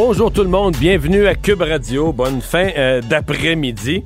Bonjour 0.00 0.30
tout 0.32 0.44
le 0.44 0.48
monde, 0.48 0.76
bienvenue 0.76 1.26
à 1.26 1.34
Cube 1.34 1.60
Radio. 1.60 2.12
Bonne 2.12 2.40
fin 2.40 2.68
euh, 2.76 3.02
d'après-midi. 3.02 4.04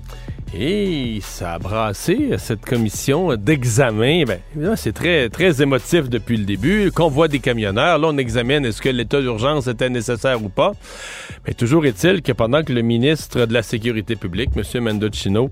Et 0.54 1.20
ça 1.22 1.54
a 1.54 1.58
brassé 1.58 2.32
cette 2.36 2.66
commission 2.66 3.36
d'examen. 3.36 4.24
Ben, 4.54 4.76
c'est 4.76 4.92
très, 4.92 5.30
très 5.30 5.62
émotif 5.62 6.10
depuis 6.10 6.36
le 6.36 6.44
début. 6.44 6.92
Convoi 6.92 7.28
des 7.28 7.38
camionneurs. 7.38 7.98
Là, 7.98 8.08
on 8.10 8.18
examine 8.18 8.62
est-ce 8.66 8.82
que 8.82 8.90
l'état 8.90 9.22
d'urgence 9.22 9.66
était 9.66 9.88
nécessaire 9.88 10.44
ou 10.44 10.50
pas. 10.50 10.72
Mais 11.46 11.54
toujours 11.54 11.86
est-il 11.86 12.20
que 12.20 12.32
pendant 12.32 12.62
que 12.62 12.72
le 12.72 12.82
ministre 12.82 13.46
de 13.46 13.54
la 13.54 13.62
Sécurité 13.62 14.14
publique, 14.14 14.50
M. 14.54 14.84
Mendocino, 14.84 15.50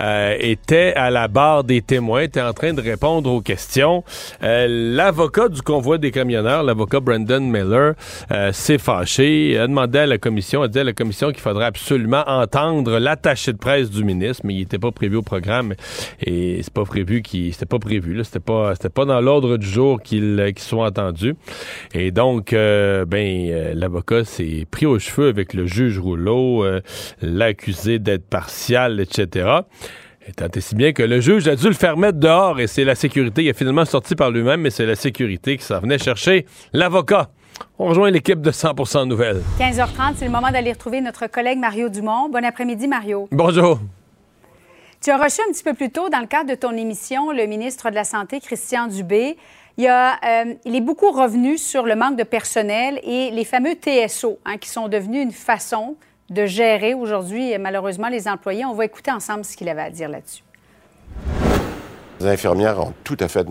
euh, 0.00 0.36
était 0.38 0.92
à 0.96 1.10
la 1.10 1.28
barre 1.28 1.64
des 1.64 1.80
témoins, 1.80 2.22
était 2.22 2.42
en 2.42 2.52
train 2.52 2.74
de 2.74 2.82
répondre 2.82 3.32
aux 3.32 3.40
questions, 3.40 4.04
euh, 4.42 4.66
l'avocat 4.68 5.48
du 5.48 5.62
convoi 5.62 5.96
des 5.96 6.10
camionneurs, 6.10 6.62
l'avocat 6.62 7.00
Brandon 7.00 7.40
Miller, 7.40 7.94
euh, 8.30 8.52
s'est 8.52 8.78
fâché, 8.78 9.58
a 9.58 9.66
demandé 9.66 10.00
à 10.00 10.06
la 10.06 10.18
commission, 10.18 10.60
a 10.60 10.68
dit 10.68 10.78
à 10.78 10.84
la 10.84 10.92
commission 10.92 11.30
qu'il 11.32 11.40
faudrait 11.40 11.64
absolument 11.64 12.22
entendre 12.26 12.98
l'attaché 12.98 13.54
de 13.54 13.58
presse 13.58 13.90
du 13.90 14.04
ministre 14.04 14.41
mais 14.44 14.54
il 14.54 14.58
n'était 14.58 14.78
pas 14.78 14.92
prévu 14.92 15.16
au 15.16 15.22
programme. 15.22 15.74
Et 16.24 16.60
c'est 16.62 16.72
pas 16.72 16.84
prévu. 16.84 17.22
C'était 17.24 17.66
pas 17.66 17.78
prévu, 17.78 18.14
là. 18.14 18.24
C'était 18.24 18.40
pas, 18.40 18.74
c'était 18.74 18.88
pas 18.88 19.04
dans 19.04 19.20
l'ordre 19.20 19.56
du 19.56 19.66
jour 19.66 20.00
qu'il 20.02 20.52
soit 20.58 20.86
entendu. 20.86 21.34
Et 21.94 22.10
donc, 22.10 22.52
euh, 22.52 23.04
ben, 23.04 23.48
euh, 23.50 23.74
l'avocat 23.74 24.24
s'est 24.24 24.66
pris 24.70 24.86
aux 24.86 24.98
cheveux 24.98 25.28
avec 25.28 25.54
le 25.54 25.66
juge 25.66 25.98
Rouleau, 25.98 26.64
euh, 26.64 26.80
l'accusé 27.20 27.98
d'être 27.98 28.26
partial, 28.26 29.00
etc. 29.00 29.60
Et 30.26 30.32
tant 30.32 30.46
et 30.54 30.60
si 30.60 30.74
bien 30.74 30.92
que 30.92 31.02
le 31.02 31.20
juge 31.20 31.48
a 31.48 31.56
dû 31.56 31.66
le 31.66 31.74
faire 31.74 31.96
mettre 31.96 32.18
dehors 32.18 32.60
et 32.60 32.66
c'est 32.66 32.84
la 32.84 32.94
sécurité. 32.94 33.42
Il 33.42 33.50
a 33.50 33.54
finalement 33.54 33.84
sorti 33.84 34.14
par 34.14 34.30
lui-même, 34.30 34.60
mais 34.60 34.70
c'est 34.70 34.86
la 34.86 34.94
sécurité 34.94 35.56
qui 35.56 35.64
s'en 35.64 35.80
venait 35.80 35.98
chercher 35.98 36.46
l'avocat. 36.72 37.30
On 37.78 37.86
rejoint 37.86 38.10
l'équipe 38.10 38.40
de 38.40 38.50
100% 38.50 39.06
Nouvelles. 39.08 39.42
15h30, 39.58 40.14
c'est 40.16 40.24
le 40.24 40.30
moment 40.30 40.50
d'aller 40.50 40.72
retrouver 40.72 41.00
notre 41.00 41.26
collègue 41.26 41.58
Mario 41.58 41.88
Dumont. 41.88 42.28
Bon 42.28 42.44
après-midi, 42.44 42.86
Mario. 42.86 43.28
Bonjour. 43.30 43.80
Tu 45.02 45.10
as 45.10 45.16
reçu 45.16 45.40
un 45.40 45.50
petit 45.50 45.64
peu 45.64 45.74
plus 45.74 45.90
tôt, 45.90 46.10
dans 46.10 46.20
le 46.20 46.28
cadre 46.28 46.48
de 46.48 46.54
ton 46.54 46.76
émission, 46.76 47.32
le 47.32 47.46
ministre 47.46 47.90
de 47.90 47.96
la 47.96 48.04
Santé, 48.04 48.38
Christian 48.38 48.86
Dubé. 48.86 49.36
Il, 49.76 49.88
euh, 49.88 50.54
est 50.64 50.80
beaucoup 50.80 51.10
revenu 51.10 51.58
sur 51.58 51.86
le 51.86 51.96
manque 51.96 52.16
de 52.16 52.22
personnel 52.22 53.00
et 53.02 53.32
les 53.32 53.44
fameux 53.44 53.74
TSO, 53.74 54.38
hein, 54.44 54.58
qui 54.58 54.68
sont 54.68 54.86
devenus 54.86 55.24
une 55.24 55.32
façon 55.32 55.96
de 56.30 56.46
gérer 56.46 56.94
aujourd'hui, 56.94 57.58
malheureusement, 57.58 58.08
les 58.10 58.28
employés. 58.28 58.64
On 58.64 58.74
va 58.74 58.84
écouter 58.84 59.10
ensemble 59.10 59.44
ce 59.44 59.56
qu'il 59.56 59.68
avait 59.68 59.82
à 59.82 59.90
dire 59.90 60.08
là-dessus. 60.08 60.44
Les 62.20 62.26
infirmières 62.28 62.78
ont 62.78 62.94
tout 63.02 63.16
à 63.18 63.26
fait 63.26 63.48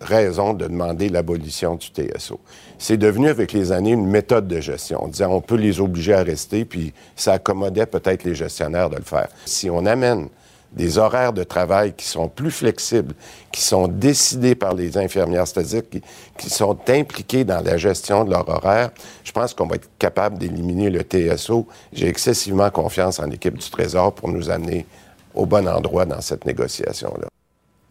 raison 0.00 0.54
de 0.54 0.66
demander 0.66 1.08
l'abolition 1.08 1.76
du 1.76 1.86
TSO. 1.86 2.40
C'est 2.78 2.96
devenu 2.96 3.28
avec 3.28 3.52
les 3.52 3.70
années 3.70 3.92
une 3.92 4.08
méthode 4.08 4.48
de 4.48 4.58
gestion. 4.58 5.04
On 5.04 5.06
disait 5.06 5.24
on 5.24 5.40
peut 5.40 5.54
les 5.54 5.80
obliger 5.80 6.14
à 6.14 6.24
rester, 6.24 6.64
puis 6.64 6.92
ça 7.14 7.34
accommodait 7.34 7.86
peut-être 7.86 8.24
les 8.24 8.34
gestionnaires 8.34 8.90
de 8.90 8.96
le 8.96 9.04
faire. 9.04 9.28
Si 9.44 9.70
on 9.70 9.86
amène 9.86 10.30
des 10.74 10.98
horaires 10.98 11.32
de 11.32 11.44
travail 11.44 11.92
qui 11.92 12.06
sont 12.06 12.28
plus 12.28 12.50
flexibles, 12.50 13.14
qui 13.52 13.62
sont 13.62 13.88
décidés 13.88 14.54
par 14.54 14.74
les 14.74 14.98
infirmières, 14.98 15.46
c'est-à-dire 15.46 15.82
qui, 15.88 16.50
sont 16.50 16.76
impliqués 16.88 17.44
dans 17.44 17.60
la 17.64 17.76
gestion 17.76 18.24
de 18.24 18.30
leur 18.30 18.48
horaire, 18.48 18.90
je 19.22 19.32
pense 19.32 19.54
qu'on 19.54 19.66
va 19.66 19.76
être 19.76 19.88
capable 19.98 20.38
d'éliminer 20.38 20.90
le 20.90 21.00
TSO. 21.00 21.66
J'ai 21.92 22.08
excessivement 22.08 22.70
confiance 22.70 23.18
en 23.18 23.26
l'équipe 23.26 23.56
du 23.56 23.70
Trésor 23.70 24.14
pour 24.14 24.28
nous 24.28 24.50
amener 24.50 24.86
au 25.34 25.46
bon 25.46 25.66
endroit 25.68 26.04
dans 26.04 26.20
cette 26.20 26.44
négociation-là. 26.44 27.28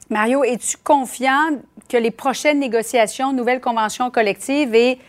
Mario, 0.09 0.43
es-tu 0.43 0.77
confiant 0.83 1.57
que 1.89 1.97
les 1.97 2.11
prochaines 2.11 2.59
négociations, 2.59 3.33
nouvelles 3.33 3.61
conventions 3.61 4.11
collectives 4.11 4.75
et 4.75 4.99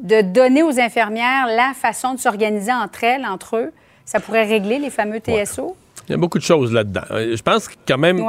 de 0.00 0.22
donner 0.22 0.62
aux 0.62 0.80
infirmières 0.80 1.46
la 1.46 1.72
façon 1.74 2.14
de 2.14 2.20
s'organiser 2.20 2.72
entre 2.72 3.04
elles, 3.04 3.24
entre 3.24 3.56
eux, 3.56 3.72
ça 4.04 4.20
pourrait 4.20 4.44
régler 4.44 4.78
les 4.78 4.90
fameux 4.90 5.18
TSO? 5.18 5.76
Il 6.08 6.12
y 6.12 6.14
a 6.14 6.18
beaucoup 6.18 6.38
de 6.38 6.44
choses 6.44 6.72
là-dedans. 6.72 7.02
Euh, 7.10 7.36
je 7.36 7.42
pense 7.42 7.68
quand 7.86 7.98
même 7.98 8.22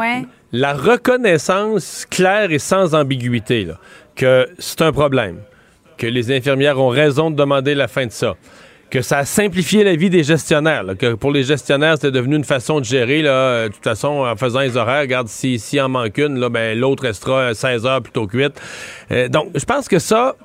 la 0.51 0.73
reconnaissance 0.73 2.05
claire 2.09 2.51
et 2.51 2.59
sans 2.59 2.93
ambiguïté 2.93 3.67
que 4.15 4.47
c'est 4.59 4.81
un 4.81 4.91
problème, 4.91 5.37
que 5.97 6.05
les 6.05 6.31
infirmières 6.31 6.79
ont 6.79 6.89
raison 6.89 7.31
de 7.31 7.35
demander 7.35 7.73
la 7.73 7.87
fin 7.87 8.05
de 8.05 8.11
ça, 8.11 8.35
que 8.91 9.01
ça 9.01 9.19
a 9.19 9.25
simplifié 9.25 9.83
la 9.83 9.95
vie 9.95 10.11
des 10.11 10.23
gestionnaires, 10.23 10.85
que 10.99 11.15
pour 11.15 11.31
les 11.31 11.43
gestionnaires, 11.43 11.95
c'était 11.95 12.11
devenu 12.11 12.35
une 12.35 12.43
façon 12.43 12.79
de 12.79 12.85
gérer. 12.85 13.23
Là, 13.23 13.31
euh, 13.31 13.67
de 13.69 13.73
toute 13.73 13.83
façon, 13.83 14.25
en 14.25 14.35
faisant 14.35 14.59
les 14.59 14.77
horaires, 14.77 15.01
regarde, 15.01 15.27
s'il 15.27 15.59
si 15.59 15.81
en 15.81 15.89
manque 15.89 16.19
une, 16.19 16.39
là, 16.39 16.49
ben, 16.49 16.77
l'autre 16.77 17.03
restera 17.03 17.55
16 17.55 17.87
heures 17.87 18.01
plutôt 18.03 18.27
que 18.27 18.37
8. 18.37 18.61
Euh, 19.11 19.27
donc, 19.29 19.49
je 19.55 19.65
pense 19.65 19.87
que 19.87 19.97
ça, 19.97 20.35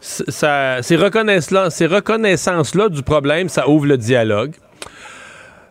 ça 0.00 0.78
ces 0.80 0.96
reconnaissances-là 0.96 2.88
du 2.88 3.02
problème, 3.02 3.50
ça 3.50 3.68
ouvre 3.68 3.86
le 3.86 3.98
dialogue. 3.98 4.52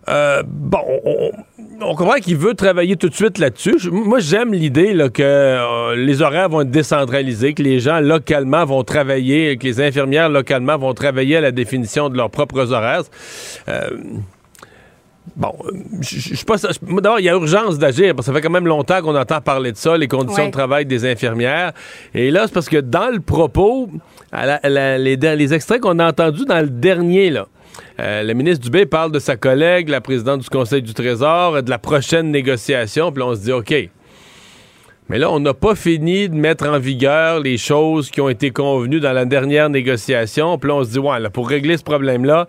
Euh, 0.10 0.42
bon, 0.46 0.80
on, 1.82 1.96
comprend 1.96 2.16
qu'il 2.16 2.38
veut 2.38 2.54
travailler 2.54 2.96
tout 2.96 3.10
de 3.10 3.16
suite 3.16 3.38
là-dessus. 3.38 3.90
Moi, 3.92 4.20
j'aime 4.20 4.54
l'idée 4.54 4.96
que 5.14 5.22
euh, 5.22 5.96
les 5.96 6.22
horaires 6.22 6.50
vont 6.50 6.62
être 6.62 6.72
décentralisés, 6.72 7.54
que 7.54 7.64
les 7.64 7.80
gens 7.80 8.00
localement 8.00 8.64
vont 8.66 8.84
travailler, 8.84 9.58
que 9.58 9.66
les 9.66 9.82
infirmières 9.82 10.30
localement 10.30 10.78
vont 10.78 10.94
travailler 10.94 11.38
à 11.38 11.42
la 11.42 11.52
définition 11.52 12.10
de 12.10 12.18
leurs 12.18 12.30
propres 12.30 12.72
horaires. 12.72 13.04
Euh, 13.68 13.90
bon, 15.36 15.54
je 16.02 16.20
suis 16.20 16.46
pas. 16.46 16.56
D'abord, 16.58 17.20
il 17.20 17.26
y 17.26 17.30
a 17.30 17.34
urgence 17.34 17.78
d'agir 17.78 18.16
parce 18.16 18.28
que 18.28 18.34
ça 18.34 18.34
fait 18.34 18.42
quand 18.42 18.52
même 18.52 18.68
longtemps 18.68 19.02
qu'on 19.02 19.16
entend 19.16 19.42
parler 19.42 19.72
de 19.72 19.78
ça, 19.78 19.98
les 19.98 20.08
conditions 20.08 20.48
de 20.48 20.52
travail 20.52 20.86
des 20.86 21.06
infirmières. 21.06 21.74
Et 22.14 22.32
là, 22.32 22.44
c'est 22.48 22.54
parce 22.54 22.70
que 22.70 22.78
dans 22.78 23.14
le 23.14 23.20
propos, 23.20 23.90
les, 24.64 25.16
les 25.16 25.54
extraits 25.54 25.82
qu'on 25.82 26.00
a 26.00 26.08
entendus 26.08 26.46
dans 26.46 26.60
le 26.60 26.70
dernier, 26.70 27.30
là, 27.30 27.48
euh, 28.00 28.24
le 28.24 28.34
ministre 28.34 28.64
Dubé 28.64 28.86
parle 28.86 29.12
de 29.12 29.20
sa 29.20 29.36
collègue, 29.36 29.90
la 29.90 30.02
présidente 30.02 30.42
du 30.42 30.50
Conseil 30.50 30.82
du 30.82 30.94
Trésor, 30.94 31.64
de 31.64 31.70
la 31.70 31.80
prochaine 31.80 32.32
négociation. 32.32 33.12
Puis 33.12 33.20
là, 33.20 33.30
on 33.30 33.36
se 33.36 33.42
dit, 33.42 33.52
OK. 33.52 33.90
Mais 35.10 35.18
là, 35.20 35.32
on 35.32 35.40
n'a 35.40 35.54
pas 35.54 35.74
fini 35.74 36.28
de 36.28 36.36
mettre 36.36 36.68
en 36.68 36.80
vigueur 36.80 37.40
les 37.40 37.58
choses 37.58 38.12
qui 38.12 38.20
ont 38.20 38.28
été 38.28 38.52
convenues 38.52 39.00
dans 39.00 39.14
la 39.14 39.24
dernière 39.24 39.70
négociation. 39.70 40.58
Puis 40.58 40.70
là, 40.70 40.76
on 40.76 40.84
se 40.84 40.90
dit, 40.90 41.00
ouais, 41.00 41.20
là, 41.20 41.30
pour 41.30 41.48
régler 41.48 41.78
ce 41.78 41.84
problème-là, 41.84 42.48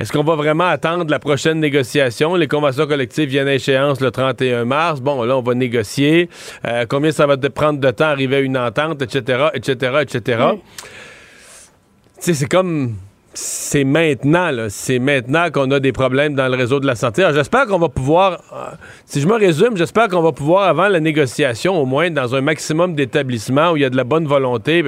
est-ce 0.00 0.12
qu'on 0.12 0.24
va 0.24 0.34
vraiment 0.34 0.66
attendre 0.66 1.10
la 1.10 1.18
prochaine 1.18 1.60
négociation? 1.60 2.34
Les 2.34 2.48
conventions 2.48 2.86
collectives 2.86 3.28
viennent 3.28 3.48
à 3.48 3.54
échéance 3.54 4.00
le 4.00 4.10
31 4.10 4.64
mars. 4.64 5.00
Bon, 5.00 5.22
là, 5.24 5.36
on 5.36 5.42
va 5.42 5.54
négocier. 5.54 6.30
Euh, 6.66 6.86
combien 6.88 7.12
ça 7.12 7.26
va 7.26 7.36
prendre 7.36 7.78
de 7.78 7.90
temps 7.90 8.06
à 8.06 8.08
arriver 8.08 8.36
à 8.36 8.40
une 8.40 8.56
entente, 8.56 9.02
etc., 9.02 9.48
etc., 9.52 9.92
etc. 10.00 10.42
Tu 10.54 10.60
sais, 12.20 12.34
c'est 12.34 12.48
comme 12.48 12.94
c'est 13.34 13.84
maintenant, 13.84 14.50
c'est 14.68 14.98
maintenant 14.98 15.50
qu'on 15.50 15.70
a 15.70 15.80
des 15.80 15.92
problèmes 15.92 16.34
dans 16.34 16.48
le 16.48 16.56
réseau 16.56 16.80
de 16.80 16.86
la 16.86 16.96
santé. 16.96 17.24
j'espère 17.32 17.66
qu'on 17.66 17.78
va 17.78 17.88
pouvoir, 17.88 18.42
euh, 18.52 18.74
si 19.04 19.20
je 19.20 19.26
me 19.26 19.34
résume, 19.34 19.76
j'espère 19.76 20.08
qu'on 20.08 20.22
va 20.22 20.32
pouvoir, 20.32 20.68
avant 20.68 20.88
la 20.88 20.98
négociation, 20.98 21.80
au 21.80 21.84
moins 21.84 22.10
dans 22.10 22.34
un 22.34 22.40
maximum 22.40 22.94
d'établissements 22.94 23.72
où 23.72 23.76
il 23.76 23.82
y 23.82 23.84
a 23.84 23.90
de 23.90 23.96
la 23.96 24.04
bonne 24.04 24.26
volonté, 24.26 24.84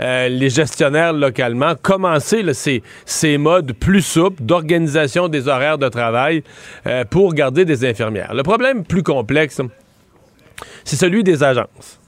euh, 0.00 0.28
les 0.28 0.50
gestionnaires 0.50 1.12
localement, 1.12 1.74
commencer 1.80 2.42
ces, 2.52 2.82
ces, 3.04 3.38
modes 3.38 3.72
plus 3.72 4.02
souples 4.02 4.42
d'organisation 4.42 5.28
des 5.28 5.48
horaires 5.48 5.78
de 5.78 5.88
travail 5.88 6.42
euh, 6.86 7.04
pour 7.04 7.34
garder 7.34 7.64
des 7.64 7.84
infirmières. 7.84 8.34
Le 8.34 8.42
problème 8.42 8.84
plus 8.84 9.02
complexe, 9.02 9.60
c'est 10.84 10.96
celui 10.96 11.22
des 11.22 11.42
agences. 11.42 12.00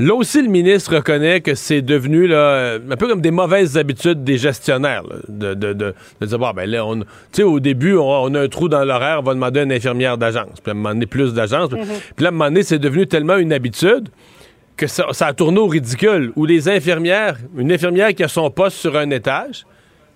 Là 0.00 0.14
aussi, 0.14 0.40
le 0.40 0.48
ministre 0.48 0.96
reconnaît 0.96 1.42
que 1.42 1.54
c'est 1.54 1.82
devenu 1.82 2.26
là, 2.26 2.78
un 2.90 2.96
peu 2.96 3.06
comme 3.06 3.20
des 3.20 3.30
mauvaises 3.30 3.76
habitudes 3.76 4.24
des 4.24 4.38
gestionnaires. 4.38 5.02
de, 5.28 5.52
de, 5.52 5.74
de, 5.74 5.94
dire, 6.22 6.38
bon, 6.38 6.50
ben 6.52 6.68
là, 6.68 6.86
on, 6.86 7.04
au 7.44 7.60
début, 7.60 7.96
on, 7.96 8.34
a 8.34 8.40
un 8.40 8.48
trou 8.48 8.70
dans 8.70 8.82
l'horaire, 8.82 9.18
on 9.20 9.22
va 9.22 9.34
demander 9.34 9.60
à 9.60 9.62
une 9.64 9.72
infirmière 9.72 10.16
d'agence. 10.16 10.58
Puis 10.62 10.68
à 10.68 10.70
un 10.70 10.74
moment 10.74 10.88
donné, 10.88 11.04
plus 11.04 11.34
d'agence. 11.34 11.70
Mm-hmm. 11.70 12.14
Puis 12.16 12.24
là, 12.24 12.26
à 12.26 12.28
un 12.28 12.30
moment 12.30 12.46
donné, 12.46 12.62
c'est 12.62 12.78
devenu 12.78 13.06
tellement 13.06 13.36
une 13.36 13.52
habitude 13.52 14.08
que 14.78 14.86
ça, 14.86 15.08
ça, 15.12 15.26
a 15.26 15.32
tourné 15.34 15.58
au 15.58 15.66
ridicule. 15.66 16.32
Où 16.34 16.46
les 16.46 16.70
infirmières, 16.70 17.36
une 17.54 17.70
infirmière 17.70 18.14
qui 18.14 18.24
a 18.24 18.28
son 18.28 18.50
poste 18.50 18.78
sur 18.78 18.96
un 18.96 19.10
étage, 19.10 19.66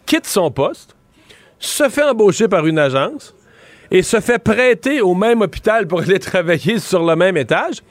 quitte 0.07 0.27
son 0.27 0.51
poste, 0.51 0.97
se 1.59 1.91
fait 1.91 2.05
embaucher 2.05 2.49
par 2.49 2.67
une 2.67 2.79
agence 2.79 3.35
et 3.91 4.01
se 4.01 4.19
fait 4.21 4.39
prêter 4.39 5.03
au 5.03 5.15
même 5.15 5.43
hôpital 5.43 5.87
pour 5.87 6.01
aller 6.01 6.19
travailler 6.21 6.79
sur 6.79 7.05
le 7.05 7.17
même 7.17 7.37
étage 7.37 7.83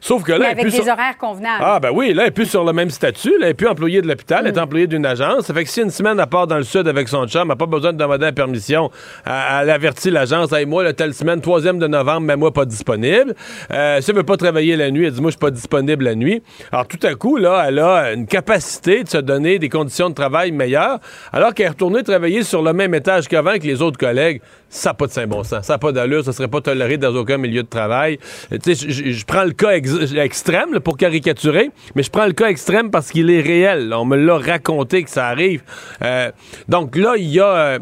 Sauf 0.00 0.22
que 0.22 0.32
là, 0.32 0.50
avec 0.50 0.66
des 0.66 0.88
horaires 0.88 1.16
convenables. 1.18 1.64
Ah, 1.64 1.80
ben 1.80 1.90
oui, 1.92 2.12
là, 2.12 2.22
elle 2.22 2.28
est 2.28 2.32
plus 2.32 2.46
sur 2.46 2.64
le 2.64 2.72
même 2.72 2.90
statut. 2.90 3.30
Là, 3.38 3.46
elle 3.46 3.50
est 3.50 3.54
plus 3.54 3.68
employée 3.68 4.02
de 4.02 4.08
l'hôpital, 4.08 4.42
elle 4.44 4.52
est 4.52 4.58
mm. 4.58 4.62
employée 4.62 4.86
d'une 4.86 5.06
agence. 5.06 5.46
Ça 5.46 5.54
fait 5.54 5.64
que 5.64 5.70
si 5.70 5.80
une 5.80 5.90
semaine, 5.90 6.18
elle 6.18 6.26
part 6.26 6.46
dans 6.46 6.56
le 6.56 6.64
sud 6.64 6.86
avec 6.88 7.08
son 7.08 7.26
chum, 7.26 7.42
elle 7.42 7.48
n'a 7.48 7.56
pas 7.56 7.66
besoin 7.66 7.92
de 7.92 7.98
demander 7.98 8.26
la 8.26 8.32
permission. 8.32 8.90
Elle, 9.24 9.70
avertit 9.70 10.10
l'agence, 10.10 10.52
hey, 10.52 10.66
moi, 10.66 10.84
la 10.84 10.92
telle 10.92 11.14
semaine, 11.14 11.40
3e 11.40 11.78
de 11.78 11.86
novembre, 11.86 12.22
mais 12.22 12.36
moi, 12.36 12.52
pas 12.52 12.64
disponible. 12.64 13.34
Euh, 13.72 14.00
si 14.00 14.10
elle 14.10 14.16
veut 14.16 14.22
pas 14.22 14.36
travailler 14.36 14.76
la 14.76 14.90
nuit, 14.90 15.06
elle 15.06 15.12
dit, 15.12 15.20
moi, 15.20 15.30
je 15.30 15.36
suis 15.36 15.40
pas 15.40 15.50
disponible 15.50 16.04
la 16.04 16.14
nuit. 16.14 16.42
Alors, 16.72 16.86
tout 16.86 16.98
à 17.02 17.14
coup, 17.14 17.36
là, 17.36 17.64
elle 17.68 17.78
a 17.78 18.12
une 18.12 18.26
capacité 18.26 19.04
de 19.04 19.08
se 19.08 19.18
donner 19.18 19.58
des 19.58 19.68
conditions 19.68 20.10
de 20.10 20.14
travail 20.14 20.52
meilleures, 20.52 20.98
alors 21.32 21.54
qu'elle 21.54 21.66
est 21.66 21.70
retournée 21.70 22.02
travailler 22.02 22.42
sur 22.42 22.62
le 22.62 22.72
même 22.72 22.94
étage 22.94 23.28
qu'avant 23.28 23.54
que 23.54 23.66
les 23.66 23.82
autres 23.82 23.98
collègues. 23.98 24.40
Ça 24.68 24.90
n'a 24.90 24.94
pas 24.94 25.06
de 25.06 25.12
saint 25.12 25.26
bon 25.26 25.44
sens. 25.44 25.64
Ça 25.64 25.74
n'a 25.74 25.78
pas 25.78 25.92
d'allure. 25.92 26.24
Ça 26.24 26.32
serait 26.32 26.48
pas 26.48 26.60
toléré 26.60 26.98
dans 26.98 27.14
aucun 27.14 27.38
milieu 27.38 27.62
de 27.62 27.68
travail. 27.68 28.18
Tu 28.62 28.74
sais, 28.74 28.90
je 28.90 29.24
prends 29.24 29.44
le 29.44 29.52
cas 29.52 29.72
extrême 29.72 30.80
pour 30.80 30.96
caricaturer, 30.96 31.70
mais 31.94 32.02
je 32.02 32.10
prends 32.10 32.26
le 32.26 32.32
cas 32.32 32.48
extrême 32.48 32.90
parce 32.90 33.10
qu'il 33.10 33.30
est 33.30 33.40
réel. 33.40 33.92
On 33.94 34.04
me 34.04 34.16
l'a 34.16 34.38
raconté 34.38 35.02
que 35.04 35.10
ça 35.10 35.28
arrive. 35.28 35.62
Euh, 36.02 36.30
donc 36.68 36.96
là, 36.96 37.14
il 37.16 37.28
y 37.28 37.40
a... 37.40 37.46
Euh, 37.46 37.78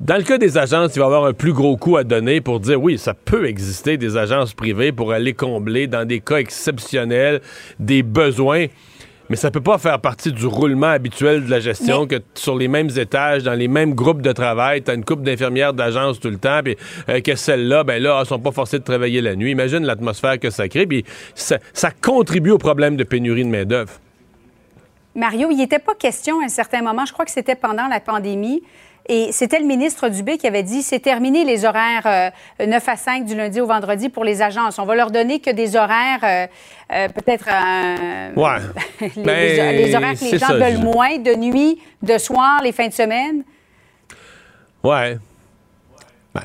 dans 0.00 0.16
le 0.16 0.24
cas 0.24 0.38
des 0.38 0.58
agences, 0.58 0.96
il 0.96 0.98
va 0.98 1.04
y 1.04 1.06
avoir 1.06 1.24
un 1.24 1.32
plus 1.32 1.52
gros 1.52 1.76
coup 1.76 1.96
à 1.96 2.02
donner 2.04 2.40
pour 2.40 2.58
dire 2.58 2.82
oui, 2.82 2.98
ça 2.98 3.14
peut 3.14 3.46
exister 3.46 3.96
des 3.96 4.16
agences 4.16 4.52
privées 4.52 4.90
pour 4.90 5.12
aller 5.12 5.34
combler 5.34 5.86
dans 5.86 6.06
des 6.06 6.20
cas 6.20 6.38
exceptionnels 6.38 7.40
des 7.78 8.02
besoins. 8.02 8.66
Mais 9.30 9.36
ça 9.36 9.50
peut 9.50 9.62
pas 9.62 9.78
faire 9.78 10.00
partie 10.00 10.32
du 10.32 10.46
roulement 10.46 10.88
habituel 10.88 11.46
de 11.46 11.50
la 11.50 11.60
gestion 11.60 12.06
que 12.06 12.16
sur 12.34 12.56
les 12.56 12.68
mêmes 12.68 12.90
étages, 12.96 13.42
dans 13.42 13.54
les 13.54 13.68
mêmes 13.68 13.94
groupes 13.94 14.20
de 14.20 14.32
travail, 14.32 14.82
tu 14.82 14.90
as 14.90 14.94
une 14.94 15.04
couple 15.04 15.22
d'infirmières 15.22 15.72
d'agence 15.72 16.20
tout 16.20 16.28
le 16.28 16.36
temps, 16.36 16.60
puis 16.62 16.76
euh, 17.08 17.20
que 17.20 17.34
celles-là, 17.34 17.84
ben 17.84 18.02
là, 18.02 18.18
elles 18.20 18.26
sont 18.26 18.38
pas 18.38 18.52
forcées 18.52 18.78
de 18.78 18.84
travailler 18.84 19.22
la 19.22 19.34
nuit. 19.34 19.50
Imagine 19.50 19.84
l'atmosphère 19.84 20.38
que 20.38 20.50
ça 20.50 20.68
crée, 20.68 20.86
puis 20.86 21.04
ça, 21.34 21.58
ça 21.72 21.90
contribue 21.90 22.50
au 22.50 22.58
problème 22.58 22.96
de 22.96 23.04
pénurie 23.04 23.44
de 23.44 23.48
main-d'œuvre. 23.48 23.92
Mario, 25.14 25.48
il 25.50 25.56
n'était 25.56 25.78
pas 25.78 25.94
question 25.94 26.40
à 26.40 26.44
un 26.44 26.48
certain 26.48 26.82
moment, 26.82 27.06
je 27.06 27.12
crois 27.12 27.24
que 27.24 27.30
c'était 27.30 27.54
pendant 27.54 27.86
la 27.86 28.00
pandémie, 28.00 28.62
et 29.06 29.32
c'était 29.32 29.58
le 29.58 29.66
ministre 29.66 30.08
Dubé 30.08 30.38
qui 30.38 30.46
avait 30.46 30.62
dit 30.62 30.82
c'est 30.82 31.00
terminé 31.00 31.44
les 31.44 31.66
horaires 31.66 32.32
9 32.58 32.88
euh, 32.88 32.90
à 32.90 32.96
5 32.96 33.26
du 33.26 33.34
lundi 33.34 33.60
au 33.60 33.66
vendredi 33.66 34.08
pour 34.08 34.24
les 34.24 34.40
agences. 34.40 34.78
On 34.78 34.86
va 34.86 34.94
leur 34.94 35.10
donner 35.10 35.40
que 35.40 35.50
des 35.50 35.76
horaires, 35.76 36.20
euh, 36.22 36.46
euh, 36.92 37.08
peut-être. 37.08 37.46
ouais. 38.34 38.60
les, 39.16 39.22
ben, 39.22 39.76
les, 39.76 39.94
horaires 39.94 40.14
que 40.14 40.24
les 40.24 40.38
gens 40.38 40.54
veulent 40.54 40.82
moins, 40.82 41.18
de 41.18 41.34
nuit, 41.34 41.78
de 42.02 42.16
soir, 42.16 42.62
les 42.62 42.72
fins 42.72 42.88
de 42.88 42.94
semaine. 42.94 43.42
Ouais. 44.82 45.18
Ben, 46.34 46.42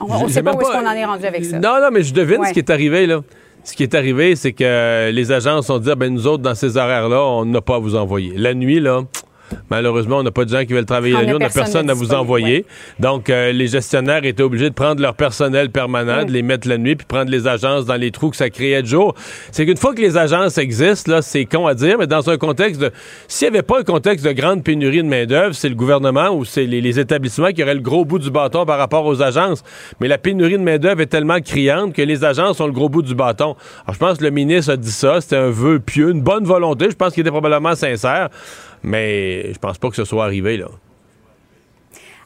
on 0.00 0.24
ne 0.24 0.28
sait 0.28 0.42
pas 0.42 0.54
où 0.54 0.60
est-ce 0.60 0.70
qu'on 0.70 0.86
en 0.86 0.92
est 0.92 1.04
rendu 1.04 1.26
avec 1.26 1.44
ça. 1.44 1.58
Non, 1.58 1.78
non, 1.80 1.90
mais 1.92 2.02
je 2.02 2.14
devine 2.14 2.42
ce 2.46 2.52
qui 2.52 2.60
est 2.60 2.70
arrivé, 2.70 3.06
là. 3.06 3.20
Ce 3.64 3.74
qui 3.74 3.82
est 3.82 3.94
arrivé, 3.94 4.36
c'est 4.36 4.52
que 4.52 5.10
les 5.10 5.32
agences 5.32 5.68
ont 5.70 5.78
dit 5.78 5.90
ah, 5.90 5.96
ben 5.96 6.12
nous 6.12 6.26
autres, 6.28 6.42
dans 6.42 6.54
ces 6.54 6.76
horaires-là, 6.76 7.20
on 7.20 7.44
n'a 7.44 7.60
pas 7.60 7.74
à 7.74 7.78
vous 7.80 7.96
envoyer. 7.96 8.32
La 8.36 8.54
nuit, 8.54 8.78
là. 8.78 9.02
Malheureusement, 9.70 10.18
on 10.18 10.22
n'a 10.22 10.30
pas 10.30 10.44
de 10.44 10.50
gens 10.50 10.64
qui 10.64 10.72
veulent 10.72 10.86
travailler 10.86 11.14
la 11.14 11.24
nuit, 11.24 11.34
on 11.34 11.38
n'a 11.38 11.48
personne 11.48 11.90
à 11.90 11.94
vous 11.94 12.12
envoyer. 12.12 12.64
Donc, 13.00 13.30
euh, 13.30 13.52
les 13.52 13.66
gestionnaires 13.66 14.24
étaient 14.24 14.42
obligés 14.42 14.70
de 14.70 14.74
prendre 14.74 15.00
leur 15.00 15.14
personnel 15.14 15.70
permanent, 15.70 16.24
de 16.24 16.30
les 16.30 16.42
mettre 16.42 16.68
la 16.68 16.78
nuit, 16.78 16.96
puis 16.96 17.06
prendre 17.06 17.30
les 17.30 17.46
agences 17.46 17.84
dans 17.84 17.96
les 17.96 18.10
trous 18.10 18.30
que 18.30 18.36
ça 18.36 18.50
créait 18.50 18.82
de 18.82 18.86
jour. 18.86 19.14
C'est 19.50 19.66
qu'une 19.66 19.76
fois 19.76 19.94
que 19.94 20.00
les 20.00 20.16
agences 20.16 20.58
existent, 20.58 21.10
là, 21.10 21.22
c'est 21.22 21.44
con 21.44 21.66
à 21.66 21.74
dire, 21.74 21.96
mais 21.98 22.06
dans 22.06 22.28
un 22.30 22.36
contexte 22.36 22.80
de... 22.80 22.90
S'il 23.28 23.50
n'y 23.50 23.56
avait 23.56 23.62
pas 23.62 23.80
un 23.80 23.84
contexte 23.84 24.24
de 24.24 24.32
grande 24.32 24.62
pénurie 24.62 25.02
de 25.02 25.08
main-d'œuvre, 25.08 25.54
c'est 25.54 25.68
le 25.68 25.74
gouvernement 25.74 26.30
ou 26.30 26.44
c'est 26.44 26.64
les, 26.64 26.96
établissements 26.98 27.50
qui 27.50 27.62
auraient 27.62 27.74
le 27.74 27.80
gros 27.80 28.04
bout 28.04 28.18
du 28.18 28.30
bâton 28.30 28.64
par 28.64 28.78
rapport 28.78 29.04
aux 29.04 29.20
agences. 29.20 29.62
Mais 30.00 30.08
la 30.08 30.18
pénurie 30.18 30.58
de 30.58 30.62
main-d'œuvre 30.62 31.00
est 31.00 31.06
tellement 31.06 31.40
criante 31.40 31.92
que 31.92 32.02
les 32.02 32.24
agences 32.24 32.60
ont 32.60 32.66
le 32.66 32.72
gros 32.72 32.88
bout 32.88 33.02
du 33.02 33.14
bâton. 33.14 33.56
Alors, 33.84 33.94
je 33.94 33.98
pense 33.98 34.18
que 34.18 34.24
le 34.24 34.30
ministre 34.30 34.72
a 34.72 34.76
dit 34.76 34.90
ça, 34.90 35.20
c'était 35.20 35.36
un 35.36 35.50
vœu 35.50 35.80
pieux, 35.80 36.10
une 36.10 36.22
bonne 36.22 36.44
volonté, 36.44 36.86
je 36.90 36.96
pense 36.96 37.12
qu'il 37.12 37.22
était 37.22 37.30
probablement 37.30 37.74
sincère. 37.74 38.30
Mais 38.82 39.52
je 39.52 39.58
pense 39.58 39.78
pas 39.78 39.90
que 39.90 39.96
ce 39.96 40.04
soit 40.04 40.24
arrivé, 40.24 40.56
là. 40.56 40.68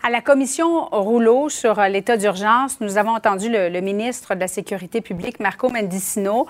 À 0.03 0.09
la 0.09 0.23
commission 0.23 0.87
Rouleau 0.87 1.51
sur 1.51 1.79
euh, 1.79 1.89
l'état 1.89 2.17
d'urgence, 2.17 2.81
nous 2.81 2.97
avons 2.97 3.11
entendu 3.11 3.51
le, 3.51 3.81
ministre 3.81 4.35
de 4.35 4.41
la 4.41 4.49
Sécurité 4.49 5.03
publique, 5.03 5.41
Marco 5.41 5.69
Mendicino. 5.69 6.47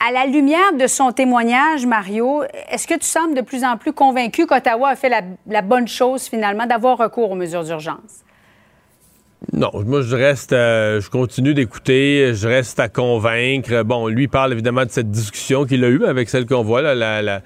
À 0.00 0.10
la 0.10 0.24
lumière 0.24 0.72
de 0.72 0.86
son 0.86 1.12
témoignage, 1.12 1.84
Mario, 1.84 2.44
est-ce 2.70 2.86
que 2.86 2.94
tu 2.94 3.06
sembles 3.06 3.34
de 3.34 3.42
plus 3.42 3.62
en 3.62 3.76
plus 3.76 3.92
convaincu 3.92 4.46
qu'Ottawa 4.46 4.88
a 4.90 4.96
fait 4.96 5.10
la 5.46 5.62
bonne 5.62 5.86
chose 5.86 6.28
finalement 6.28 6.66
d'avoir 6.66 6.96
recours 6.96 7.30
aux 7.30 7.34
mesures 7.36 7.64
d'urgence? 7.64 8.25
Non, 9.52 9.70
moi 9.84 10.00
je 10.00 10.16
reste, 10.16 10.52
je 10.52 11.10
continue 11.10 11.52
d'écouter, 11.52 12.32
je 12.34 12.48
reste 12.48 12.80
à 12.80 12.88
convaincre. 12.88 13.82
Bon, 13.82 14.08
lui 14.08 14.28
parle 14.28 14.52
évidemment 14.52 14.84
de 14.84 14.90
cette 14.90 15.10
discussion 15.10 15.66
qu'il 15.66 15.84
a 15.84 15.88
eue 15.88 16.04
avec 16.04 16.30
celle 16.30 16.46
qu'on 16.46 16.62
voit 16.62 16.80
là, 16.80 16.94
la, 16.94 17.20
la, 17.20 17.42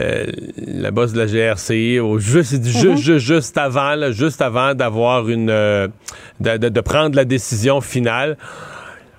euh, 0.00 0.26
la 0.58 0.90
bosse 0.90 1.12
de 1.12 1.18
la 1.18 1.26
GRC, 1.26 1.98
au 1.98 2.18
juste, 2.18 2.54
mm-hmm. 2.54 2.96
juste, 2.96 3.18
juste, 3.18 3.58
avant, 3.58 4.12
juste 4.12 4.40
avant 4.40 4.74
d'avoir 4.74 5.28
une, 5.28 5.50
euh, 5.50 5.88
de, 6.40 6.56
de, 6.56 6.80
prendre 6.80 7.16
la 7.16 7.24
décision 7.24 7.80
finale. 7.80 8.36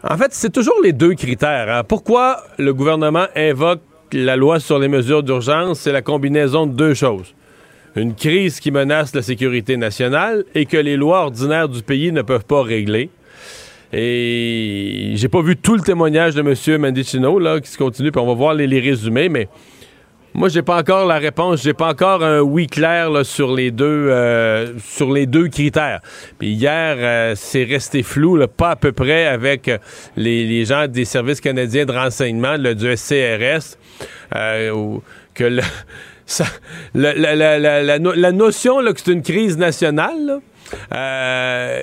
En 0.04 0.18
fait, 0.18 0.30
c'est 0.34 0.52
toujours 0.52 0.82
les 0.82 0.94
deux 0.94 1.16
critères. 1.16 1.70
Hein. 1.70 1.84
Pourquoi 1.84 2.44
le 2.58 2.74
gouvernement 2.74 3.28
invoque 3.36 3.82
la 4.14 4.38
loi 4.38 4.62
sur 4.62 4.80
les 4.80 4.88
mesures 4.88 5.22
d'urgence? 5.22 5.82
C'est 5.82 5.92
la 5.92 6.02
combinaison 6.02 6.66
de 6.66 6.72
deux 6.72 6.94
choses 6.94 7.34
une 8.00 8.16
crise 8.16 8.60
qui 8.60 8.72
menace 8.72 9.14
la 9.14 9.22
sécurité 9.22 9.78
nationale 9.78 10.46
et 10.56 10.66
que 10.66 10.78
les 10.78 10.98
lois 10.98 11.24
ordinaires 11.24 11.70
du 11.70 11.84
pays 11.84 12.12
ne 12.12 12.22
peuvent 12.22 12.46
pas 12.46 12.64
régler. 12.64 13.10
Et 13.92 15.14
j'ai 15.16 15.28
pas 15.28 15.42
vu 15.42 15.58
tout 15.58 15.76
le 15.76 15.82
témoignage 15.82 16.36
de 16.36 16.42
M. 16.42 16.82
Mendicino 16.82 17.40
là, 17.40 17.60
qui 17.60 17.70
se 17.70 17.78
continue, 17.78 18.12
puis 18.12 18.22
on 18.22 18.28
va 18.28 18.34
voir 18.34 18.54
les, 18.54 18.80
résumés, 18.80 19.30
mais 19.30 19.48
moi, 20.36 20.48
j'ai 20.48 20.62
pas 20.62 20.78
encore 20.78 21.08
la 21.08 21.18
réponse. 21.18 21.64
J'ai 21.64 21.74
pas 21.74 21.90
encore 21.90 22.24
un 22.24 22.40
oui 22.40 22.68
clair 22.68 23.26
sur 23.26 23.52
les 23.54 23.72
deux 23.72 23.86
euh, 23.86 24.78
sur 24.78 25.12
les 25.12 25.26
deux 25.26 25.48
critères. 25.48 26.02
Puis 26.38 26.50
hier, 26.50 26.96
euh, 27.00 27.34
c'est 27.36 27.64
resté 27.64 28.04
flou, 28.04 28.40
pas 28.56 28.72
à 28.72 28.76
peu 28.76 28.92
près 28.92 29.26
avec 29.26 29.72
les, 30.16 30.66
gens 30.66 30.88
des 30.88 31.06
services 31.06 31.42
canadiens 31.42 31.86
de 31.86 31.92
renseignement, 31.92 32.60
du 32.60 32.96
SCRS, 32.96 33.76
euh, 34.36 34.98
que 35.34 35.44
le, 35.46 35.64
la, 36.94 38.32
notion 38.32 38.80
là, 38.80 38.94
que 38.94 39.00
c'est 39.04 39.12
une 39.12 39.22
crise 39.22 39.58
nationale, 39.58 40.40
euh, 40.94 41.82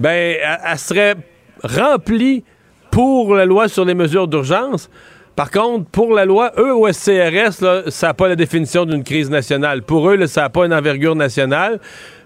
ben, 0.00 0.36
elle, 0.64 0.78
serait 0.78 1.16
remplie 1.62 2.44
pour 2.90 3.34
la 3.34 3.44
loi 3.44 3.68
sur 3.68 3.84
les 3.84 3.94
mesures 3.94 4.28
d'urgence. 4.28 4.90
Par 5.34 5.50
contre, 5.50 5.84
pour 5.90 6.14
la 6.14 6.24
loi, 6.24 6.52
eux, 6.58 6.74
au 6.74 6.90
SCRS, 6.90 7.52
ça 7.88 8.06
n'a 8.06 8.14
pas 8.14 8.28
la 8.28 8.36
définition 8.36 8.86
d'une 8.86 9.04
crise 9.04 9.28
nationale. 9.28 9.82
Pour 9.82 10.08
eux, 10.08 10.26
ça 10.26 10.42
n'a 10.42 10.48
pas 10.48 10.64
une 10.64 10.72
envergure 10.72 11.14
nationale. 11.14 11.78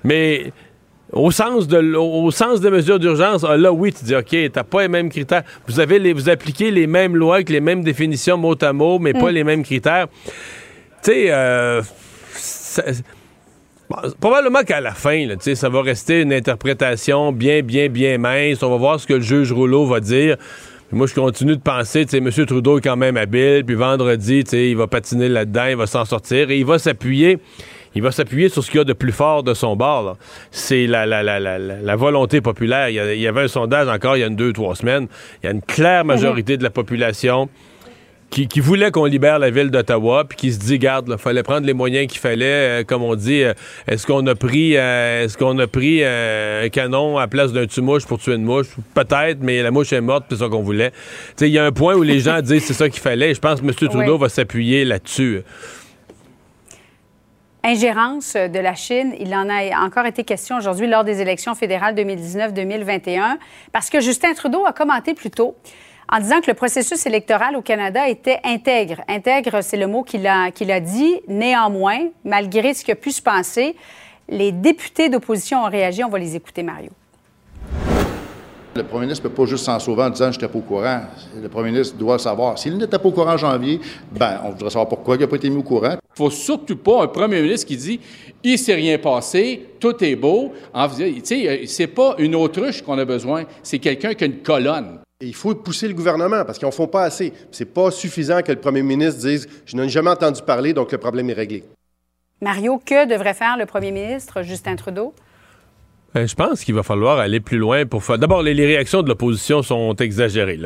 Mais 0.04 0.52
au 1.12 1.32
sens 1.32 1.66
de 1.66 1.96
au 1.96 2.30
sens 2.30 2.60
des 2.60 2.70
mesures 2.70 3.00
d'urgence, 3.00 3.44
ah, 3.48 3.56
là 3.56 3.72
oui, 3.72 3.92
tu 3.92 4.04
dis 4.04 4.14
OK, 4.14 4.36
t'as 4.52 4.62
pas 4.62 4.82
les 4.82 4.88
mêmes 4.88 5.08
critères. 5.08 5.42
Vous 5.66 5.80
avez 5.80 5.98
les, 5.98 6.12
vous 6.12 6.28
appliquez 6.28 6.70
les 6.70 6.86
mêmes 6.86 7.16
lois 7.16 7.36
avec 7.36 7.48
les 7.48 7.60
mêmes 7.60 7.82
définitions 7.82 8.36
mot 8.36 8.54
à 8.62 8.72
mot, 8.72 9.00
mais 9.00 9.12
pas 9.12 9.32
mm. 9.32 9.34
les 9.34 9.44
mêmes 9.44 9.64
critères 9.64 10.06
tu 11.02 11.12
sais, 11.12 11.26
euh, 11.30 11.82
probablement 14.20 14.62
qu'à 14.62 14.80
la 14.80 14.92
fin, 14.92 15.26
ça 15.54 15.68
va 15.68 15.82
rester 15.82 16.22
une 16.22 16.32
interprétation 16.32 17.32
bien, 17.32 17.62
bien, 17.62 17.88
bien 17.88 18.18
mince. 18.18 18.62
On 18.62 18.70
va 18.70 18.76
voir 18.76 19.00
ce 19.00 19.06
que 19.06 19.14
le 19.14 19.20
juge 19.20 19.52
Rouleau 19.52 19.86
va 19.86 20.00
dire. 20.00 20.36
moi, 20.92 21.06
je 21.06 21.14
continue 21.14 21.56
de 21.56 21.62
penser, 21.62 22.04
tu 22.04 22.10
sais, 22.10 22.18
M. 22.18 22.46
Trudeau 22.46 22.78
est 22.78 22.82
quand 22.82 22.96
même 22.96 23.16
habile, 23.16 23.64
puis 23.64 23.76
vendredi, 23.76 24.44
tu 24.44 24.50
sais, 24.50 24.70
il 24.70 24.76
va 24.76 24.86
patiner 24.86 25.28
là-dedans, 25.28 25.66
il 25.66 25.76
va 25.76 25.86
s'en 25.86 26.04
sortir, 26.04 26.50
et 26.50 26.58
il 26.58 26.66
va 26.66 26.78
s'appuyer 26.78 27.38
il 27.94 28.02
va 28.02 28.12
s'appuyer 28.12 28.48
sur 28.48 28.62
ce 28.62 28.70
qu'il 28.70 28.78
y 28.78 28.80
a 28.80 28.84
de 28.84 28.92
plus 28.92 29.12
fort 29.12 29.42
de 29.42 29.54
son 29.54 29.74
bord. 29.74 30.16
C'est 30.50 30.86
la, 30.86 31.06
la, 31.06 31.22
la, 31.22 31.40
la, 31.58 31.96
volonté 31.96 32.40
populaire. 32.40 32.88
Il 32.88 32.94
y, 32.94 33.26
avait 33.26 33.42
un 33.42 33.48
sondage 33.48 33.88
encore 33.88 34.16
il 34.16 34.20
y 34.20 34.22
a 34.22 34.26
une 34.26 34.36
deux, 34.36 34.52
trois 34.52 34.76
semaines. 34.76 35.08
Il 35.42 35.46
y 35.46 35.48
a 35.48 35.52
une 35.52 35.62
claire 35.62 36.04
majorité 36.04 36.56
de 36.56 36.62
la 36.62 36.70
population 36.70 37.48
qui, 38.30 38.60
voulait 38.60 38.90
qu'on 38.90 39.04
libère 39.04 39.38
la 39.38 39.50
ville 39.50 39.70
d'Ottawa, 39.70 40.24
puis 40.24 40.36
qui 40.36 40.52
se 40.52 40.58
dit, 40.58 40.78
garde, 40.78 41.08
il 41.10 41.18
fallait 41.18 41.42
prendre 41.42 41.66
les 41.66 41.72
moyens 41.72 42.06
qu'il 42.06 42.20
fallait, 42.20 42.80
euh, 42.80 42.84
comme 42.84 43.02
on 43.02 43.16
dit, 43.16 43.42
euh, 43.42 43.54
est-ce 43.88 44.06
qu'on 44.06 44.26
a 44.26 44.34
pris, 44.34 44.76
euh, 44.76 45.24
est-ce 45.24 45.36
qu'on 45.36 45.58
a 45.58 45.66
pris 45.66 46.04
un 46.04 46.68
canon 46.68 47.18
à 47.18 47.26
place 47.26 47.52
d'un 47.52 47.66
tue-mouche 47.66 48.06
pour 48.06 48.18
tuer 48.18 48.34
une 48.34 48.44
mouche? 48.44 48.68
Peut-être, 48.94 49.38
mais 49.40 49.62
la 49.62 49.70
mouche 49.70 49.92
est 49.92 50.00
morte, 50.00 50.26
c'est 50.30 50.36
ça 50.36 50.48
qu'on 50.48 50.62
voulait. 50.62 50.92
Il 51.40 51.48
y 51.48 51.58
a 51.58 51.64
un 51.64 51.72
point 51.72 51.94
où 51.94 52.02
les 52.02 52.20
gens 52.20 52.40
disent 52.42 52.64
c'est 52.64 52.74
ça 52.74 52.88
qu'il 52.88 53.00
fallait, 53.00 53.34
je 53.34 53.40
pense 53.40 53.60
que 53.60 53.66
M. 53.66 53.74
Trudeau 53.74 54.16
va 54.16 54.28
s'appuyer 54.28 54.84
là-dessus. 54.84 55.42
Ingérence 57.62 58.34
de 58.36 58.58
la 58.58 58.74
Chine, 58.74 59.12
il 59.20 59.34
en 59.34 59.46
a 59.50 59.84
encore 59.84 60.06
été 60.06 60.24
question 60.24 60.56
aujourd'hui 60.56 60.86
lors 60.86 61.04
des 61.04 61.20
élections 61.20 61.54
fédérales 61.54 61.94
2019-2021, 61.94 63.36
parce 63.70 63.90
que 63.90 64.00
Justin 64.00 64.32
Trudeau 64.32 64.64
a 64.64 64.72
commenté 64.72 65.12
plus 65.12 65.30
tôt 65.30 65.56
en 66.12 66.18
disant 66.18 66.40
que 66.40 66.48
le 66.48 66.54
processus 66.54 67.06
électoral 67.06 67.56
au 67.56 67.62
Canada 67.62 68.08
était 68.08 68.40
intègre. 68.44 69.00
Intègre, 69.08 69.62
c'est 69.62 69.76
le 69.76 69.86
mot 69.86 70.02
qu'il 70.02 70.26
a, 70.26 70.50
qu'il 70.50 70.70
a 70.72 70.80
dit. 70.80 71.20
Néanmoins, 71.28 72.08
malgré 72.24 72.74
ce 72.74 72.84
qui 72.84 72.90
a 72.90 72.96
pu 72.96 73.12
se 73.12 73.22
passer, 73.22 73.76
les 74.28 74.50
députés 74.50 75.08
d'opposition 75.08 75.64
ont 75.64 75.70
réagi. 75.70 76.02
On 76.02 76.08
va 76.08 76.18
les 76.18 76.34
écouter, 76.34 76.62
Mario. 76.62 76.90
le 78.74 78.82
premier 78.84 79.02
ministre 79.06 79.24
ne 79.24 79.28
peut 79.28 79.42
pas 79.42 79.46
juste 79.46 79.64
s'en 79.64 79.78
sauver 79.78 80.02
en 80.02 80.10
disant 80.10 80.32
je 80.32 80.38
n'étais 80.38 80.48
pas 80.48 80.58
au 80.58 80.62
courant. 80.62 81.00
Le 81.40 81.48
premier 81.48 81.70
ministre 81.70 81.96
doit 81.96 82.18
savoir. 82.18 82.58
S'il 82.58 82.76
n'était 82.76 82.98
pas 82.98 83.08
au 83.08 83.12
courant 83.12 83.34
en 83.34 83.36
janvier, 83.36 83.80
ben, 84.10 84.40
on 84.44 84.50
voudrait 84.50 84.70
savoir 84.70 84.88
pourquoi 84.88 85.14
il 85.14 85.20
n'a 85.20 85.28
pas 85.28 85.36
été 85.36 85.48
mis 85.48 85.58
au 85.58 85.62
courant. 85.62 85.92
Il 85.92 86.22
ne 86.22 86.28
faut 86.28 86.30
surtout 86.30 86.76
pas 86.76 87.04
un 87.04 87.06
premier 87.06 87.40
ministre 87.40 87.68
qui 87.68 87.76
dit 87.76 88.00
il 88.42 88.52
ne 88.52 88.56
s'est 88.56 88.74
rien 88.74 88.98
passé, 88.98 89.74
tout 89.78 90.02
est 90.02 90.16
beau. 90.16 90.52
Tu 90.96 91.20
sais, 91.24 91.66
c'est 91.66 91.88
pas 91.88 92.16
une 92.18 92.34
autruche 92.34 92.82
qu'on 92.82 92.98
a 92.98 93.04
besoin, 93.04 93.44
c'est 93.62 93.78
quelqu'un 93.78 94.14
qui 94.14 94.24
a 94.24 94.26
une 94.26 94.42
colonne. 94.42 94.99
Il 95.20 95.34
faut 95.34 95.54
pousser 95.54 95.86
le 95.86 95.94
gouvernement 95.94 96.44
parce 96.44 96.58
qu'ils 96.58 96.66
n'en 96.66 96.72
font 96.72 96.86
pas 96.86 97.02
assez. 97.02 97.32
C'est 97.50 97.66
pas 97.66 97.90
suffisant 97.90 98.40
que 98.42 98.52
le 98.52 98.60
premier 98.60 98.82
ministre 98.82 99.20
dise 99.20 99.48
Je 99.66 99.76
n'en 99.76 99.84
ai 99.84 99.88
jamais 99.88 100.10
entendu 100.10 100.40
parler, 100.42 100.72
donc 100.72 100.92
le 100.92 100.98
problème 100.98 101.28
est 101.30 101.34
réglé. 101.34 101.64
Mario, 102.40 102.80
que 102.84 103.06
devrait 103.06 103.34
faire 103.34 103.56
le 103.58 103.66
premier 103.66 103.90
ministre 103.90 104.42
Justin 104.42 104.76
Trudeau? 104.76 105.14
Ben, 106.14 106.26
je 106.26 106.34
pense 106.34 106.64
qu'il 106.64 106.74
va 106.74 106.82
falloir 106.82 107.18
aller 107.18 107.38
plus 107.38 107.58
loin 107.58 107.86
pour 107.86 108.02
faire. 108.02 108.18
D'abord, 108.18 108.42
les, 108.42 108.54
réactions 108.54 109.02
de 109.02 109.08
l'opposition 109.08 109.62
sont 109.62 109.94
exagérées. 109.94 110.58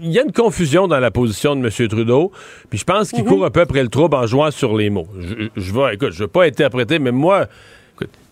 Il 0.00 0.10
y 0.10 0.18
a 0.18 0.22
une 0.22 0.32
confusion 0.32 0.88
dans 0.88 1.00
la 1.00 1.10
position 1.10 1.54
de 1.54 1.60
M. 1.60 1.88
Trudeau, 1.88 2.32
puis 2.70 2.78
je 2.78 2.84
pense 2.84 3.10
qu'il 3.10 3.24
mhm. 3.24 3.28
court 3.28 3.44
un 3.44 3.50
peu 3.50 3.60
après 3.60 3.82
le 3.82 3.88
trouble 3.88 4.14
en 4.14 4.26
jouant 4.26 4.50
sur 4.50 4.74
les 4.76 4.88
mots. 4.88 5.08
Je, 5.18 5.48
je 5.54 5.74
vais, 5.74 5.94
écoute, 5.94 6.12
je 6.12 6.20
veux 6.20 6.28
pas 6.28 6.44
interpréter, 6.44 6.98
mais 6.98 7.10
moi, 7.10 7.46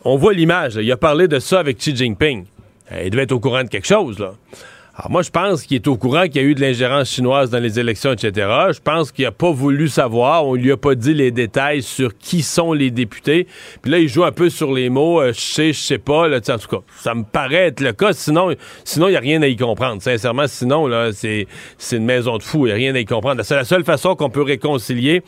on 0.05 0.17
voit 0.17 0.33
l'image. 0.33 0.77
Il 0.77 0.91
a 0.91 0.97
parlé 0.97 1.29
de 1.29 1.39
ça 1.39 1.59
avec 1.59 1.79
Xi 1.79 1.95
Jinping. 1.95 2.47
Il 3.05 3.11
devait 3.11 3.25
être 3.25 3.33
au 3.33 3.41
courant 3.41 3.65
de 3.65 3.69
quelque 3.69 3.87
chose, 3.87 4.19
là. 4.19 4.33
Alors 5.01 5.13
moi, 5.13 5.23
je 5.23 5.31
pense 5.31 5.63
qu'il 5.63 5.77
est 5.77 5.87
au 5.87 5.97
courant 5.97 6.25
qu'il 6.25 6.37
y 6.37 6.39
a 6.41 6.43
eu 6.43 6.57
de 6.57 6.61
l'ingérence 6.61 7.09
chinoise 7.09 7.51
dans 7.51 7.61
les 7.61 7.79
élections, 7.79 8.13
etc. 8.13 8.33
Je 8.75 8.81
pense 8.81 9.13
qu'il 9.13 9.27
n'a 9.27 9.31
pas 9.31 9.53
voulu 9.53 9.87
savoir. 9.87 10.45
On 10.45 10.57
lui 10.57 10.73
a 10.73 10.77
pas 10.77 10.97
dit 10.97 11.15
les 11.15 11.31
détails 11.31 11.83
sur 11.83 12.19
qui 12.19 12.43
sont 12.43 12.73
les 12.73 12.91
députés. 12.91 13.47
Puis 13.81 13.93
là, 13.93 14.01
il 14.01 14.09
joue 14.09 14.25
un 14.25 14.33
peu 14.33 14.51
sur 14.51 14.73
les 14.73 14.91
mots. 14.91 15.21
Euh, 15.21 15.33
je 15.33 15.41
sais, 15.41 15.73
je 15.73 15.79
sais 15.79 15.99
pas. 15.99 16.27
Là, 16.27 16.39
en 16.39 16.59
tout 16.59 16.67
cas, 16.67 16.83
ça 16.97 17.15
me 17.15 17.23
paraît 17.23 17.69
être 17.69 17.81
le 17.81 17.93
cas. 17.93 18.13
Sinon, 18.13 18.53
sinon 18.83 19.07
il 19.07 19.13
n'y 19.13 19.17
a 19.17 19.21
rien 19.21 19.41
à 19.43 19.47
y 19.47 19.55
comprendre. 19.55 20.03
Sincèrement, 20.03 20.49
sinon, 20.49 20.89
là, 20.89 21.13
c'est, 21.13 21.47
une 21.93 22.05
maison 22.05 22.37
de 22.37 22.43
fous. 22.43 22.67
Il 22.67 22.71
n'y 22.71 22.73
a 22.73 22.75
rien 22.75 22.95
à 22.97 22.99
y 22.99 23.05
comprendre. 23.05 23.41
C'est 23.45 23.55
la 23.55 23.65
seule 23.65 23.85
façon 23.85 24.17
qu'on 24.17 24.31
peut 24.31 24.43
réconcilier. 24.43 25.23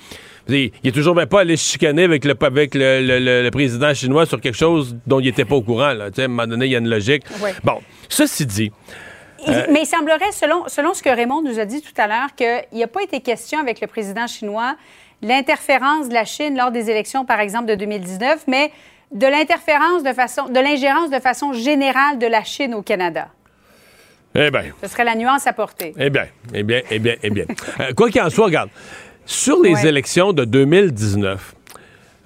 Il 0.49 0.73
est 0.83 0.93
toujours 0.93 1.15
même 1.15 1.29
pas 1.29 1.43
allé 1.43 1.57
chicaner 1.57 2.03
avec 2.03 2.25
le, 2.25 2.35
avec 2.41 2.73
le, 2.75 3.49
président 3.51 3.95
chinois 3.95 4.27
sur 4.27 4.41
quelque 4.41 4.59
chose 4.59 4.97
dont 5.07 5.21
il 5.21 5.27
n'était 5.27 5.45
pas 5.45 5.55
au 5.55 5.63
courant. 5.63 5.93
Là. 5.93 6.07
À 6.07 6.21
un 6.23 6.27
moment 6.27 6.49
donné, 6.49 6.67
il 6.67 6.73
y 6.73 6.75
a 6.75 6.81
une 6.81 6.89
logique. 6.89 7.23
Bon, 7.63 7.79
ceci 8.09 8.47
dit, 8.47 8.73
euh, 9.49 9.67
mais 9.71 9.83
il 9.83 9.87
semblerait, 9.87 10.33
selon, 10.33 10.69
selon 10.69 10.95
ce 10.95 11.03
que 11.03 11.11
Raymond 11.11 11.43
nous 11.43 11.59
a 11.59 11.65
dit 11.65 11.83
tout 11.83 11.93
à 11.97 12.07
l'heure, 12.07 12.35
qu'il 12.37 12.65
n'y 12.73 12.83
a 12.83 12.89
pas 12.89 13.03
été 13.03 13.21
question 13.21 13.59
avec 13.59 13.81
le 13.81 13.87
président 13.87 14.27
chinois 14.27 14.77
l'interférence 15.23 16.09
de 16.09 16.15
la 16.15 16.25
Chine 16.25 16.57
lors 16.57 16.71
des 16.71 16.91
élections, 16.91 17.25
par 17.25 17.41
exemple, 17.41 17.67
de 17.67 17.75
2019, 17.75 18.45
mais 18.47 18.73
de 19.13 19.27
l'interférence 19.27 20.03
de 20.03 20.13
façon, 20.13 20.47
de 20.49 20.61
l'ingérence 20.61 21.11
de 21.11 21.19
façon 21.19 21.53
générale 21.53 22.19
de 22.19 22.27
la 22.27 22.45
Chine 22.45 22.75
au 22.75 22.83
Canada. 22.83 23.29
Eh 24.35 24.51
bien. 24.51 24.63
Ce 24.83 24.89
serait 24.89 25.05
la 25.05 25.17
nuance 25.17 25.47
à 25.47 25.53
porter. 25.53 25.93
Eh 25.99 26.09
bien, 26.09 26.27
eh 26.55 26.63
bien, 26.63 26.83
eh 26.91 26.99
bien, 26.99 27.17
eh 27.23 27.31
bien. 27.31 27.45
Euh, 27.81 27.93
quoi 27.95 28.11
qu'il 28.11 28.23
en 28.23 28.31
soit, 28.31 28.47
regarde, 28.47 28.71
sur 29.27 29.61
les 29.61 29.87
élections 29.87 30.33
de 30.33 30.45
2019, 30.45 31.55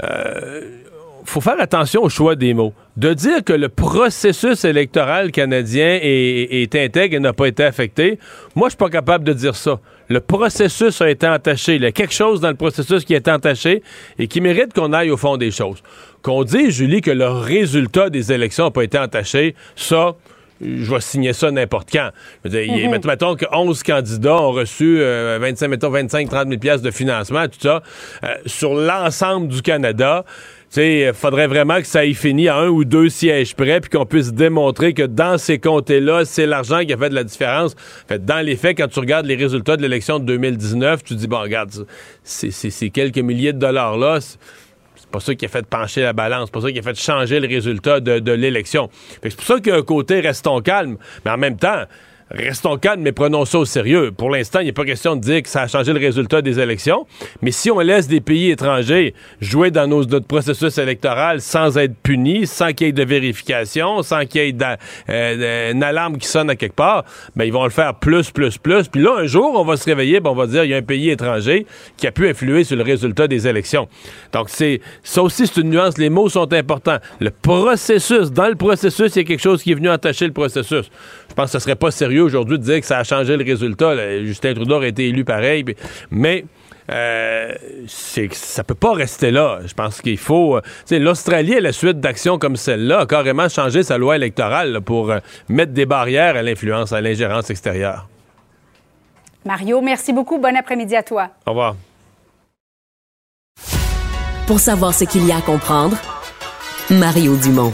euh, 0.03 0.81
faut 1.25 1.41
faire 1.41 1.59
attention 1.61 2.03
au 2.03 2.09
choix 2.09 2.37
des 2.37 2.53
mots. 2.53 2.75
De 2.97 3.13
dire 3.13 3.43
que 3.43 3.53
le 3.53 3.69
processus 3.69 4.65
électoral 4.65 5.33
canadien 5.33 5.99
est, 6.01 6.75
intègre 6.77 7.17
et 7.17 7.21
n'a 7.21 7.33
pas 7.33 7.47
été 7.47 7.65
affecté, 7.65 8.21
moi, 8.55 8.69
je 8.69 8.73
suis 8.73 8.79
pas 8.79 8.89
capable 8.89 9.25
de 9.25 9.33
dire 9.33 9.57
ça. 9.57 9.81
Le 10.09 10.21
processus 10.21 11.01
a 11.01 11.11
été 11.11 11.27
entaché. 11.27 11.75
Il 11.75 11.83
y 11.83 11.87
a 11.87 11.93
quelque 11.93 12.15
chose 12.15 12.41
dans 12.41 12.51
le 12.51 12.55
processus 12.55 13.05
qui 13.05 13.15
est 13.15 13.27
entaché 13.27 13.83
et 14.19 14.29
qui 14.29 14.41
mérite 14.41 14.73
qu'on 14.73 14.93
aille 14.93 15.11
au 15.11 15.17
fond 15.17 15.37
des 15.37 15.51
choses. 15.51 15.83
Qu'on 16.23 16.45
dise, 16.45 16.71
Julie, 16.71 17.01
que 17.01 17.11
le 17.11 17.29
résultat 17.29 18.11
des 18.11 18.33
élections 18.33 18.67
n'a 18.67 18.71
pas 18.71 18.85
été 18.85 18.99
entaché, 18.99 19.57
ça, 19.75 20.15
je 20.61 20.89
vais 20.89 21.01
signer 21.01 21.33
ça 21.33 21.51
n'importe 21.51 21.89
quand. 21.91 22.11
Mhm. 22.45 23.01
mettons 23.05 23.35
que 23.35 23.47
11 23.53 23.83
candidats 23.83 24.37
ont 24.37 24.53
reçu 24.53 25.01
25, 25.01 25.69
mettons 25.69 25.91
25, 25.91 26.29
30 26.29 26.63
000 26.63 26.79
de 26.79 26.91
financement, 26.91 27.47
tout 27.47 27.61
ça, 27.61 27.83
euh, 28.23 28.29
sur 28.47 28.75
l'ensemble 28.75 29.49
du 29.49 29.63
Canada 29.63 30.25
il 30.77 31.13
faudrait 31.15 31.47
vraiment 31.47 31.81
que 31.81 31.87
ça 31.87 32.05
ait 32.05 32.15
fini 32.15 32.49
à 32.49 32.57
un 32.57 32.69
ou 32.69 32.85
deux 32.85 33.09
sièges 33.09 33.55
près, 33.55 33.81
puis 33.81 33.91
qu'on 33.91 34.07
puisse 34.07 34.33
démontrer 34.33 34.95
que 34.95 35.03
dans 35.03 35.39
ces 35.39 35.59
comtés-là, 35.59 36.25
c'est 36.25 36.47
l'argent 36.47 36.85
qui 36.85 36.93
a 36.93 36.97
fait 36.97 37.11
de 37.11 37.15
la 37.15 37.25
différence. 37.25 37.75
fait, 38.09 38.25
dans 38.25 38.45
les 38.45 38.57
faits, 38.57 38.79
quand 38.79 38.89
tu 38.89 39.01
regardes 39.01 39.27
les 39.27 39.37
résultats 39.37 39.77
de 39.77 39.83
l'élection 39.83 40.19
de 40.19 40.25
2019, 40.25 41.05
tu 41.05 41.15
dis, 41.15 41.27
bon, 41.27 41.41
regarde, 41.41 41.71
c'est 42.23 42.91
quelques 42.91 43.19
milliers 43.19 43.53
de 43.53 43.59
dollars-là, 43.59 44.21
c'est 44.21 44.39
pas 45.11 45.21
ça 45.21 45.35
qui 45.35 45.45
a 45.45 45.49
fait 45.49 45.67
pencher 45.67 46.03
la 46.03 46.13
balance, 46.13 46.47
c'est 46.47 46.55
pas 46.55 46.61
ça 46.61 46.73
qui 46.73 46.79
a 46.79 46.83
fait 46.83 46.99
changer 46.99 47.41
le 47.41 47.49
résultat 47.49 48.01
de, 48.01 48.19
de 48.19 48.33
l'élection. 48.33 48.91
C'est 49.23 49.37
pour 49.37 49.45
ça 49.45 49.61
qu'un 49.61 49.83
côté, 49.83 50.21
restons 50.21 50.61
calmes, 50.61 50.97
mais 51.25 51.31
en 51.31 51.39
même 51.39 51.57
temps, 51.57 51.85
restons 52.31 52.77
calmes, 52.79 53.03
mais 53.03 53.13
prenons 53.13 53.45
ça 53.45 53.59
au 53.59 53.65
sérieux. 53.65 54.13
Pour 54.13 54.31
l'instant, 54.31 54.61
il 54.61 54.67
n'est 54.67 54.73
pas 54.73 54.85
question 54.85 55.17
de 55.17 55.21
dire 55.21 55.43
que 55.43 55.49
ça 55.49 55.63
a 55.63 55.69
changé 55.69 55.93
le 55.93 56.01
résultat 56.01 56.43
des 56.43 56.59
élections, 56.59 57.07
mais 57.43 57.51
si 57.51 57.71
on 57.71 57.81
laisse 57.81 58.09
des 58.09 58.21
pays 58.21 58.51
étrangers 58.51 59.15
jouer 59.41 59.71
dans 59.71 59.87
nos, 59.87 60.05
notre 60.05 60.27
processus 60.27 60.79
électoral 60.79 61.41
sans 61.41 61.77
être 61.79 61.95
punis, 62.03 62.47
sans 62.47 62.73
qu'il 62.73 62.87
y 62.87 62.91
ait 62.91 62.93
de 62.93 63.05
vérification, 63.05 64.03
sans 64.03 64.25
qu'il 64.27 64.43
y 64.43 64.49
ait 64.49 64.57
euh, 65.09 65.73
une 65.73 65.83
alarme 65.83 66.19
qui 66.19 66.27
sonne 66.27 66.51
à 66.51 66.57
quelque 66.57 66.75
part, 66.75 67.05
ben, 67.37 67.45
ils 67.45 67.53
vont 67.53 67.65
le 67.65 67.71
faire 67.71 67.95
plus, 67.95 68.31
plus, 68.31 68.59
plus. 68.59 68.89
Puis 68.89 69.03
là, 69.03 69.17
un 69.19 69.27
jour, 69.27 69.53
on 69.55 69.65
va 69.65 69.77
se 69.77 69.85
réveiller, 69.85 70.21
ben, 70.21 70.31
on 70.31 70.35
va 70.35 70.47
dire 70.47 70.65
il 70.65 70.71
y 70.71 70.75
a 70.75 70.79
un 70.79 70.83
pays 70.83 71.11
étranger 71.11 71.67
qui 71.97 72.07
a 72.07 72.13
pu 72.13 72.29
influer 72.29 72.65
sur 72.65 72.77
le 72.77 72.83
résultat 72.83 73.29
des 73.29 73.47
élections. 73.47 73.89
Donc, 74.33 74.49
c'est 74.49 74.81
ça 75.03 75.23
aussi, 75.23 75.47
c'est 75.47 75.61
une 75.61 75.71
nuance. 75.71 75.99
Les 75.99 76.11
mots 76.11 76.29
sont 76.29 76.53
importants. 76.53 76.99
Le 77.21 77.31
processus, 77.31 78.31
dans 78.31 78.49
le 78.49 78.57
processus, 78.57 79.15
il 79.17 79.19
y 79.19 79.23
a 79.23 79.25
quelque 79.25 79.43
chose 79.43 79.63
qui 79.63 79.73
est 79.73 79.75
venu 79.75 79.91
entacher 79.91 80.27
le 80.27 80.33
processus. 80.33 80.91
Je 81.29 81.35
pense 81.35 81.47
que 81.53 81.59
ce 81.59 81.65
serait 81.65 81.77
pas 81.77 81.91
sérieux 81.91 82.14
aujourd'hui 82.21 82.59
de 82.59 82.65
dire 82.65 82.81
que 82.81 82.87
ça 82.87 82.99
a 82.99 83.05
changé 83.05 83.37
le 83.37 83.45
résultat. 83.45 84.21
Justin 84.25 84.55
Trudeau 84.55 84.81
a 84.81 84.87
été 84.87 85.09
élu 85.09 85.25
pareil, 85.25 85.65
mais 86.11 86.45
euh, 86.91 87.55
c'est 87.87 88.33
ça 88.35 88.63
peut 88.63 88.75
pas 88.75 88.93
rester 88.93 89.31
là. 89.31 89.61
Je 89.65 89.73
pense 89.75 90.03
qu'il 90.03 90.19
faut. 90.19 90.57
Euh, 90.57 90.61
L'Australie, 90.99 91.57
à 91.57 91.61
la 91.61 91.73
suite 91.73 92.01
d'actions 92.01 92.39
comme 92.39 92.57
celle-là, 92.57 93.01
a 93.01 93.07
carrément 93.07 93.49
changé 93.49 93.83
sa 93.83 93.97
loi 93.97 94.17
électorale 94.17 94.81
pour 94.83 95.11
euh, 95.11 95.19
mettre 95.49 95.73
des 95.73 95.87
barrières 95.87 96.37
à 96.37 96.43
l'influence, 96.43 96.93
à 96.93 97.01
l'ingérence 97.01 97.51
extérieure. 97.51 98.09
Mario, 99.47 99.81
merci 99.81 100.13
beaucoup. 100.13 100.39
Bon 100.39 100.55
après-midi 100.57 100.97
à 100.97 101.03
toi. 101.03 101.31
Au 101.47 101.51
revoir. 101.51 101.77
Pour 104.47 104.61
savoir 104.61 104.93
ce 104.93 105.05
qu'il 105.05 105.27
y 105.27 105.33
a 105.33 105.39
à 105.39 105.41
comprendre, 105.41 105.97
Mario 106.91 107.35
Dumont. 107.37 107.73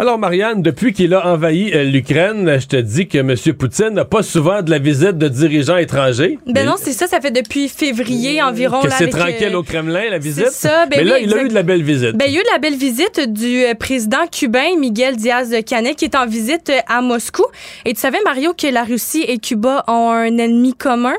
Alors, 0.00 0.16
Marianne, 0.16 0.62
depuis 0.62 0.92
qu'il 0.92 1.12
a 1.12 1.26
envahi 1.26 1.72
euh, 1.74 1.82
l'Ukraine, 1.82 2.60
je 2.60 2.68
te 2.68 2.76
dis 2.76 3.08
que 3.08 3.18
M. 3.18 3.34
Poutine 3.54 3.88
n'a 3.90 4.04
pas 4.04 4.22
souvent 4.22 4.62
de 4.62 4.70
la 4.70 4.78
visite 4.78 5.18
de 5.18 5.26
dirigeants 5.26 5.76
étrangers. 5.76 6.38
Ben 6.46 6.64
non, 6.64 6.76
c'est 6.76 6.92
ça, 6.92 7.08
ça 7.08 7.20
fait 7.20 7.32
depuis 7.32 7.68
février 7.68 8.40
environ. 8.40 8.80
Que 8.80 8.92
c'est 8.92 9.08
tranquille 9.08 9.54
euh, 9.54 9.58
au 9.58 9.64
Kremlin, 9.64 10.08
la 10.08 10.18
visite? 10.18 10.52
Ça, 10.52 10.86
ben 10.86 10.98
mais 10.98 11.04
là, 11.04 11.18
il 11.18 11.34
a 11.34 11.42
eu 11.42 11.48
de 11.48 11.54
la 11.54 11.64
belle 11.64 11.82
visite. 11.82 12.12
Ben, 12.12 12.26
il 12.28 12.34
y 12.34 12.36
a 12.36 12.40
eu 12.40 12.44
de 12.44 12.52
la 12.52 12.58
belle 12.58 12.76
visite 12.76 13.28
du 13.28 13.64
euh, 13.64 13.74
président 13.74 14.24
cubain 14.30 14.76
Miguel 14.78 15.16
Diaz-Canel 15.16 15.96
qui 15.96 16.04
est 16.04 16.14
en 16.14 16.26
visite 16.26 16.70
à 16.86 17.02
Moscou. 17.02 17.46
Et 17.84 17.92
tu 17.92 17.98
savais, 17.98 18.20
Mario, 18.24 18.54
que 18.54 18.68
la 18.68 18.84
Russie 18.84 19.24
et 19.26 19.38
Cuba 19.38 19.82
ont 19.88 20.12
un 20.12 20.38
ennemi 20.38 20.74
commun? 20.74 21.16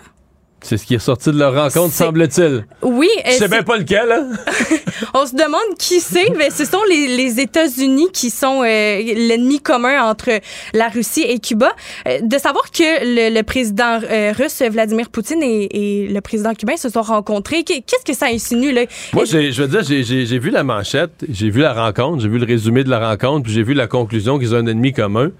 C'est 0.62 0.78
ce 0.78 0.86
qui 0.86 0.96
est 0.96 1.00
sorti 1.00 1.32
de 1.32 1.38
leur 1.38 1.56
rencontre, 1.56 1.94
semble-t-il. 1.94 2.66
Oui. 2.82 3.10
Je 3.26 3.32
sais 3.32 3.48
bien 3.48 3.64
pas 3.64 3.78
lequel. 3.78 4.12
Hein? 4.12 4.30
On 5.14 5.26
se 5.26 5.34
demande 5.34 5.78
qui 5.78 6.00
c'est, 6.00 6.30
mais 6.38 6.50
ce 6.50 6.66
sont 6.66 6.82
les, 6.90 7.40
États-Unis 7.40 8.08
qui 8.12 8.30
sont 8.30 8.64
euh, 8.64 8.66
l'ennemi 9.02 9.60
commun 9.60 10.04
entre 10.04 10.30
la 10.74 10.90
Russie 10.90 11.24
et 11.28 11.40
Cuba. 11.40 11.72
Euh, 12.08 12.20
de 12.22 12.38
savoir 12.38 12.72
que 12.72 13.34
le, 13.34 13.42
président 13.44 14.00
euh, 14.04 14.34
russe 14.38 14.62
Vladimir 14.62 15.10
Poutine 15.10 15.42
et, 15.42 16.08
le 16.10 16.20
président 16.22 16.54
cubain 16.54 16.76
se 16.78 16.90
sont 16.90 17.02
rencontrés, 17.02 17.64
qu'est-ce 17.64 18.06
que 18.06 18.14
ça 18.14 18.28
insinue 18.28 18.72
là? 18.72 18.82
Moi, 19.14 19.26
je 19.26 19.62
veux 19.62 19.68
dire, 19.68 19.84
j'ai 19.84 20.40
vu 20.40 20.50
la 20.50 20.64
manchette, 20.64 21.26
j'ai 21.30 21.50
vu 21.50 21.62
la 21.62 21.74
rencontre, 21.74 22.22
j'ai 22.22 22.30
vu 22.30 22.38
le 22.38 22.46
résumé 22.46 22.84
de 22.84 22.90
la 22.90 23.10
rencontre, 23.10 23.44
puis 23.44 23.54
j'ai 23.54 23.64
vu 23.64 23.74
la 23.74 23.88
conclusion 23.88 24.38
qu'ils 24.40 24.56
ont 24.56 24.60
un 24.60 24.68
ennemi 24.68 24.94
commun 24.94 25.32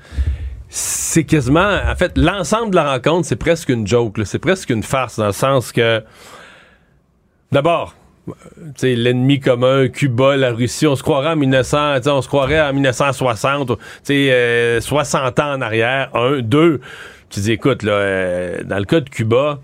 c'est 0.70 1.24
quasiment. 1.24 1.80
En 1.86 1.96
fait, 1.96 2.18
l'ensemble 2.18 2.72
de 2.72 2.76
la 2.76 2.92
rencontre, 2.92 3.28
c'est 3.28 3.36
presque 3.36 3.70
une 3.70 3.88
joke. 3.88 4.20
C'est 4.26 4.40
presque 4.40 4.70
une 4.70 4.84
farce 4.84 5.18
dans 5.18 5.28
le 5.28 5.32
sens 5.32 5.72
que. 5.72 6.04
D'abord, 7.52 7.96
l'ennemi 8.84 9.40
commun, 9.40 9.88
Cuba, 9.88 10.38
la 10.38 10.52
Russie, 10.52 10.86
on 10.86 10.96
se 10.96 11.02
croirait 11.02 11.32
en 11.32 11.36
1900, 11.36 12.08
on 12.08 12.22
se 12.22 12.28
croirait 12.28 12.62
en 12.62 12.74
1960, 12.74 13.72
euh, 14.12 14.82
60 14.82 15.40
ans 15.40 15.54
en 15.54 15.62
arrière. 15.62 16.16
Un, 16.16 16.42
deux, 16.42 16.80
tu 17.30 17.40
dis, 17.40 17.54
écoute, 17.54 17.82
là, 17.82 17.92
euh, 17.94 18.64
dans 18.64 18.78
le 18.78 18.86
cas 18.86 19.00
de 19.00 19.10
Cuba, 19.10 19.60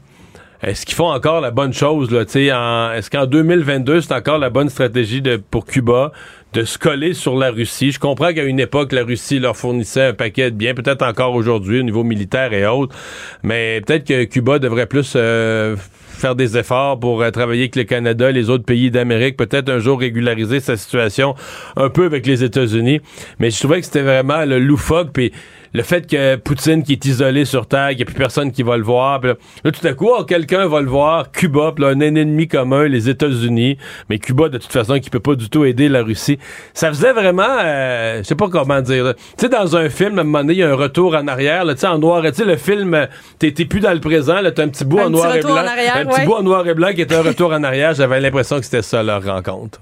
est-ce 0.63 0.85
qu'ils 0.85 0.95
font 0.95 1.11
encore 1.11 1.41
la 1.41 1.51
bonne 1.51 1.73
chose? 1.73 2.09
Là, 2.11 2.21
est-ce 2.21 3.09
qu'en 3.11 3.25
2022, 3.27 4.01
c'est 4.01 4.13
encore 4.13 4.39
la 4.39 4.49
bonne 4.49 4.69
stratégie 4.69 5.21
pour 5.51 5.65
Cuba 5.65 6.11
de 6.55 6.63
se 6.63 6.77
coller 6.77 7.13
sur 7.13 7.35
la 7.35 7.51
Russie? 7.51 7.91
Je 7.91 7.99
comprends 7.99 8.33
qu'à 8.33 8.45
une 8.45 8.61
époque, 8.61 8.93
la 8.93 9.03
Russie 9.03 9.39
leur 9.39 9.57
fournissait 9.57 10.07
un 10.07 10.13
paquet 10.13 10.51
de 10.51 10.55
biens, 10.55 10.73
peut-être 10.73 11.03
encore 11.03 11.35
aujourd'hui 11.35 11.81
au 11.81 11.83
niveau 11.83 12.05
militaire 12.05 12.53
et 12.53 12.65
autres, 12.65 12.95
mais 13.43 13.81
peut-être 13.85 14.07
que 14.07 14.23
Cuba 14.23 14.57
devrait 14.57 14.87
plus... 14.87 15.13
Euh, 15.15 15.75
faire 16.15 16.33
des 16.33 16.57
efforts 16.57 16.97
pour 16.97 17.29
travailler 17.33 17.63
avec 17.63 17.75
le 17.75 17.83
Canada, 17.83 18.31
les 18.31 18.49
autres 18.49 18.63
pays 18.63 18.89
d'Amérique, 18.89 19.35
peut-être 19.35 19.67
un 19.67 19.79
jour 19.79 19.99
régulariser 19.99 20.61
sa 20.61 20.77
situation 20.77 21.35
un 21.75 21.89
peu 21.89 22.05
avec 22.05 22.25
les 22.25 22.41
États-Unis. 22.41 23.01
Mais 23.39 23.51
je 23.51 23.59
trouvais 23.59 23.81
que 23.81 23.85
c'était 23.85 24.01
vraiment 24.01 24.45
le 24.45 24.57
loufoque, 24.57 25.09
puis 25.11 25.33
le 25.75 25.83
fait 25.83 26.07
que 26.07 26.37
Poutine 26.37 26.83
qui 26.83 26.93
est 26.93 27.05
isolé 27.05 27.43
sur 27.43 27.67
Terre, 27.67 27.89
qu'il 27.89 27.97
n'y 27.97 28.03
a 28.03 28.05
plus 28.05 28.15
personne 28.15 28.51
qui 28.51 28.63
va 28.63 28.77
le 28.77 28.83
voir, 28.83 29.21
là, 29.21 29.71
tout 29.71 29.85
à 29.85 29.93
coup, 29.93 30.09
oh, 30.17 30.23
quelqu'un 30.23 30.67
va 30.67 30.79
le 30.79 30.87
voir, 30.87 31.31
Cuba, 31.31 31.73
là, 31.77 31.89
un 31.89 31.99
ennemi 31.99 32.47
commun, 32.47 32.87
les 32.87 33.09
États-Unis, 33.09 33.77
mais 34.09 34.17
Cuba, 34.17 34.47
de 34.47 34.57
toute 34.57 34.71
façon, 34.71 34.99
qui 34.99 35.09
peut 35.09 35.19
pas 35.19 35.35
du 35.35 35.49
tout 35.49 35.65
aider 35.65 35.89
la 35.89 36.01
Russie. 36.01 36.39
Ça 36.73 36.87
faisait 36.87 37.11
vraiment, 37.11 37.43
euh, 37.61 38.19
je 38.19 38.23
sais 38.23 38.35
pas 38.35 38.47
comment 38.47 38.79
dire, 38.79 39.15
tu 39.15 39.23
sais, 39.37 39.49
dans 39.49 39.75
un 39.75 39.89
film, 39.89 40.17
à 40.17 40.21
un 40.21 40.23
moment 40.23 40.39
donné, 40.39 40.53
il 40.53 40.59
y 40.59 40.63
a 40.63 40.71
un 40.71 40.75
retour 40.75 41.13
en 41.13 41.27
arrière, 41.27 41.65
tu 41.65 41.77
sais, 41.77 41.87
en 41.87 41.99
noir, 41.99 42.23
tu 42.23 42.33
sais, 42.33 42.45
le 42.45 42.55
film, 42.55 43.07
t'es 43.37 43.51
plus 43.51 43.81
dans 43.81 43.93
le 43.93 43.99
présent, 43.99 44.39
là, 44.39 44.51
t'as 44.51 44.63
un 44.63 44.69
petit 44.69 44.85
bout 44.85 44.99
en 44.99 45.09
noir 45.09 45.35
et 45.35 45.41
blanc. 45.41 45.57
un 45.57 46.05
petit 46.05 46.25
bout 46.25 46.35
en 46.35 46.43
noir 46.43 46.65
et 46.67 46.73
blanc 46.73 46.93
qui 46.95 47.01
était 47.01 47.15
un 47.15 47.21
retour 47.21 47.51
en 47.51 47.63
arrière, 47.63 47.93
j'avais 47.93 48.21
l'impression 48.21 48.59
que 48.59 48.65
c'était 48.65 48.81
ça, 48.81 49.03
leur 49.03 49.23
rencontre. 49.25 49.81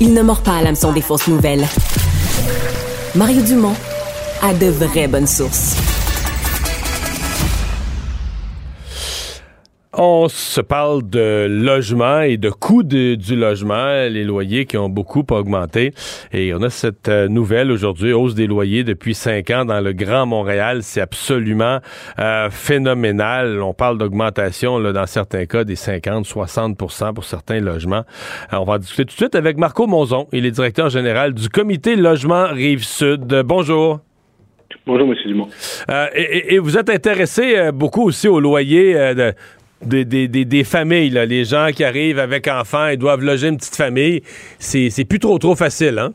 Il 0.00 0.14
ne 0.14 0.22
mord 0.22 0.42
pas 0.42 0.56
à 0.56 0.62
l'hameçon 0.62 0.92
des 0.92 1.02
fausses 1.02 1.28
nouvelles. 1.28 1.66
Mario 3.16 3.40
Dumont 3.40 3.74
a 4.42 4.52
de 4.52 4.66
vraies 4.66 5.08
bonnes 5.08 5.26
sources. 5.26 5.85
On 9.98 10.28
se 10.28 10.60
parle 10.60 11.08
de 11.08 11.46
logement 11.48 12.20
et 12.20 12.36
de 12.36 12.50
coûts 12.50 12.82
du 12.82 13.16
logement, 13.30 14.06
les 14.10 14.24
loyers 14.24 14.66
qui 14.66 14.76
ont 14.76 14.90
beaucoup 14.90 15.24
augmenté. 15.30 15.94
Et 16.34 16.52
on 16.52 16.60
a 16.60 16.68
cette 16.68 17.08
euh, 17.08 17.28
nouvelle 17.28 17.70
aujourd'hui, 17.70 18.12
hausse 18.12 18.34
des 18.34 18.46
loyers 18.46 18.84
depuis 18.84 19.14
cinq 19.14 19.48
ans 19.48 19.64
dans 19.64 19.80
le 19.80 19.94
Grand 19.94 20.26
Montréal. 20.26 20.82
C'est 20.82 21.00
absolument 21.00 21.78
euh, 22.18 22.50
phénoménal. 22.50 23.62
On 23.62 23.72
parle 23.72 23.96
d'augmentation 23.96 24.80
dans 24.80 25.06
certains 25.06 25.46
cas 25.46 25.64
des 25.64 25.76
50, 25.76 26.26
60% 26.26 27.14
pour 27.14 27.24
certains 27.24 27.60
logements. 27.60 28.04
Euh, 28.52 28.58
on 28.58 28.64
va 28.64 28.76
discuter 28.76 29.06
tout 29.06 29.14
de 29.14 29.20
suite 29.20 29.34
avec 29.34 29.56
Marco 29.56 29.86
Monzon. 29.86 30.28
Il 30.30 30.44
est 30.44 30.50
directeur 30.50 30.90
général 30.90 31.32
du 31.32 31.48
comité 31.48 31.96
logement 31.96 32.48
Rive-Sud. 32.48 33.44
Bonjour. 33.46 34.00
Bonjour, 34.86 35.08
M. 35.08 35.14
Dumont. 35.26 35.48
et, 36.14 36.54
et, 36.54 36.58
vous 36.58 36.76
êtes 36.76 36.90
intéressé 36.90 37.70
beaucoup 37.72 38.02
aussi 38.02 38.28
au 38.28 38.38
loyer 38.38 38.94
de, 39.14 39.32
des, 39.82 40.64
familles, 40.64 41.10
là, 41.10 41.26
les 41.26 41.44
gens 41.44 41.68
qui 41.74 41.84
arrivent 41.84 42.18
avec 42.18 42.48
enfants 42.48 42.88
et 42.88 42.96
doivent 42.96 43.24
loger 43.24 43.48
une 43.48 43.56
petite 43.56 43.76
famille, 43.76 44.22
c'est 44.58 45.08
plus 45.08 45.18
trop 45.18 45.38
trop 45.38 45.54
facile, 45.54 45.98
hein? 45.98 46.12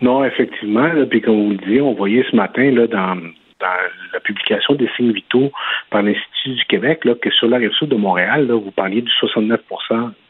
Non, 0.00 0.24
effectivement. 0.24 0.90
puis 1.08 1.20
comme 1.20 1.44
vous 1.44 1.50
le 1.50 1.56
dites, 1.58 1.80
on 1.80 1.94
voyait 1.94 2.24
ce 2.28 2.34
matin 2.34 2.70
là, 2.72 2.86
dans, 2.88 3.20
dans 3.62 3.76
la 4.12 4.20
publication 4.20 4.74
des 4.74 4.88
signes 4.96 5.12
vitaux 5.12 5.52
par 5.90 6.02
l'Institut 6.02 6.54
du 6.54 6.64
Québec, 6.64 7.04
là, 7.04 7.14
que 7.14 7.30
sur 7.30 7.48
la 7.48 7.58
rive 7.58 7.72
sud 7.72 7.88
de 7.88 7.96
Montréal, 7.96 8.46
là, 8.46 8.54
vous 8.54 8.70
parliez 8.72 9.00
du 9.00 9.10
69% 9.10 9.58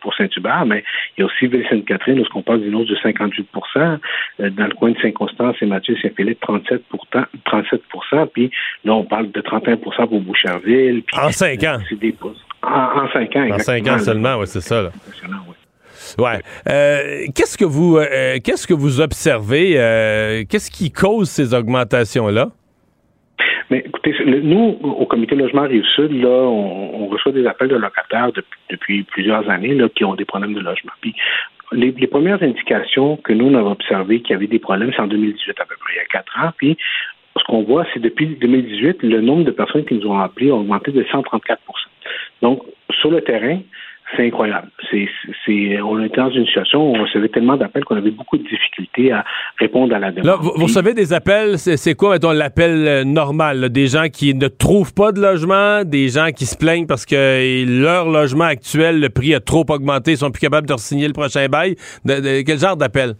pour 0.01 0.15
Saint-Hubert, 0.15 0.67
mais 0.67 0.85
il 1.17 1.21
y 1.21 1.23
a 1.23 1.27
aussi 1.27 1.47
Ville-Sainte-Catherine, 1.47 2.21
où 2.21 2.25
on 2.35 2.43
parle 2.43 2.61
d'une 2.61 2.75
hausse 2.75 2.89
de 2.89 2.97
58% 2.97 3.99
euh, 4.41 4.51
Dans 4.51 4.67
le 4.67 4.75
coin 4.75 4.91
de 4.91 4.99
Saint-Constant, 5.01 5.55
Saint-Mathieu, 5.59 5.97
Saint-Philippe, 6.03 6.41
37 6.41 6.83
37 7.45 7.83
puis 8.33 8.51
là, 8.85 8.95
on 8.95 9.05
parle 9.05 9.31
de 9.31 9.41
31% 9.41 9.79
pour 10.09 10.21
Boucherville. 10.21 11.03
en 11.15 11.31
cinq 11.31 11.65
ans? 11.65 11.79
En, 12.63 13.09
cinq 13.13 13.37
ans, 13.37 13.49
En 13.51 13.59
cinq 13.59 13.89
ans 13.89 13.99
seulement, 13.99 14.37
oui, 14.37 14.47
c'est 14.47 14.61
ça. 14.61 14.83
Là. 14.83 14.91
Ouais. 16.19 16.41
Euh, 16.69 17.27
qu'est-ce 17.35 17.57
que 17.57 17.65
vous 17.65 17.97
euh, 17.97 18.39
qu'est-ce 18.45 18.67
que 18.67 18.75
vous 18.75 19.01
observez 19.01 19.73
Qu'est-ce 20.49 20.71
qui 20.71 20.91
cause 20.91 21.31
ces 21.31 21.55
augmentations 21.55 22.29
là 22.29 22.49
mais 23.73 23.79
écoutez, 23.87 24.15
nous, 24.27 24.77
au 24.83 25.07
comité 25.07 25.35
logement 25.35 25.63
Rive-Sud, 25.63 26.13
là, 26.13 26.29
on, 26.29 27.07
reçoit 27.07 27.33
des 27.33 27.47
appels 27.47 27.69
de 27.69 27.77
locataires 27.77 28.31
depuis, 28.69 29.03
plusieurs 29.05 29.49
années 29.49 29.75
là, 29.75 29.89
qui 29.89 30.05
ont 30.05 30.15
des 30.15 30.27
problèmes 30.27 30.53
de 30.53 30.61
logement. 30.61 30.93
Puis 31.01 31.15
les, 31.73 32.07
premières 32.07 32.43
indications 32.43 33.17
que 33.17 33.33
nous, 33.33 33.47
on 33.47 33.55
avons 33.55 33.73
observées 33.73 34.21
qu'il 34.21 34.33
y 34.33 34.35
avait 34.35 34.47
des 34.47 34.59
problèmes, 34.59 34.93
c'est 34.95 35.01
en 35.01 35.07
2018 35.07 35.59
à 35.59 35.65
peu 35.65 35.75
près, 35.81 35.95
il 35.95 35.97
y 35.97 36.01
a 36.01 36.05
quatre 36.05 36.39
ans. 36.39 36.51
Puis 36.59 36.77
ce 37.39 37.45
qu'on 37.45 37.63
voit, 37.63 37.87
c'est 37.95 38.01
depuis 38.01 38.27
2018, 38.27 39.03
le 39.05 39.23
nombre 39.23 39.45
de 39.45 39.51
personnes 39.51 39.87
qui 39.87 39.95
nous 39.95 40.07
ont 40.07 40.19
appelés 40.19 40.51
a 40.51 40.55
augmenté 40.55 40.93
de 40.93 41.03
134% 41.05 41.57
Donc, 42.43 42.63
sur 43.01 43.11
le 43.11 43.23
terrain, 43.23 43.59
c'est 44.17 44.27
incroyable. 44.27 44.69
C'est, 44.91 45.09
c'est, 45.45 45.81
on 45.81 46.03
était 46.03 46.17
dans 46.17 46.31
une 46.31 46.47
situation 46.47 46.83
où 46.83 46.97
on 46.97 47.03
recevait 47.03 47.29
tellement 47.29 47.57
d'appels 47.57 47.85
qu'on 47.85 47.97
avait 47.97 48.11
beaucoup 48.11 48.37
de 48.37 48.43
difficultés 48.43 49.13
à 49.13 49.25
répondre 49.59 49.95
à 49.95 49.99
la 49.99 50.11
demande. 50.11 50.27
Là, 50.27 50.37
vous, 50.41 50.51
recevez 50.65 50.95
des 50.95 51.13
appels, 51.13 51.59
c'est, 51.59 51.95
quoi, 51.95 52.13
mettons, 52.13 52.33
l'appel 52.33 52.87
euh, 52.87 53.05
normal? 53.05 53.71
Des 53.71 53.87
gens 53.87 54.09
qui 54.13 54.35
ne 54.35 54.49
trouvent 54.49 54.95
pas 54.95 55.13
de 55.13 55.21
logement, 55.21 55.85
des 55.85 56.09
gens 56.09 56.31
qui 56.35 56.47
se 56.47 56.57
plaignent 56.57 56.87
parce 56.87 57.07
que 57.07 57.65
leur 57.67 58.09
logement 58.09 58.45
actuel, 58.45 59.01
le 59.01 59.09
prix 59.09 59.35
a 59.35 59.41
trop 59.41 59.65
augmenté, 59.69 60.13
ils 60.13 60.19
sont 60.19 60.31
plus 60.31 60.41
capables 60.41 60.67
de 60.67 60.77
signer 60.77 61.07
le 61.07 61.13
prochain 61.13 61.47
bail. 61.49 61.77
quel 62.07 62.59
genre 62.59 62.77
d'appel? 62.77 63.15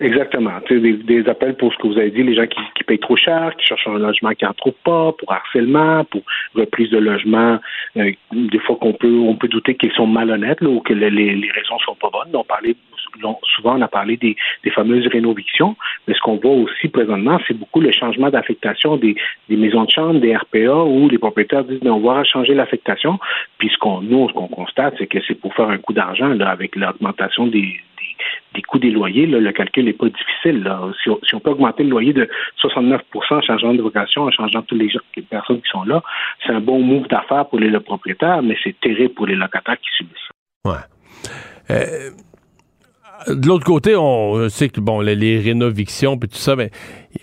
Exactement. 0.00 0.52
Des, 0.68 0.92
des 0.94 1.28
appels 1.28 1.56
pour 1.56 1.72
ce 1.72 1.78
que 1.78 1.86
vous 1.86 1.98
avez 1.98 2.10
dit, 2.10 2.22
les 2.22 2.34
gens 2.34 2.46
qui, 2.46 2.84
payent 2.84 2.98
trop 2.98 3.16
cher, 3.16 3.54
qui 3.56 3.66
cherchent 3.66 3.88
un 3.88 3.98
logement 3.98 4.30
qui 4.30 4.44
n'en 4.44 4.52
trouve 4.52 4.74
pas, 4.84 5.12
pour 5.12 5.32
harcèlement, 5.32 6.04
pour 6.04 6.22
reprise 6.54 6.90
de 6.90 6.98
logement, 6.98 7.58
euh, 7.96 8.12
des 8.32 8.58
fois 8.60 8.76
qu'on 8.76 8.92
peut 8.92 9.18
on 9.18 9.34
peut 9.34 9.48
douter 9.48 9.74
qu'ils 9.74 9.92
sont 9.92 10.06
malhonnêtes 10.06 10.62
ou 10.62 10.80
que 10.80 10.92
les, 10.92 11.10
les, 11.10 11.50
raisons 11.50 11.78
sont 11.80 11.96
pas 11.96 12.10
bonnes. 12.10 12.32
Souvent 13.56 13.76
on 13.76 13.80
a 13.80 13.88
parlé 13.88 14.16
des, 14.16 14.36
fameuses 14.70 15.06
rénovictions, 15.06 15.74
mais 16.06 16.14
ce 16.14 16.20
qu'on 16.20 16.36
voit 16.36 16.52
aussi 16.52 16.88
présentement, 16.88 17.38
c'est 17.48 17.54
beaucoup 17.54 17.80
le 17.80 17.90
changement 17.90 18.30
d'affectation 18.30 18.96
des, 18.96 19.16
maisons 19.48 19.84
de 19.84 19.90
chambre, 19.90 20.20
des 20.20 20.36
RPA, 20.36 20.84
où 20.84 21.08
les 21.08 21.18
propriétaires 21.18 21.64
disent 21.64 21.80
on 21.84 22.00
va 22.00 22.22
changer 22.24 22.54
l'affectation. 22.54 23.18
Puis 23.58 23.70
ce 23.70 23.78
qu'on 23.78 24.02
nous, 24.02 24.28
ce 24.28 24.34
qu'on 24.34 24.48
constate, 24.48 24.94
c'est 24.98 25.06
que 25.06 25.18
c'est 25.26 25.34
pour 25.34 25.54
faire 25.54 25.70
un 25.70 25.78
coup 25.78 25.92
d'argent 25.92 26.38
avec 26.40 26.76
l'augmentation 26.76 27.46
des 27.46 27.80
des 28.54 28.62
coûts 28.62 28.78
des 28.78 28.90
loyers, 28.90 29.26
le 29.26 29.52
calcul 29.52 29.84
n'est 29.84 29.92
pas 29.92 30.08
difficile. 30.08 30.70
Si, 31.02 31.34
on, 31.34 31.40
peut 31.40 31.50
augmenter 31.50 31.82
le 31.82 31.90
loyer 31.90 32.12
de 32.12 32.28
69% 32.62 33.00
en 33.30 33.42
changeant 33.42 33.74
de 33.74 33.82
vocation, 33.82 34.22
en 34.22 34.30
changeant 34.30 34.62
toutes 34.62 34.78
les, 34.78 34.90
les 35.16 35.22
personnes 35.22 35.60
qui 35.60 35.70
sont 35.70 35.84
là, 35.84 36.02
c'est 36.44 36.52
un 36.52 36.60
bon 36.60 36.80
move 36.80 37.08
d'affaires 37.08 37.46
pour 37.46 37.58
les 37.58 37.78
propriétaires, 37.80 38.42
mais 38.42 38.56
c'est 38.62 38.78
terrible 38.80 39.14
pour 39.14 39.26
les 39.26 39.34
locataires 39.34 39.78
qui 39.78 39.90
subissent. 39.96 40.30
Ouais. 40.64 40.74
Euh, 41.70 42.10
de 43.28 43.46
l'autre 43.46 43.64
côté, 43.64 43.96
on 43.96 44.48
sait 44.48 44.68
que 44.68 44.80
bon, 44.80 45.00
les, 45.00 45.40
rénovictions 45.40 46.16
puis 46.18 46.28
tout 46.28 46.36
ça, 46.36 46.54
mais, 46.56 46.70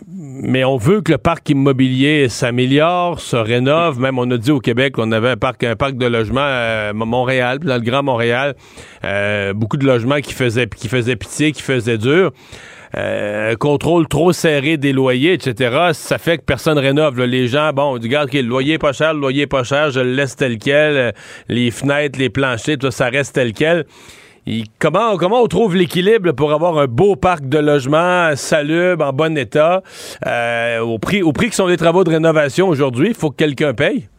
mais 0.08 0.63
on 0.63 0.77
veut 0.77 1.01
que 1.01 1.12
le 1.12 1.17
parc 1.17 1.49
immobilier 1.49 2.29
s'améliore, 2.29 3.19
se 3.19 3.36
rénove. 3.36 3.99
Même 3.99 4.19
on 4.19 4.29
a 4.32 4.38
dit 4.38 4.51
au 4.51 4.60
Québec 4.60 4.93
qu'on 4.93 5.12
avait 5.12 5.29
un 5.29 5.38
parc, 5.38 5.63
un 5.63 5.75
parc 5.75 5.95
de 5.95 6.06
logements 6.06 6.41
à 6.41 6.93
Montréal, 6.93 7.60
dans 7.60 7.75
le 7.75 7.82
Grand 7.82 8.03
Montréal, 8.03 8.56
euh, 9.03 9.53
beaucoup 9.53 9.77
de 9.77 9.86
logements 9.86 10.21
qui 10.21 10.34
faisaient, 10.34 10.67
qui 10.67 10.88
faisaient 10.88 11.15
pitié, 11.15 11.51
qui 11.51 11.62
faisaient 11.62 11.97
dur. 11.97 12.32
Euh, 12.95 13.56
contrôle 13.56 14.08
trop 14.08 14.34
serré 14.34 14.77
des 14.77 14.93
loyers, 14.93 15.34
etc., 15.34 15.89
ça 15.93 16.19
fait 16.19 16.38
que 16.38 16.43
personne 16.43 16.77
rénove. 16.77 17.23
Les 17.23 17.47
gens, 17.47 17.73
bon, 17.73 17.97
du 17.97 18.06
regarde, 18.06 18.29
que 18.29 18.38
le 18.38 18.43
loyer 18.43 18.73
est 18.73 18.79
pas 18.79 18.93
cher, 18.93 19.15
le 19.15 19.19
loyer 19.19 19.43
est 19.43 19.47
pas 19.47 19.63
cher, 19.63 19.89
je 19.89 19.99
le 19.99 20.13
laisse 20.13 20.36
tel 20.36 20.60
quel, 20.60 20.95
euh, 20.95 21.12
les 21.47 21.71
fenêtres, 21.71 22.19
les 22.19 22.29
planchers, 22.29 22.77
tout 22.77 22.91
ça 22.91 23.10
reste 23.10 23.34
tel 23.34 23.53
quel 23.53 23.86
comment, 24.79 25.17
comment 25.17 25.41
on 25.41 25.47
trouve 25.47 25.75
l'équilibre 25.75 26.32
pour 26.34 26.53
avoir 26.53 26.77
un 26.77 26.88
beau 26.88 27.15
parc 27.15 27.47
de 27.47 27.60
logements 27.60 28.36
salubre, 28.36 29.06
en 29.06 29.13
bon 29.13 29.38
état, 29.38 29.84
euh, 30.25 30.79
au, 30.79 30.99
prix, 30.99 31.23
au 31.23 31.32
prix 31.32 31.49
que 31.49 31.56
sont 31.56 31.67
les 31.67 31.77
travaux 31.77 32.03
de 32.03 32.10
rénovation 32.10 32.67
aujourd'hui? 32.67 33.10
Il 33.10 33.15
faut 33.15 33.29
que 33.29 33.38
quelqu'un 33.38 33.73
paye? 33.73 34.10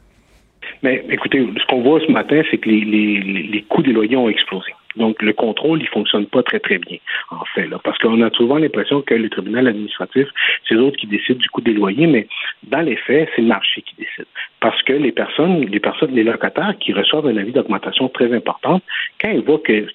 Mais 0.82 1.04
écoutez, 1.10 1.46
ce 1.60 1.66
qu'on 1.66 1.82
voit 1.82 2.00
ce 2.06 2.12
matin, 2.12 2.42
c'est 2.50 2.58
que 2.58 2.68
les, 2.68 2.80
les, 2.80 3.20
les 3.20 3.62
coûts 3.62 3.82
des 3.82 3.92
loyers 3.92 4.16
ont 4.16 4.28
explosé. 4.28 4.72
Donc, 4.96 5.20
le 5.22 5.32
contrôle, 5.32 5.80
il 5.80 5.88
fonctionne 5.88 6.26
pas 6.26 6.42
très, 6.42 6.60
très 6.60 6.78
bien, 6.78 6.98
en 7.30 7.44
fait, 7.54 7.68
parce 7.82 7.98
qu'on 7.98 8.20
a 8.22 8.30
souvent 8.30 8.58
l'impression 8.58 9.02
que 9.02 9.14
le 9.14 9.28
tribunal 9.28 9.66
administratif, 9.66 10.28
c'est 10.68 10.74
eux 10.74 10.82
autres 10.82 10.96
qui 10.96 11.06
décident 11.06 11.38
du 11.38 11.48
coût 11.48 11.60
des 11.60 11.72
loyers, 11.72 12.06
mais 12.06 12.28
dans 12.62 12.80
les 12.80 12.96
faits, 12.96 13.28
c'est 13.34 13.42
le 13.42 13.48
marché 13.48 13.82
qui 13.82 13.94
décide. 13.96 14.26
Parce 14.60 14.80
que 14.82 14.92
les 14.92 15.12
personnes, 15.12 15.64
les 15.66 15.80
personnes, 15.80 16.14
les 16.14 16.24
locataires 16.24 16.74
qui 16.78 16.92
reçoivent 16.92 17.26
un 17.26 17.36
avis 17.36 17.52
d'augmentation 17.52 18.08
très 18.08 18.32
importante, 18.32 18.82
quand 19.20 19.30
ils 19.30 19.42
voient 19.42 19.58
que 19.58 19.86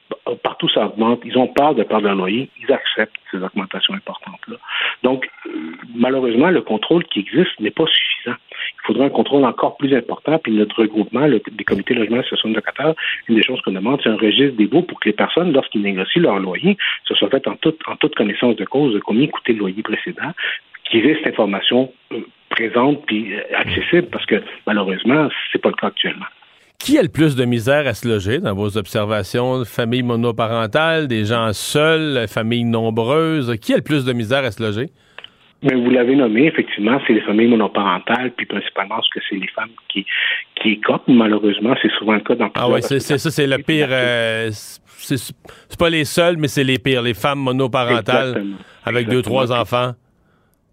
partout 0.44 0.70
ça 0.70 0.88
augmente, 0.88 1.22
ils 1.26 1.38
ont 1.38 1.48
peur 1.48 1.76
de 1.76 1.84
perdre 1.84 2.08
leur 2.08 2.16
loyer, 2.16 2.50
ils 2.62 2.72
acceptent 2.72 3.16
ces 3.32 3.38
augmentations 3.38 3.94
importantes-là. 3.94 4.58
Donc, 5.04 5.30
malheureusement, 5.96 6.50
le 6.50 6.62
contrôle 6.62 7.04
qui 7.06 7.20
existe 7.20 7.60
n'est 7.60 7.72
pas 7.72 7.86
suffisant. 7.88 8.36
Il 8.84 8.88
faudrait 8.88 9.06
un 9.06 9.10
contrôle 9.10 9.46
encore 9.46 9.78
plus 9.78 9.96
important, 9.96 10.40
puis 10.40 10.54
notre 10.54 10.82
regroupement, 10.82 11.28
le, 11.28 11.42
des 11.52 11.64
comités 11.64 11.94
de 11.94 12.00
logement 12.00 12.22
et 12.22 12.50
de 12.50 12.56
locataires, 12.56 12.94
une 13.28 13.36
des 13.36 13.44
choses 13.44 13.62
qu'on 13.62 13.72
demande, 13.72 14.00
c'est 14.04 14.10
un 14.10 14.18
registre 14.18 14.58
des 14.58 14.68
baux 14.68 14.82
pour 14.82 15.00
que 15.00 15.10
les 15.10 15.16
personnes, 15.16 15.52
lorsqu'ils 15.52 15.82
négocient 15.82 16.22
leur 16.22 16.40
loyer, 16.40 16.78
se 17.06 17.14
soient 17.14 17.30
faites 17.30 17.48
en 17.48 17.56
toute, 17.58 17.80
en 17.88 17.96
toute 17.98 18.16
connaissance 18.16 18.56
de 18.56 18.66
cause 18.66 18.94
de 18.94 19.00
combien 19.00 19.28
coûtait 19.28 19.54
le 19.54 19.60
loyer 19.60 19.84
précédent, 19.84 20.32
qu'ils 20.90 21.06
aient 21.06 21.18
cette 21.24 21.34
information 21.34 21.92
euh, 22.14 22.22
présente 22.50 23.06
puis 23.06 23.34
euh, 23.34 23.42
accessible, 23.56 24.08
parce 24.12 24.26
que 24.26 24.42
malheureusement, 24.66 25.30
c'est 25.52 25.62
pas 25.62 25.70
le 25.70 25.76
cas 25.76 25.88
actuellement. 25.88 26.26
Qui 26.80 26.98
a 26.98 27.04
le 27.04 27.10
plus 27.10 27.36
de 27.36 27.44
misère 27.44 27.86
à 27.88 27.94
se 27.94 28.08
loger 28.08 28.40
dans 28.40 28.56
vos 28.56 28.78
observations? 28.78 29.66
Familles 29.66 30.02
monoparentales, 30.02 31.08
des 31.08 31.26
gens 31.26 31.52
seuls, 31.52 32.26
familles 32.28 32.64
nombreuses. 32.64 33.58
Qui 33.62 33.74
a 33.74 33.76
le 33.76 33.84
plus 33.84 34.06
de 34.06 34.14
misère 34.14 34.46
à 34.46 34.52
se 34.52 34.64
loger? 34.64 34.88
Mais 35.62 35.76
vous 35.76 35.90
l'avez 35.90 36.16
nommé, 36.16 36.46
effectivement, 36.48 37.00
c'est 37.06 37.14
les 37.14 37.22
familles 37.22 37.48
monoparentales, 37.48 38.32
puis 38.32 38.46
principalement 38.46 39.02
ce 39.02 39.10
que 39.14 39.20
c'est 39.30 39.36
les 39.36 39.48
femmes 39.50 39.72
qui, 39.90 40.06
qui 40.56 40.72
écopent. 40.72 41.08
Malheureusement, 41.08 41.76
c'est 41.82 41.92
souvent 41.98 42.14
le 42.14 42.22
cas 42.22 42.36
dans 42.36 42.50
Ah 42.56 42.70
oui, 42.70 42.82
c'est 42.82 43.00
ça, 43.00 43.18
c'est 43.18 43.48
le 43.48 43.58
pire. 43.58 43.88
Euh, 43.90 44.50
c'est 44.52 45.78
pas 45.78 45.90
les 45.90 46.06
seuls, 46.06 46.38
mais 46.38 46.48
c'est 46.48 46.64
les 46.64 46.80
pires. 46.80 47.02
Les 47.02 47.14
femmes 47.14 47.40
monoparentales 47.40 48.44
avec 48.86 49.10
deux, 49.10 49.22
trois 49.22 49.52
enfants. 49.52 49.94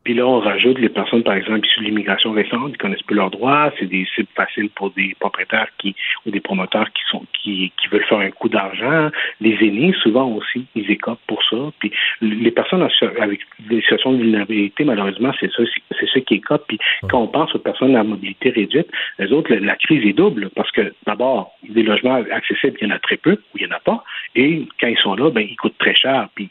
Puis 0.06 0.14
là, 0.14 0.24
on 0.24 0.38
rajoute 0.38 0.78
les 0.78 0.88
personnes, 0.88 1.24
par 1.24 1.34
exemple, 1.34 1.66
issues 1.66 1.80
de 1.80 1.86
l'immigration 1.86 2.30
récente, 2.30 2.70
qui 2.70 2.78
connaissent 2.78 3.02
plus 3.02 3.16
leurs 3.16 3.32
droits. 3.32 3.72
C'est 3.76 3.86
des 3.86 4.06
cibles 4.14 4.28
faciles 4.36 4.70
pour 4.70 4.92
des 4.92 5.16
propriétaires 5.18 5.66
qui 5.78 5.96
ou 6.24 6.30
des 6.30 6.38
promoteurs 6.38 6.92
qui 6.92 7.02
sont 7.10 7.26
qui, 7.32 7.72
qui 7.76 7.88
veulent 7.88 8.04
faire 8.04 8.20
un 8.20 8.30
coup 8.30 8.48
d'argent. 8.48 9.10
Les 9.40 9.54
aînés, 9.66 9.92
souvent 10.00 10.28
aussi, 10.28 10.64
ils 10.76 10.88
écopent 10.92 11.18
pour 11.26 11.42
ça. 11.50 11.56
Puis 11.80 11.90
les 12.20 12.52
personnes 12.52 12.88
avec 13.18 13.40
des 13.68 13.80
situations 13.80 14.12
de 14.12 14.18
vulnérabilité, 14.18 14.84
malheureusement, 14.84 15.32
c'est 15.40 15.50
ça, 15.50 15.64
c'est 15.98 16.08
ceux 16.14 16.20
qui 16.20 16.34
écopent. 16.34 16.68
Puis 16.68 16.78
quand 17.10 17.22
on 17.22 17.26
pense 17.26 17.52
aux 17.56 17.58
personnes 17.58 17.96
à 17.96 18.04
mobilité 18.04 18.50
réduite, 18.50 18.86
les 19.18 19.32
autres, 19.32 19.52
la, 19.52 19.74
crise 19.74 20.06
est 20.06 20.12
double 20.12 20.50
parce 20.54 20.70
que 20.70 20.94
d'abord, 21.04 21.50
des 21.68 21.82
logements 21.82 22.22
accessibles, 22.30 22.78
il 22.80 22.86
y 22.86 22.92
en 22.92 22.94
a 22.94 23.00
très 23.00 23.16
peu 23.16 23.32
ou 23.32 23.58
il 23.58 23.66
n'y 23.66 23.72
en 23.72 23.74
a 23.74 23.80
pas. 23.80 24.04
Et 24.36 24.68
quand 24.80 24.86
ils 24.86 24.98
sont 24.98 25.16
là, 25.16 25.30
ben 25.30 25.40
ils 25.40 25.56
coûtent 25.56 25.78
très 25.78 25.96
cher. 25.96 26.28
Puis 26.36 26.48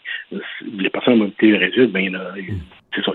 les 0.77 0.89
personnes 0.89 1.13
à 1.13 1.17
mobilité 1.17 1.55
réduite, 1.55 1.91
ben 1.93 2.01
il 2.01 2.11
y 2.11 2.17
en 2.17 2.19
a 2.19 2.33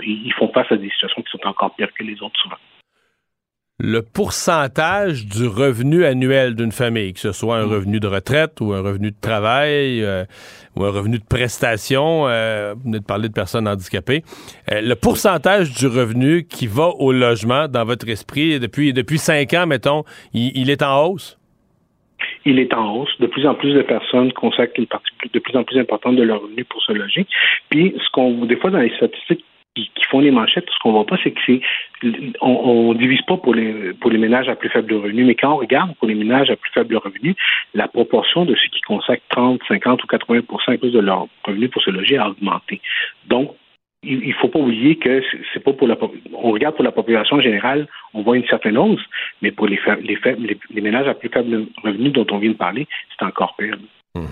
ils 0.03 0.33
font 0.35 0.49
face 0.53 0.71
à 0.71 0.77
des 0.77 0.91
situations 0.91 1.23
qui 1.23 1.31
sont 1.31 1.47
encore 1.47 1.75
pires 1.75 1.93
que 1.93 2.05
les 2.05 2.23
autres 2.23 2.41
souvent. 2.41 2.57
Le 3.83 4.03
pourcentage 4.03 5.25
du 5.25 5.47
revenu 5.47 6.05
annuel 6.05 6.55
d'une 6.55 6.71
famille, 6.71 7.15
que 7.15 7.19
ce 7.19 7.33
soit 7.33 7.57
un 7.57 7.65
revenu 7.65 7.99
de 7.99 8.07
retraite 8.07 8.61
ou 8.61 8.75
un 8.75 8.83
revenu 8.83 9.11
de 9.11 9.17
travail 9.19 10.05
euh, 10.05 10.25
ou 10.77 10.85
un 10.85 10.91
revenu 10.91 11.19
de 11.19 11.25
prestation, 11.25 12.29
euh, 12.29 12.75
vous 12.77 12.83
venez 12.85 12.99
de 12.99 13.05
parler 13.07 13.29
de 13.29 13.33
personnes 13.33 13.67
handicapées, 13.67 14.23
euh, 14.71 14.83
le 14.83 14.95
pourcentage 14.97 15.73
du 15.73 15.87
revenu 15.87 16.45
qui 16.45 16.67
va 16.67 16.89
au 16.89 17.11
logement 17.11 17.69
dans 17.69 17.87
votre 17.87 18.07
esprit 18.11 18.61
depuis, 18.61 18.93
depuis 18.93 19.17
cinq 19.17 19.55
ans, 19.55 19.67
mettons, 19.67 20.05
il, 20.35 20.69
est 20.69 20.83
en 20.83 21.07
hausse? 21.07 21.39
il 22.45 22.59
est 22.59 22.75
en 22.75 22.97
hausse. 22.97 23.19
De 23.19 23.29
plus 23.29 23.47
en 23.47 23.55
plus 23.55 23.73
de 23.73 23.81
personnes 23.81 24.31
consacrent 24.35 24.75
une 24.77 24.89
partie 24.89 25.09
de 25.33 25.39
plus 25.39 25.57
en 25.57 25.65
plus 25.65 25.79
importante 25.79 26.17
de 26.17 26.23
leur 26.23 26.43
revenu 26.43 26.65
pour 26.65 26.83
se 26.83 26.93
loger. 26.93 27.27
Puis, 27.71 27.95
ce 27.97 28.11
qu'on 28.13 28.45
des 28.45 28.57
fois 28.57 28.71
dans 28.71 28.79
les 28.79 28.95
statistiques 28.97 29.45
qui, 29.95 30.05
font 30.11 30.21
les 30.21 30.31
manchettes, 30.31 30.67
ce 30.71 30.79
qu'on 30.81 30.93
voit 30.93 31.07
pas, 31.07 31.17
c'est 31.23 31.31
que 31.31 31.61
on, 32.41 32.95
divise 32.95 33.23
pas 33.23 33.37
pour 33.37 33.55
les 33.55 34.19
ménages 34.19 34.49
à 34.49 34.57
plus 34.57 34.69
faible 34.69 34.95
revenu, 34.95 35.25
mais 35.25 35.35
quand 35.35 35.53
on 35.53 35.57
regarde 35.57 35.95
pour 35.97 36.09
les 36.09 36.15
ménages 36.15 36.51
à 36.51 36.57
plus 36.57 36.71
faible 36.73 36.97
revenu, 36.97 37.35
la 37.75 37.89
proportion 37.89 38.45
de 38.45 38.55
ceux 38.55 38.69
qui 38.71 38.81
consacrent 38.81 39.23
30, 39.31 39.61
50 39.69 40.03
ou 40.03 40.07
80 40.07 40.43
plus 40.79 40.91
de 40.91 41.01
leur 41.01 41.27
revenu 41.45 41.69
pour 41.69 41.83
se 41.83 41.91
loger 41.91 42.19
a 42.19 42.29
augmenté. 42.29 42.81
Donc 43.27 43.55
il 44.03 44.29
ne 44.29 44.33
faut 44.35 44.49
pas 44.49 44.59
oublier 44.59 44.97
que 44.97 45.23
c'est 45.53 45.63
pas 45.63 45.75
pour 45.75 45.87
la 45.87 45.97
on 46.33 46.53
regarde 46.53 46.75
pour 46.75 46.85
la 46.85 46.93
population 46.93 47.41
générale, 47.41 47.87
on 48.15 48.23
voit 48.23 48.37
une 48.37 48.47
certaine 48.47 48.79
hausse, 48.79 49.05
mais 49.43 49.51
pour 49.51 49.67
les 49.67 49.79
ménages 50.75 51.09
à 51.09 51.15
plus 51.15 51.29
faible 51.29 51.67
revenu 51.85 52.11
dont 52.11 52.27
on 52.31 52.39
vient 52.39 52.51
de 52.51 52.57
parler, 52.57 52.87
c'est 53.11 53.25
encore 53.25 53.55
pire. 53.57 53.77
Mmh. 54.15 54.25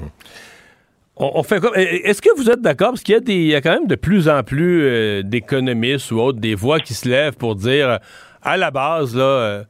On, 1.21 1.43
fait 1.43 1.61
comme. 1.61 1.75
Est-ce 1.75 2.23
que 2.23 2.31
vous 2.37 2.49
êtes 2.49 2.61
d'accord? 2.61 2.91
Parce 2.91 3.03
qu'il 3.03 3.15
y 3.15 3.17
a 3.17 3.21
des. 3.21 3.35
Il 3.35 3.47
y 3.47 3.55
a 3.55 3.61
quand 3.61 3.73
même 3.73 3.89
de 3.89 3.97
plus 3.97 4.29
en 4.29 4.43
plus 4.45 4.83
euh, 4.85 5.23
d'économistes 5.23 6.13
ou 6.13 6.21
autres, 6.21 6.39
des 6.39 6.55
voix 6.55 6.79
qui 6.79 6.95
se 6.95 7.09
lèvent 7.09 7.37
pour 7.37 7.57
dire 7.57 7.99
à 8.43 8.57
la 8.57 8.71
base, 8.71 9.17
là. 9.17 9.25
Euh, 9.25 9.65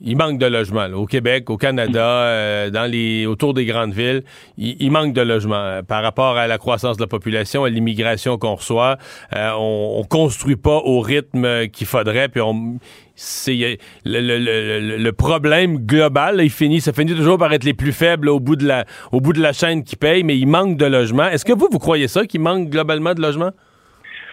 il 0.00 0.16
manque 0.16 0.38
de 0.38 0.46
logements. 0.46 0.86
Au 0.86 1.06
Québec, 1.06 1.48
au 1.48 1.56
Canada, 1.56 2.04
euh, 2.04 2.68
dans 2.68 2.90
les 2.90 3.26
autour 3.26 3.54
des 3.54 3.64
grandes 3.64 3.94
villes, 3.94 4.22
il, 4.58 4.90
manque 4.90 5.14
de 5.14 5.22
logements 5.22 5.80
par 5.86 6.02
rapport 6.02 6.36
à 6.36 6.46
la 6.46 6.58
croissance 6.58 6.96
de 6.96 7.02
la 7.02 7.06
population, 7.06 7.64
à 7.64 7.70
l'immigration 7.70 8.36
qu'on 8.36 8.56
reçoit. 8.56 8.98
on, 9.32 9.94
on 9.98 10.02
construit 10.02 10.56
pas 10.56 10.76
au 10.84 11.00
rythme 11.00 11.68
qu'il 11.68 11.86
faudrait, 11.86 12.28
puis 12.28 12.42
on, 12.42 12.76
c'est 13.16 13.78
le, 14.04 15.10
problème 15.10 15.78
global, 15.78 16.40
il 16.42 16.50
finit, 16.50 16.80
ça 16.80 16.92
finit 16.92 17.14
toujours 17.14 17.38
par 17.38 17.52
être 17.52 17.64
les 17.64 17.74
plus 17.74 17.92
faibles 17.92 18.28
au 18.28 18.40
bout 18.40 18.56
de 18.56 18.66
la, 18.66 18.84
au 19.12 19.20
bout 19.20 19.32
de 19.32 19.40
la 19.40 19.52
chaîne 19.52 19.84
qui 19.84 19.96
paye, 19.96 20.24
mais 20.24 20.36
il 20.36 20.46
manque 20.46 20.76
de 20.76 20.86
logements. 20.86 21.26
Est-ce 21.26 21.44
que 21.44 21.52
vous, 21.52 21.68
vous 21.70 21.78
croyez 21.78 22.08
ça, 22.08 22.26
qu'il 22.26 22.40
manque 22.40 22.70
globalement 22.70 23.14
de 23.14 23.22
logements? 23.22 23.52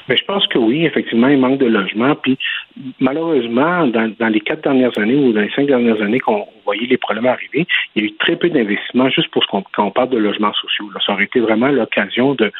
Mais 0.07 0.17
je 0.17 0.25
pense 0.25 0.45
que 0.47 0.57
oui, 0.57 0.85
effectivement, 0.85 1.27
il 1.27 1.37
manque 1.37 1.59
de 1.59 1.65
logements. 1.65 2.15
Puis 2.15 2.37
malheureusement, 2.99 3.87
dans, 3.87 4.29
les 4.29 4.39
quatre 4.39 4.63
dernières 4.63 4.97
années 4.97 5.15
ou 5.15 5.33
dans 5.33 5.41
les 5.41 5.51
cinq 5.51 5.67
dernières 5.67 6.01
années 6.01 6.19
qu'on 6.19 6.47
voyait 6.65 6.87
les 6.87 6.97
problèmes 6.97 7.25
arriver, 7.25 7.67
il 7.95 8.01
y 8.01 8.05
a 8.05 8.09
eu 8.09 8.15
très 8.17 8.35
peu 8.35 8.49
d'investissements 8.49 9.09
juste 9.09 9.29
pour 9.31 9.43
ce 9.43 9.47
qu'on, 9.47 9.63
quand 9.73 9.85
on 9.85 9.91
parle 9.91 10.09
de 10.09 10.17
logements 10.17 10.53
sociaux. 10.53 10.89
ça 11.05 11.13
aurait 11.13 11.25
été 11.25 11.39
vraiment 11.39 11.67
l'occasion 11.67 12.33
de, 12.35 12.51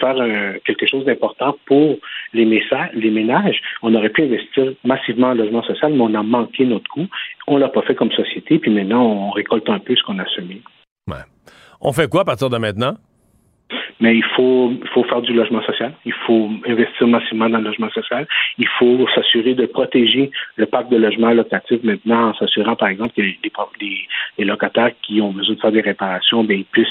faire 0.00 0.16
quelque 0.64 0.86
chose 0.86 1.04
d'important 1.04 1.56
pour 1.66 1.98
les, 2.32 2.44
ménages. 2.44 3.60
On 3.82 3.94
aurait 3.94 4.10
pu 4.10 4.22
investir 4.22 4.72
massivement 4.84 5.28
en 5.28 5.34
logement 5.34 5.62
social, 5.62 5.92
mais 5.92 6.00
on 6.00 6.14
a 6.14 6.22
manqué 6.22 6.64
notre 6.64 6.88
coup. 6.90 7.06
On 7.46 7.58
l'a 7.58 7.68
pas 7.68 7.82
fait 7.82 7.94
comme 7.94 8.10
société, 8.12 8.58
puis 8.58 8.70
maintenant 8.70 9.04
on 9.04 9.30
récolte 9.30 9.68
un 9.68 9.78
peu 9.78 9.94
ce 9.94 10.02
qu'on 10.02 10.18
a 10.18 10.26
semé. 10.26 10.62
On 11.80 11.92
fait 11.92 12.08
quoi 12.08 12.22
à 12.22 12.24
partir 12.24 12.48
de 12.48 12.56
maintenant? 12.56 12.94
Mais 14.00 14.16
il 14.16 14.24
faut, 14.24 14.72
il 14.82 14.88
faut 14.88 15.04
faire 15.04 15.22
du 15.22 15.32
logement 15.32 15.62
social. 15.62 15.92
Il 16.04 16.12
faut 16.26 16.50
investir 16.66 17.06
massivement 17.06 17.48
dans 17.48 17.58
le 17.58 17.64
logement 17.64 17.90
social. 17.90 18.26
Il 18.58 18.68
faut 18.78 19.06
s'assurer 19.14 19.54
de 19.54 19.66
protéger 19.66 20.30
le 20.56 20.66
parc 20.66 20.88
de 20.90 20.96
logements 20.96 21.30
locatifs 21.30 21.82
maintenant 21.82 22.30
en 22.30 22.34
s'assurant, 22.34 22.76
par 22.76 22.88
exemple, 22.88 23.12
que 23.16 23.22
les, 23.22 24.44
locataires 24.44 24.92
qui 25.02 25.20
ont 25.20 25.32
besoin 25.32 25.54
de 25.54 25.60
faire 25.60 25.72
des 25.72 25.80
réparations, 25.80 26.44
bien, 26.44 26.58
ils 26.58 26.64
puissent 26.64 26.88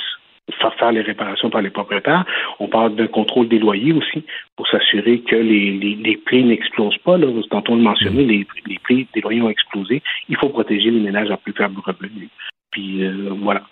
faire 0.59 0.73
faire 0.75 0.91
les 0.91 1.01
réparations 1.01 1.49
par 1.49 1.61
les 1.61 1.69
propriétaires. 1.69 2.25
On 2.59 2.67
parle 2.67 2.95
d'un 2.95 3.07
contrôle 3.07 3.47
des 3.47 3.59
loyers 3.59 3.93
aussi 3.93 4.23
pour 4.55 4.67
s'assurer 4.67 5.19
que 5.19 5.35
les, 5.35 5.71
les, 5.71 6.17
prix 6.17 6.43
n'explosent 6.43 6.97
pas. 6.97 7.17
Là. 7.17 7.27
Tantôt 7.49 7.73
on 7.73 7.77
le 7.77 7.81
mentionnait, 7.81 8.23
les, 8.23 8.45
les 8.67 8.79
prix 8.79 9.07
des 9.13 9.21
loyers 9.21 9.41
ont 9.41 9.49
explosé. 9.49 10.01
Il 10.27 10.35
faut 10.37 10.49
protéger 10.49 10.91
les 10.91 10.99
ménages 10.99 11.31
à 11.31 11.37
plus 11.37 11.53
faible 11.53 11.79
revenu. 11.85 12.27
Puis 12.71 13.05
euh, 13.05 13.29
voilà. 13.31 13.63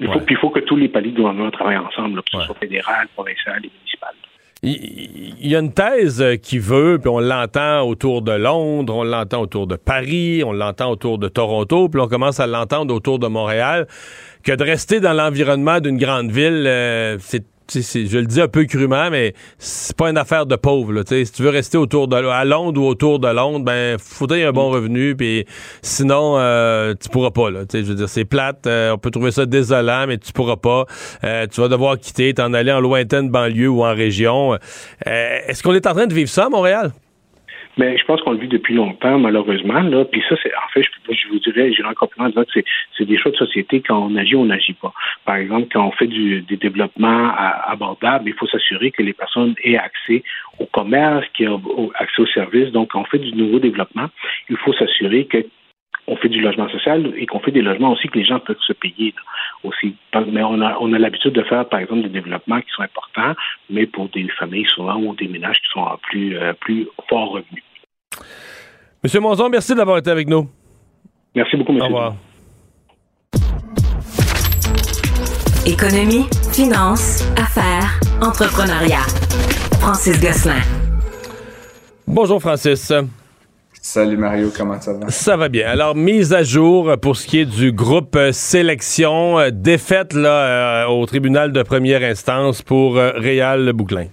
Il 0.00 0.08
faut, 0.12 0.20
il 0.28 0.36
faut 0.38 0.50
que 0.50 0.60
tous 0.60 0.76
les 0.76 0.88
paliers 0.88 1.12
de 1.12 1.16
gouvernement 1.16 1.50
travaillent 1.50 1.76
ensemble, 1.76 2.20
que 2.22 2.40
ce 2.40 2.46
soit 2.46 2.56
fédéral, 2.56 3.06
provincial 3.14 3.58
et 3.58 3.70
municipal. 3.78 4.14
Il 4.66 5.46
y 5.46 5.54
a 5.54 5.58
une 5.58 5.74
thèse 5.74 6.22
euh, 6.22 6.36
qui 6.36 6.58
veut, 6.58 6.98
puis 6.98 7.10
on 7.10 7.20
l'entend 7.20 7.82
autour 7.82 8.22
de 8.22 8.32
Londres, 8.32 8.94
on 8.96 9.04
l'entend 9.04 9.42
autour 9.42 9.66
de 9.66 9.76
Paris, 9.76 10.42
on 10.42 10.52
l'entend 10.52 10.90
autour 10.90 11.18
de 11.18 11.28
Toronto, 11.28 11.90
puis 11.90 12.00
on 12.00 12.08
commence 12.08 12.40
à 12.40 12.46
l'entendre 12.46 12.94
autour 12.94 13.18
de 13.18 13.26
Montréal, 13.26 13.86
que 14.42 14.52
de 14.52 14.64
rester 14.64 15.00
dans 15.00 15.12
l'environnement 15.12 15.80
d'une 15.80 15.98
grande 15.98 16.30
ville, 16.30 16.64
euh, 16.66 17.18
c'est 17.20 17.44
je 17.72 18.18
le 18.18 18.26
dis 18.26 18.40
un 18.40 18.48
peu 18.48 18.64
crûment, 18.64 19.10
mais 19.10 19.34
c'est 19.58 19.96
pas 19.96 20.10
une 20.10 20.18
affaire 20.18 20.46
de 20.46 20.56
pauvre. 20.56 21.02
si 21.06 21.32
tu 21.32 21.42
veux 21.42 21.50
rester 21.50 21.78
autour 21.78 22.08
de 22.08 22.16
à 22.16 22.44
Londres 22.44 22.80
ou 22.80 22.86
autour 22.86 23.18
de 23.18 23.28
Londres, 23.28 23.64
ben 23.64 23.98
faudrait 23.98 24.44
un 24.44 24.52
bon 24.52 24.70
revenu, 24.70 25.16
puis 25.16 25.46
sinon 25.82 26.36
euh, 26.38 26.94
tu 27.00 27.08
pourras 27.08 27.30
pas. 27.30 27.50
Là, 27.50 27.60
je 27.72 27.78
veux 27.80 27.94
dire, 27.94 28.08
c'est 28.08 28.24
plate. 28.24 28.66
Euh, 28.66 28.92
on 28.92 28.98
peut 28.98 29.10
trouver 29.10 29.30
ça 29.30 29.46
désolant, 29.46 30.06
mais 30.06 30.18
tu 30.18 30.32
pourras 30.32 30.56
pas. 30.56 30.86
Euh, 31.24 31.46
tu 31.50 31.60
vas 31.60 31.68
devoir 31.68 31.98
quitter, 31.98 32.34
t'en 32.34 32.52
aller 32.52 32.72
en 32.72 32.80
lointaine 32.80 33.30
banlieue 33.30 33.68
ou 33.68 33.84
en 33.84 33.94
région. 33.94 34.58
Est-ce 35.04 35.62
qu'on 35.62 35.74
est 35.74 35.86
en 35.86 35.92
train 35.92 36.06
de 36.06 36.14
vivre 36.14 36.30
ça 36.30 36.46
à 36.46 36.48
Montréal? 36.48 36.92
Mais 37.76 37.98
je 37.98 38.04
pense 38.04 38.20
qu'on 38.22 38.32
le 38.32 38.38
vit 38.38 38.48
depuis 38.48 38.74
longtemps, 38.74 39.18
malheureusement. 39.18 39.80
Là. 39.80 40.04
Puis 40.04 40.22
ça, 40.28 40.36
c'est 40.42 40.52
en 40.54 40.68
fait, 40.72 40.82
je, 41.10 41.28
vous 41.28 41.38
dirais, 41.40 41.72
j'irai 41.72 41.88
en 41.88 41.94
complément 41.94 42.26
en 42.26 42.30
disant 42.30 42.44
que 42.44 42.60
c'est 42.96 43.04
des 43.04 43.18
choix 43.18 43.32
de 43.32 43.36
société. 43.36 43.80
Quand 43.80 43.98
on 43.98 44.16
agit, 44.16 44.36
on 44.36 44.44
n'agit 44.44 44.74
pas. 44.74 44.92
Par 45.24 45.36
exemple, 45.36 45.68
quand 45.72 45.86
on 45.86 45.90
fait 45.92 46.06
du, 46.06 46.42
des 46.42 46.56
développements 46.56 47.32
abordables, 47.66 48.28
il 48.28 48.34
faut 48.34 48.46
s'assurer 48.46 48.90
que 48.90 49.02
les 49.02 49.12
personnes 49.12 49.54
aient 49.62 49.76
accès 49.76 50.22
au 50.58 50.66
commerce, 50.66 51.26
qu'ils 51.34 51.48
aient 51.48 51.88
accès 51.96 52.22
aux 52.22 52.26
services. 52.26 52.70
Donc, 52.70 52.90
quand 52.90 53.00
on 53.00 53.04
fait 53.04 53.18
du 53.18 53.32
nouveau 53.32 53.58
développement, 53.58 54.08
il 54.48 54.56
faut 54.56 54.72
s'assurer 54.72 55.24
que 55.26 55.44
on 56.06 56.16
fait 56.16 56.28
du 56.28 56.40
logement 56.40 56.68
social 56.68 57.12
et 57.16 57.26
qu'on 57.26 57.40
fait 57.40 57.50
des 57.50 57.62
logements 57.62 57.92
aussi 57.92 58.08
que 58.08 58.18
les 58.18 58.24
gens 58.24 58.38
peuvent 58.40 58.56
se 58.66 58.72
payer 58.72 59.14
aussi. 59.62 59.96
Mais 60.30 60.42
on 60.42 60.60
a, 60.60 60.76
on 60.80 60.92
a 60.92 60.98
l'habitude 60.98 61.32
de 61.32 61.42
faire, 61.42 61.68
par 61.68 61.80
exemple, 61.80 62.02
des 62.02 62.08
développements 62.08 62.60
qui 62.60 62.70
sont 62.76 62.82
importants, 62.82 63.34
mais 63.70 63.86
pour 63.86 64.08
des 64.10 64.28
familles 64.38 64.66
souvent 64.74 64.96
ou 64.96 65.14
des 65.14 65.28
ménages 65.28 65.56
qui 65.56 65.70
sont 65.72 65.80
en 65.80 65.96
plus, 65.96 66.36
euh, 66.36 66.52
plus 66.60 66.86
fort 67.08 67.30
revenus. 67.30 67.64
Monsieur 69.02 69.20
Monzon, 69.20 69.48
merci 69.48 69.74
d'avoir 69.74 69.98
été 69.98 70.10
avec 70.10 70.28
nous. 70.28 70.48
Merci 71.34 71.56
beaucoup, 71.56 71.72
monsieur. 71.72 71.90
Au 71.92 71.94
revoir. 71.94 72.14
Économie, 75.66 76.26
finance, 76.52 77.24
affaires, 77.38 77.98
entrepreneuriat. 78.20 79.06
Francis 79.80 80.20
Gosselin. 80.20 80.60
Bonjour, 82.06 82.40
Francis. 82.40 82.92
Salut 83.86 84.16
Mario, 84.16 84.50
comment 84.56 84.80
ça 84.80 84.94
va? 84.94 85.10
Ça 85.10 85.36
va 85.36 85.50
bien. 85.50 85.68
Alors, 85.68 85.94
mise 85.94 86.32
à 86.32 86.42
jour 86.42 86.96
pour 87.02 87.18
ce 87.18 87.26
qui 87.26 87.40
est 87.40 87.44
du 87.44 87.70
groupe 87.70 88.16
euh, 88.16 88.32
sélection, 88.32 89.38
euh, 89.38 89.50
défaite 89.52 90.14
euh, 90.14 90.86
au 90.86 91.04
tribunal 91.04 91.52
de 91.52 91.62
première 91.62 92.02
instance 92.02 92.62
pour 92.62 92.94
Réal 92.94 93.74
Bouclin. 93.74 94.06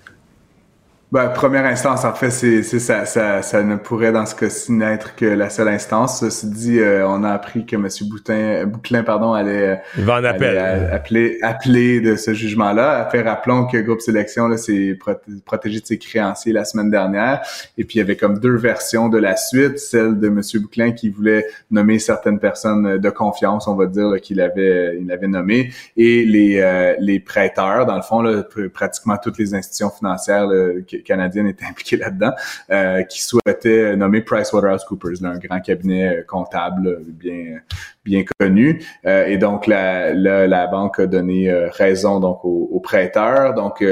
Ben, 1.11 1.27
première 1.27 1.65
instance, 1.65 2.05
en 2.05 2.13
fait, 2.13 2.29
c'est, 2.29 2.63
ça, 2.63 3.05
ça, 3.05 3.41
ça 3.41 3.63
ne 3.63 3.75
pourrait 3.75 4.13
dans 4.13 4.25
ce 4.25 4.33
cas-ci 4.33 4.71
n'être 4.71 5.13
que 5.17 5.25
la 5.25 5.49
seule 5.49 5.67
instance. 5.67 6.21
Ceci 6.21 6.49
dit, 6.49 6.79
euh, 6.79 7.05
on 7.05 7.25
a 7.25 7.31
appris 7.31 7.65
que 7.65 7.75
M. 7.75 7.89
Boutin, 8.09 8.65
Bouclin 8.65 9.03
pardon, 9.03 9.33
allait, 9.33 9.81
Il 9.97 10.05
va 10.05 10.21
en 10.21 10.23
appel. 10.23 10.57
appeler, 10.89 11.37
appeler 11.41 11.99
de 11.99 12.15
ce 12.15 12.33
jugement-là. 12.33 13.01
Après, 13.01 13.23
rappelons 13.23 13.65
que 13.65 13.75
Groupe 13.79 13.99
Sélection 13.99 14.47
là, 14.47 14.55
s'est 14.55 14.97
protégé 15.43 15.81
de 15.81 15.85
ses 15.85 15.97
créanciers 15.97 16.53
la 16.53 16.63
semaine 16.63 16.89
dernière. 16.89 17.41
Et 17.77 17.83
puis, 17.83 17.95
il 17.95 17.99
y 17.99 18.01
avait 18.01 18.15
comme 18.15 18.39
deux 18.39 18.55
versions 18.55 19.09
de 19.09 19.17
la 19.17 19.35
suite. 19.35 19.79
Celle 19.79 20.17
de 20.17 20.27
M. 20.27 20.39
Bouclin 20.61 20.93
qui 20.93 21.09
voulait 21.09 21.45
nommer 21.71 21.99
certaines 21.99 22.39
personnes 22.39 22.99
de 22.99 23.09
confiance, 23.09 23.67
on 23.67 23.75
va 23.75 23.87
dire, 23.87 24.13
qu'il 24.21 24.39
avait, 24.39 24.97
il 25.01 25.11
avait 25.11 25.27
nommé. 25.27 25.73
Et 25.97 26.23
les, 26.23 26.61
euh, 26.61 26.95
les 26.99 27.19
prêteurs, 27.19 27.85
dans 27.85 27.97
le 27.97 28.01
fond, 28.01 28.21
là, 28.21 28.43
pratiquement 28.73 29.17
toutes 29.21 29.39
les 29.39 29.53
institutions 29.53 29.89
financières 29.89 30.47
là, 30.47 30.71
canadienne 31.03 31.47
était 31.47 31.65
impliquée 31.65 31.97
là-dedans, 31.97 32.33
euh, 32.69 33.03
qui 33.03 33.21
souhaitait 33.23 33.95
nommer 33.95 34.21
PricewaterhouseCoopers, 34.21 35.23
un 35.23 35.37
grand 35.37 35.59
cabinet 35.59 36.19
euh, 36.19 36.23
comptable 36.27 36.99
bien 37.05 37.59
bien 38.03 38.23
connu. 38.39 38.83
Euh, 39.05 39.27
et 39.27 39.37
donc 39.37 39.67
la, 39.67 40.11
la, 40.13 40.67
banque 40.67 40.99
a 40.99 41.05
donné 41.05 41.53
raison 41.71 42.19
donc 42.19 42.43
aux, 42.43 42.79
prêteurs. 42.79 43.53
Donc 43.53 43.83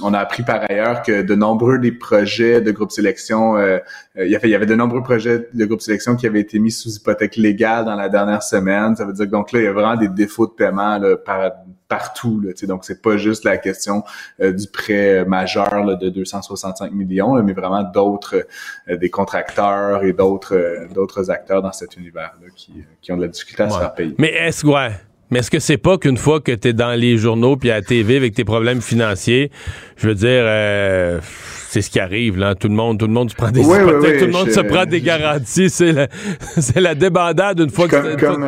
on 0.00 0.14
a 0.14 0.18
appris 0.18 0.44
par 0.44 0.64
ailleurs 0.70 1.02
que 1.02 1.22
de 1.22 1.34
nombreux 1.34 1.80
des 1.80 1.90
projets 1.90 2.60
de 2.60 2.70
groupe 2.70 2.92
sélection, 2.92 3.58
il 3.58 4.28
y 4.28 4.36
avait 4.36 4.48
il 4.48 4.52
y 4.52 4.54
avait 4.54 4.66
de 4.66 4.76
nombreux 4.76 5.02
projets 5.02 5.48
de 5.52 5.64
groupe 5.64 5.80
sélection 5.80 6.14
qui 6.14 6.28
avaient 6.28 6.40
été 6.40 6.60
mis 6.60 6.70
sous 6.70 6.96
hypothèque 6.96 7.34
légale 7.34 7.84
dans 7.84 7.96
la 7.96 8.08
dernière 8.08 8.44
semaine. 8.44 8.94
Ça 8.94 9.04
veut 9.04 9.12
dire 9.12 9.26
que 9.26 9.30
donc 9.32 9.50
là 9.50 9.58
il 9.58 9.64
y 9.64 9.68
a 9.68 9.72
vraiment 9.72 9.96
des 9.96 10.08
défauts 10.08 10.46
de 10.46 10.52
paiement 10.52 10.98
là, 10.98 11.16
par 11.16 11.50
partout. 11.88 12.40
Là, 12.40 12.52
donc, 12.66 12.84
c'est 12.84 13.02
pas 13.02 13.16
juste 13.16 13.44
la 13.44 13.56
question 13.56 14.04
euh, 14.40 14.52
du 14.52 14.66
prêt 14.68 15.24
majeur 15.24 15.84
là, 15.84 15.94
de 15.94 16.08
265 16.10 16.92
millions, 16.92 17.42
mais 17.42 17.52
vraiment 17.52 17.82
d'autres, 17.82 18.46
euh, 18.88 18.96
des 18.96 19.10
contracteurs 19.10 20.04
et 20.04 20.12
d'autres 20.12 20.54
euh, 20.54 20.86
d'autres 20.94 21.30
acteurs 21.30 21.62
dans 21.62 21.72
cet 21.72 21.96
univers-là 21.96 22.48
qui, 22.54 22.72
qui 23.00 23.12
ont 23.12 23.16
de 23.16 23.22
la 23.22 23.28
difficulté 23.28 23.62
à 23.62 23.70
se 23.70 23.78
faire 23.78 23.94
payer. 23.94 24.14
Mais 24.18 24.32
est-ce 24.32 24.66
ouais. 24.66 24.90
Mais 25.30 25.40
est-ce 25.40 25.50
que 25.50 25.58
c'est 25.58 25.76
pas 25.76 25.98
qu'une 25.98 26.16
fois 26.16 26.40
que 26.40 26.52
tu 26.52 26.68
es 26.68 26.72
dans 26.72 26.98
les 26.98 27.18
journaux 27.18 27.56
puis 27.56 27.70
à 27.70 27.74
la 27.74 27.82
TV 27.82 28.16
avec 28.16 28.34
tes 28.34 28.44
problèmes 28.44 28.80
financiers, 28.80 29.50
je 29.98 30.08
veux 30.08 30.14
dire, 30.14 31.20
c'est 31.68 31.82
ce 31.82 31.90
qui 31.90 32.00
arrive 32.00 32.38
là. 32.38 32.54
Tout 32.54 32.68
le 32.68 32.74
monde, 32.74 32.98
tout 32.98 33.06
le 33.06 33.12
monde 33.12 33.28
se 33.28 33.34
prend 33.34 33.50
des 33.50 33.60
tout 33.60 33.68
le 33.68 34.32
monde 34.32 34.50
se 34.50 34.60
prend 34.60 34.86
des 34.86 35.02
garanties. 35.02 35.68
C'est 35.68 35.92
la, 35.92 36.08
c'est 36.56 36.80
la 36.80 36.94
débandade 36.94 37.60
une 37.60 37.68
fois 37.68 37.88
que. 37.88 38.18
Comme, 38.18 38.42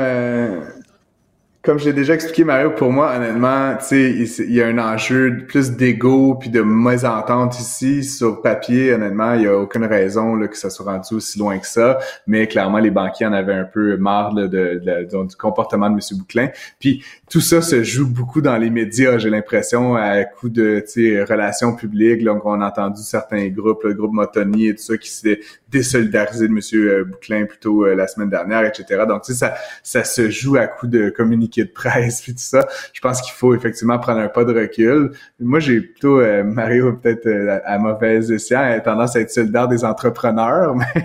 comme 1.62 1.78
je 1.78 1.84
l'ai 1.84 1.92
déjà 1.92 2.14
expliqué, 2.14 2.42
Mario, 2.42 2.70
pour 2.70 2.90
moi, 2.90 3.14
honnêtement, 3.14 3.76
tu 3.76 4.26
sais, 4.26 4.44
il 4.44 4.54
y 4.54 4.62
a 4.62 4.66
un 4.66 4.78
enjeu 4.78 5.44
plus 5.46 5.72
d'ego 5.72 6.34
puis 6.36 6.48
de 6.48 6.62
mésentente 6.62 7.60
ici. 7.60 8.02
Sur 8.02 8.40
papier, 8.40 8.94
honnêtement, 8.94 9.34
il 9.34 9.42
y 9.42 9.46
a 9.46 9.58
aucune 9.58 9.84
raison 9.84 10.36
là, 10.36 10.48
que 10.48 10.56
ça 10.56 10.70
soit 10.70 10.86
rendu 10.86 11.14
aussi 11.14 11.38
loin 11.38 11.58
que 11.58 11.66
ça. 11.66 11.98
Mais 12.26 12.46
clairement, 12.46 12.78
les 12.78 12.90
banquiers 12.90 13.26
en 13.26 13.34
avaient 13.34 13.52
un 13.52 13.64
peu 13.64 13.98
marre 13.98 14.32
de, 14.32 14.80
du 15.26 15.36
comportement 15.36 15.90
de 15.90 15.96
M. 15.96 16.18
Bouclin. 16.18 16.48
Puis 16.78 17.04
tout 17.28 17.42
ça 17.42 17.60
se 17.60 17.82
joue 17.82 18.08
beaucoup 18.08 18.40
dans 18.40 18.56
les 18.56 18.70
médias, 18.70 19.18
j'ai 19.18 19.30
l'impression, 19.30 19.96
à 19.96 20.24
coup 20.24 20.48
de 20.48 20.82
relations 21.28 21.76
publiques. 21.76 22.24
Donc, 22.24 22.46
on 22.46 22.58
a 22.62 22.68
entendu 22.68 23.02
certains 23.02 23.48
groupes, 23.48 23.84
le 23.84 23.92
groupe 23.92 24.14
Motoni 24.14 24.68
et 24.68 24.74
tout 24.74 24.82
ça, 24.82 24.96
qui 24.96 25.10
s'est 25.10 25.40
désolidariser 25.70 26.48
de 26.48 26.52
M. 26.52 27.04
Bouclin 27.04 27.44
plutôt 27.44 27.84
euh, 27.84 27.94
la 27.94 28.08
semaine 28.08 28.30
dernière, 28.30 28.64
etc. 28.64 29.04
Donc, 29.06 29.22
tu 29.22 29.32
sais, 29.32 29.38
ça, 29.38 29.54
ça 29.82 30.04
se 30.04 30.30
joue 30.30 30.56
à 30.56 30.66
coup 30.66 30.86
de 30.86 31.10
communiqué 31.50 31.64
de 31.64 31.70
presse 31.70 32.22
puis 32.22 32.32
tout 32.32 32.38
ça. 32.38 32.66
Je 32.92 33.00
pense 33.00 33.20
qu'il 33.20 33.32
faut 33.32 33.54
effectivement 33.54 33.98
prendre 33.98 34.20
un 34.20 34.28
pas 34.28 34.44
de 34.44 34.52
recul. 34.52 35.12
Moi, 35.38 35.60
j'ai 35.60 35.80
plutôt, 35.80 36.20
euh, 36.20 36.42
Mario, 36.44 36.92
peut-être 36.94 37.28
à, 37.64 37.78
mauvaise 37.78 38.30
escient, 38.30 38.80
tendance 38.84 39.16
à 39.16 39.20
être 39.20 39.30
solidaire 39.30 39.68
des 39.68 39.84
entrepreneurs, 39.84 40.74
mais, 40.94 41.04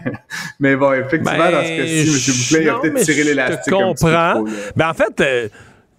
mais 0.59 0.75
bon, 0.75 0.93
effectivement, 0.93 1.51
dans 1.51 1.63
ce 1.63 1.77
cas-ci, 1.77 2.55
M. 2.57 2.61
Bouclin 2.61 2.75
a 2.75 2.79
peut-être 2.81 3.05
tiré 3.05 3.23
l'élastique. 3.23 3.63
Je 3.67 3.71
comprends. 3.71 4.45
Ben, 4.75 4.89
en 4.89 4.93
fait, 4.93 5.51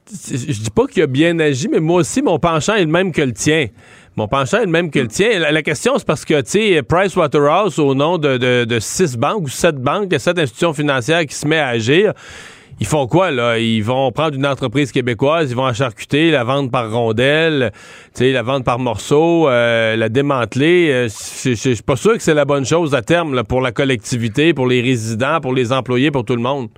je 0.08 0.62
dis 0.62 0.70
pas 0.70 0.86
qu'il 0.86 1.02
a 1.02 1.06
bien 1.06 1.38
agi, 1.38 1.68
mais 1.68 1.80
moi 1.80 2.00
aussi, 2.00 2.22
mon 2.22 2.38
penchant 2.38 2.74
est 2.74 2.84
le 2.84 2.90
même 2.90 3.12
que 3.12 3.22
le 3.22 3.32
tien. 3.32 3.68
Mon 4.16 4.28
penchant 4.28 4.58
est 4.58 4.64
le 4.64 4.70
même 4.70 4.90
que 4.90 4.98
le 4.98 5.08
tien. 5.08 5.38
La, 5.38 5.62
question, 5.62 5.98
c'est 5.98 6.06
parce 6.06 6.24
que, 6.24 6.40
tu 6.40 6.50
sais, 6.52 6.82
Pricewaterhouse, 6.82 7.78
au 7.78 7.94
nom 7.94 8.16
de, 8.16 8.78
six 8.80 9.16
banques 9.16 9.44
ou 9.44 9.48
sept 9.48 9.76
banques, 9.76 10.14
sept 10.18 10.38
institutions 10.38 10.72
financières 10.72 11.26
qui 11.26 11.34
se 11.34 11.46
met 11.46 11.58
à 11.58 11.68
agir, 11.68 12.14
ils 12.78 12.86
font 12.86 13.06
quoi, 13.06 13.30
là? 13.30 13.58
Ils 13.58 13.82
vont 13.82 14.12
prendre 14.12 14.34
une 14.34 14.46
entreprise 14.46 14.92
québécoise, 14.92 15.50
ils 15.50 15.56
vont 15.56 15.66
la 15.66 15.72
charcuter, 15.72 16.30
la 16.30 16.44
vendre 16.44 16.70
par 16.70 16.90
rondelle, 16.90 17.72
la 18.20 18.42
vendre 18.42 18.64
par 18.64 18.78
morceaux, 18.78 19.48
euh, 19.48 19.96
la 19.96 20.08
démanteler. 20.08 20.90
Euh, 20.92 21.08
je 21.08 21.54
suis 21.54 21.82
pas 21.82 21.96
sûr 21.96 22.14
que 22.14 22.22
c'est 22.22 22.34
la 22.34 22.44
bonne 22.44 22.66
chose 22.66 22.94
à 22.94 23.02
terme 23.02 23.42
pour 23.44 23.60
la 23.62 23.72
collectivité, 23.72 24.52
pour 24.52 24.66
les 24.66 24.82
résidents, 24.82 25.40
pour 25.40 25.54
les 25.54 25.72
employés, 25.72 26.10
pour 26.10 26.24
tout 26.24 26.36
le 26.36 26.42
monde. 26.42 26.68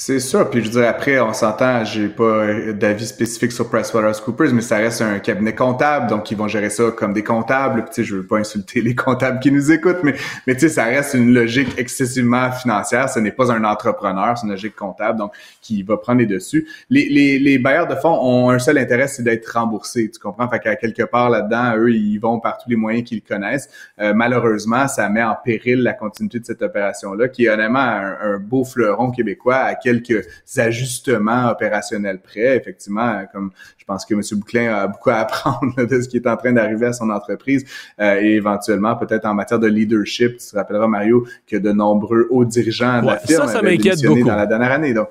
C'est 0.00 0.20
sûr. 0.20 0.48
Puis 0.48 0.60
je 0.60 0.66
veux 0.66 0.80
dire, 0.80 0.88
après, 0.88 1.18
on 1.18 1.32
s'entend, 1.32 1.84
j'ai 1.84 2.06
pas 2.06 2.46
d'avis 2.72 3.04
spécifique 3.04 3.50
sur 3.50 3.68
PricewaterhouseCoopers, 3.68 4.54
mais 4.54 4.60
ça 4.60 4.76
reste 4.76 5.02
un 5.02 5.18
cabinet 5.18 5.56
comptable, 5.56 6.08
donc 6.08 6.30
ils 6.30 6.36
vont 6.36 6.46
gérer 6.46 6.70
ça 6.70 6.92
comme 6.96 7.12
des 7.12 7.24
comptables. 7.24 7.82
Puis 7.82 7.90
tu 7.90 7.94
sais, 7.96 8.04
je 8.04 8.14
veux 8.14 8.22
pas 8.24 8.36
insulter 8.36 8.80
les 8.80 8.94
comptables 8.94 9.40
qui 9.40 9.50
nous 9.50 9.72
écoutent, 9.72 10.04
mais, 10.04 10.14
mais 10.46 10.54
tu 10.54 10.60
sais, 10.60 10.68
ça 10.68 10.84
reste 10.84 11.14
une 11.14 11.34
logique 11.34 11.76
excessivement 11.78 12.52
financière. 12.52 13.08
Ce 13.08 13.18
n'est 13.18 13.32
pas 13.32 13.50
un 13.50 13.64
entrepreneur, 13.64 14.38
c'est 14.38 14.46
une 14.46 14.52
logique 14.52 14.76
comptable, 14.76 15.18
donc 15.18 15.32
qui 15.60 15.82
va 15.82 15.96
prendre 15.96 16.20
les 16.20 16.26
dessus. 16.26 16.68
Les, 16.90 17.08
les, 17.08 17.40
les 17.40 17.58
bailleurs 17.58 17.88
de 17.88 17.96
fonds 17.96 18.20
ont 18.22 18.50
un 18.50 18.60
seul 18.60 18.78
intérêt, 18.78 19.08
c'est 19.08 19.24
d'être 19.24 19.48
remboursés. 19.48 20.08
Tu 20.14 20.20
comprends? 20.20 20.48
Fait 20.48 20.60
qu'à 20.60 20.76
quelque 20.76 21.02
part 21.02 21.28
là-dedans, 21.28 21.72
eux, 21.76 21.90
ils 21.90 22.18
vont 22.18 22.38
par 22.38 22.58
tous 22.58 22.70
les 22.70 22.76
moyens 22.76 23.02
qu'ils 23.02 23.22
connaissent. 23.22 23.68
Euh, 24.00 24.14
malheureusement, 24.14 24.86
ça 24.86 25.08
met 25.08 25.24
en 25.24 25.34
péril 25.44 25.82
la 25.82 25.92
continuité 25.92 26.38
de 26.38 26.44
cette 26.44 26.62
opération-là, 26.62 27.26
qui 27.26 27.46
est 27.46 27.48
honnêtement 27.48 27.80
un, 27.80 28.16
un 28.22 28.38
beau 28.38 28.64
fleuron 28.64 29.10
québécois 29.10 29.56
à 29.56 29.74
quelques 29.88 30.26
ajustements 30.56 31.50
opérationnels 31.50 32.20
près. 32.20 32.56
Effectivement, 32.56 33.24
comme 33.32 33.50
je 33.76 33.84
pense 33.84 34.04
que 34.04 34.14
M. 34.14 34.20
Bouclin 34.32 34.74
a 34.74 34.86
beaucoup 34.86 35.10
à 35.10 35.16
apprendre 35.16 35.74
de 35.86 36.00
ce 36.00 36.08
qui 36.08 36.18
est 36.18 36.26
en 36.26 36.36
train 36.36 36.52
d'arriver 36.52 36.86
à 36.86 36.92
son 36.92 37.10
entreprise 37.10 37.64
euh, 38.00 38.20
et 38.20 38.34
éventuellement 38.34 38.96
peut-être 38.96 39.24
en 39.24 39.34
matière 39.34 39.58
de 39.58 39.66
leadership. 39.66 40.38
Tu 40.38 40.50
te 40.50 40.56
rappelleras, 40.56 40.88
Mario, 40.88 41.26
que 41.46 41.56
de 41.56 41.72
nombreux 41.72 42.26
hauts 42.30 42.44
dirigeants 42.44 43.00
de 43.02 43.06
la 43.06 43.18
firme 43.18 43.46
ça, 43.46 43.54
ça 43.54 43.62
m'inquiète 43.62 44.02
beaucoup. 44.04 44.24
dans 44.24 44.36
la 44.36 44.46
dernière 44.46 44.72
année. 44.72 44.92
Donc, 44.92 45.08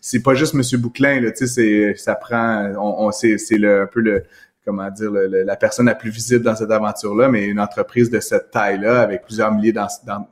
c'est 0.00 0.22
pas 0.22 0.34
juste 0.34 0.54
M. 0.54 0.80
Bouclin, 0.80 1.20
là, 1.20 1.32
tu 1.32 1.46
sais, 1.46 1.94
ça 1.96 2.14
prend, 2.14 2.72
on, 2.78 3.06
on 3.06 3.12
c'est, 3.12 3.38
c'est 3.38 3.58
le, 3.58 3.82
un 3.82 3.86
peu 3.86 4.00
le, 4.00 4.24
comment 4.64 4.90
dire, 4.90 5.10
la 5.10 5.56
personne 5.56 5.86
la 5.86 5.94
plus 5.94 6.10
visible 6.10 6.44
dans 6.44 6.54
cette 6.54 6.70
aventure-là, 6.70 7.28
mais 7.28 7.46
une 7.46 7.60
entreprise 7.60 8.10
de 8.10 8.20
cette 8.20 8.50
taille-là, 8.50 9.00
avec 9.00 9.24
plusieurs 9.24 9.52
milliers 9.52 9.72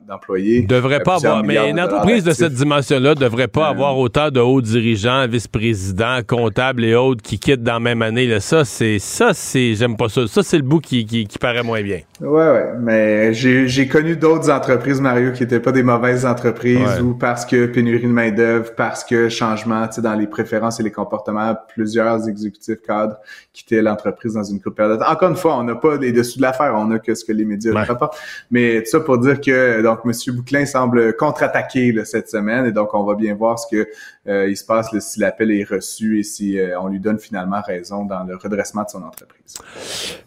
d'employés. 0.07 0.61
Devrait 0.61 1.01
pas 1.01 1.15
avoir, 1.15 1.43
mais 1.43 1.57
une 1.69 1.79
entreprise 1.79 2.23
de 2.23 2.31
cette 2.31 2.53
dimension-là 2.53 3.15
devrait 3.15 3.47
pas 3.47 3.67
euh, 3.67 3.71
avoir 3.71 3.97
autant 3.97 4.29
de 4.29 4.39
hauts 4.39 4.61
dirigeants, 4.61 5.27
vice-présidents, 5.27 6.19
comptables 6.25 6.85
et 6.85 6.95
autres 6.95 7.23
qui 7.23 7.39
quittent 7.39 7.63
dans 7.63 7.73
la 7.73 7.79
même 7.79 8.01
année. 8.01 8.27
Là. 8.27 8.39
Ça, 8.39 8.65
c'est, 8.65 8.99
ça, 8.99 9.33
c'est, 9.33 9.73
j'aime 9.75 9.97
pas 9.97 10.09
ça. 10.09 10.27
Ça, 10.27 10.43
c'est 10.43 10.57
le 10.57 10.63
bout 10.63 10.79
qui, 10.79 11.05
qui, 11.05 11.39
paraît 11.39 11.63
moins 11.63 11.81
bien. 11.81 12.01
Ouais, 12.21 12.27
ouais. 12.27 12.73
Mais 12.77 13.33
j'ai 13.33 13.87
connu 13.87 14.17
d'autres 14.17 14.49
entreprises, 14.51 14.99
Mario, 14.99 15.31
qui 15.31 15.43
étaient 15.43 15.61
pas 15.61 15.71
des 15.71 15.83
mauvaises 15.83 16.25
entreprises 16.25 16.99
ou 17.01 17.13
parce 17.13 17.45
que 17.45 17.65
pénurie 17.65 18.03
de 18.03 18.07
main-d'œuvre, 18.07 18.73
parce 18.75 19.05
que 19.05 19.29
changement, 19.29 19.87
tu 19.87 19.95
sais, 19.95 20.01
dans 20.01 20.15
les 20.15 20.27
préférences 20.27 20.81
et 20.81 20.83
les 20.83 20.91
comportements, 20.91 21.55
plusieurs 21.69 22.27
exécutifs 22.27 22.81
cadres 22.81 23.17
quittaient 23.53 23.81
l'entreprise 23.81 24.33
dans 24.33 24.43
une 24.43 24.59
courte 24.59 24.75
période 24.75 25.01
Encore 25.07 25.29
une 25.29 25.37
fois, 25.37 25.57
on 25.57 25.63
n'a 25.63 25.75
pas 25.75 25.95
les 25.95 26.11
dessous 26.11 26.37
de 26.37 26.41
l'affaire, 26.41 26.73
on 26.75 26.91
a 26.91 26.99
que 26.99 27.15
ce 27.15 27.23
que 27.23 27.31
les 27.31 27.45
médias 27.45 27.73
rapportent. 27.85 28.17
Mais 28.51 28.83
tout 28.83 28.89
ça 28.89 28.99
pour 28.99 29.17
dire 29.17 29.39
que 29.39 29.81
donc 29.81 29.99
M. 30.03 30.11
Bouclin 30.35 30.65
semble 30.65 31.15
contre-attaquer 31.15 32.03
cette 32.03 32.29
semaine 32.29 32.65
et 32.65 32.73
donc 32.73 32.93
on 32.93 33.03
va 33.05 33.15
bien 33.15 33.33
voir 33.33 33.57
ce 33.57 33.67
que 33.73 33.87
il 34.25 34.55
se 34.55 34.65
passe 34.65 34.97
si 34.99 35.19
l'appel 35.19 35.51
est 35.51 35.63
reçu 35.63 36.19
et 36.19 36.23
si 36.23 36.59
euh, 36.59 36.79
on 36.79 36.87
lui 36.87 36.99
donne 36.99 37.19
finalement 37.19 37.61
raison 37.65 38.05
dans 38.05 38.23
le 38.23 38.35
redressement 38.35 38.83
de 38.83 38.89
son 38.89 39.03
entreprise. 39.03 39.55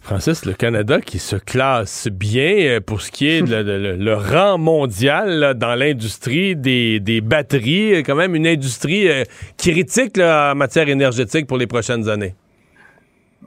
Francis, 0.01 0.45
le 0.45 0.55
Canada 0.55 1.01
qui 1.01 1.19
se 1.19 1.37
classe 1.37 2.09
bien 2.09 2.57
euh, 2.59 2.81
pour 2.81 3.03
ce 3.03 3.11
qui 3.11 3.29
est 3.29 3.43
de, 3.43 3.55
le, 3.55 4.15
rang 4.15 4.59
mondial 4.59 5.55
dans 5.55 5.75
l'industrie 5.75 6.57
des, 6.57 7.01
des, 7.01 7.21
batteries, 7.21 8.03
quand 8.03 8.17
même 8.17 8.35
une 8.35 8.47
industrie 8.47 9.09
critique 9.57 10.19
en 10.19 10.55
matière 10.55 10.89
énergétique 10.89 11.47
pour 11.47 11.59
les 11.59 11.67
prochaines 11.67 12.09
années. 12.09 12.35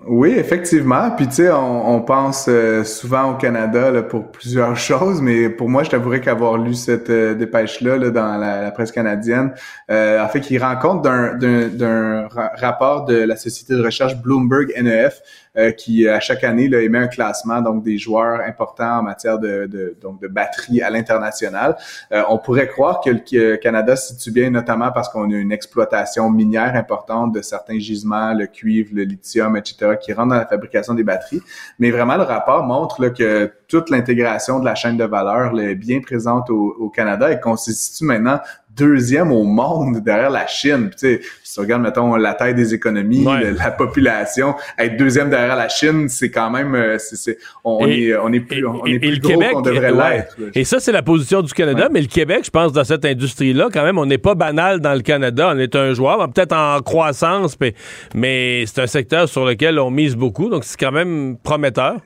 Oui, 0.03 0.31
effectivement. 0.31 1.09
Puis 1.11 1.27
tu 1.27 1.35
sais, 1.35 1.51
on, 1.51 2.01
pense 2.01 2.45
euh, 2.47 2.83
souvent 2.83 3.31
au 3.31 3.35
Canada 3.37 4.03
pour 4.03 4.31
plusieurs 4.31 4.75
choses, 4.77 5.21
mais 5.21 5.49
pour 5.49 5.69
moi, 5.69 5.83
je 5.83 5.89
t'avouerais 5.89 6.21
qu'avoir 6.21 6.57
lu 6.57 6.73
cette 6.73 7.09
euh, 7.09 7.33
dépêche-là 7.33 7.97
là, 7.97 8.09
dans 8.11 8.37
la, 8.37 8.71
presse 8.71 8.91
canadienne, 8.91 9.53
euh, 9.89 10.23
en 10.23 10.27
fait, 10.27 10.41
qu'il 10.41 10.61
rend 10.61 10.75
compte 10.75 11.03
d'un 11.03 12.27
rapport 12.29 13.05
de 13.05 13.15
la 13.15 13.35
société 13.35 13.73
de 13.73 13.83
recherche 13.83 14.17
Bloomberg 14.17 14.73
NEF 14.79 15.21
qui 15.77 16.07
à 16.07 16.19
chaque 16.19 16.43
année 16.43 16.67
là, 16.67 16.81
émet 16.81 16.99
un 16.99 17.07
classement 17.07 17.61
donc 17.61 17.83
des 17.83 17.97
joueurs 17.97 18.41
importants 18.41 18.99
en 18.99 19.03
matière 19.03 19.39
de, 19.39 19.67
de 19.67 19.95
donc 20.01 20.21
de 20.21 20.27
batterie 20.27 20.81
à 20.81 20.89
l'international. 20.89 21.77
on 22.29 22.37
pourrait 22.37 22.67
croire 22.67 23.01
que 23.01 23.09
le 23.09 23.55
Canada 23.57 23.95
se 23.95 24.13
situe 24.13 24.31
bien, 24.31 24.49
notamment 24.49 24.91
parce 24.91 25.09
qu'on 25.09 25.31
a 25.31 25.35
une 25.35 25.51
exploitation 25.51 26.29
minière 26.29 26.75
importante 26.75 27.33
de 27.33 27.41
certains 27.41 27.79
gisements, 27.79 28.33
le 28.33 28.47
cuivre, 28.47 28.89
le 28.93 29.03
lithium, 29.03 29.55
etc., 29.57 29.95
qui 30.01 30.13
rentrent 30.13 30.29
dans 30.29 30.35
la 30.35 30.45
fabrication 30.45 30.93
des 30.93 31.03
batteries. 31.03 31.41
Mais 31.79 31.91
vraiment, 31.91 32.17
le 32.17 32.23
rapport 32.23 32.63
montre 32.63 33.01
là, 33.01 33.09
que 33.09 33.51
toute 33.67 33.89
l'intégration 33.89 34.59
de 34.59 34.65
la 34.65 34.75
chaîne 34.75 34.97
de 34.97 35.03
valeur 35.03 35.59
est 35.59 35.75
bien 35.75 36.01
présente 36.01 36.49
au, 36.49 36.75
au 36.79 36.89
Canada 36.89 37.31
et 37.31 37.39
qu'on 37.39 37.57
se 37.57 37.71
situe 37.71 38.05
maintenant 38.05 38.39
deuxième 38.75 39.31
au 39.31 39.43
monde 39.43 40.01
derrière 40.03 40.29
la 40.29 40.47
Chine. 40.47 40.89
tu 40.91 40.97
sais, 40.97 41.21
si 41.43 41.53
tu 41.53 41.59
regardes, 41.59 41.81
mettons, 41.81 42.15
la 42.15 42.33
taille 42.33 42.55
des 42.55 42.73
économies, 42.73 43.25
la 43.57 43.71
population, 43.71 44.55
être 44.77 44.97
deuxième 44.97 45.29
derrière 45.29 45.55
la 45.55 45.69
Chine, 45.69 46.09
c'est 46.09 46.29
quand 46.29 46.49
même, 46.49 46.75
euh, 46.75 46.97
c'est, 46.97 47.37
on, 47.63 47.87
est, 47.87 48.15
on 48.15 48.31
est 48.33 48.39
plus, 48.39 48.65
on 48.65 48.85
est 48.85 48.99
plus 48.99 49.19
gros 49.19 49.39
qu'on 49.39 49.61
devrait 49.61 49.91
l'être. 49.91 50.37
Et 50.53 50.63
ça, 50.63 50.79
c'est 50.79 50.91
la 50.91 51.03
position 51.03 51.41
du 51.41 51.53
Canada, 51.53 51.89
mais 51.91 52.01
le 52.01 52.07
Québec, 52.07 52.41
je 52.45 52.51
pense, 52.51 52.73
dans 52.73 52.83
cette 52.83 53.05
industrie-là, 53.05 53.69
quand 53.71 53.83
même, 53.83 53.97
on 53.97 54.05
n'est 54.05 54.17
pas 54.17 54.35
banal 54.35 54.79
dans 54.79 54.93
le 54.93 55.01
Canada. 55.01 55.51
On 55.53 55.59
est 55.59 55.75
un 55.75 55.93
joueur, 55.93 56.17
peut-être 56.31 56.55
en 56.55 56.79
croissance, 56.81 57.57
mais, 57.59 57.73
mais 58.13 58.65
c'est 58.65 58.81
un 58.81 58.87
secteur 58.87 59.29
sur 59.29 59.45
lequel 59.45 59.79
on 59.79 59.91
mise 59.91 60.15
beaucoup, 60.15 60.49
donc 60.49 60.63
c'est 60.63 60.79
quand 60.79 60.91
même 60.91 61.37
prometteur. 61.41 61.97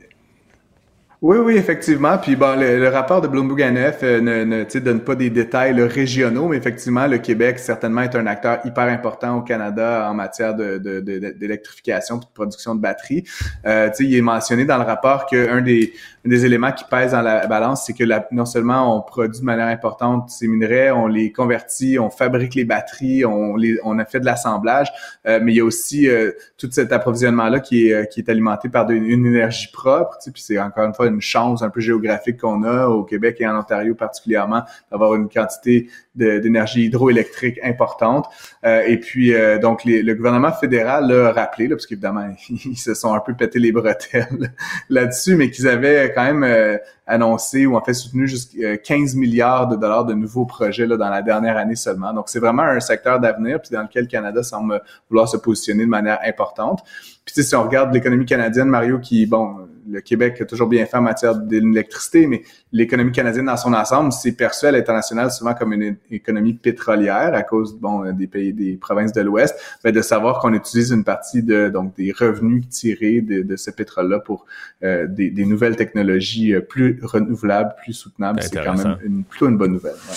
Oui, 1.21 1.38
oui, 1.38 1.58
effectivement. 1.58 2.17
Puis 2.17 2.38
bon, 2.38 2.58
le, 2.58 2.88
rapport 2.88 3.19
de 3.19 3.27
Bloomberg 3.27 3.60
NF 3.60 3.99
euh, 4.03 4.21
ne, 4.21 4.45
ne 4.45 4.79
donne 4.79 5.01
pas 5.01 5.15
des 5.15 5.29
détails 5.29 5.82
régionaux, 5.82 6.47
mais 6.47 6.55
effectivement, 6.55 7.08
le 7.08 7.17
Québec 7.17 7.60
certainement 7.60 8.03
est 8.03 8.15
un 8.15 8.25
acteur 8.25 8.60
hyper 8.63 8.86
important 8.86 9.39
au 9.39 9.41
Canada 9.41 10.08
en 10.10 10.13
matière 10.13 10.55
de, 10.55 10.77
d'électrification 10.77 12.15
de, 12.15 12.21
de, 12.21 12.25
de 12.25 12.32
production 12.34 12.73
de 12.73 12.79
batteries. 12.79 13.25
Euh, 13.65 13.89
il 13.99 14.15
est 14.15 14.21
mentionné 14.21 14.63
dans 14.63 14.77
le 14.77 14.86
rapport 14.86 15.25
qu'un 15.25 15.60
des, 15.60 15.91
des 16.23 16.45
éléments 16.45 16.71
qui 16.71 16.86
pèsent 16.86 17.12
dans 17.12 17.21
la 17.21 17.47
balance, 17.47 17.86
c'est 17.86 17.93
que 17.93 18.05
la, 18.05 18.25
non 18.32 18.45
seulement 18.45 18.95
on 18.95 19.01
produit 19.01 19.41
de 19.41 19.45
manière 19.45 19.67
importante 19.67 20.29
ces 20.29 20.47
minerais, 20.47 20.91
on 20.91 21.08
les 21.08 21.34
convertit, 21.34 21.99
on 21.99 22.10
fabrique 22.10 22.55
les 22.55 22.63
batteries, 22.63 23.25
on, 23.25 23.58
les, 23.58 23.77
on 23.84 23.99
a 23.99 24.05
fait 24.05 24.21
de 24.21 24.25
l'assemblage, 24.25 24.88
euh, 25.27 25.41
mais 25.43 25.51
il 25.51 25.58
y 25.58 25.60
a 25.60 25.65
aussi 25.65 26.08
euh, 26.08 26.32
tout 26.58 26.69
cet 26.71 26.93
approvisionnement-là 26.93 27.60
qui 27.60 27.89
est, 27.89 28.10
qui 28.10 28.21
est 28.21 28.29
alimenté 28.29 28.69
par 28.69 28.89
une 28.89 29.25
énergie 29.25 29.69
propre. 29.73 30.17
Puis 30.34 30.43
c'est 30.43 30.60
encore 30.60 30.86
une 30.86 30.93
fois 30.93 31.09
une 31.10 31.22
chance 31.22 31.62
un 31.62 31.69
peu 31.69 31.82
géographique 31.82 32.38
qu'on 32.38 32.63
a 32.63 32.88
au 32.88 33.04
Québec 33.04 33.38
et 33.39 33.48
en 33.48 33.58
Ontario 33.58 33.95
particulièrement 33.95 34.63
d'avoir 34.91 35.15
une 35.15 35.30
quantité 35.30 35.89
d'énergie 36.15 36.86
hydroélectrique 36.86 37.60
importante. 37.63 38.28
Euh, 38.65 38.84
et 38.86 38.98
puis, 38.98 39.34
euh, 39.34 39.58
donc, 39.58 39.84
le 39.86 40.13
gouvernement 40.13 40.52
fédéral 40.52 41.08
l'a 41.08 41.32
rappelé, 41.32 41.67
là, 41.67 41.76
parce 41.76 41.86
qu'évidemment, 41.86 42.28
ils 42.50 42.78
se 42.78 42.93
sont 42.93 43.13
un 43.13 43.19
peu 43.19 43.34
pété 43.34 43.60
les 43.60 43.72
bretelles 43.72 44.54
là-dessus, 44.89 45.36
mais 45.36 45.50
qu'ils 45.50 45.67
avaient 45.67 46.12
quand 46.13 46.24
même 46.24 46.43
euh, 46.43 46.78
annoncé 47.08 47.65
ou 47.65 47.76
en 47.76 47.82
fait 47.82 47.93
soutenu 47.93 48.28
jusqu'à 48.28 48.78
15 48.78 49.15
milliards 49.15 49.67
de 49.67 49.76
dollars 49.76 50.06
de 50.06 50.13
nouveaux 50.13 50.45
projets 50.45 50.86
là, 50.86 50.98
dans 50.98 51.10
la 51.10 51.22
dernière 51.22 51.58
année 51.58 51.76
seulement. 51.76 52.13
Donc, 52.13 52.30
c'est 52.30 52.39
vraiment 52.39 52.63
un 52.63 52.80
secteur 52.80 53.19
d'avenir, 53.19 53.62
puis 53.62 53.72
dans 53.72 53.84
lequel 53.84 54.04
le 54.04 54.10
Canada 54.10 54.43
semble 54.43 54.82
vouloir 55.10 55.28
se 55.28 55.38
positionner 55.38 55.86
de 55.86 55.89
manière 55.89 56.19
importante. 56.26 56.84
Puis, 57.26 57.43
si 57.43 57.56
on 57.56 57.63
regarde 57.63 57.93
l'économie 57.93 58.26
canadienne, 58.26 58.67
Mario, 58.67 59.00
qui, 59.00 59.26
bon, 59.26 59.67
le 59.91 60.02
Québec 60.02 60.39
a 60.41 60.45
toujours 60.45 60.67
bien 60.67 60.86
fait 60.86 60.97
en 60.97 61.02
matière 61.02 61.36
d'électricité, 61.36 62.28
mais 62.28 62.43
l'économie 62.71 63.12
canadienne 63.12 63.45
dans 63.45 63.58
son 63.58 63.73
ensemble, 63.73 64.12
c'est 64.12 64.32
perçu 64.34 64.65
à 64.65 64.71
l'international 64.71 65.32
souvent 65.32 65.54
comme 65.54 65.73
une 65.73 65.97
économie 66.12 66.54
pétrolière 66.54 67.34
à 67.34 67.43
cause 67.43 67.75
bon 67.75 68.12
des 68.12 68.28
pays 68.28 68.54
des 68.54 68.73
provinces 68.73 69.13
de 69.13 69.21
l'Ouest, 69.21 69.56
mais 69.84 69.91
de 69.91 70.02
savoir 70.02 70.39
qu'on 70.39 70.54
utilise 70.54 70.91
une 70.91 71.04
partie 71.04 71.43
de 71.43 71.69
donc 71.69 71.95
des 71.95 72.12
revenus 72.12 72.67
tirés 72.69 73.21
de, 73.21 73.41
de 73.41 73.56
ce 73.56 73.71
pétrole-là 73.71 74.19
pour 74.19 74.45
euh, 74.84 75.08
des, 75.08 75.30
des, 75.30 75.45
nouvelles 75.45 75.75
technologies 75.75 76.54
euh, 76.54 76.62
plus 76.62 76.99
renouvelables, 77.04 77.73
plus 77.82 77.93
soutenables, 77.93 78.41
c'est 78.41 78.63
quand 78.63 78.78
même 78.78 78.97
une, 79.04 79.23
plutôt 79.23 79.47
une 79.47 79.58
bonne 79.58 79.73
nouvelle. 79.73 79.93
Ouais. 79.93 80.15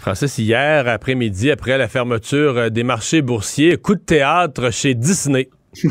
Francis, 0.00 0.38
hier 0.38 0.86
après-midi, 0.86 1.50
après 1.50 1.78
la 1.78 1.88
fermeture 1.88 2.56
euh, 2.58 2.68
des 2.68 2.84
marchés 2.84 3.22
boursiers, 3.22 3.76
coup 3.76 3.94
de 3.94 4.00
théâtre 4.00 4.70
chez 4.70 4.94
Disney. 4.94 5.48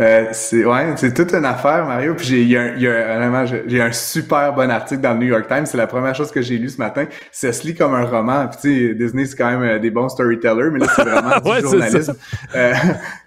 Euh, 0.00 0.26
c'est 0.32 0.64
ouais, 0.64 0.94
c'est 0.96 1.14
toute 1.14 1.32
une 1.32 1.44
affaire, 1.44 1.86
Mario. 1.86 2.14
Puis 2.14 2.26
j'ai 2.26 2.42
il 2.42 2.48
y 2.48 2.56
a, 2.56 2.74
y 2.74 2.86
a 2.88 3.44
j'ai 3.66 3.80
un 3.80 3.92
super 3.92 4.52
bon 4.52 4.68
article 4.70 5.00
dans 5.00 5.12
le 5.12 5.20
New 5.20 5.26
York 5.26 5.46
Times. 5.46 5.66
C'est 5.66 5.76
la 5.76 5.86
première 5.86 6.14
chose 6.14 6.32
que 6.32 6.42
j'ai 6.42 6.58
lu 6.58 6.68
ce 6.68 6.78
matin. 6.78 7.06
Ça 7.30 7.52
se 7.52 7.64
lit 7.64 7.74
comme 7.74 7.94
un 7.94 8.04
roman. 8.04 8.48
Puis 8.48 8.58
tu 8.60 8.88
sais, 8.88 8.94
Disney 8.94 9.26
c'est 9.26 9.36
quand 9.36 9.50
même 9.50 9.62
euh, 9.62 9.78
des 9.78 9.90
bons 9.90 10.08
storytellers, 10.08 10.70
mais 10.72 10.80
là 10.80 10.86
c'est 10.94 11.04
vraiment 11.04 11.38
du 11.56 11.60
journalisme. 11.62 12.16
Euh, 12.56 12.74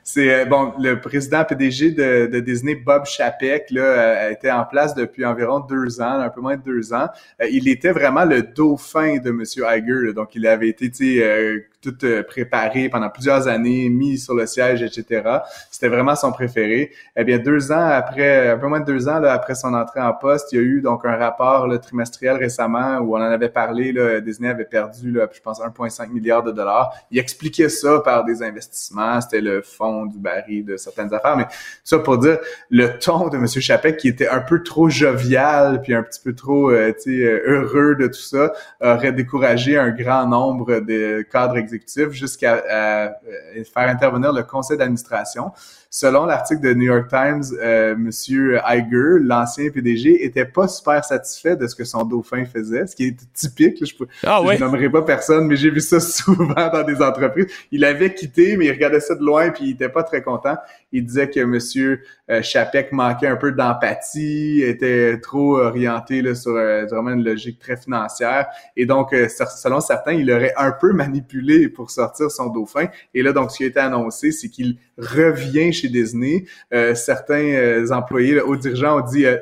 c'est 0.10 0.34
euh, 0.34 0.46
bon, 0.46 0.72
le 0.80 1.02
président 1.02 1.44
PDG 1.44 1.92
de, 1.92 2.28
de, 2.28 2.40
Disney, 2.40 2.76
Bob 2.76 3.06
Chapek, 3.06 3.70
là, 3.72 3.82
euh, 3.82 4.30
était 4.32 4.50
en 4.50 4.64
place 4.64 4.96
depuis 4.96 5.26
environ 5.26 5.60
deux 5.60 6.00
ans, 6.00 6.22
un 6.22 6.30
peu 6.30 6.40
moins 6.40 6.56
de 6.56 6.62
deux 6.62 6.94
ans. 6.94 7.10
Euh, 7.42 7.48
il 7.52 7.68
était 7.68 7.92
vraiment 7.92 8.24
le 8.24 8.42
dauphin 8.42 9.18
de 9.18 9.32
Monsieur 9.32 9.66
Iger, 9.70 10.14
donc 10.14 10.34
il 10.34 10.48
avait 10.48 10.70
été, 10.70 10.90
sais, 10.94 11.68
tout 11.82 11.98
préparé 12.28 12.88
pendant 12.88 13.10
plusieurs 13.10 13.50
années, 13.50 13.90
mis 13.90 14.18
sur 14.18 14.34
le 14.34 14.46
siège, 14.46 14.82
etc. 14.82 15.24
C'était 15.70 15.90
vraiment 15.90 16.16
son 16.16 16.32
préféré. 16.32 16.92
Eh 17.16 17.24
bien, 17.26 17.38
deux 17.38 17.72
ans 17.74 17.88
après, 17.90 18.50
un 18.50 18.58
peu 18.58 18.68
moins 18.68 18.80
de 18.80 18.86
deux 18.86 19.10
ans 19.10 19.20
là, 19.20 19.34
après 19.34 19.56
son 19.56 19.74
entrée 19.74 20.02
en 20.02 20.14
poste, 20.14 20.54
il 20.54 20.56
y 20.56 20.60
a 20.60 20.62
eu 20.62 20.82
donc 20.82 21.06
un 21.06 21.16
rapport 21.16 21.68
là, 21.68 21.78
trimestriel 21.78 22.38
récemment 22.38 22.98
où 23.00 23.16
on 23.16 23.20
en 23.20 23.32
avait 23.32 23.50
parlé. 23.50 23.92
Là, 23.92 24.22
Disney 24.22 24.50
avait 24.50 24.66
perdu, 24.66 25.12
là, 25.12 25.28
je 25.32 25.40
pense, 25.42 25.60
1,5 25.60 26.10
milliard 26.10 26.44
de 26.44 26.52
dollars. 26.52 26.94
Il 27.12 27.20
expliquait 27.20 27.70
ça 27.70 28.00
par 28.00 28.24
des 28.24 28.42
investissements. 28.42 29.22
C'était 29.22 29.42
le 29.42 29.62
fonds 29.62 29.97
du 30.06 30.20
baril 30.20 30.66
de 30.66 30.78
certaines 30.78 31.14
affaires, 31.14 31.36
mais 31.38 31.48
ça 31.84 32.00
pour 32.00 32.18
dire 32.18 32.38
le 32.70 32.98
ton 33.00 33.30
de 33.30 33.38
M. 33.38 33.48
Chapek 33.48 33.98
qui 33.98 34.08
était 34.08 34.28
un 34.28 34.42
peu 34.42 34.64
trop 34.64 34.90
jovial 34.90 35.82
puis 35.82 35.94
un 35.94 36.04
petit 36.04 36.22
peu 36.24 36.34
trop 36.34 36.72
euh, 36.72 36.94
euh, 37.08 37.42
heureux 37.46 37.96
de 37.96 38.08
tout 38.08 38.14
ça 38.14 38.54
aurait 38.82 39.12
découragé 39.12 39.78
un 39.78 39.90
grand 39.90 40.28
nombre 40.28 40.80
de 40.80 41.22
cadres 41.32 41.58
exécutifs 41.58 42.12
jusqu'à 42.12 42.58
faire 42.64 43.90
intervenir 43.90 44.34
le 44.34 44.44
conseil 44.44 44.78
d'administration. 44.78 45.52
Selon 45.90 46.26
l'article 46.26 46.62
de 46.62 46.74
New 46.74 46.86
York 46.86 47.08
Times, 47.10 47.44
euh, 47.62 47.96
Monsieur 47.98 48.60
Iger, 48.68 49.20
l'ancien 49.22 49.70
PDG, 49.70 50.26
était 50.26 50.46
pas 50.46 50.68
super 50.68 51.04
satisfait 51.04 51.56
de 51.56 51.66
ce 51.68 51.76
que 51.76 51.86
son 51.86 52.04
dauphin 52.04 52.46
faisait, 52.46 52.88
ce 52.88 52.96
qui 52.96 53.08
est 53.08 53.18
typique. 53.34 53.86
je, 53.86 53.94
ah, 54.24 54.42
ouais. 54.42 54.58
nommerai 54.58 54.90
pas 54.90 55.02
personne, 55.02 55.48
mais 55.48 55.56
j'ai 55.56 55.70
vu 55.70 55.80
ça 55.80 56.00
souvent 56.02 56.54
dans 56.54 56.84
des 56.84 57.02
entreprises. 57.02 57.48
Il 57.72 57.86
avait 57.86 58.14
quitté, 58.14 58.58
mais 58.58 58.66
il 58.66 58.72
regardait 58.72 59.00
ça 59.00 59.16
de 59.16 59.24
loin, 59.24 59.50
puis 59.50 59.66
il 59.66 59.72
était 59.72 59.90
pas 59.90 60.04
très 60.04 60.22
content. 60.22 60.58
Il 60.92 61.06
disait 61.06 61.30
que 61.30 61.42
Monsieur 61.42 62.02
euh, 62.30 62.42
Chapek 62.42 62.92
manquait 62.92 63.28
un 63.28 63.36
peu 63.36 63.52
d'empathie, 63.52 64.62
était 64.64 65.20
trop 65.20 65.58
orienté 65.60 66.22
là, 66.22 66.36
sur 66.36 66.52
euh, 66.52 66.86
vraiment 66.86 67.12
une 67.12 67.24
logique 67.24 67.60
très 67.60 67.78
financière, 67.78 68.48
et 68.76 68.86
donc 68.86 69.14
euh, 69.14 69.28
selon 69.28 69.80
certains, 69.80 70.14
il 70.14 70.32
aurait 70.32 70.54
un 70.58 70.72
peu 70.72 70.94
manipulé 70.94 71.70
pour 71.70 71.92
sortir 71.92 72.32
son 72.32 72.48
dauphin. 72.48 72.88
Et 73.14 73.22
là, 73.22 73.34
donc, 73.34 73.52
ce 73.52 73.58
qui 73.58 73.64
a 73.64 73.68
été 73.68 73.80
annoncé, 73.80 74.32
c'est 74.32 74.50
qu'il 74.50 74.78
revient 74.98 75.72
chez 75.72 75.90
Disney. 75.90 76.46
Euh, 76.74 76.96
certains 76.96 77.44
euh, 77.44 77.92
employés, 77.92 78.36
là, 78.36 78.46
hauts 78.46 78.56
dirigeants 78.56 79.00
ont 79.00 79.06
dit 79.06 79.26
euh, 79.26 79.38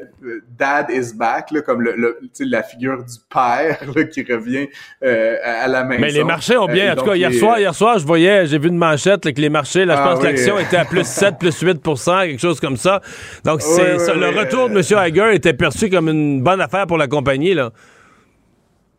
Dad 0.57 0.87
is 0.89 1.13
back, 1.15 1.51
là, 1.51 1.61
comme 1.61 1.81
le, 1.81 2.19
la 2.39 2.63
figure 2.63 3.03
du 3.03 3.15
père 3.29 3.79
là, 3.95 4.03
qui 4.03 4.21
revient 4.23 4.67
à 5.01 5.67
la 5.67 5.83
maison. 5.83 6.01
Mais 6.01 6.11
les 6.11 6.23
marchés 6.23 6.57
ont 6.57 6.67
bien, 6.67 6.93
en 6.93 6.95
tout 6.95 7.05
cas, 7.05 7.15
hier 7.15 7.33
soir, 7.33 7.59
hier 7.59 7.73
soir, 7.73 7.99
je 7.99 8.05
voyais, 8.05 8.45
j'ai 8.47 8.57
vu 8.57 8.69
une 8.69 8.77
manchette 8.77 9.21
que 9.21 9.41
les 9.41 9.49
marchés, 9.49 9.85
là, 9.85 9.95
je 9.95 10.01
ah 10.01 10.03
pense 10.09 10.19
que 10.19 10.25
l'action 10.25 10.59
était 10.59 10.77
à 10.77 10.85
plus 10.85 11.03
7, 11.05 11.34
plus 11.35 11.63
8% 11.63 12.27
quelque 12.27 12.39
chose 12.39 12.59
comme 12.59 12.77
ça. 12.77 13.01
Donc, 13.43 13.61
c'est 13.61 13.97
le 14.15 14.29
retour 14.37 14.69
de 14.69 14.75
M. 14.75 15.09
Iger 15.09 15.35
était 15.35 15.53
perçu 15.53 15.89
comme 15.89 16.09
une 16.09 16.41
bonne 16.41 16.61
affaire 16.61 16.87
pour 16.87 16.97
la 16.97 17.07
compagnie, 17.07 17.53
là. 17.53 17.71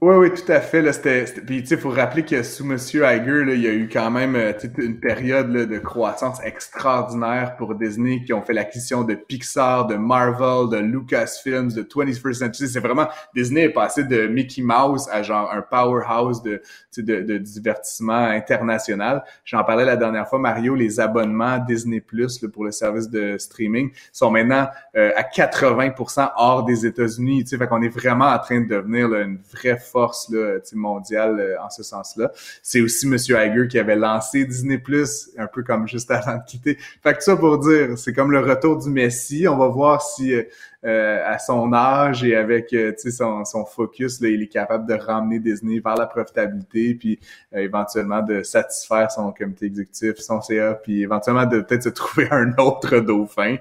Oui, 0.03 0.15
oui, 0.17 0.31
tout 0.35 0.53
à 0.53 0.61
fait. 0.61 0.83
Là, 0.83 0.93
c'était, 0.93 1.25
Puis, 1.47 1.63
tu 1.63 1.69
sais, 1.69 1.77
faut 1.79 1.89
rappeler 1.89 2.23
que 2.23 2.43
sous 2.43 2.67
Monsieur 2.67 3.05
Iger, 3.07 3.47
là, 3.47 3.55
il 3.55 3.63
y 3.63 3.67
a 3.67 3.73
eu 3.73 3.89
quand 3.91 4.11
même 4.11 4.37
euh, 4.37 4.53
une 4.77 5.01
période 5.01 5.51
là, 5.51 5.65
de 5.65 5.79
croissance 5.79 6.39
extraordinaire 6.45 7.57
pour 7.57 7.75
Disney 7.75 8.23
qui 8.23 8.35
ont 8.35 8.43
fait 8.43 8.53
l'acquisition 8.53 9.05
de 9.05 9.15
Pixar, 9.15 9.87
de 9.87 9.95
Marvel, 9.95 10.69
de 10.71 10.77
Lucasfilms, 10.77 11.73
de 11.73 11.83
21st 11.83 12.33
Century. 12.35 12.69
C'est 12.69 12.81
vraiment 12.81 13.09
Disney 13.35 13.63
est 13.63 13.71
passé 13.71 14.05
de 14.05 14.27
Mickey 14.27 14.61
Mouse 14.61 15.09
à 15.11 15.23
genre 15.23 15.51
un 15.51 15.63
powerhouse 15.63 16.43
de, 16.43 16.61
de, 16.99 17.23
de 17.23 17.39
divertissement 17.39 18.27
international. 18.27 19.25
J'en 19.47 19.65
parlais 19.65 19.87
la 19.87 19.97
dernière 19.97 20.29
fois, 20.29 20.39
Mario. 20.39 20.75
Les 20.75 21.01
abonnements 21.01 21.57
Disney 21.57 22.03
Plus 22.03 22.45
pour 22.53 22.67
le 22.67 22.71
service 22.71 23.09
de 23.09 23.39
streaming 23.39 23.91
sont 24.13 24.31
maintenant 24.31 24.69
euh, 24.95 25.13
à 25.17 25.23
80% 25.23 26.33
hors 26.37 26.65
des 26.67 26.85
États-Unis. 26.85 27.45
Tu 27.45 27.51
sais, 27.51 27.57
fait 27.57 27.67
qu'on 27.67 27.81
est 27.81 27.89
vraiment 27.89 28.27
en 28.27 28.39
train 28.39 28.61
de 28.61 28.69
devenir 28.69 29.09
là, 29.09 29.23
une 29.23 29.39
vraie 29.51 29.79
force 29.87 30.31
là, 30.31 30.59
mondiale 30.75 31.59
en 31.63 31.71
ce 31.71 31.83
sens-là. 31.83 32.33
C'est 32.63 32.81
aussi 32.81 33.07
Monsieur 33.07 33.37
Iger 33.39 33.69
qui 33.69 33.79
avait 33.79 33.97
lancé 33.97 34.45
Disney 34.45 34.83
un 35.39 35.47
peu 35.47 35.63
comme 35.63 35.89
juste 35.89 36.11
avant 36.11 36.37
de 36.37 36.45
quitter. 36.47 36.77
Fait 37.03 37.15
que 37.15 37.23
ça 37.23 37.37
pour 37.37 37.59
dire, 37.59 37.97
c'est 37.97 38.13
comme 38.13 38.33
le 38.33 38.41
retour 38.41 38.79
du 38.79 38.91
Messi. 38.91 39.47
On 39.49 39.57
va 39.57 39.69
voir 39.69 40.03
si 40.03 40.35
euh, 40.87 41.21
à 41.25 41.39
son 41.41 41.73
âge 41.73 42.23
et 42.23 42.37
avec 42.37 42.73
euh, 42.73 42.93
son, 42.97 43.45
son 43.45 43.65
focus, 43.65 44.21
là, 44.21 44.29
il 44.29 44.43
est 44.43 44.47
capable 44.47 44.87
de 44.87 44.95
ramener 44.95 45.41
Disney 45.41 45.81
vers 45.81 45.97
la 45.97 46.07
profitabilité, 46.07 46.95
puis 46.95 47.19
euh, 47.55 47.59
éventuellement 47.59 48.23
de 48.23 48.45
satisfaire 48.45 49.11
son 49.11 49.33
comité 49.33 49.67
exécutif, 49.67 50.19
son 50.19 50.41
CA, 50.41 50.75
puis 50.75 51.03
éventuellement 51.03 51.47
de 51.47 51.61
peut-être 51.61 51.83
se 51.83 51.89
trouver 51.89 52.29
un 52.31 52.57
autre 52.59 53.01
dauphin 53.01 53.57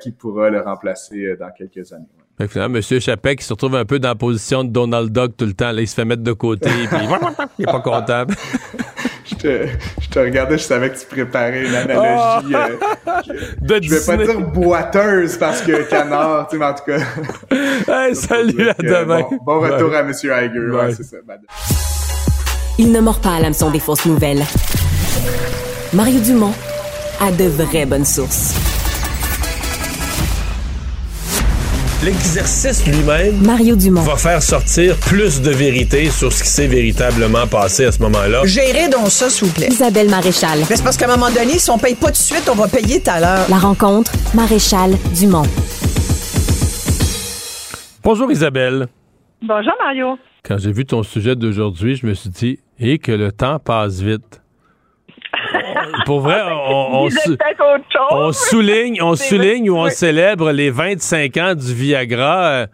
qui 0.00 0.12
pourra 0.12 0.48
le 0.48 0.60
remplacer 0.60 1.36
dans 1.36 1.50
quelques 1.50 1.92
années. 1.92 2.06
Finalement, 2.48 2.76
M. 2.76 3.00
Chapek 3.00 3.38
qui 3.38 3.44
se 3.44 3.52
retrouve 3.52 3.76
un 3.76 3.84
peu 3.84 3.98
dans 3.98 4.10
la 4.10 4.14
position 4.14 4.62
de 4.62 4.70
Donald 4.70 5.10
Duck 5.10 5.36
tout 5.36 5.46
le 5.46 5.54
temps. 5.54 5.72
Là, 5.72 5.80
il 5.80 5.88
se 5.88 5.94
fait 5.94 6.04
mettre 6.04 6.22
de 6.22 6.32
côté, 6.32 6.68
puis 6.90 6.98
il 7.58 7.62
est 7.62 7.66
pas 7.66 7.80
comptable. 7.80 8.34
je, 9.24 9.34
te, 9.34 9.66
je 10.00 10.08
te 10.08 10.18
regardais, 10.18 10.58
je 10.58 10.62
savais 10.62 10.90
que 10.90 10.98
tu 10.98 11.06
préparais 11.06 11.66
une 11.66 11.74
analogie. 11.74 12.54
Oh! 12.54 13.08
Euh, 13.08 13.80
je 13.82 13.90
vais 13.90 14.04
pas 14.04 14.16
dire 14.24 14.40
boiteuse 14.40 15.36
parce 15.38 15.62
que 15.62 15.88
canard, 15.88 16.48
tu 16.48 16.56
sais, 16.56 16.58
mais 16.58 16.66
en 16.66 16.74
tout 16.74 16.84
cas. 16.84 18.06
hey, 18.06 18.14
salut, 18.14 18.68
à 18.68 18.74
demain. 18.74 19.22
Bon, 19.44 19.60
retour 19.60 19.94
à 19.94 20.00
M. 20.00 20.10
Iger. 20.10 20.70
Ouais, 20.70 20.94
c'est 20.94 21.04
ça. 21.04 21.16
Il 22.78 22.92
ne 22.92 23.00
mord 23.00 23.20
pas 23.20 23.36
à 23.36 23.40
l'hameçon 23.40 23.70
des 23.70 23.80
fausses 23.80 24.04
nouvelles. 24.04 24.44
Mario 25.94 26.20
Dumont 26.20 26.52
a 27.20 27.32
de 27.32 27.44
vraies 27.44 27.86
bonnes 27.86 28.04
sources. 28.04 28.65
L'exercice 32.04 32.86
lui-même 32.86 33.42
Mario 33.44 33.74
Dumont. 33.74 34.02
va 34.02 34.16
faire 34.16 34.42
sortir 34.42 34.96
plus 34.98 35.40
de 35.40 35.50
vérité 35.50 36.10
sur 36.10 36.30
ce 36.30 36.42
qui 36.42 36.48
s'est 36.50 36.66
véritablement 36.66 37.46
passé 37.46 37.86
à 37.86 37.92
ce 37.92 38.00
moment-là. 38.02 38.42
Gérez 38.44 38.88
donc 38.90 39.08
ça, 39.08 39.30
s'il 39.30 39.48
vous 39.48 39.54
plaît. 39.54 39.68
Isabelle 39.70 40.10
Maréchal. 40.10 40.58
c'est 40.68 40.84
parce 40.84 40.96
qu'à 40.98 41.06
un 41.06 41.16
moment 41.16 41.30
donné, 41.30 41.58
si 41.58 41.70
on 41.70 41.78
paye 41.78 41.94
pas 41.94 42.08
tout 42.08 42.12
de 42.12 42.16
suite, 42.18 42.48
on 42.52 42.54
va 42.54 42.68
payer 42.68 43.00
tout 43.00 43.10
à 43.10 43.20
l'heure. 43.20 43.46
La 43.48 43.56
rencontre, 43.56 44.12
Maréchal 44.34 44.92
Dumont. 45.18 45.44
Bonjour 48.04 48.30
Isabelle. 48.30 48.88
Bonjour 49.42 49.72
Mario. 49.82 50.18
Quand 50.44 50.58
j'ai 50.58 50.72
vu 50.72 50.84
ton 50.84 51.02
sujet 51.02 51.34
d'aujourd'hui, 51.34 51.96
je 51.96 52.06
me 52.06 52.14
suis 52.14 52.30
dit, 52.30 52.58
et 52.78 52.98
que 52.98 53.12
le 53.12 53.32
temps 53.32 53.58
passe 53.58 54.00
vite. 54.00 54.42
Pour 56.04 56.20
vrai, 56.20 56.40
on, 56.44 57.08
on, 58.10 58.32
souligne, 58.32 59.02
on 59.02 59.14
souligne 59.14 59.70
ou 59.70 59.76
on 59.76 59.88
célèbre 59.88 60.52
les 60.52 60.70
25 60.70 61.36
ans 61.36 61.54
du 61.54 61.74
Viagra. 61.74 62.44
Euh, 62.46 62.66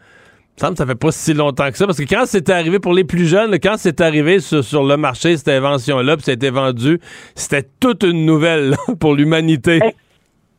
ça 0.57 0.71
me 0.71 0.77
ça 0.77 0.87
fait 0.87 0.95
pas 0.95 1.11
si 1.11 1.35
longtemps 1.35 1.71
que 1.71 1.77
ça, 1.77 1.87
parce 1.87 1.99
que 1.99 2.09
quand 2.09 2.27
c'était 2.27 2.53
arrivé 2.53 2.79
pour 2.79 2.93
les 2.93 3.05
plus 3.05 3.27
jeunes, 3.27 3.55
quand 3.55 3.77
c'est 3.79 4.01
arrivé 4.01 4.39
sur, 4.39 4.85
le 4.85 4.97
marché, 4.97 5.37
cette 5.37 5.49
invention-là, 5.49 6.17
puis 6.17 6.25
ça 6.25 6.33
a 6.33 6.35
été 6.35 6.51
vendu, 6.51 6.99
c'était 7.35 7.67
toute 7.81 8.03
une 8.05 8.27
nouvelle 8.27 8.75
pour 9.01 9.15
l'humanité. 9.15 9.81
Eh, 9.83 9.95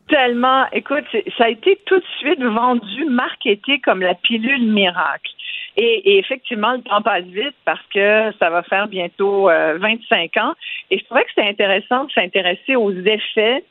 tellement, 0.08 0.64
écoute, 0.72 1.04
ça 1.38 1.44
a 1.44 1.48
été 1.48 1.78
tout 1.86 1.98
de 1.98 2.04
suite 2.18 2.42
vendu, 2.42 3.04
marketé 3.08 3.80
comme 3.84 4.00
la 4.00 4.14
pilule 4.14 4.72
miracle. 4.72 5.30
Et, 5.76 6.18
effectivement, 6.18 6.72
le 6.72 6.82
temps 6.82 7.02
passe 7.02 7.24
vite 7.24 7.54
parce 7.64 7.84
que 7.92 8.32
ça 8.38 8.50
va 8.50 8.62
faire 8.62 8.86
bientôt 8.86 9.46
25 9.46 10.36
euh, 10.36 10.40
ans. 10.40 10.54
Et 10.90 10.98
je 10.98 11.04
trouvais 11.04 11.24
que 11.24 11.30
c'était 11.34 11.48
intéressant 11.48 12.04
de 12.04 12.12
s'intéresser 12.12 12.76
aux 12.76 12.92
effets 12.92 13.64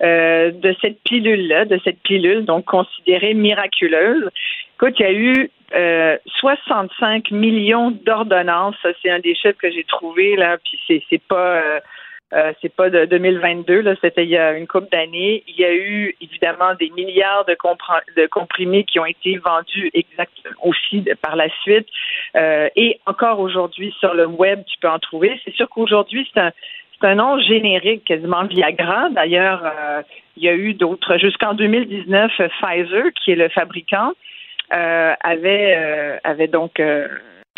euh, 0.00 0.52
de 0.52 0.76
cette 0.80 1.02
pilule-là, 1.02 1.64
de 1.64 1.80
cette 1.82 2.00
pilule 2.02 2.44
donc 2.44 2.66
considérée 2.66 3.34
miraculeuse. 3.34 4.30
Écoute, 4.76 4.94
il 5.00 5.02
y 5.02 5.06
a 5.06 5.12
eu 5.12 5.50
euh, 5.74 6.16
65 6.38 7.32
millions 7.32 7.90
d'ordonnances. 7.90 8.76
Ça, 8.80 8.90
c'est 9.02 9.10
un 9.10 9.18
des 9.18 9.34
chiffres 9.34 9.58
que 9.60 9.72
j'ai 9.72 9.82
trouvé 9.82 10.36
là. 10.36 10.56
Puis 10.58 10.78
c'est, 10.86 11.02
c'est 11.10 11.22
pas 11.22 11.56
euh, 11.56 11.80
euh, 12.34 12.52
c'est 12.60 12.74
pas 12.74 12.90
de 12.90 13.06
2022, 13.06 13.80
là, 13.80 13.94
c'était 14.02 14.24
il 14.24 14.30
y 14.30 14.36
a 14.36 14.52
une 14.52 14.66
couple 14.66 14.88
d'années. 14.92 15.42
Il 15.46 15.58
y 15.58 15.64
a 15.64 15.72
eu 15.72 16.14
évidemment 16.20 16.74
des 16.78 16.90
milliards 16.90 17.46
de, 17.46 17.56
de 18.16 18.26
comprimés 18.26 18.84
qui 18.84 19.00
ont 19.00 19.06
été 19.06 19.38
vendus 19.38 19.90
exact 19.94 20.32
aussi 20.62 21.04
par 21.22 21.36
la 21.36 21.48
suite. 21.62 21.86
Euh, 22.36 22.68
et 22.76 23.00
encore 23.06 23.40
aujourd'hui 23.40 23.94
sur 23.98 24.12
le 24.12 24.26
web, 24.26 24.62
tu 24.66 24.78
peux 24.78 24.88
en 24.88 24.98
trouver. 24.98 25.40
C'est 25.44 25.54
sûr 25.54 25.68
qu'aujourd'hui, 25.70 26.30
c'est 26.34 26.52
un 27.06 27.14
nom 27.14 27.40
générique, 27.40 28.04
quasiment 28.04 28.44
Viagra. 28.44 29.08
D'ailleurs, 29.10 29.62
euh, 29.64 30.02
il 30.36 30.42
y 30.42 30.48
a 30.48 30.54
eu 30.54 30.74
d'autres. 30.74 31.16
Jusqu'en 31.16 31.54
2019, 31.54 32.30
Pfizer, 32.60 33.04
qui 33.24 33.32
est 33.32 33.36
le 33.36 33.48
fabricant, 33.48 34.12
avait 34.70 36.20
avait 36.24 36.46
donc 36.46 36.78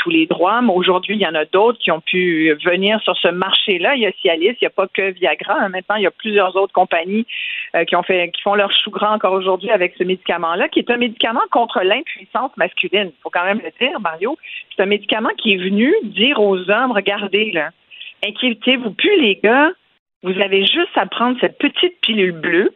tous 0.00 0.10
les 0.10 0.26
droits, 0.26 0.62
mais 0.62 0.72
aujourd'hui, 0.72 1.14
il 1.14 1.20
y 1.20 1.26
en 1.26 1.34
a 1.34 1.44
d'autres 1.44 1.78
qui 1.78 1.90
ont 1.90 2.00
pu 2.00 2.52
venir 2.64 3.00
sur 3.02 3.16
ce 3.16 3.28
marché-là. 3.28 3.94
Il 3.94 4.02
y 4.02 4.06
a 4.06 4.12
Cialis, 4.12 4.56
il 4.60 4.62
n'y 4.62 4.66
a 4.66 4.70
pas 4.70 4.86
que 4.88 5.10
Viagra. 5.12 5.56
Hein. 5.60 5.68
Maintenant, 5.68 5.96
il 5.96 6.02
y 6.02 6.06
a 6.06 6.10
plusieurs 6.10 6.56
autres 6.56 6.72
compagnies 6.72 7.26
euh, 7.74 7.84
qui 7.84 7.94
ont 7.96 8.02
fait, 8.02 8.30
qui 8.30 8.40
font 8.40 8.54
leur 8.54 8.72
chou 8.72 8.90
gras 8.90 9.14
encore 9.14 9.34
aujourd'hui 9.34 9.70
avec 9.70 9.94
ce 9.98 10.04
médicament-là, 10.04 10.68
qui 10.68 10.78
est 10.78 10.90
un 10.90 10.96
médicament 10.96 11.42
contre 11.50 11.82
l'impuissance 11.82 12.50
masculine. 12.56 13.10
Il 13.12 13.22
faut 13.22 13.30
quand 13.30 13.44
même 13.44 13.60
le 13.62 13.70
dire, 13.78 14.00
Mario. 14.00 14.38
C'est 14.74 14.82
un 14.82 14.86
médicament 14.86 15.30
qui 15.36 15.52
est 15.52 15.58
venu 15.58 15.94
dire 16.04 16.40
aux 16.40 16.58
hommes, 16.70 16.92
regardez, 16.92 17.50
là, 17.50 17.70
inquiétez-vous 18.24 18.92
plus, 18.92 19.20
les 19.20 19.36
gars. 19.36 19.70
Vous 20.22 20.38
avez 20.40 20.64
juste 20.64 20.96
à 20.96 21.06
prendre 21.06 21.38
cette 21.40 21.58
petite 21.58 22.00
pilule 22.00 22.32
bleue 22.32 22.72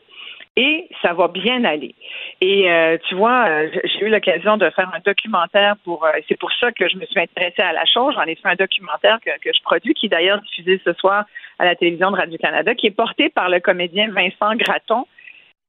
et 0.56 0.88
ça 1.02 1.12
va 1.14 1.28
bien 1.28 1.64
aller. 1.64 1.94
Et 2.40 2.70
euh, 2.70 2.96
tu 3.08 3.14
vois, 3.16 3.46
euh, 3.48 3.68
j'ai 3.84 4.06
eu 4.06 4.08
l'occasion 4.08 4.56
de 4.56 4.70
faire 4.70 4.90
un 4.94 5.00
documentaire 5.04 5.76
pour. 5.84 6.04
Euh, 6.04 6.12
c'est 6.28 6.38
pour 6.38 6.52
ça 6.52 6.70
que 6.72 6.88
je 6.88 6.96
me 6.96 7.06
suis 7.06 7.20
intéressée 7.20 7.62
à 7.62 7.72
la 7.72 7.84
chose. 7.84 8.14
J'en 8.14 8.22
ai 8.22 8.36
fait 8.36 8.48
un 8.48 8.54
documentaire 8.54 9.18
que, 9.20 9.30
je 9.44 9.62
produis, 9.62 9.94
qui 9.94 10.06
est 10.06 10.10
d'ailleurs 10.10 10.40
diffusé 10.42 10.80
ce 10.84 10.92
soir 10.94 11.24
à 11.58 11.64
la 11.64 11.74
télévision 11.74 12.10
de 12.10 12.16
Radio 12.16 12.38
Canada, 12.38 12.74
qui 12.74 12.86
est 12.86 12.92
porté 12.92 13.30
par 13.30 13.48
le 13.48 13.60
comédien 13.60 14.10
Vincent 14.10 14.54
Gratton. 14.56 15.06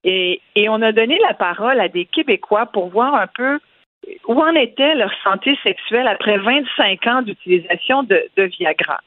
Et, 0.04 0.40
on 0.70 0.82
a 0.84 0.92
donné 0.92 1.18
la 1.28 1.34
parole 1.34 1.80
à 1.80 1.88
des 1.88 2.06
Québécois 2.06 2.68
pour 2.68 2.90
voir 2.90 3.16
un 3.16 3.28
peu 3.28 3.60
où 4.28 4.40
en 4.40 4.54
était 4.54 4.94
leur 4.94 5.12
santé 5.24 5.58
sexuelle 5.64 6.08
après 6.08 6.38
25 6.38 7.08
ans 7.08 7.22
d'utilisation 7.24 8.04
de 8.04 8.30
Viagra 8.38 9.00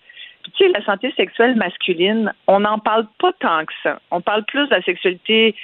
tu 0.57 0.65
sais, 0.65 0.71
la 0.73 0.85
santé 0.85 1.13
sexuelle 1.17 1.57
masculine, 1.57 2.33
on 2.47 2.61
n'en 2.61 2.79
parle 2.79 3.07
pas 3.19 3.33
tant 3.41 3.65
que 3.65 3.73
ça. 3.83 4.01
On 4.11 4.21
parle 4.21 4.45
plus 4.45 4.67
de 4.69 4.75
la 4.75 4.83
sexualité 4.83 5.55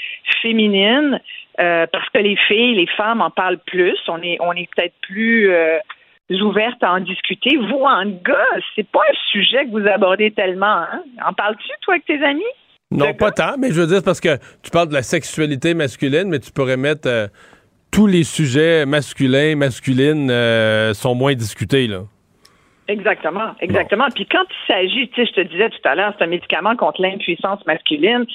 féminine 0.43 1.21
euh, 1.61 1.87
parce 1.93 2.09
que 2.11 2.19
les 2.19 2.37
filles, 2.49 2.75
les 2.75 2.87
femmes 2.97 3.21
en 3.21 3.31
parlent 3.31 3.61
plus. 3.67 3.99
On 4.09 4.21
est, 4.23 4.39
on 4.41 4.53
est 4.53 4.69
peut-être 4.75 4.95
plus 5.03 5.51
euh, 5.51 5.79
ouverte 6.31 6.83
à 6.83 6.93
en 6.93 7.01
discuter. 7.01 7.57
Vous, 7.57 7.83
en 7.85 8.07
gars, 8.07 8.61
c'est 8.75 8.89
pas 8.89 9.01
un 9.01 9.17
sujet 9.31 9.65
que 9.67 9.71
vous 9.71 9.87
abordez 9.87 10.31
tellement. 10.31 10.67
Hein? 10.67 11.03
En 11.25 11.33
parles-tu, 11.33 11.71
toi, 11.83 11.95
avec 11.95 12.07
tes 12.07 12.23
amis? 12.25 12.43
Non, 12.91 13.13
pas 13.15 13.33
tant, 13.33 13.57
mais 13.59 13.69
je 13.69 13.81
veux 13.81 13.87
dire, 13.87 14.03
parce 14.05 14.21
que 14.21 14.37
tu 14.63 14.71
parles 14.71 14.89
de 14.89 14.95
la 14.95 15.03
sexualité 15.03 15.75
masculine, 15.75 16.29
mais 16.29 16.39
tu 16.39 16.53
pourrais 16.53 16.77
mettre 16.77 17.09
euh, 17.09 17.27
tous 17.91 18.07
les 18.07 18.25
sujets 18.25 18.87
masculins, 18.87 19.57
masculines 19.57 20.31
sont 20.95 21.15
moins 21.15 21.35
discutés, 21.35 21.87
là. 21.87 22.03
Exactement, 22.87 23.55
exactement. 23.61 24.09
Puis 24.15 24.27
quand 24.27 24.45
il 24.51 24.67
s'agit, 24.67 25.09
tu 25.09 25.15
sais, 25.15 25.27
je 25.27 25.33
te 25.33 25.41
disais 25.41 25.71
tout 25.71 25.89
à 25.89 25.95
l'heure, 25.95 26.13
c'est 26.19 26.25
un 26.25 26.29
médicament 26.29 26.77
contre 26.77 27.01
l'impuissance 27.01 27.65
masculine. 27.67 28.27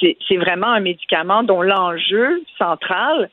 C'est 0.00 0.36
vraiment 0.36 0.68
un 0.68 0.80
médicament 0.80 1.44
dont 1.44 1.62
l'enjeu 1.62 2.42
central, 2.58 3.30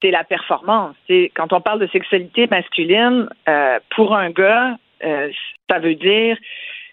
c'est 0.00 0.10
la 0.10 0.22
performance. 0.22 0.94
quand 1.34 1.52
on 1.52 1.60
parle 1.60 1.80
de 1.80 1.88
sexualité 1.88 2.46
masculine, 2.46 3.28
euh, 3.48 3.80
pour 3.96 4.14
un 4.14 4.30
gars, 4.30 4.76
euh, 5.02 5.30
ça 5.68 5.78
veut 5.80 5.94
dire 5.94 6.36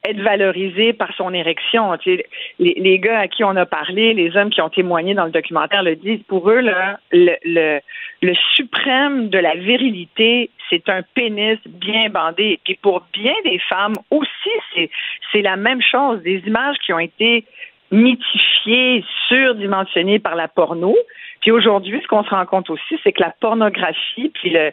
être 0.03 0.19
valorisé 0.21 0.93
par 0.93 1.13
son 1.15 1.33
érection. 1.33 1.91
les, 2.05 2.25
les, 2.59 2.99
gars 2.99 3.19
à 3.19 3.27
qui 3.27 3.43
on 3.43 3.55
a 3.55 3.65
parlé, 3.65 4.13
les 4.13 4.35
hommes 4.35 4.49
qui 4.49 4.61
ont 4.61 4.69
témoigné 4.69 5.13
dans 5.13 5.25
le 5.25 5.31
documentaire 5.31 5.83
le 5.83 5.95
disent. 5.95 6.23
Pour 6.27 6.49
eux, 6.49 6.59
là, 6.59 6.99
le, 7.11 7.35
le, 7.43 7.79
le 8.21 8.33
suprême 8.55 9.29
de 9.29 9.37
la 9.37 9.55
virilité, 9.55 10.49
c'est 10.69 10.89
un 10.89 11.01
pénis 11.13 11.59
bien 11.67 12.09
bandé. 12.09 12.43
Et 12.43 12.59
puis 12.63 12.79
pour 12.81 13.05
bien 13.13 13.33
des 13.43 13.59
femmes 13.59 13.95
aussi, 14.09 14.89
c'est 15.31 15.41
la 15.41 15.55
même 15.55 15.81
chose. 15.81 16.21
Des 16.23 16.41
images 16.47 16.77
qui 16.83 16.93
ont 16.93 16.99
été 16.99 17.45
mythifiées, 17.91 19.03
surdimensionnées 19.27 20.19
par 20.19 20.35
la 20.35 20.47
porno. 20.47 20.95
Puis 21.41 21.51
aujourd'hui, 21.51 21.99
ce 22.01 22.07
qu'on 22.07 22.23
se 22.23 22.29
rend 22.29 22.45
compte 22.45 22.69
aussi, 22.69 22.99
c'est 23.03 23.11
que 23.11 23.21
la 23.21 23.33
pornographie, 23.39 24.29
puis 24.33 24.51
le, 24.51 24.71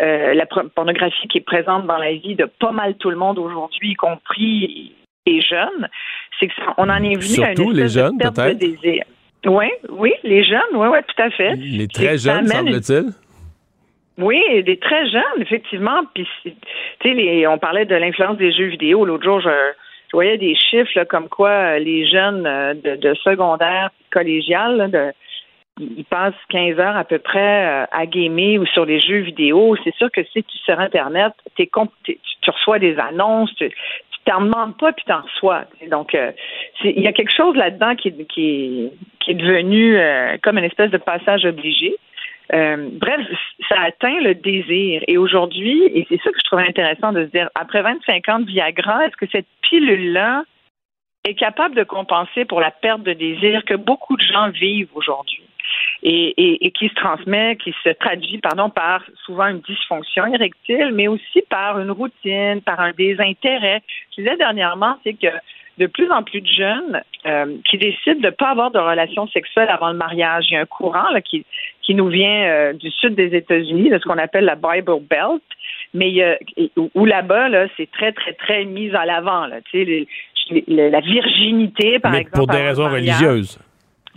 euh, 0.00 0.34
la 0.34 0.46
pornographie 0.46 1.28
qui 1.28 1.38
est 1.38 1.46
présente 1.46 1.86
dans 1.86 1.96
la 1.96 2.12
vie 2.12 2.34
de 2.34 2.44
pas 2.44 2.72
mal 2.72 2.94
tout 2.96 3.10
le 3.10 3.16
monde 3.16 3.38
aujourd'hui, 3.38 3.90
y 3.90 3.94
compris 3.94 4.92
les 5.26 5.40
jeunes, 5.40 5.88
c'est 6.38 6.48
qu'on 6.48 6.88
en 6.88 7.02
est 7.02 7.14
venu 7.14 7.22
Surtout 7.22 7.70
à 7.70 7.72
une 7.72 7.76
les 7.76 7.88
jeunes, 7.88 8.18
peut-être. 8.18 9.06
Oui, 9.46 9.66
oui, 9.90 10.12
les 10.24 10.44
jeunes, 10.44 10.60
oui, 10.74 10.88
oui, 10.90 10.98
tout 11.06 11.22
à 11.22 11.30
fait. 11.30 11.54
Les 11.56 11.86
très 11.86 12.18
jeunes, 12.18 12.46
semble-t-il. 12.46 13.12
Oui, 14.18 14.62
des 14.62 14.78
très 14.78 15.08
jeunes, 15.08 15.40
effectivement. 15.40 16.00
Puis, 16.14 16.26
tu 16.42 16.52
sais, 17.02 17.46
on 17.46 17.58
parlait 17.58 17.84
de 17.84 17.94
l'influence 17.94 18.38
des 18.38 18.52
jeux 18.52 18.66
vidéo. 18.66 19.04
L'autre 19.04 19.24
jour, 19.24 19.40
je, 19.40 19.50
voyais 20.12 20.38
des 20.38 20.54
chiffres 20.54 21.04
comme 21.04 21.28
quoi 21.28 21.50
euh, 21.50 21.78
les 21.78 22.08
jeunes 22.08 22.46
euh, 22.46 22.74
de, 22.74 23.14
secondaire 23.22 23.90
collégial, 24.10 24.90
de, 24.90 25.12
ils 25.78 26.04
passent 26.04 26.34
15 26.48 26.78
heures 26.78 26.96
à 26.96 27.04
peu 27.04 27.18
près 27.18 27.66
euh, 27.66 27.86
à 27.92 28.06
gamer 28.06 28.58
ou 28.58 28.66
sur 28.66 28.86
les 28.86 29.00
jeux 29.00 29.18
vidéo. 29.18 29.76
C'est 29.84 29.94
sûr 29.96 30.10
que 30.10 30.24
si 30.24 30.42
tu 30.42 30.58
sur 30.58 30.78
Internet, 30.80 31.32
tu 31.54 31.68
reçois 32.48 32.78
des 32.78 32.98
annonces, 32.98 33.54
tu 33.56 33.70
t'en 34.24 34.40
demandes 34.40 34.76
pas 34.78 34.92
puis 34.92 35.04
t'en 35.06 35.20
reçois. 35.20 35.64
Donc, 35.90 36.14
euh, 36.14 36.32
il 36.82 37.02
y 37.02 37.06
a 37.06 37.12
quelque 37.12 37.34
chose 37.34 37.54
là-dedans 37.56 37.94
qui, 37.94 38.12
qui, 38.26 38.90
est 39.28 39.34
devenu 39.34 39.96
euh, 39.96 40.36
comme 40.42 40.58
une 40.58 40.64
espèce 40.64 40.90
de 40.90 40.98
passage 40.98 41.44
obligé. 41.44 41.94
bref, 42.50 43.20
ça 43.68 43.76
atteint 43.82 44.20
le 44.20 44.34
désir. 44.34 45.02
Et 45.06 45.18
aujourd'hui, 45.18 45.84
et 45.94 46.06
c'est 46.08 46.20
ça 46.22 46.30
que 46.30 46.38
je 46.38 46.46
trouve 46.46 46.60
intéressant 46.60 47.12
de 47.12 47.26
se 47.26 47.30
dire, 47.30 47.50
après 47.54 47.82
25 47.82 48.28
ans 48.30 48.38
de 48.40 48.46
Viagra, 48.46 49.06
est-ce 49.06 49.16
que 49.16 49.26
cette 49.30 49.46
pilule-là 49.68 50.42
est 51.24 51.34
capable 51.34 51.74
de 51.74 51.84
compenser 51.84 52.44
pour 52.46 52.60
la 52.60 52.70
perte 52.70 53.02
de 53.02 53.12
désir 53.12 53.64
que 53.64 53.74
beaucoup 53.74 54.16
de 54.16 54.22
gens 54.22 54.48
vivent 54.50 54.90
aujourd'hui? 54.94 55.45
Et, 56.02 56.72
qui 56.78 56.88
se 56.88 56.94
transmet, 56.94 57.56
qui 57.56 57.74
se 57.82 57.90
traduit, 57.90 58.38
pardon, 58.38 58.70
par 58.70 59.02
souvent 59.24 59.46
une 59.46 59.60
dysfonction 59.60 60.26
érectile, 60.26 60.90
mais 60.92 61.08
aussi 61.08 61.42
par 61.48 61.78
une 61.78 61.90
routine, 61.90 62.60
par 62.62 62.80
un 62.80 62.92
désintérêt. 62.92 63.82
Je 64.16 64.22
disais 64.22 64.36
dernièrement, 64.36 64.96
c'est 65.04 65.14
que 65.14 65.28
de 65.78 65.86
plus 65.86 66.10
en 66.10 66.22
plus 66.22 66.40
de 66.40 66.46
jeunes 66.46 67.02
euh, 67.26 67.56
qui 67.68 67.76
décident 67.76 68.20
de 68.20 68.26
ne 68.26 68.30
pas 68.30 68.50
avoir 68.50 68.70
de 68.70 68.78
relations 68.78 69.26
sexuelles 69.28 69.68
avant 69.68 69.90
le 69.90 69.96
mariage. 69.96 70.46
Il 70.48 70.54
y 70.54 70.56
a 70.56 70.60
un 70.60 70.66
courant 70.66 71.10
là, 71.10 71.20
qui, 71.20 71.44
qui 71.82 71.94
nous 71.94 72.08
vient 72.08 72.44
euh, 72.44 72.72
du 72.72 72.90
sud 72.90 73.14
des 73.14 73.36
États-Unis, 73.36 73.90
de 73.90 73.98
ce 73.98 74.04
qu'on 74.04 74.18
appelle 74.18 74.44
la 74.44 74.54
Bible 74.54 75.00
Belt, 75.08 75.42
mais 75.92 76.10
il 76.10 76.70
où 76.94 77.04
là-bas, 77.04 77.48
là, 77.48 77.66
c'est 77.76 77.90
très, 77.90 78.12
très, 78.12 78.32
très 78.32 78.64
mis 78.64 78.94
à 78.94 79.04
l'avant. 79.04 79.46
la 79.46 81.00
virginité, 81.00 81.98
par 81.98 82.14
exemple. 82.14 82.36
Pour 82.36 82.46
des 82.46 82.62
raisons 82.62 82.88
religieuses 82.88 83.58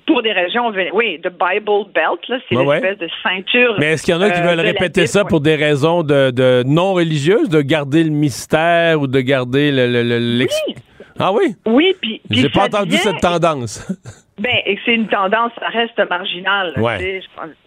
pour 0.10 0.24
des 0.24 0.32
régions, 0.32 0.72
oui, 0.94 1.20
de 1.20 1.30
Bible 1.30 1.92
Belt, 1.94 2.28
là, 2.28 2.40
c'est 2.50 2.56
l'espèce 2.56 2.98
de 2.98 3.08
ceinture. 3.22 3.76
Mais 3.78 3.94
est-ce 3.94 4.04
qu'il 4.04 4.16
y 4.16 4.18
en 4.18 4.22
a 4.22 4.32
qui 4.32 4.42
euh, 4.42 4.44
veulent 4.44 4.60
répéter 4.60 5.06
ça 5.06 5.24
pour 5.24 5.40
des 5.40 5.56
raisons 5.56 6.02
de, 6.02 6.64
non 6.66 6.94
religieuses, 6.94 7.48
de 7.48 7.62
garder 7.62 8.04
le 8.04 8.10
mystère 8.10 9.00
ou 9.00 9.06
de 9.06 9.20
garder 9.20 9.72
le, 9.72 9.86
le, 9.88 10.46
oui. 10.46 10.76
Ah 11.20 11.32
oui? 11.32 11.54
Oui, 11.68 11.96
puis. 12.02 12.22
J'ai 12.32 12.50
pas 12.50 12.66
entendu 12.66 12.96
cette 12.96 13.22
tendance. 13.22 13.88
Ben, 14.40 14.56
et 14.66 14.80
c'est 14.86 14.96
une 14.96 15.10
tendance, 15.10 15.52
ça 15.60 15.68
reste 15.68 16.00
marginal. 16.10 16.74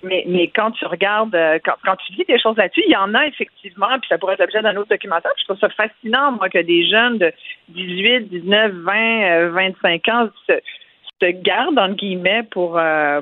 mais, 0.03 0.25
mais 0.27 0.51
quand 0.57 0.71
tu 0.71 0.87
regardes, 0.87 1.35
euh, 1.35 1.59
quand, 1.63 1.75
quand 1.85 1.97
tu 1.97 2.15
dis 2.15 2.25
des 2.27 2.41
choses 2.41 2.57
là-dessus, 2.57 2.83
il 2.87 2.93
y 2.93 2.97
en 2.97 3.13
a 3.13 3.27
effectivement, 3.27 3.91
puis 4.01 4.09
ça 4.09 4.17
pourrait 4.17 4.35
être 4.35 4.41
l'objet 4.41 4.63
d'un 4.63 4.75
autre 4.77 4.89
documentaire. 4.89 5.33
Je 5.39 5.45
trouve 5.45 5.59
ça 5.59 5.69
fascinant, 5.69 6.33
moi, 6.33 6.49
que 6.49 6.63
des 6.63 6.89
jeunes 6.89 7.19
de 7.19 7.31
18, 7.69 8.31
19, 8.31 8.73
20, 8.73 9.49
25 9.51 10.09
ans 10.09 10.29
se, 10.49 10.55
garde, 11.27 11.79
entre 11.79 11.97
guillemets, 11.97 12.43
pour, 12.51 12.79
euh, 12.79 13.21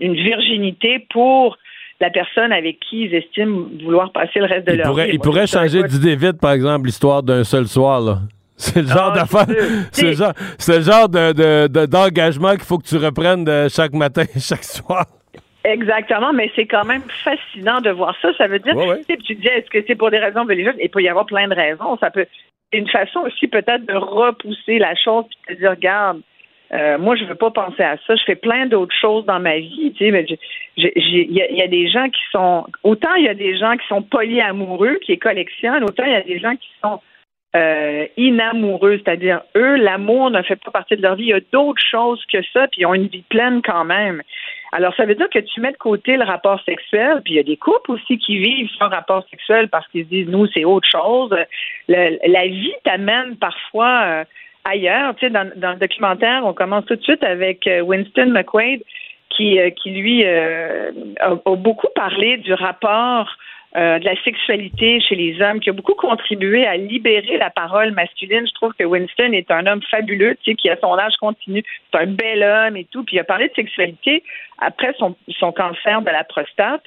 une 0.00 0.14
virginité 0.14 1.06
pour 1.10 1.56
la 2.00 2.10
personne 2.10 2.52
avec 2.52 2.80
qui 2.80 3.04
ils 3.04 3.14
estiment 3.14 3.66
vouloir 3.84 4.12
passer 4.12 4.40
le 4.40 4.46
reste 4.46 4.66
de 4.66 4.72
leur 4.74 4.92
vie. 4.94 5.10
Il 5.12 5.20
pourrait 5.20 5.46
changer 5.46 5.82
d'idée 5.84 6.16
vite, 6.16 6.40
par 6.40 6.52
exemple, 6.52 6.86
l'histoire 6.86 7.22
d'un 7.22 7.44
seul 7.44 7.66
soir. 7.66 8.18
C'est 8.56 8.82
le 8.82 8.86
genre 8.86 9.10
ah, 9.12 9.16
d'affaire, 9.16 9.46
c'est 9.90 10.06
le 10.10 10.12
genre, 10.12 10.34
le 10.68 10.80
genre 10.82 11.08
de, 11.08 11.86
d'engagement 11.86 12.52
qu'il 12.52 12.62
faut 12.62 12.78
que 12.78 12.86
tu 12.86 12.96
reprennes 12.96 13.44
de 13.44 13.66
chaque 13.68 13.92
matin, 13.92 14.22
chaque 14.38 14.62
soir. 14.62 15.06
Exactement, 15.64 16.32
mais 16.32 16.50
c'est 16.54 16.66
quand 16.66 16.84
même 16.84 17.02
fascinant 17.24 17.80
de 17.80 17.90
voir 17.90 18.14
ça. 18.22 18.28
Ça 18.38 18.46
veut 18.46 18.60
dire, 18.60 18.74
que 18.74 19.22
tu 19.22 19.34
dis, 19.34 19.48
est-ce 19.48 19.68
que 19.68 19.82
c'est 19.86 19.96
pour 19.96 20.10
des 20.10 20.18
raisons 20.18 20.44
religieuses? 20.44 20.74
Il 20.80 20.90
peut 20.90 21.02
y 21.02 21.08
avoir 21.08 21.26
plein 21.26 21.48
de 21.48 21.54
raisons. 21.54 21.96
Ça 21.98 22.10
peut, 22.10 22.26
c'est 22.72 22.78
une 22.78 22.88
façon 22.88 23.20
aussi 23.20 23.48
peut-être 23.48 23.84
de 23.86 23.94
repousser 23.94 24.78
la 24.78 24.94
chose 24.94 25.24
et 25.48 25.54
de 25.54 25.58
dire, 25.60 25.70
regarde, 25.70 26.20
euh, 26.74 26.96
moi, 26.98 27.16
je 27.16 27.24
veux 27.24 27.34
pas 27.34 27.50
penser 27.50 27.82
à 27.82 27.96
ça. 28.06 28.16
Je 28.16 28.24
fais 28.24 28.34
plein 28.34 28.66
d'autres 28.66 28.94
choses 28.98 29.26
dans 29.26 29.40
ma 29.40 29.58
vie. 29.58 29.92
Tu 29.96 30.10
sais, 30.10 30.38
il 30.76 31.32
y, 31.32 31.62
a 31.62 31.68
des 31.68 31.88
gens 31.88 32.08
qui 32.08 32.22
sont 32.30 32.66
autant 32.82 33.14
il 33.16 33.24
y 33.24 33.28
a 33.28 33.34
des 33.34 33.58
gens 33.58 33.76
qui 33.76 33.86
sont 33.88 34.02
polyamoureux, 34.02 34.98
qui 35.04 35.18
collectionnent, 35.18 35.84
autant 35.84 36.04
il 36.04 36.12
y 36.12 36.16
a 36.16 36.22
des 36.22 36.38
gens 36.38 36.56
qui 36.56 36.70
sont 36.82 37.00
euh, 37.54 38.06
inamoureux, 38.16 38.98
c'est-à-dire 39.04 39.42
eux, 39.54 39.76
l'amour 39.76 40.30
ne 40.30 40.40
fait 40.40 40.56
pas 40.56 40.70
partie 40.70 40.96
de 40.96 41.02
leur 41.02 41.16
vie. 41.16 41.24
Il 41.24 41.28
y 41.28 41.34
a 41.34 41.40
d'autres 41.52 41.82
choses 41.90 42.24
que 42.32 42.38
ça, 42.54 42.66
puis 42.68 42.80
ils 42.80 42.86
ont 42.86 42.94
une 42.94 43.08
vie 43.08 43.24
pleine 43.28 43.60
quand 43.62 43.84
même. 43.84 44.22
Alors, 44.74 44.94
ça 44.94 45.04
veut 45.04 45.14
dire 45.14 45.28
que 45.28 45.40
tu 45.40 45.60
mets 45.60 45.72
de 45.72 45.76
côté 45.76 46.16
le 46.16 46.24
rapport 46.24 46.62
sexuel, 46.64 47.20
puis 47.22 47.34
il 47.34 47.36
y 47.36 47.40
a 47.40 47.42
des 47.42 47.58
couples 47.58 47.92
aussi 47.92 48.16
qui 48.16 48.38
vivent 48.38 48.70
sans 48.78 48.88
rapport 48.88 49.26
sexuel 49.28 49.68
parce 49.68 49.86
qu'ils 49.88 50.04
se 50.04 50.08
disent, 50.08 50.28
nous, 50.28 50.46
c'est 50.54 50.64
autre 50.64 50.88
chose. 50.90 51.36
la 51.88 52.46
vie 52.46 52.72
t'amène 52.84 53.36
parfois 53.36 54.00
euh, 54.04 54.24
ailleurs. 54.64 55.14
Tu 55.16 55.26
sais, 55.26 55.30
dans, 55.30 55.44
le 55.54 55.78
documentaire, 55.78 56.42
on 56.44 56.52
commence 56.52 56.84
tout 56.86 56.96
de 56.96 57.02
suite 57.02 57.22
avec 57.24 57.66
euh, 57.66 57.80
Winston 57.80 58.26
McQuaid, 58.26 58.82
qui, 59.30 59.58
euh, 59.58 59.70
qui 59.70 59.90
lui 59.90 60.24
euh, 60.24 60.90
a, 61.20 61.34
beaucoup 61.34 61.88
parlé 61.94 62.36
du 62.38 62.52
rapport 62.52 63.28
de 63.74 64.04
la 64.04 64.22
sexualité 64.22 65.00
chez 65.00 65.14
les 65.14 65.40
hommes, 65.40 65.58
qui 65.58 65.70
a 65.70 65.72
beaucoup 65.72 65.94
contribué 65.94 66.66
à 66.66 66.76
libérer 66.76 67.38
la 67.38 67.48
parole 67.48 67.92
masculine. 67.92 68.46
Je 68.46 68.52
trouve 68.52 68.74
que 68.78 68.84
Winston 68.84 69.32
est 69.32 69.50
un 69.50 69.66
homme 69.66 69.80
fabuleux, 69.90 70.36
tu 70.42 70.50
sais, 70.50 70.56
qui 70.56 70.68
à 70.68 70.76
son 70.76 70.92
âge 70.98 71.16
continue, 71.18 71.64
c'est 71.90 72.00
un 72.00 72.06
bel 72.06 72.42
homme 72.42 72.76
et 72.76 72.84
tout. 72.84 73.02
Puis 73.02 73.16
il 73.16 73.20
a 73.20 73.24
parlé 73.24 73.48
de 73.48 73.54
sexualité 73.54 74.24
après 74.58 74.92
son, 74.98 75.16
son 75.38 75.52
cancer 75.52 76.02
de 76.02 76.10
la 76.10 76.22
prostate. 76.22 76.82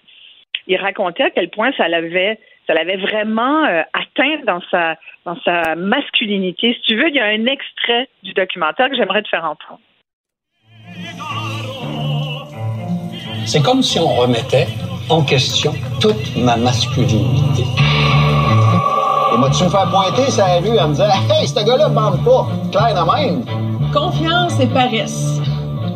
Il 0.68 0.78
racontait 0.78 1.24
à 1.24 1.32
quel 1.32 1.50
point 1.50 1.72
ça 1.76 1.88
l'avait 1.88 2.38
ça 2.68 2.74
l'avait 2.74 2.98
vraiment 2.98 3.66
euh, 3.66 3.82
atteint 3.94 4.44
dans 4.46 4.62
sa, 4.72 4.96
dans 5.26 5.38
sa 5.44 5.76
masculinité. 5.76 6.74
Si 6.74 6.82
tu 6.82 6.96
veux, 6.96 7.10
il 7.10 7.16
y 7.16 7.20
a 7.20 7.26
un 7.26 7.46
extrait 7.46 8.10
du 8.24 8.34
documentaire 8.34 8.90
que 8.90 8.96
j'aimerais 8.96 9.22
te 9.22 9.30
faire 9.30 9.46
entendre. 9.46 9.80
C'est 13.46 13.64
comme 13.64 13.82
si 13.82 14.00
on 14.00 14.08
remettait 14.08 14.68
en 15.10 15.24
question 15.24 15.74
toute 16.02 16.36
ma 16.38 16.58
masculinité. 16.58 17.64
Et 19.34 19.38
moi, 19.38 19.50
tu 19.52 19.64
me 19.64 19.70
fais 19.70 19.90
pointer 19.92 20.32
sa 20.32 20.60
rue 20.60 20.78
à 20.78 20.88
me 20.88 20.96
dire 20.96 21.06
Hey, 21.30 21.48
ce 21.48 21.64
gars-là 21.64 21.90
bande 21.90 22.24
pas. 22.24 22.48
Claire 22.72 22.96
de 22.96 23.12
même. 23.12 23.46
Confiance 23.94 24.60
et 24.60 24.68
paresse. 24.68 25.40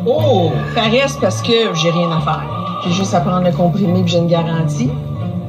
Oh, 0.06 0.52
paresse 0.74 1.16
parce 1.20 1.42
que 1.42 1.74
j'ai 1.74 1.90
rien 1.90 2.10
à 2.12 2.20
faire. 2.20 2.80
J'ai 2.84 2.92
juste 2.92 3.14
à 3.14 3.20
prendre 3.20 3.44
le 3.44 3.52
comprimé 3.52 4.02
puis 4.02 4.12
j'ai 4.12 4.18
une 4.18 4.28
garantie. 4.28 4.90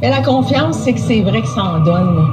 Et 0.03 0.09
la 0.09 0.23
confiance, 0.23 0.79
c'est 0.83 0.93
que 0.93 0.99
c'est 0.99 1.21
vrai 1.21 1.41
que 1.41 1.47
ça 1.47 1.61
en 1.61 1.79
donne. 1.79 2.27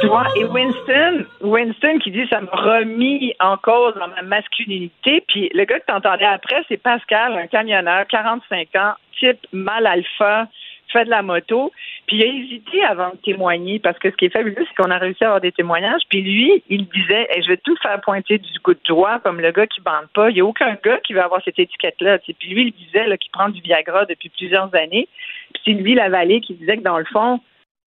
Tu 0.00 0.08
vois, 0.08 0.26
et 0.34 0.44
Winston, 0.44 1.24
Winston 1.40 1.98
qui 2.02 2.10
dit 2.10 2.26
ça 2.28 2.40
m'a 2.40 2.50
remis 2.50 3.32
en 3.38 3.56
cause 3.58 3.94
dans 3.94 4.08
ma 4.08 4.22
masculinité. 4.22 5.22
Puis 5.28 5.50
le 5.54 5.64
gars 5.64 5.78
que 5.78 5.86
tu 5.86 5.94
entendais 5.94 6.24
après, 6.24 6.64
c'est 6.68 6.78
Pascal, 6.78 7.38
un 7.38 7.46
camionneur, 7.46 8.04
45 8.08 8.68
ans, 8.74 8.94
type 9.20 9.38
mal 9.52 9.86
alpha, 9.86 10.48
fait 10.92 11.04
de 11.04 11.10
la 11.10 11.22
moto. 11.22 11.70
Puis 12.12 12.20
il 12.20 12.24
a 12.24 12.26
hésité 12.26 12.84
avant 12.84 13.08
de 13.08 13.16
témoigner 13.24 13.78
parce 13.78 13.98
que 13.98 14.10
ce 14.10 14.16
qui 14.16 14.26
est 14.26 14.28
fabuleux, 14.28 14.66
c'est 14.68 14.74
qu'on 14.74 14.90
a 14.90 14.98
réussi 14.98 15.24
à 15.24 15.28
avoir 15.28 15.40
des 15.40 15.50
témoignages. 15.50 16.02
Puis 16.10 16.20
lui, 16.20 16.62
il 16.68 16.86
disait 16.88 17.26
Je 17.40 17.48
vais 17.48 17.56
tout 17.56 17.74
faire 17.82 17.98
pointer 18.02 18.36
du 18.36 18.60
coup 18.60 18.74
de 18.74 18.80
doigt 18.86 19.18
comme 19.20 19.40
le 19.40 19.50
gars 19.50 19.66
qui 19.66 19.80
bande 19.80 20.08
pas. 20.14 20.28
Il 20.28 20.34
n'y 20.34 20.42
a 20.42 20.44
aucun 20.44 20.76
gars 20.84 20.98
qui 20.98 21.14
veut 21.14 21.22
avoir 21.22 21.42
cette 21.42 21.58
étiquette-là. 21.58 22.18
Puis 22.18 22.36
lui, 22.50 22.66
il 22.66 22.84
disait 22.84 23.06
qu'il 23.16 23.30
prend 23.30 23.48
du 23.48 23.62
Viagra 23.62 24.04
depuis 24.04 24.28
plusieurs 24.28 24.74
années. 24.74 25.08
Puis 25.54 25.62
c'est 25.64 25.72
lui, 25.72 25.94
la 25.94 26.10
vallée, 26.10 26.42
qui 26.42 26.52
disait 26.52 26.76
que 26.76 26.82
dans 26.82 26.98
le 26.98 27.06
fond, 27.06 27.40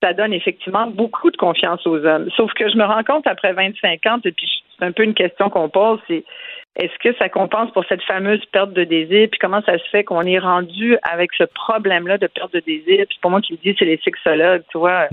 ça 0.03 0.13
donne 0.13 0.33
effectivement 0.33 0.85
beaucoup 0.85 1.31
de 1.31 1.37
confiance 1.37 1.87
aux 1.87 2.05
hommes. 2.05 2.29
Sauf 2.37 2.53
que 2.53 2.69
je 2.69 2.77
me 2.77 2.83
rends 2.83 3.03
compte 3.03 3.25
après 3.25 3.53
25 3.53 4.05
ans, 4.05 4.19
et 4.23 4.31
puis 4.31 4.47
c'est 4.77 4.85
un 4.85 4.91
peu 4.91 5.03
une 5.03 5.15
question 5.15 5.49
qu'on 5.49 5.69
pose, 5.69 5.99
c'est 6.07 6.23
est-ce 6.77 6.97
que 6.99 7.15
ça 7.17 7.27
compense 7.27 7.71
pour 7.71 7.83
cette 7.85 8.01
fameuse 8.03 8.43
perte 8.45 8.71
de 8.73 8.85
désir? 8.85 9.27
Puis 9.29 9.39
comment 9.39 9.61
ça 9.63 9.77
se 9.77 9.83
fait 9.91 10.03
qu'on 10.03 10.21
est 10.21 10.39
rendu 10.39 10.97
avec 11.03 11.31
ce 11.37 11.43
problème-là 11.43 12.17
de 12.17 12.27
perte 12.27 12.53
de 12.53 12.61
désir? 12.61 13.05
Puis 13.09 13.19
pour 13.21 13.29
moi 13.29 13.41
qui 13.41 13.53
le 13.53 13.59
dis, 13.59 13.75
c'est 13.77 13.85
les 13.85 13.99
sexologues, 14.03 14.63
tu 14.71 14.77
vois, 14.77 15.09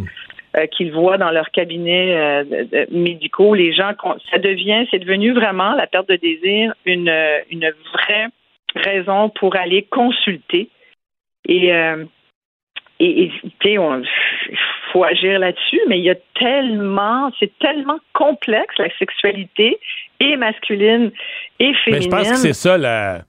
euh, 0.57 0.67
qui 0.67 0.85
le 0.85 0.93
voient 0.93 1.19
dans 1.19 1.31
leur 1.31 1.51
cabinet 1.51 2.17
euh, 2.17 2.87
médicaux. 2.91 3.55
Les 3.55 3.73
gens, 3.73 3.91
ça 4.31 4.39
devient, 4.39 4.87
c'est 4.91 5.01
devenu 5.01 5.33
vraiment 5.33 5.73
la 5.75 5.89
perte 5.89 6.09
de 6.09 6.17
désir 6.17 6.75
une, 6.85 7.13
une 7.51 7.73
vraie 7.93 8.29
raison 8.77 9.29
pour 9.29 9.57
aller 9.57 9.83
consulter. 9.83 10.69
Et, 11.49 11.73
euh, 11.73 12.05
et, 13.01 13.31
tu 13.61 13.75
sais, 13.75 13.77
faut 14.93 15.05
agir 15.05 15.39
là-dessus, 15.39 15.81
mais 15.89 15.99
il 15.99 16.05
y 16.05 16.11
a 16.11 16.17
tellement, 16.39 17.31
c'est 17.39 17.53
tellement 17.59 17.99
complexe 18.13 18.75
la 18.79 18.89
sexualité 18.99 19.79
et 20.21 20.37
masculine 20.37 21.13
et 21.61 21.75
féminine. 21.85 21.85
Mais 21.87 22.01
je 22.01 22.09
pense 22.09 22.31
que 22.31 22.37
c'est 22.37 22.53
ça 22.53 22.77
la 22.77 23.23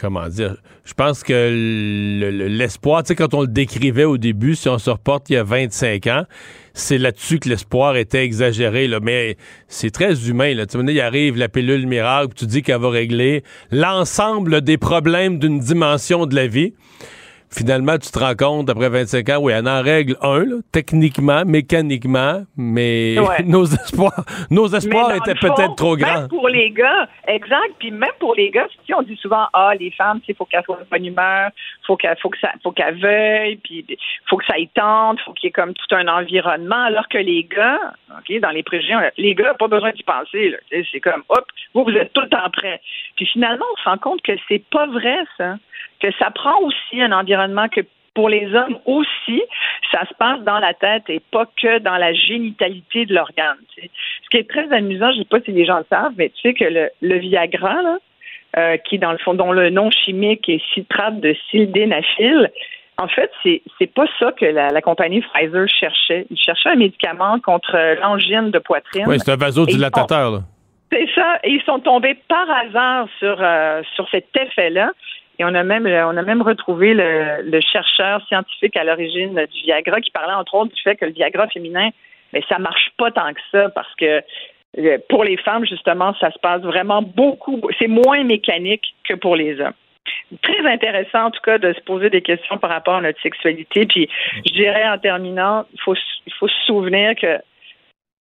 comment 0.00 0.28
dire, 0.28 0.56
je 0.84 0.94
pense 0.94 1.22
que 1.22 2.48
l'espoir, 2.48 3.02
tu 3.02 3.08
sais, 3.08 3.14
quand 3.14 3.34
on 3.34 3.42
le 3.42 3.48
décrivait 3.48 4.04
au 4.04 4.16
début, 4.16 4.54
si 4.54 4.68
on 4.68 4.78
se 4.78 4.88
reporte 4.88 5.28
il 5.28 5.34
y 5.34 5.36
a 5.36 5.44
25 5.44 6.06
ans, 6.06 6.24
c'est 6.72 6.96
là-dessus 6.96 7.38
que 7.38 7.50
l'espoir 7.50 7.96
était 7.96 8.24
exagéré, 8.24 8.88
là. 8.88 8.98
mais 9.02 9.36
c'est 9.68 9.90
très 9.90 10.28
humain. 10.28 10.54
Là. 10.54 10.64
Tu 10.64 10.78
sais, 10.78 10.84
il 10.88 11.00
arrive 11.00 11.36
la 11.36 11.50
pilule 11.50 11.86
miracle, 11.86 12.32
tu 12.34 12.46
dis 12.46 12.62
qu'elle 12.62 12.80
va 12.80 12.88
régler 12.88 13.42
l'ensemble 13.70 14.62
des 14.62 14.78
problèmes 14.78 15.38
d'une 15.38 15.58
dimension 15.58 16.24
de 16.24 16.34
la 16.34 16.46
vie. 16.46 16.72
Finalement, 17.50 17.98
tu 17.98 18.10
te 18.10 18.18
rends 18.18 18.34
compte, 18.34 18.70
après 18.70 18.88
25 18.88 19.28
ans, 19.30 19.38
oui, 19.40 19.52
elle 19.52 19.68
en 19.68 19.82
règle 19.82 20.16
un, 20.22 20.60
techniquement, 20.72 21.44
mécaniquement, 21.44 22.42
mais 22.56 23.16
nos 23.44 23.64
espoirs, 23.64 24.24
nos 24.50 24.68
espoirs 24.68 25.14
étaient 25.16 25.34
peut-être 25.34 25.74
trop 25.74 25.96
grands. 25.96 26.20
Même 26.20 26.28
pour 26.28 26.48
les 26.48 26.70
gars, 26.70 27.08
exact. 27.26 27.74
Puis 27.78 27.90
même 27.90 28.10
pour 28.18 28.34
les 28.34 28.50
gars, 28.50 28.66
on 28.96 29.02
dit 29.02 29.16
souvent, 29.16 29.46
ah, 29.52 29.72
les 29.78 29.90
femmes, 29.90 30.20
il 30.26 30.34
faut 30.34 30.44
qu'elles 30.44 30.64
soient 30.64 30.78
de 30.78 30.86
bonne 30.90 31.04
humeur, 31.04 31.50
faut 31.86 31.96
qu'elles 31.96 32.16
faut 32.22 32.30
que 32.30 32.38
ça, 32.38 32.52
faut 32.62 32.72
qu'elles 32.72 33.00
veuillent, 33.00 33.56
puis 33.56 33.84
faut 34.28 34.36
que 34.36 34.46
ça 34.46 34.58
y 34.58 34.68
tente, 34.68 35.20
faut 35.20 35.32
qu'il 35.32 35.48
y 35.48 35.50
ait 35.50 35.52
comme 35.52 35.74
tout 35.74 35.94
un 35.94 36.06
environnement, 36.08 36.84
alors 36.84 37.08
que 37.08 37.18
les 37.18 37.44
gars, 37.44 37.80
ok, 38.10 38.40
dans 38.40 38.50
les 38.50 38.62
préjugés, 38.62 38.94
les 39.18 39.34
gars, 39.34 39.54
pas 39.54 39.68
besoin 39.68 39.90
d'y 39.92 40.02
penser. 40.02 40.54
C'est 40.92 41.00
comme, 41.00 41.22
hop, 41.28 41.44
vous, 41.74 41.84
vous 41.84 41.96
êtes 41.96 42.12
tout 42.12 42.20
le 42.20 42.28
temps 42.28 42.48
prêts. 42.52 42.80
Puis 43.16 43.26
finalement, 43.26 43.64
on 43.72 43.82
se 43.82 43.88
rend 43.88 43.98
compte 43.98 44.22
que 44.22 44.32
c'est 44.48 44.62
pas 44.70 44.86
vrai, 44.86 45.18
ça 45.36 45.56
que 46.00 46.08
ça 46.18 46.30
prend 46.30 46.58
aussi 46.62 47.00
un 47.00 47.12
environnement 47.12 47.68
que 47.68 47.82
pour 48.14 48.28
les 48.28 48.52
hommes 48.54 48.78
aussi, 48.86 49.42
ça 49.92 50.00
se 50.06 50.14
passe 50.18 50.40
dans 50.40 50.58
la 50.58 50.74
tête 50.74 51.04
et 51.08 51.20
pas 51.30 51.46
que 51.60 51.78
dans 51.78 51.96
la 51.96 52.12
génitalité 52.12 53.06
de 53.06 53.14
l'organe. 53.14 53.56
Ce 53.76 54.28
qui 54.30 54.36
est 54.36 54.48
très 54.48 54.70
amusant, 54.72 55.12
je 55.12 55.18
ne 55.18 55.22
sais 55.22 55.28
pas 55.28 55.40
si 55.40 55.52
les 55.52 55.64
gens 55.64 55.78
le 55.78 55.86
savent, 55.88 56.12
mais 56.16 56.30
tu 56.30 56.40
sais 56.42 56.54
que 56.54 56.64
le, 57.00 57.18
Viagra, 57.18 57.82
là, 57.82 57.98
euh, 58.56 58.76
qui 58.78 58.98
dans 58.98 59.12
le 59.12 59.18
fond, 59.18 59.34
dont 59.34 59.52
le 59.52 59.70
nom 59.70 59.90
chimique 59.90 60.48
est 60.48 60.62
citrate 60.74 61.20
de 61.20 61.36
sildenafil, 61.50 62.50
en 62.98 63.08
fait, 63.08 63.30
c'est 63.42 63.62
c'est 63.78 63.86
pas 63.86 64.04
ça 64.18 64.32
que 64.32 64.44
la, 64.44 64.82
compagnie 64.82 65.22
Pfizer 65.22 65.66
cherchait. 65.68 66.26
Ils 66.30 66.36
cherchaient 66.36 66.70
un 66.70 66.76
médicament 66.76 67.38
contre 67.40 67.78
l'angine 68.00 68.50
de 68.50 68.58
poitrine. 68.58 69.04
Oui, 69.06 69.18
c'est 69.18 69.30
un 69.30 69.36
vasodilatateur. 69.36 70.42
C'est 70.92 71.08
ça. 71.14 71.38
Et 71.44 71.52
ils 71.52 71.62
sont 71.62 71.78
tombés 71.78 72.18
par 72.28 72.46
hasard 72.50 73.06
sur, 73.18 73.36
euh, 73.40 73.82
sur 73.94 74.08
cet 74.10 74.36
effet-là. 74.36 74.90
Et 75.40 75.44
on 75.44 75.54
a 75.54 75.62
même, 75.62 75.86
on 75.86 76.16
a 76.18 76.22
même 76.22 76.42
retrouvé 76.42 76.92
le, 76.92 77.60
chercheur 77.62 78.20
scientifique 78.26 78.76
à 78.76 78.84
l'origine 78.84 79.34
du 79.50 79.62
Viagra 79.62 80.02
qui 80.02 80.10
parlait 80.10 80.34
entre 80.34 80.54
autres 80.54 80.74
du 80.74 80.82
fait 80.82 80.96
que 80.96 81.06
le 81.06 81.12
Viagra 81.12 81.48
féminin, 81.48 81.88
mais 82.34 82.42
ça 82.46 82.58
marche 82.58 82.90
pas 82.98 83.10
tant 83.10 83.32
que 83.32 83.40
ça 83.50 83.70
parce 83.70 83.94
que 83.94 84.22
euh, 84.78 84.98
pour 85.08 85.24
les 85.24 85.38
femmes, 85.38 85.64
justement, 85.64 86.14
ça 86.20 86.30
se 86.30 86.38
passe 86.40 86.60
vraiment 86.60 87.00
beaucoup, 87.00 87.58
c'est 87.78 87.88
moins 87.88 88.22
mécanique 88.22 88.84
que 89.08 89.14
pour 89.14 89.34
les 89.34 89.58
hommes. 89.62 89.72
Très 90.42 90.70
intéressant, 90.70 91.24
en 91.24 91.30
tout 91.30 91.40
cas, 91.40 91.56
de 91.56 91.72
se 91.72 91.80
poser 91.80 92.10
des 92.10 92.20
questions 92.20 92.58
par 92.58 92.68
rapport 92.68 92.96
à 92.96 93.00
notre 93.00 93.20
sexualité. 93.22 93.86
Puis, 93.86 94.10
je 94.44 94.52
dirais 94.52 94.86
en 94.90 94.98
terminant, 94.98 95.64
il 95.72 95.80
faut, 95.80 95.94
faut 96.38 96.48
se 96.48 96.66
souvenir 96.66 97.14
que 97.16 97.38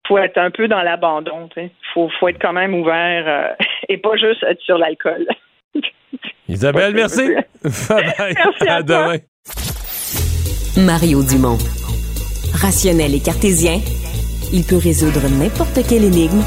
faut 0.08 0.18
être 0.18 0.38
un 0.38 0.52
peu 0.52 0.70
dans 0.70 0.82
l'abandon. 0.84 1.50
Il 1.58 1.70
faut, 1.94 2.08
faut 2.18 2.30
être 2.30 2.42
quand 2.42 2.54
même 2.54 2.74
ouvert 2.74 3.26
euh, 3.28 3.66
et 3.90 3.98
pas 3.98 4.16
juste 4.16 4.42
être 4.44 4.62
sur 4.62 4.78
l'alcool. 4.78 5.28
Isabelle, 6.48 6.94
merci. 6.96 7.30
merci 7.64 8.68
à, 8.68 8.82
demain. 8.82 9.18
Mario 10.78 11.24
Dumont. 11.24 11.58
Rationnel 12.54 13.14
et 13.14 13.20
cartésien, 13.20 13.80
il 14.52 14.64
peut 14.64 14.78
résoudre 14.78 15.22
n'importe 15.30 15.88
quelle 15.88 16.06
énigme 16.06 16.42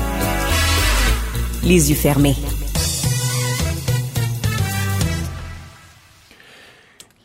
les 1.64 1.90
yeux 1.90 1.96
fermés. 1.96 2.34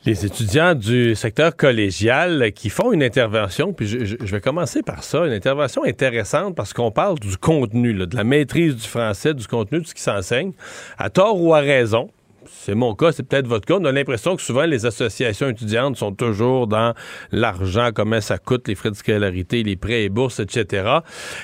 Les 0.06 0.26
étudiants 0.26 0.74
du 0.74 1.16
secteur 1.16 1.54
collégial 1.56 2.54
qui 2.54 2.70
font 2.70 2.94
une 2.94 3.04
intervention, 3.04 3.74
puis 3.74 3.88
je, 3.88 4.16
vais 4.16 4.40
commencer 4.40 4.82
par 4.82 5.04
ça, 5.04 5.26
une 5.26 5.34
intervention 5.34 5.84
intéressante 5.84 6.56
parce 6.56 6.72
qu'on 6.72 6.92
parle 6.92 7.20
du 7.20 7.36
contenu, 7.36 7.94
de 7.94 8.16
la 8.16 8.24
maîtrise 8.24 8.76
du 8.76 8.88
français, 8.88 9.34
du 9.34 9.48
contenu 9.48 9.82
de 9.82 9.86
ce 9.86 9.94
qui 9.94 10.02
s'enseigne, 10.02 10.54
à 10.98 11.10
tort 11.10 11.42
ou 11.42 11.54
à 11.54 11.60
raison 11.60 12.10
c'est 12.50 12.76
mon 12.76 12.96
cas, 12.96 13.12
c'est 13.12 13.24
peut-être 13.24 13.48
votre 13.48 13.66
cas. 13.66 13.76
On 13.80 13.86
a 13.86 13.92
l'impression 13.92 14.36
que 14.36 14.42
souvent 14.42 14.66
les 14.66 14.86
associations 14.86 15.50
étudiantes 15.50 15.98
sont 15.98 16.14
toujours 16.14 16.68
dans 16.68 16.94
l'argent, 17.32 17.90
comment 17.94 18.22
ça 18.22 18.38
coûte, 18.38 18.68
les 18.68 18.76
frais 18.76 18.92
de 18.92 18.96
scolarité, 18.96 19.64
les 19.64 19.76
prêts 19.76 20.04
et 20.04 20.10
bourses, 20.10 20.40
etc. 20.40 21.00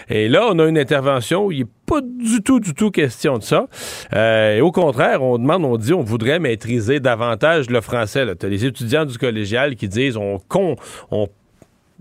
Et 0.10 0.30
là, 0.30 0.48
on 0.50 0.60
a 0.60 0.66
une 0.66 0.78
intervention 0.78 1.46
où 1.46 1.52
il 1.52 1.60
n'est 1.60 1.70
pas 1.86 2.02
du 2.02 2.42
tout, 2.42 2.60
du 2.60 2.74
tout 2.74 2.92
question 2.92 3.38
de 3.38 3.44
ça. 3.44 3.68
Euh, 4.14 4.60
au 4.62 4.72
contraire, 4.72 5.22
on 5.22 5.38
demande, 5.38 5.66
on 5.66 5.78
dit, 5.78 5.94
on 5.94 6.04
voudrait 6.04 6.40
maîtriser 6.40 7.00
davantage 7.00 7.70
le 7.70 7.82
français. 7.82 8.26
Tu 8.36 8.46
as 8.46 8.50
les 8.50 8.66
étudiants 8.66 9.06
du 9.06 9.18
collégial 9.18 9.76
qui 9.76 9.88
disent, 9.88 10.18
on, 10.18 10.40
con, 10.40 10.76
on 11.12 11.28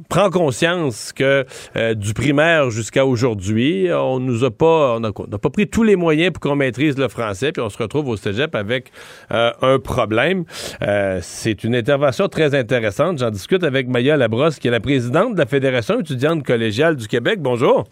prend 0.09 0.31
conscience 0.31 1.13
que 1.13 1.45
euh, 1.77 1.95
du 1.95 2.15
primaire 2.15 2.71
jusqu'à 2.71 3.07
aujourd'hui, 3.07 3.89
on 3.93 4.21
nous 4.21 4.45
a 4.45 4.51
pas, 4.51 4.99
n'a 5.01 5.13
pas 5.13 5.51
pris 5.51 5.69
tous 5.69 5.83
les 5.83 5.97
moyens 5.97 6.33
pour 6.33 6.41
qu'on 6.41 6.57
maîtrise 6.57 6.97
le 6.99 7.09
français, 7.09 7.53
puis 7.53 7.63
on 7.63 7.69
se 7.69 7.79
retrouve 7.79 8.09
au 8.09 8.17
cégep 8.17 8.55
avec 8.55 8.93
euh, 9.31 9.51
un 9.63 9.79
problème. 9.79 10.45
Euh, 10.83 11.19
c'est 11.23 11.65
une 11.65 11.75
intervention 11.75 12.29
très 12.29 12.55
intéressante. 12.55 13.19
J'en 13.19 13.31
discute 13.31 13.65
avec 13.65 13.89
Maya 13.89 14.17
Labrosse, 14.17 14.59
qui 14.59 14.69
est 14.69 14.73
la 14.73 14.81
présidente 14.81 15.35
de 15.35 15.39
la 15.39 15.47
Fédération 15.47 16.01
étudiante 16.01 16.45
collégiale 16.45 16.97
du 16.97 17.09
Québec. 17.09 17.41
Bonjour. 17.41 17.85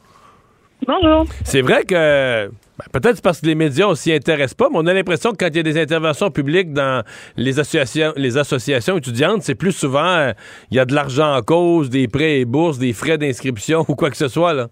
Bonjour. 0.87 1.27
C'est 1.45 1.61
vrai 1.61 1.85
que 1.85 2.49
ben, 2.49 3.01
peut-être 3.01 3.21
parce 3.23 3.41
que 3.41 3.47
les 3.47 3.55
médias 3.55 3.87
on 3.87 3.95
s'y 3.95 4.13
intéressent 4.13 4.55
pas, 4.55 4.69
mais 4.71 4.79
on 4.79 4.87
a 4.87 4.95
l'impression 4.95 5.33
que 5.33 5.37
quand 5.37 5.49
il 5.49 5.57
y 5.57 5.61
a 5.61 5.63
des 5.63 5.79
interventions 5.79 6.31
publiques 6.31 6.73
dans 6.73 7.05
les 7.37 7.59
associations, 7.59 8.13
les 8.17 8.39
associations 8.39 8.97
étudiantes, 8.97 9.43
c'est 9.43 9.55
plus 9.55 9.73
souvent 9.73 10.07
euh, 10.07 10.33
il 10.71 10.77
y 10.77 10.81
a 10.81 10.87
de 10.87 10.95
l'argent 10.95 11.37
en 11.37 11.43
cause, 11.43 11.91
des 11.91 12.09
prêts 12.09 12.41
et 12.41 12.45
bourses, 12.47 12.79
des 12.79 12.95
frais 12.95 13.19
d'inscription 13.19 13.85
ou 13.89 13.95
quoi 13.95 14.11
que 14.11 14.17
ce 14.17 14.29
soit 14.29 14.55
là. 14.55 14.69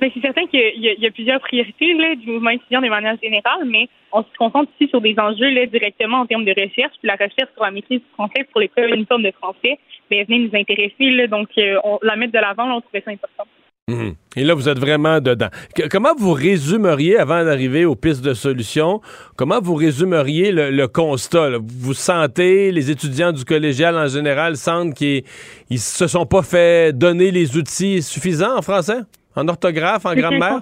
Ben, 0.00 0.10
c'est 0.14 0.20
certain 0.20 0.46
qu'il 0.46 0.80
y, 0.80 1.06
a 1.06 1.10
plusieurs 1.10 1.40
priorités 1.40 1.94
du 2.16 2.30
mouvement 2.30 2.50
étudiant 2.50 2.80
de 2.80 2.88
manière 2.88 3.16
générale, 3.22 3.64
mais 3.66 3.88
on 4.10 4.22
se 4.22 4.28
concentre 4.38 4.70
ici 4.80 4.88
sur 4.88 5.00
des 5.00 5.14
enjeux 5.18 5.66
directement 5.66 6.20
en 6.20 6.26
termes 6.26 6.44
de 6.44 6.50
recherche, 6.50 6.94
puis 6.98 7.06
la 7.06 7.12
recherche 7.12 7.52
sur 7.54 7.62
la 7.62 7.70
maîtrise 7.70 8.00
du 8.00 8.06
français 8.14 8.44
pour 8.50 8.60
les 8.60 8.70
une 8.76 9.06
forme 9.06 9.22
de 9.22 9.32
français, 9.32 9.78
ben, 10.10 10.24
venez 10.26 10.38
nous 10.38 10.58
intéresser, 10.58 11.28
donc 11.28 11.50
euh, 11.58 11.76
on, 11.84 11.98
la 12.02 12.16
mettre 12.16 12.32
de 12.32 12.38
l'avant, 12.38 12.74
on 12.74 12.80
trouvait 12.80 13.02
ça 13.04 13.10
important. 13.10 13.44
Mhm. 13.92 14.14
Et 14.36 14.44
là, 14.44 14.54
vous 14.54 14.68
êtes 14.68 14.78
vraiment 14.78 15.20
dedans. 15.20 15.48
comment 15.90 16.14
vous 16.16 16.32
résumeriez, 16.32 17.18
avant 17.18 17.44
d'arriver 17.44 17.84
aux 17.84 17.94
pistes 17.94 18.24
de 18.24 18.34
solutions, 18.34 19.00
comment 19.36 19.60
vous 19.60 19.74
résumeriez 19.74 20.52
le, 20.52 20.86
constat? 20.86 21.58
Vous 21.60 21.94
sentez, 21.94 22.72
les 22.72 22.90
étudiants 22.90 23.32
du 23.32 23.44
collégial 23.44 23.96
en 23.96 24.06
général 24.06 24.56
sentent 24.56 24.94
qu'ils 24.94 25.24
ne 25.70 25.76
se 25.76 26.06
sont 26.06 26.26
pas 26.26 26.42
fait 26.42 26.96
donner 26.96 27.30
les 27.30 27.56
outils 27.56 28.02
suffisants 28.02 28.56
en 28.56 28.62
français, 28.62 29.00
en 29.36 29.46
orthographe, 29.48 30.06
en 30.06 30.14
grammaire? 30.14 30.60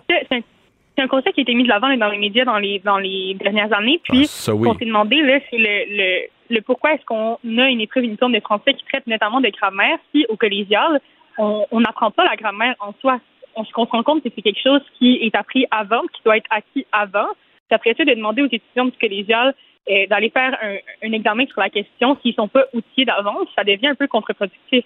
C'est 0.97 1.05
un 1.05 1.09
constat 1.09 1.33
qui 1.33 1.41
a 1.41 1.43
été 1.43 1.55
mis 1.55 1.63
de 1.63 1.69
l'avant 1.69 1.97
dans 1.97 2.09
les 2.09 2.19
médias 2.19 2.45
dans 2.45 2.59
les, 2.59 2.81
dans 2.85 2.99
les 2.99 3.35
dernières 3.41 3.73
années. 3.73 4.01
Puis, 4.05 4.23
ah, 4.25 4.27
ce 4.27 4.51
qu'on 4.51 4.77
s'est 4.77 4.85
demandé, 4.85 5.17
c'est 5.51 5.57
le, 5.57 6.27
le, 6.51 6.61
pourquoi 6.61 6.93
est-ce 6.93 7.05
qu'on 7.07 7.35
a 7.35 7.69
une 7.69 7.81
épreuve 7.81 8.05
uniforme 8.05 8.35
de 8.35 8.41
français 8.41 8.75
qui 8.75 8.85
traite 8.85 9.07
notamment 9.07 9.41
de 9.41 9.49
grammaire 9.49 9.99
si 10.13 10.27
au 10.29 10.37
collégial, 10.37 11.01
on 11.39 11.81
n'apprend 11.81 12.11
pas 12.11 12.25
la 12.25 12.37
grammaire 12.37 12.75
en 12.81 12.93
soi. 13.01 13.21
On 13.57 13.65
se 13.65 13.73
rend 13.75 14.03
compte 14.03 14.23
que 14.23 14.29
c'est 14.35 14.43
quelque 14.43 14.63
chose 14.63 14.83
qui 14.99 15.17
est 15.17 15.35
appris 15.35 15.67
avant, 15.71 16.03
qui 16.15 16.23
doit 16.25 16.37
être 16.37 16.51
acquis 16.51 16.87
avant. 16.93 17.29
C'est 17.69 17.75
après 17.75 17.95
ça 17.95 18.05
de 18.05 18.15
demander 18.15 18.43
aux 18.43 18.47
étudiants 18.47 18.87
du 18.87 18.99
collégial 18.99 19.55
euh, 19.89 20.07
d'aller 20.09 20.31
faire 20.31 20.57
un, 21.03 21.13
examen 21.13 21.47
sur 21.47 21.61
la 21.61 21.71
question 21.71 22.17
s'ils 22.21 22.35
sont 22.35 22.49
pas 22.49 22.65
outillés 22.75 23.07
d'avance, 23.07 23.49
ça 23.57 23.65
devient 23.65 23.89
un 23.89 23.95
peu 23.95 24.07
contre-productif. 24.07 24.85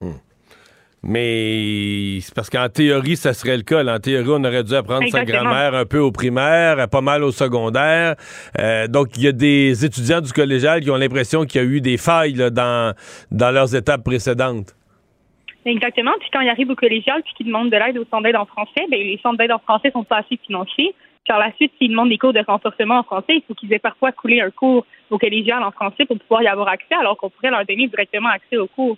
Hmm. 0.00 0.10
Mais 1.04 2.18
c'est 2.20 2.34
parce 2.34 2.50
qu'en 2.50 2.68
théorie, 2.68 3.16
ça 3.16 3.34
serait 3.34 3.56
le 3.56 3.62
cas. 3.62 3.84
En 3.84 3.98
théorie, 3.98 4.28
on 4.28 4.44
aurait 4.44 4.62
dû 4.62 4.74
apprendre 4.74 5.08
sa 5.10 5.24
grammaire 5.24 5.74
un 5.74 5.84
peu 5.84 5.98
au 5.98 6.12
primaire, 6.12 6.88
pas 6.88 7.00
mal 7.00 7.24
au 7.24 7.32
secondaire. 7.32 8.16
Euh, 8.58 8.88
donc, 8.88 9.16
il 9.16 9.22
y 9.22 9.28
a 9.28 9.32
des 9.32 9.84
étudiants 9.84 10.20
du 10.20 10.32
collégial 10.32 10.80
qui 10.80 10.90
ont 10.90 10.96
l'impression 10.96 11.44
qu'il 11.44 11.60
y 11.60 11.64
a 11.64 11.66
eu 11.66 11.80
des 11.80 11.96
failles 11.96 12.34
dans, 12.34 12.94
dans 13.30 13.50
leurs 13.50 13.74
étapes 13.74 14.04
précédentes. 14.04 14.74
Exactement. 15.64 16.12
Puis 16.18 16.28
quand 16.32 16.40
ils 16.40 16.48
arrivent 16.48 16.70
au 16.70 16.76
collégial 16.76 17.22
puis 17.22 17.34
qu'ils 17.34 17.46
demandent 17.46 17.70
de 17.70 17.76
l'aide 17.76 17.98
au 17.98 18.04
centre 18.10 18.24
d'aide 18.24 18.36
en 18.36 18.46
français, 18.46 18.86
ben 18.90 18.98
les 18.98 19.18
centres 19.22 19.38
d'aide 19.38 19.52
en 19.52 19.58
français 19.58 19.90
sont 19.92 20.04
pas 20.04 20.18
assez 20.18 20.38
financiers. 20.44 20.94
Par 21.28 21.38
la 21.38 21.52
suite, 21.54 21.72
s'ils 21.78 21.90
demandent 21.90 22.08
des 22.08 22.18
cours 22.18 22.32
de 22.32 22.42
renforcement 22.44 22.98
en 22.98 23.02
français, 23.04 23.36
il 23.36 23.42
faut 23.46 23.54
qu'ils 23.54 23.72
aient 23.72 23.78
parfois 23.78 24.10
coulé 24.10 24.40
un 24.40 24.50
cours 24.50 24.84
au 25.08 25.18
collégial 25.18 25.62
en 25.62 25.70
français 25.70 26.04
pour 26.04 26.18
pouvoir 26.18 26.42
y 26.42 26.48
avoir 26.48 26.68
accès, 26.68 26.94
alors 26.98 27.16
qu'on 27.16 27.30
pourrait 27.30 27.50
leur 27.50 27.64
donner 27.64 27.86
directement 27.86 28.28
accès 28.28 28.56
aux 28.56 28.66
cours. 28.66 28.96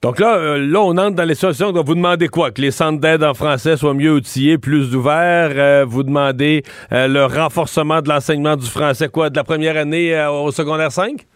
Donc 0.00 0.20
là, 0.20 0.36
euh, 0.36 0.58
là, 0.58 0.80
on 0.80 0.96
entre 0.96 1.16
dans 1.16 1.24
les 1.24 1.34
situations. 1.34 1.70
Donc 1.72 1.86
vous 1.86 1.94
demandez 1.94 2.28
quoi? 2.28 2.50
Que 2.50 2.62
les 2.62 2.70
centres 2.70 3.00
d'aide 3.00 3.22
en 3.22 3.34
français 3.34 3.76
soient 3.76 3.94
mieux 3.94 4.12
outillés, 4.12 4.56
plus 4.56 4.94
ouverts. 4.96 5.52
Euh, 5.54 5.84
vous 5.86 6.02
demandez 6.02 6.62
euh, 6.92 7.08
le 7.08 7.26
renforcement 7.26 8.00
de 8.00 8.08
l'enseignement 8.08 8.56
du 8.56 8.66
français, 8.66 9.08
quoi, 9.08 9.28
de 9.28 9.36
la 9.36 9.44
première 9.44 9.76
année 9.76 10.18
au 10.28 10.50
secondaire 10.50 10.92
5? 10.92 11.26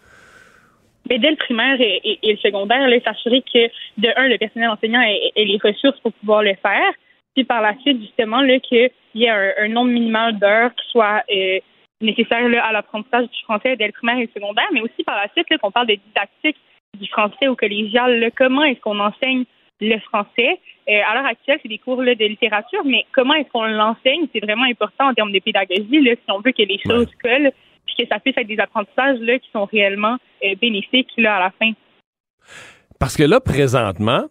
Mais 1.09 1.19
dès 1.19 1.31
le 1.31 1.35
primaire 1.35 1.79
et, 1.79 2.19
le 2.23 2.37
secondaire, 2.37 2.87
s'assurer 3.03 3.41
que, 3.41 3.67
de 3.97 4.09
un, 4.15 4.27
le 4.27 4.37
personnel 4.37 4.69
enseignant 4.69 5.01
ait, 5.01 5.31
les 5.35 5.59
ressources 5.63 5.99
pour 5.99 6.13
pouvoir 6.13 6.43
le 6.43 6.55
faire, 6.55 6.93
puis 7.35 7.43
par 7.43 7.61
la 7.61 7.77
suite, 7.79 8.01
justement, 8.01 8.41
qu'il 8.59 8.89
y 9.15 9.23
ait 9.25 9.29
un, 9.29 9.67
nombre 9.67 9.91
minimal 9.91 10.37
d'heures 10.37 10.73
qui 10.75 10.87
soit 10.89 11.23
euh, 11.33 11.59
nécessaire 12.01 12.45
à 12.63 12.71
l'apprentissage 12.71 13.29
du 13.29 13.43
français 13.43 13.75
dès 13.75 13.87
le 13.87 13.91
primaire 13.91 14.17
et 14.17 14.23
le 14.23 14.29
secondaire, 14.33 14.67
mais 14.71 14.81
aussi 14.81 15.03
par 15.03 15.15
la 15.15 15.27
suite 15.33 15.47
qu'on 15.59 15.71
parle 15.71 15.87
de 15.87 15.95
didactique 15.95 16.57
du 16.99 17.07
français 17.07 17.47
au 17.47 17.55
collégial. 17.55 18.31
comment 18.37 18.63
est-ce 18.63 18.79
qu'on 18.81 18.99
enseigne 18.99 19.45
le 19.81 19.99
français? 19.99 20.59
Euh, 20.89 20.99
à 21.07 21.15
l'heure 21.15 21.25
actuelle, 21.25 21.59
c'est 21.61 21.69
des 21.69 21.77
cours 21.77 21.97
de 21.97 22.25
littérature, 22.25 22.83
mais 22.85 23.05
comment 23.13 23.33
est-ce 23.33 23.49
qu'on 23.49 23.63
l'enseigne? 23.63 24.27
C'est 24.33 24.43
vraiment 24.43 24.65
important 24.65 25.09
en 25.09 25.13
termes 25.13 25.31
de 25.31 25.39
pédagogie. 25.39 26.01
Là, 26.01 26.11
si 26.15 26.31
on 26.31 26.39
veut 26.39 26.51
que 26.51 26.61
les 26.61 26.79
choses 26.85 27.09
collent, 27.23 27.51
puis 27.85 27.95
que 27.97 28.07
ça 28.07 28.19
puisse 28.19 28.37
être 28.37 28.47
des 28.47 28.59
apprentissages 28.59 29.19
là, 29.19 29.39
qui 29.39 29.49
sont 29.51 29.65
réellement 29.65 30.17
euh, 30.43 30.55
bénéfiques 30.61 31.11
là, 31.17 31.37
à 31.37 31.39
la 31.39 31.51
fin. 31.51 31.71
Parce 32.99 33.17
que 33.17 33.23
là, 33.23 33.39
présentement, 33.39 34.27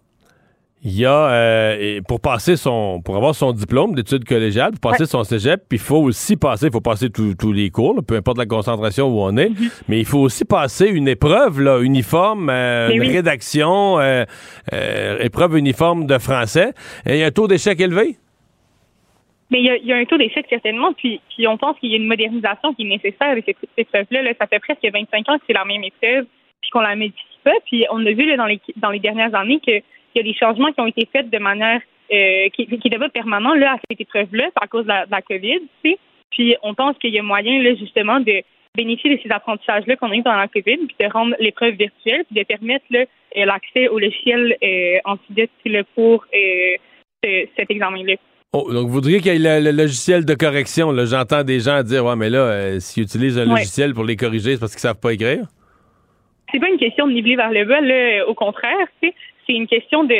il 0.84 0.98
y 0.98 1.06
a 1.06 1.30
euh, 1.30 2.00
pour 2.08 2.20
passer 2.20 2.56
son 2.56 3.00
pour 3.04 3.16
avoir 3.16 3.34
son 3.34 3.52
diplôme 3.52 3.94
d'études 3.94 4.24
collégiales, 4.24 4.72
pour 4.72 4.90
passer 4.90 5.06
son 5.06 5.22
cégep, 5.22 5.62
puis 5.68 5.78
il 5.78 5.82
faut 5.82 5.98
aussi 5.98 6.36
passer, 6.36 6.66
il 6.66 6.72
faut 6.72 6.80
passer 6.80 7.08
tous 7.10 7.52
les 7.52 7.70
cours, 7.70 8.02
peu 8.04 8.16
importe 8.16 8.38
la 8.38 8.46
concentration 8.46 9.06
où 9.06 9.20
on 9.20 9.36
est, 9.36 9.50
mm-hmm. 9.50 9.82
mais 9.88 10.00
il 10.00 10.04
faut 10.04 10.18
aussi 10.18 10.44
passer 10.44 10.86
une 10.86 11.06
épreuve 11.06 11.60
là, 11.60 11.80
uniforme, 11.80 12.50
euh, 12.50 12.90
une 12.90 13.02
rédaction, 13.02 14.00
euh, 14.00 14.24
épreuve 15.20 15.56
uniforme 15.56 16.06
de 16.06 16.18
français. 16.18 16.72
Et 17.06 17.14
il 17.14 17.18
y 17.18 17.22
a 17.22 17.26
un 17.26 17.30
taux 17.30 17.46
d'échec 17.46 17.80
élevé? 17.80 18.16
Mais 19.52 19.60
il 19.60 19.86
y, 19.86 19.92
a, 19.92 19.96
un 19.96 20.04
taux 20.06 20.16
d'échec 20.16 20.46
certainement, 20.48 20.94
puis, 20.94 21.20
puis 21.28 21.46
on 21.46 21.58
pense 21.58 21.78
qu'il 21.78 21.90
y 21.90 21.92
a 21.92 21.98
une 21.98 22.06
modernisation 22.06 22.72
qui 22.72 22.84
est 22.84 22.86
nécessaire 22.86 23.28
avec 23.28 23.44
cette 23.44 23.58
épreuve-là. 23.76 24.22
Là. 24.22 24.32
Ça 24.40 24.46
fait 24.46 24.60
presque 24.60 24.82
25 24.82 25.28
ans 25.28 25.36
que 25.36 25.44
c'est 25.46 25.52
la 25.52 25.66
même 25.66 25.84
épreuve, 25.84 26.24
puis 26.62 26.70
qu'on 26.70 26.80
la 26.80 26.96
modifie 26.96 27.38
pas. 27.44 27.52
Puis 27.66 27.84
on 27.90 28.04
a 28.06 28.12
vu 28.12 28.24
là, 28.24 28.38
dans, 28.38 28.46
les, 28.46 28.58
dans 28.76 28.90
les 28.90 28.98
dernières 28.98 29.34
années 29.34 29.60
que 29.60 29.72
il 30.14 30.18
y 30.18 30.20
a 30.20 30.22
des 30.22 30.34
changements 30.34 30.72
qui 30.72 30.80
ont 30.80 30.86
été 30.86 31.06
faits 31.12 31.28
de 31.28 31.38
manière 31.38 31.82
euh, 32.12 32.48
qui 32.50 32.66
n'étaient 32.66 32.98
pas 32.98 33.08
là, 33.14 33.72
à 33.72 33.78
cette 33.88 34.00
épreuve-là 34.00 34.48
à 34.58 34.66
cause 34.66 34.84
de 34.84 34.88
la, 34.88 35.04
de 35.04 35.16
COVID. 35.26 35.60
Tu 35.84 35.96
Puis 36.30 36.56
on 36.62 36.74
pense 36.74 36.96
qu'il 36.96 37.10
y 37.10 37.18
a 37.18 37.22
moyen 37.22 37.62
là, 37.62 37.74
justement 37.74 38.20
de 38.20 38.42
bénéficier 38.74 39.16
de 39.16 39.22
ces 39.22 39.30
apprentissages-là 39.30 39.96
qu'on 39.96 40.10
a 40.10 40.16
eu 40.16 40.22
pendant 40.22 40.38
la 40.38 40.48
COVID, 40.48 40.78
puis 40.86 40.96
de 40.98 41.12
rendre 41.12 41.36
l'épreuve 41.38 41.74
virtuelle, 41.74 42.24
puis 42.24 42.40
de 42.40 42.42
permettre 42.44 42.86
euh, 42.94 43.04
l'accès 43.44 43.88
au 43.88 43.98
logiciel 43.98 44.56
euh, 44.62 44.98
antidote 45.04 45.50
pour 45.94 46.24
euh, 46.34 47.44
cet 47.56 47.70
examen-là. 47.70 48.14
Oh, 48.54 48.70
donc, 48.70 48.86
vous 48.86 48.92
voudriez 48.92 49.20
qu'il 49.20 49.32
y 49.32 49.46
ait 49.46 49.60
le, 49.60 49.70
logiciel 49.70 50.24
de 50.24 50.34
correction. 50.34 50.94
J'entends 51.06 51.42
des 51.42 51.60
gens 51.60 51.82
dire 51.82 52.04
Ouais, 52.04 52.16
mais 52.16 52.28
là, 52.28 52.78
s'ils 52.80 53.04
utilisent 53.04 53.38
un 53.38 53.46
logiciel 53.46 53.94
pour 53.94 54.04
les 54.04 54.16
corriger, 54.16 54.54
c'est 54.54 54.60
parce 54.60 54.72
qu'ils 54.72 54.88
ne 54.88 54.92
savent 54.92 55.00
pas 55.00 55.14
écrire? 55.14 55.46
C'est 56.50 56.60
pas 56.60 56.68
une 56.68 56.78
question 56.78 57.06
de 57.06 57.12
niveler 57.12 57.36
vers 57.36 57.50
le 57.50 57.64
bas, 57.64 57.80
là, 57.80 58.28
au 58.28 58.34
contraire. 58.34 58.86
C'est 59.02 59.14
c'est 59.46 59.54
une 59.54 59.66
question 59.66 60.04
de, 60.04 60.14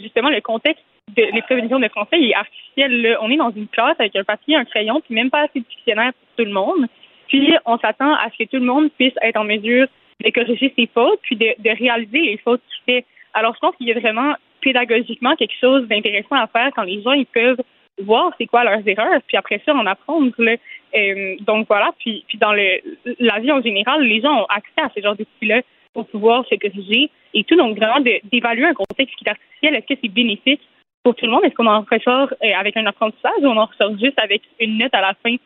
justement 0.00 0.30
le 0.30 0.40
contexte 0.40 0.84
de 1.16 1.22
les 1.32 1.42
prévisions 1.42 1.78
de 1.78 1.88
français 1.88 2.20
est 2.20 2.34
artificiel. 2.34 3.18
On 3.20 3.30
est 3.30 3.36
dans 3.36 3.50
une 3.50 3.68
classe 3.68 3.96
avec 3.98 4.16
un 4.16 4.24
papier, 4.24 4.56
un 4.56 4.64
crayon, 4.64 5.00
puis 5.00 5.14
même 5.14 5.30
pas 5.30 5.42
assez 5.42 5.60
de 5.60 5.64
dictionnaire 5.64 6.12
pour 6.12 6.44
tout 6.44 6.44
le 6.44 6.52
monde. 6.52 6.86
Puis 7.28 7.54
on 7.66 7.78
s'attend 7.78 8.14
à 8.14 8.28
ce 8.30 8.44
que 8.44 8.48
tout 8.48 8.56
le 8.56 8.66
monde 8.66 8.90
puisse 8.98 9.14
être 9.22 9.36
en 9.36 9.44
mesure 9.44 9.86
de 10.24 10.30
corriger 10.30 10.72
ses 10.76 10.88
fautes, 10.92 11.20
puis 11.22 11.36
de, 11.36 11.54
réaliser 11.78 12.20
les 12.20 12.38
fautes 12.38 12.62
qu'il 12.68 12.94
fait. 12.94 13.04
Alors 13.34 13.54
je 13.54 13.60
pense 13.60 13.76
qu'il 13.76 13.88
y 13.88 13.92
a 13.92 13.98
vraiment 13.98 14.34
pédagogiquement 14.64 15.36
quelque 15.36 15.58
chose 15.60 15.86
d'intéressant 15.86 16.36
à 16.36 16.46
faire 16.46 16.70
quand 16.74 16.82
les 16.82 17.02
gens 17.02 17.12
ils 17.12 17.26
peuvent 17.26 17.62
voir 18.02 18.32
c'est 18.38 18.46
quoi 18.46 18.64
leurs 18.64 18.86
erreurs, 18.88 19.20
puis 19.26 19.36
après 19.36 19.60
ça 19.64 19.74
en 19.74 19.86
apprendre. 19.86 20.32
Euh, 20.40 21.36
donc 21.40 21.66
voilà, 21.68 21.92
puis, 21.98 22.24
puis 22.26 22.38
dans 22.38 22.52
le, 22.52 22.80
la 23.20 23.38
vie 23.40 23.52
en 23.52 23.62
général, 23.62 24.02
les 24.02 24.20
gens 24.20 24.42
ont 24.42 24.46
accès 24.46 24.82
à 24.82 24.90
ce 24.94 25.00
genre 25.00 25.16
d'outils-là 25.16 25.60
pour 25.92 26.06
pouvoir 26.08 26.44
se 26.46 26.56
corriger 26.56 27.10
et 27.34 27.44
tout. 27.44 27.56
Donc, 27.56 27.76
vraiment, 27.76 28.00
d'évaluer 28.00 28.66
un 28.66 28.74
contexte 28.74 29.14
qui 29.16 29.24
est 29.24 29.30
artificiel. 29.30 29.76
Est-ce 29.76 29.94
que 29.94 30.00
c'est 30.02 30.12
bénéfique 30.12 30.60
pour 31.04 31.14
tout 31.14 31.26
le 31.26 31.32
monde? 31.32 31.44
Est-ce 31.44 31.54
qu'on 31.54 31.66
en 31.66 31.82
ressort 31.82 32.34
euh, 32.42 32.52
avec 32.58 32.76
un 32.76 32.86
apprentissage 32.86 33.42
ou 33.42 33.46
on 33.46 33.56
en 33.56 33.66
ressort 33.66 33.96
juste 33.98 34.18
avec 34.18 34.42
une 34.58 34.78
note 34.78 34.94
à 34.94 35.00
la 35.00 35.14
fin 35.22 35.36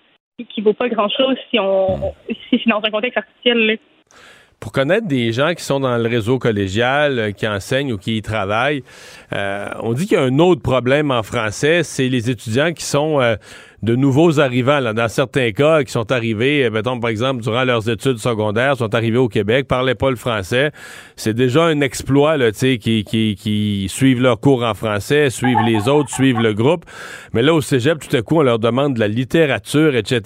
qui 0.48 0.60
ne 0.60 0.64
vaut 0.64 0.72
pas 0.72 0.88
grand-chose 0.88 1.36
si 1.50 1.58
on 1.58 1.98
si 2.28 2.62
c'est 2.62 2.70
dans 2.70 2.82
un 2.82 2.90
contexte 2.90 3.18
artificiel? 3.18 3.78
Pour 4.60 4.72
connaître 4.72 5.06
des 5.06 5.32
gens 5.32 5.54
qui 5.54 5.62
sont 5.62 5.80
dans 5.80 5.96
le 5.96 6.08
réseau 6.08 6.38
collégial, 6.38 7.18
euh, 7.18 7.32
qui 7.32 7.46
enseignent 7.46 7.92
ou 7.92 7.98
qui 7.98 8.16
y 8.16 8.22
travaillent, 8.22 8.82
euh, 9.32 9.68
on 9.80 9.92
dit 9.92 10.06
qu'il 10.06 10.16
y 10.16 10.20
a 10.20 10.24
un 10.24 10.38
autre 10.38 10.62
problème 10.62 11.10
en 11.10 11.22
français, 11.22 11.82
c'est 11.84 12.08
les 12.08 12.28
étudiants 12.28 12.72
qui 12.72 12.84
sont 12.84 13.20
de 13.82 13.94
nouveaux 13.94 14.40
arrivants, 14.40 14.80
là, 14.80 14.92
dans 14.92 15.08
certains 15.08 15.52
cas, 15.52 15.84
qui 15.84 15.92
sont 15.92 16.10
arrivés, 16.10 16.64
euh, 16.64 16.70
mettons, 16.70 16.98
par 16.98 17.10
exemple, 17.10 17.42
durant 17.42 17.62
leurs 17.62 17.88
études 17.88 18.18
secondaires, 18.18 18.76
sont 18.76 18.92
arrivés 18.92 19.18
au 19.18 19.28
Québec, 19.28 19.68
parlaient 19.68 19.94
pas 19.94 20.10
le 20.10 20.16
français. 20.16 20.72
C'est 21.14 21.34
déjà 21.34 21.64
un 21.64 21.80
exploit, 21.80 22.36
là, 22.36 22.50
tu 22.50 22.58
sais, 22.58 22.78
qui, 22.78 23.04
qui, 23.04 23.36
qui 23.36 23.86
suivent 23.88 24.20
leurs 24.20 24.40
cours 24.40 24.64
en 24.64 24.74
français, 24.74 25.30
suivent 25.30 25.62
les 25.64 25.88
autres, 25.88 26.10
suivent 26.10 26.40
le 26.40 26.54
groupe. 26.54 26.84
Mais 27.32 27.42
là, 27.42 27.54
au 27.54 27.60
cégep, 27.60 28.00
tout 28.00 28.16
à 28.16 28.22
coup, 28.22 28.38
on 28.38 28.42
leur 28.42 28.58
demande 28.58 28.94
de 28.94 29.00
la 29.00 29.08
littérature, 29.08 29.94
etc. 29.94 30.22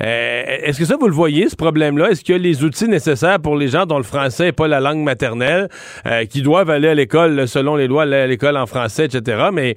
Euh, 0.00 0.42
est-ce 0.62 0.78
que 0.78 0.86
ça, 0.86 0.96
vous 0.98 1.08
le 1.08 1.14
voyez, 1.14 1.50
ce 1.50 1.56
problème-là? 1.56 2.10
Est-ce 2.10 2.24
qu'il 2.24 2.34
y 2.34 2.38
a 2.38 2.40
les 2.40 2.64
outils 2.64 2.88
nécessaires 2.88 3.40
pour 3.40 3.56
les 3.56 3.68
gens 3.68 3.84
dont 3.84 3.98
le 3.98 4.02
français 4.02 4.44
n'est 4.44 4.52
pas 4.52 4.68
la 4.68 4.80
langue 4.80 5.02
maternelle, 5.02 5.68
euh, 6.06 6.24
qui 6.24 6.40
doivent 6.40 6.70
aller 6.70 6.88
à 6.88 6.94
l'école, 6.94 7.46
selon 7.46 7.76
les 7.76 7.86
lois, 7.86 8.04
aller 8.04 8.16
à 8.16 8.26
l'école 8.26 8.56
en 8.56 8.66
français, 8.66 9.04
etc., 9.06 9.48
mais 9.52 9.76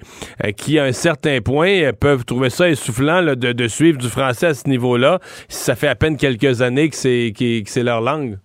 qui, 0.56 0.80
à 0.80 0.86
un 0.86 0.92
certain 0.92 1.42
point, 1.42 1.92
peuvent 2.00 2.24
trouver 2.24 2.50
ça 2.50 2.70
soufflant 2.86 3.24
de, 3.24 3.68
suivre 3.68 3.98
du 3.98 4.08
français 4.08 4.48
à 4.48 4.54
ce 4.54 4.70
niveau-là, 4.70 5.20
ça 5.48 5.76
fait 5.76 5.88
à 5.88 5.96
peine 5.96 6.18
quelques 6.18 6.62
années 6.62 6.90
que 6.90 6.96
c'est, 6.96 7.34
c'est 7.66 7.84
leur 7.84 8.02
langue? 8.02 8.38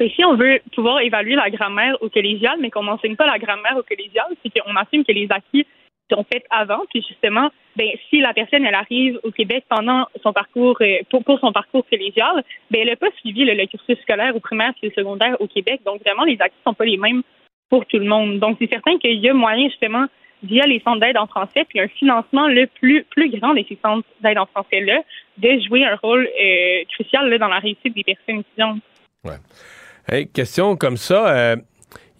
si 0.00 0.24
on 0.24 0.36
veut 0.36 0.60
pouvoir 0.74 1.00
évaluer 1.00 1.34
la 1.34 1.48
grammaire 1.50 1.96
au 2.02 2.10
collégial, 2.10 2.58
mais 2.60 2.70
qu'on 2.70 2.82
n'enseigne 2.82 3.16
pas 3.16 3.26
la 3.26 3.38
grammaire 3.38 3.76
au 3.78 3.82
collégial, 3.82 4.26
c'est 4.42 4.50
qu'on 4.50 4.74
assume 4.76 5.04
que 5.04 5.12
les 5.12 5.26
acquis 5.30 5.66
sont 6.12 6.24
faits 6.30 6.44
avant, 6.50 6.82
puis 6.90 7.02
justement, 7.08 7.50
ben, 7.76 7.88
si 8.10 8.20
la 8.20 8.34
personne 8.34 8.64
elle 8.64 8.74
arrive 8.74 9.18
au 9.22 9.30
Québec 9.30 9.64
pendant 9.68 10.06
son 10.22 10.32
parcours 10.32 10.76
euh, 10.82 10.98
pour, 11.10 11.38
son 11.40 11.52
parcours 11.52 11.86
collégial, 11.88 12.44
ben, 12.70 12.82
elle 12.82 12.88
n'a 12.88 12.96
pas 12.96 13.10
suivi 13.20 13.44
le, 13.44 13.66
cursus 13.66 13.98
scolaire 14.02 14.36
au 14.36 14.40
primaire 14.40 14.72
et 14.82 14.88
au 14.88 14.90
secondaire 14.90 15.36
au 15.40 15.46
Québec. 15.46 15.80
Donc 15.84 16.02
vraiment, 16.04 16.24
les 16.24 16.36
acquis 16.40 16.56
sont 16.64 16.74
pas 16.74 16.84
les 16.84 16.98
mêmes 16.98 17.22
pour 17.70 17.86
tout 17.86 17.98
le 17.98 18.04
monde. 18.04 18.38
Donc 18.38 18.58
c'est 18.60 18.68
certain 18.68 18.98
qu'il 18.98 19.18
y 19.18 19.28
a 19.28 19.34
moyen 19.34 19.68
justement 19.68 20.06
via 20.44 20.66
les 20.66 20.80
centres 20.80 21.00
d'aide 21.00 21.16
en 21.16 21.26
français, 21.26 21.64
puis 21.68 21.80
un 21.80 21.88
financement 21.88 22.48
le 22.48 22.66
plus, 22.66 23.04
plus 23.04 23.30
grand 23.38 23.54
de 23.54 23.64
ces 23.68 23.78
centres 23.82 24.06
d'aide 24.20 24.38
en 24.38 24.46
français-là, 24.46 25.02
de 25.38 25.60
jouer 25.66 25.84
un 25.84 25.96
rôle 25.96 26.26
euh, 26.26 26.84
crucial 26.92 27.36
dans 27.38 27.48
la 27.48 27.58
réussite 27.58 27.94
des 27.94 28.04
personnes 28.04 28.40
étudiantes. 28.40 28.80
Ouais. 29.24 30.26
question 30.26 30.76
comme 30.76 30.96
ça, 30.96 31.28
euh, 31.28 31.56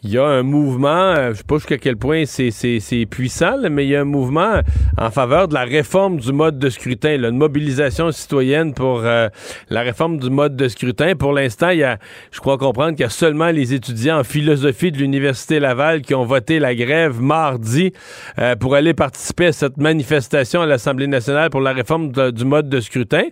il 0.05 0.11
y 0.11 0.19
a 0.19 0.27
un 0.27 0.43
mouvement, 0.43 0.89
euh, 0.89 1.33
je 1.33 1.39
sais 1.39 1.45
pas 1.45 1.57
jusqu'à 1.57 1.79
quel 1.79 1.97
point 1.97 2.25
c'est 2.27 3.07
puissant, 3.07 3.57
mais 3.71 3.87
il 3.87 3.91
y 3.91 3.97
a 3.97 4.03
un 4.03 4.05
mouvement 4.05 4.61
en 4.99 5.11
faveur 5.11 5.49
de 5.49 5.55
la 5.55 5.65
réforme 5.65 6.19
du 6.19 6.31
mode 6.31 6.59
de 6.59 6.69
scrutin, 6.69 7.15
une 7.15 7.39
mobilisation 7.39 8.13
citoyenne 8.13 8.75
pour 8.75 9.01
euh, 9.03 9.29
la 9.71 9.81
réforme 9.81 10.19
du 10.19 10.29
mode 10.29 10.57
de 10.57 10.69
scrutin. 10.69 11.15
Pour 11.17 11.33
l'instant, 11.33 11.71
il 11.71 11.79
y 11.79 11.85
a, 11.85 11.99
je 12.33 12.41
crois 12.41 12.59
comprendre 12.59 12.91
qu'il 12.91 13.01
y 13.01 13.05
a 13.05 13.09
seulement 13.09 13.51
les 13.51 13.73
étudiants 13.73 14.19
en 14.19 14.25
philosophie 14.25 14.93
de 14.93 14.99
l'Université 14.99 15.59
Laval 15.59 16.03
qui 16.03 16.15
ont 16.15 16.27
voté 16.27 16.59
la 16.59 16.75
grève 16.75 17.23
mardi 17.23 17.95
euh, 18.39 18.57
pour 18.57 18.75
aller 18.75 18.93
participer 18.93 19.47
à 19.47 19.53
cette 19.53 19.79
manifestation 19.79 20.61
à 20.61 20.67
l'Assemblée 20.67 21.07
nationale 21.07 21.49
pour 21.49 21.63
la 21.63 21.73
réforme 21.73 22.13
du 22.13 22.45
mode 22.45 22.69
de 22.69 22.81
scrutin. 22.81 23.25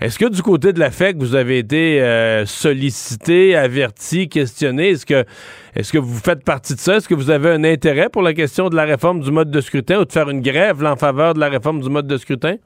Est-ce 0.00 0.18
que 0.18 0.30
du 0.30 0.40
côté 0.40 0.72
de 0.72 0.80
la 0.80 0.90
FEC, 0.90 1.18
vous 1.18 1.34
avez 1.34 1.58
été 1.58 2.02
sollicité, 2.46 3.56
averti, 3.56 4.30
questionné? 4.30 4.90
Est-ce 4.90 5.04
que 5.04 5.24
est-ce 5.76 5.92
que 5.92 5.98
vous 5.98 6.20
faites 6.20 6.44
partie 6.44 6.74
de 6.74 6.78
ça? 6.78 6.96
Est-ce 6.96 7.08
que 7.08 7.14
vous 7.14 7.30
avez 7.30 7.50
un 7.50 7.64
intérêt 7.64 8.08
pour 8.08 8.22
la 8.22 8.32
question 8.32 8.68
de 8.68 8.76
la 8.76 8.84
réforme 8.84 9.20
du 9.20 9.32
mode 9.32 9.50
de 9.50 9.60
scrutin 9.60 10.00
ou 10.00 10.04
de 10.04 10.12
faire 10.12 10.30
une 10.30 10.40
grève 10.40 10.84
en 10.84 10.94
faveur 10.94 11.34
de 11.34 11.40
la 11.40 11.48
réforme 11.48 11.80
du 11.80 11.90
mode 11.90 12.06
de 12.06 12.16
scrutin? 12.16 12.56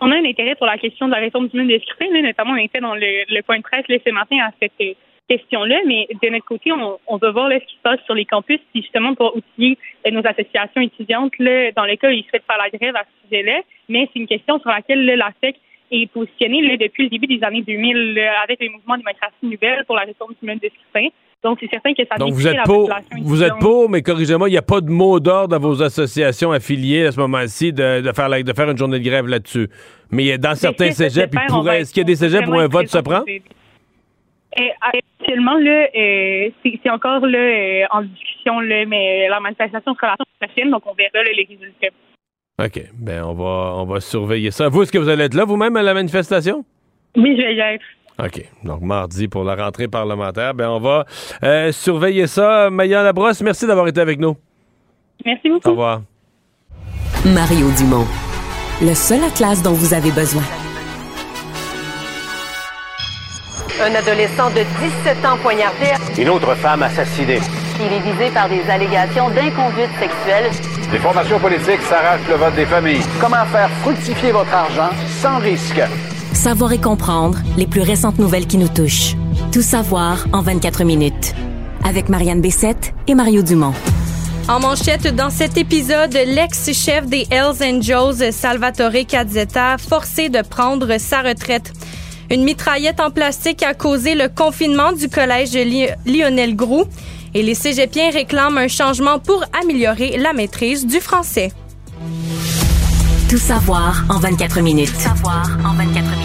On 0.00 0.10
a 0.10 0.14
un 0.16 0.24
intérêt 0.24 0.54
pour 0.54 0.66
la 0.66 0.78
question 0.78 1.08
de 1.08 1.12
la 1.12 1.18
réforme 1.18 1.48
du 1.48 1.56
mode 1.58 1.68
de 1.68 1.78
scrutin. 1.78 2.06
notamment, 2.22 2.52
on 2.52 2.56
était 2.56 2.80
dans 2.80 2.94
le, 2.94 3.42
point 3.42 3.58
de 3.58 3.62
presse 3.62 3.84
ce 3.88 4.10
matin 4.12 4.36
à 4.46 4.50
cette 4.60 4.72
euh, 4.80 4.94
question-là, 5.28 5.80
mais 5.86 6.08
de 6.22 6.28
notre 6.30 6.46
côté, 6.46 6.72
on, 6.72 6.98
on 7.06 7.16
va 7.18 7.30
voir 7.32 7.50
ce 7.52 7.66
qui 7.66 7.76
se 7.76 7.82
passe 7.82 8.00
sur 8.06 8.14
les 8.14 8.24
campus, 8.24 8.60
puis 8.72 8.80
justement 8.80 9.14
pour 9.14 9.36
outiller 9.36 9.76
euh, 10.06 10.10
nos 10.10 10.26
associations 10.26 10.80
étudiantes 10.80 11.32
dans 11.38 11.84
le 11.84 11.96
cas 11.96 12.08
où 12.08 12.12
ils 12.12 12.24
souhaitent 12.30 12.46
faire 12.46 12.58
la 12.58 12.70
grève 12.70 12.96
à 12.96 13.04
ce 13.04 13.28
sujet-là. 13.28 13.60
Mais 13.90 14.08
c'est 14.12 14.20
une 14.20 14.26
question 14.26 14.58
sur 14.60 14.70
laquelle 14.70 15.04
la 15.04 15.32
FEC 15.42 15.56
est 15.90 16.10
positionnée 16.10 16.78
depuis 16.78 17.04
le 17.04 17.10
début 17.10 17.26
des 17.26 17.44
années 17.44 17.62
2000 17.62 18.18
avec 18.42 18.58
le 18.60 18.70
mouvement 18.70 18.96
démocratie 18.96 19.34
nouvelle 19.42 19.84
pour 19.84 19.96
la 19.96 20.02
réforme 20.02 20.32
du 20.40 20.46
mode 20.48 20.60
de 20.60 20.68
scrutin. 20.68 21.08
Donc, 21.46 21.58
c'est 21.60 21.70
certain 21.70 21.94
que 21.94 22.02
ça 22.10 22.16
Donc, 22.16 22.32
vous 22.32 22.48
êtes 22.48 22.64
pour, 22.64 22.90
vous 23.22 23.42
êtes 23.44 23.56
pour, 23.60 23.88
mais 23.88 24.02
corrigez-moi, 24.02 24.48
il 24.48 24.52
n'y 24.52 24.58
a 24.58 24.62
pas 24.62 24.80
de 24.80 24.90
mot 24.90 25.20
d'ordre 25.20 25.56
dans 25.56 25.60
vos 25.60 25.80
associations 25.80 26.50
affiliées 26.50 27.06
à 27.06 27.12
ce 27.12 27.20
moment-ci 27.20 27.72
de, 27.72 28.02
faire, 28.12 28.28
de 28.28 28.52
faire 28.52 28.68
une 28.68 28.76
journée 28.76 28.98
de 28.98 29.04
grève 29.04 29.28
là-dessus. 29.28 29.68
Mais 30.10 30.38
dans 30.38 30.56
certains 30.56 30.90
cégeps, 30.90 31.32
est-ce 31.70 31.92
qu'il 31.92 32.00
y 32.00 32.04
a 32.04 32.04
des 32.04 32.16
cégeps 32.16 32.48
où 32.48 32.58
un 32.58 32.66
vote 32.66 32.88
se 32.88 32.98
prend? 32.98 33.22
actuellement, 35.20 35.58
là, 35.58 35.86
euh, 35.94 36.50
c'est 36.62 36.90
encore 36.90 37.26
là, 37.26 37.38
euh, 37.38 37.84
en 37.90 38.02
discussion, 38.02 38.58
là, 38.60 38.86
mais 38.86 39.28
la 39.28 39.38
manifestation 39.38 39.94
sera 39.94 40.08
la 40.08 40.16
semaine 40.16 40.48
prochaine, 40.48 40.70
donc 40.70 40.82
on 40.86 40.94
verra 40.94 41.22
les 41.24 41.44
résultats. 41.44 41.94
OK. 42.64 42.90
Ben, 42.94 43.22
on 43.22 43.34
va, 43.34 43.74
on 43.76 43.84
va 43.84 44.00
surveiller 44.00 44.50
ça. 44.50 44.68
Vous, 44.68 44.82
est-ce 44.82 44.92
que 44.92 44.98
vous 44.98 45.10
allez 45.10 45.24
être 45.24 45.34
là 45.34 45.44
vous-même 45.44 45.76
à 45.76 45.82
la 45.82 45.92
manifestation? 45.92 46.64
Oui, 47.16 47.36
je 47.38 47.42
vais 47.42 47.54
y 47.54 47.60
être. 47.60 47.84
OK. 48.18 48.44
Donc, 48.64 48.80
mardi 48.80 49.28
pour 49.28 49.44
la 49.44 49.54
rentrée 49.54 49.88
parlementaire. 49.88 50.54
Ben, 50.54 50.68
on 50.68 50.80
va 50.80 51.04
euh, 51.42 51.72
surveiller 51.72 52.26
ça. 52.26 52.70
Maya 52.70 53.02
Labrosse, 53.02 53.42
merci 53.42 53.66
d'avoir 53.66 53.86
été 53.88 54.00
avec 54.00 54.18
nous. 54.18 54.36
Merci 55.24 55.48
beaucoup. 55.50 55.68
Au 55.68 55.72
revoir. 55.72 56.02
Mario 57.24 57.70
Dumont. 57.78 58.06
Le 58.80 58.94
seul 58.94 59.22
atlas 59.24 59.62
dont 59.62 59.72
vous 59.72 59.94
avez 59.94 60.10
besoin. 60.10 60.42
Un 63.80 63.94
adolescent 63.94 64.48
de 64.50 64.62
17 65.04 65.24
ans 65.26 65.36
poignardé. 65.42 65.92
Une 66.18 66.30
autre 66.30 66.54
femme 66.54 66.82
assassinée. 66.82 67.40
Il 67.78 67.92
est 67.92 68.00
visé 68.00 68.30
par 68.32 68.48
des 68.48 68.62
allégations 68.70 69.28
d'inconduite 69.30 69.90
sexuelle. 69.98 70.50
Les 70.92 70.98
formations 70.98 71.38
politiques 71.38 71.82
s'arrachent 71.82 72.26
le 72.28 72.36
vote 72.36 72.54
des 72.54 72.64
familles. 72.64 73.02
Comment 73.20 73.44
faire 73.46 73.68
fructifier 73.82 74.32
votre 74.32 74.54
argent 74.54 74.90
sans 75.20 75.38
risque? 75.38 75.82
Savoir 76.36 76.72
et 76.74 76.78
comprendre 76.78 77.38
les 77.56 77.66
plus 77.66 77.80
récentes 77.80 78.18
nouvelles 78.18 78.46
qui 78.46 78.58
nous 78.58 78.68
touchent. 78.68 79.16
Tout 79.52 79.62
savoir 79.62 80.26
en 80.34 80.42
24 80.42 80.84
minutes. 80.84 81.34
Avec 81.82 82.10
Marianne 82.10 82.42
Bessette 82.42 82.92
et 83.08 83.14
Mario 83.14 83.42
Dumont. 83.42 83.72
En 84.46 84.60
manchette 84.60 85.12
dans 85.16 85.30
cet 85.30 85.56
épisode, 85.56 86.12
l'ex-chef 86.12 87.06
des 87.06 87.26
Hells 87.30 87.64
Angels, 87.64 88.32
Salvatore 88.32 89.06
Cazzetta, 89.08 89.78
forcé 89.78 90.28
de 90.28 90.42
prendre 90.42 90.98
sa 90.98 91.22
retraite. 91.22 91.72
Une 92.30 92.44
mitraillette 92.44 93.00
en 93.00 93.10
plastique 93.10 93.62
a 93.62 93.72
causé 93.72 94.14
le 94.14 94.28
confinement 94.28 94.92
du 94.92 95.08
collège 95.08 95.54
Lionel 96.04 96.54
Groux 96.54 96.84
et 97.34 97.42
les 97.42 97.54
cégepiens 97.54 98.10
réclament 98.10 98.58
un 98.58 98.68
changement 98.68 99.18
pour 99.18 99.42
améliorer 99.62 100.18
la 100.18 100.34
maîtrise 100.34 100.86
du 100.86 101.00
français. 101.00 101.50
Tout 103.28 103.38
savoir 103.38 104.04
en 104.08 104.20
24 104.20 104.60
minutes. 104.60 104.92
Tout 104.92 105.00
savoir 105.00 105.48
en 105.64 105.74
24 105.74 105.94
minutes. 105.94 106.15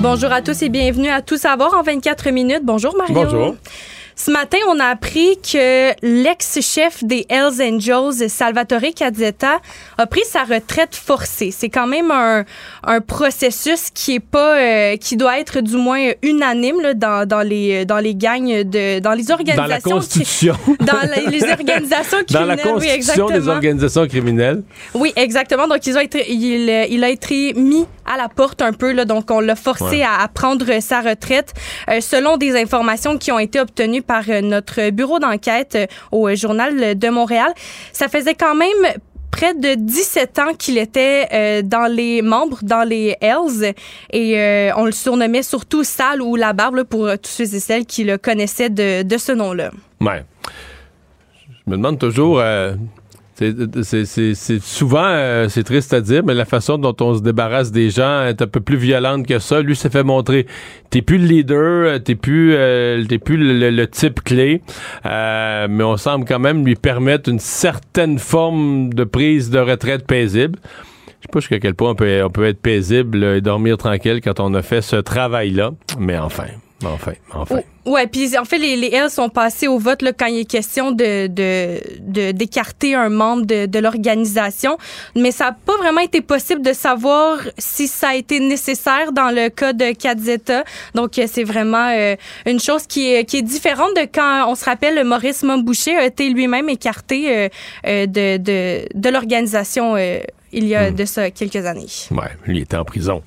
Bonjour 0.00 0.30
à 0.30 0.42
tous 0.42 0.62
et 0.62 0.68
bienvenue 0.68 1.08
à 1.08 1.22
Tout 1.22 1.36
savoir 1.36 1.74
en 1.74 1.82
24 1.82 2.30
minutes. 2.30 2.60
Bonjour 2.62 2.96
Mario. 2.96 3.14
Bonjour. 3.14 3.56
Ce 4.14 4.30
matin, 4.30 4.58
on 4.68 4.78
a 4.78 4.86
appris 4.86 5.38
que 5.40 5.90
l'ex-chef 6.02 7.02
des 7.04 7.26
Hells 7.28 7.60
Angels, 7.60 8.28
Salvatore 8.28 8.92
Cazzetta, 8.94 9.60
a 9.96 10.06
pris 10.06 10.22
sa 10.24 10.44
retraite 10.44 10.94
forcée. 10.94 11.50
C'est 11.50 11.68
quand 11.68 11.86
même 11.88 12.10
un, 12.12 12.44
un, 12.84 13.00
processus 13.00 13.90
qui 13.92 14.14
est 14.14 14.20
pas, 14.20 14.56
euh, 14.56 14.96
qui 14.96 15.16
doit 15.16 15.38
être 15.38 15.60
du 15.60 15.76
moins 15.76 16.10
unanime 16.22 16.80
là, 16.80 16.94
dans, 16.94 17.26
dans, 17.28 17.42
les, 17.42 17.84
dans 17.84 17.98
les 17.98 18.14
gangs 18.14 18.62
de, 18.64 19.00
dans 19.00 19.14
les 19.14 19.30
organisations. 19.32 19.64
Dans 19.64 19.68
la 19.68 19.80
Constitution. 19.80 20.56
dans 20.80 21.30
les, 21.30 21.42
organisations 21.50 22.18
criminelles. 22.24 22.32
Dans 22.32 22.44
la 22.44 22.56
Constitution 22.56 23.26
oui, 23.26 23.32
des 23.32 23.48
organisations 23.48 24.06
criminelles. 24.06 24.62
Oui, 24.94 25.12
exactement. 25.16 25.66
Donc, 25.66 25.86
ils 25.86 25.96
ont 25.96 26.00
été, 26.00 26.24
il, 26.32 26.68
il 26.90 27.04
a 27.04 27.08
été 27.08 27.52
mis 27.54 27.86
à 28.12 28.16
la 28.16 28.28
porte 28.28 28.62
un 28.62 28.72
peu. 28.72 28.92
Là, 28.92 29.04
donc, 29.04 29.30
on 29.30 29.40
l'a 29.40 29.56
forcé 29.56 30.02
à, 30.02 30.20
à, 30.20 30.28
prendre 30.28 30.80
sa 30.80 31.00
retraite. 31.00 31.54
Euh, 31.90 32.00
selon 32.00 32.36
des 32.36 32.56
informations 32.56 33.18
qui 33.18 33.30
ont 33.32 33.38
été 33.38 33.60
obtenues 33.60 34.02
par 34.02 34.24
euh, 34.28 34.40
notre 34.40 34.90
bureau 34.90 35.18
d'enquête 35.18 35.74
euh, 35.74 35.86
au 36.10 36.34
Journal 36.34 36.98
de 36.98 37.08
Montréal. 37.08 37.52
Ça 37.92 38.08
faisait 38.08 38.34
quand 38.34 38.54
même 38.54 38.68
près 39.30 39.54
de 39.54 39.74
17 39.74 40.38
ans 40.38 40.54
qu'il 40.58 40.78
était 40.78 41.28
euh, 41.32 41.62
dans 41.62 41.86
les 41.86 42.22
membres, 42.22 42.58
dans 42.62 42.82
les 42.82 43.16
Hells, 43.20 43.74
et 44.12 44.72
on 44.76 44.86
le 44.86 44.92
surnommait 44.92 45.42
surtout 45.42 45.84
Sal 45.84 46.22
ou 46.22 46.34
La 46.34 46.52
Barbe 46.54 46.84
pour 46.84 47.06
tous 47.22 47.30
ceux 47.30 47.54
et 47.54 47.60
celles 47.60 47.86
qui 47.86 48.04
le 48.04 48.16
connaissaient 48.16 48.70
de, 48.70 49.02
de 49.02 49.18
ce 49.18 49.32
nom-là. 49.32 49.70
Ouais. 50.00 50.24
Je 51.46 51.70
me 51.70 51.76
demande 51.76 51.98
toujours, 51.98 52.42
c'est 53.38 54.60
souvent, 54.60 55.04
euh, 55.04 55.48
c'est 55.48 55.62
triste 55.62 55.94
à 55.94 56.00
dire, 56.00 56.24
mais 56.24 56.34
la 56.34 56.44
façon 56.44 56.76
dont 56.76 56.96
on 57.00 57.14
se 57.14 57.22
débarrasse 57.22 57.70
des 57.70 57.90
gens 57.90 58.24
est 58.24 58.42
un 58.42 58.46
peu 58.46 58.60
plus 58.60 58.76
violente 58.76 59.26
que 59.26 59.38
ça. 59.38 59.62
Lui 59.62 59.76
s'est 59.76 59.90
fait 59.90 60.02
montrer, 60.02 60.46
t'es 60.90 61.02
plus 61.02 61.18
le 61.18 61.26
leader, 61.26 62.02
t'es 62.02 62.16
plus, 62.16 62.54
euh, 62.54 63.04
t'es 63.04 63.18
plus 63.18 63.36
le, 63.36 63.86
type 63.86 64.22
clé, 64.24 64.60
euh, 65.06 65.68
mais 65.70 65.84
on 65.84 65.96
semble 65.96 66.24
quand 66.24 66.40
même 66.40 66.64
lui 66.66 66.74
permettre 66.74 67.30
une 67.30 67.38
certaine 67.38 68.18
forme 68.18 68.92
de 68.92 69.04
prise 69.04 69.50
de 69.50 69.60
retraite 69.60 70.06
paisible. 70.06 70.58
Je 71.06 71.26
sais 71.26 71.32
pas 71.32 71.40
jusqu'à 71.40 71.60
quel 71.60 71.74
point 71.74 71.90
on 71.90 71.94
peut, 71.94 72.22
on 72.24 72.30
peut 72.30 72.46
être 72.46 72.60
paisible 72.60 73.22
et 73.22 73.40
dormir 73.40 73.76
tranquille 73.76 74.20
quand 74.22 74.40
on 74.40 74.52
a 74.54 74.62
fait 74.62 74.82
ce 74.82 74.96
travail-là, 74.96 75.72
mais 75.98 76.18
enfin. 76.18 76.46
Enfin, 76.84 77.12
enfin. 77.32 77.60
Ouais, 77.86 78.06
puis 78.06 78.38
en 78.38 78.44
fait, 78.44 78.58
les, 78.58 78.76
les 78.76 78.94
L 78.94 79.10
sont 79.10 79.28
passés 79.28 79.66
au 79.66 79.78
vote 79.78 80.02
là, 80.02 80.12
quand 80.12 80.26
il 80.26 80.40
est 80.40 80.44
question 80.44 80.92
de, 80.92 81.26
de, 81.26 82.30
d'écarter 82.32 82.94
un 82.94 83.08
membre 83.08 83.46
de, 83.46 83.66
de 83.66 83.78
l'organisation, 83.80 84.78
mais 85.16 85.32
ça 85.32 85.46
n'a 85.46 85.52
pas 85.52 85.76
vraiment 85.78 86.00
été 86.00 86.20
possible 86.20 86.62
de 86.62 86.72
savoir 86.72 87.38
si 87.56 87.88
ça 87.88 88.10
a 88.10 88.14
été 88.14 88.38
nécessaire 88.38 89.10
dans 89.12 89.30
le 89.30 89.48
cas 89.48 89.72
de 89.72 89.92
Kadzeta. 89.92 90.62
Donc, 90.94 91.18
euh, 91.18 91.26
c'est 91.28 91.44
vraiment 91.44 91.88
euh, 91.88 92.14
une 92.46 92.60
chose 92.60 92.86
qui 92.86 93.12
est, 93.12 93.24
qui 93.24 93.38
est 93.38 93.42
différente 93.42 93.96
de 93.96 94.02
quand 94.02 94.48
on 94.48 94.54
se 94.54 94.64
rappelle 94.64 95.02
Maurice 95.04 95.42
Momboucher 95.42 95.96
a 95.96 96.04
été 96.04 96.28
lui-même 96.28 96.68
écarté 96.68 97.48
euh, 97.86 98.06
de, 98.06 98.36
de, 98.36 98.86
de 98.94 99.08
l'organisation 99.08 99.96
il 100.52 100.66
y 100.66 100.74
a 100.74 100.90
hmm. 100.90 100.94
de 100.94 101.04
ça 101.04 101.30
quelques 101.30 101.66
années. 101.66 101.86
Ouais, 102.10 102.30
lui 102.46 102.60
était 102.60 102.76
en 102.76 102.84
prison. 102.84 103.22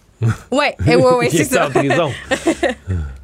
Ouais, 0.52 0.76
ouais, 0.86 0.96
ouais, 0.96 1.30
c'est 1.32 1.44
ça. 1.44 1.68
en 1.68 1.72
prison. 1.72 2.12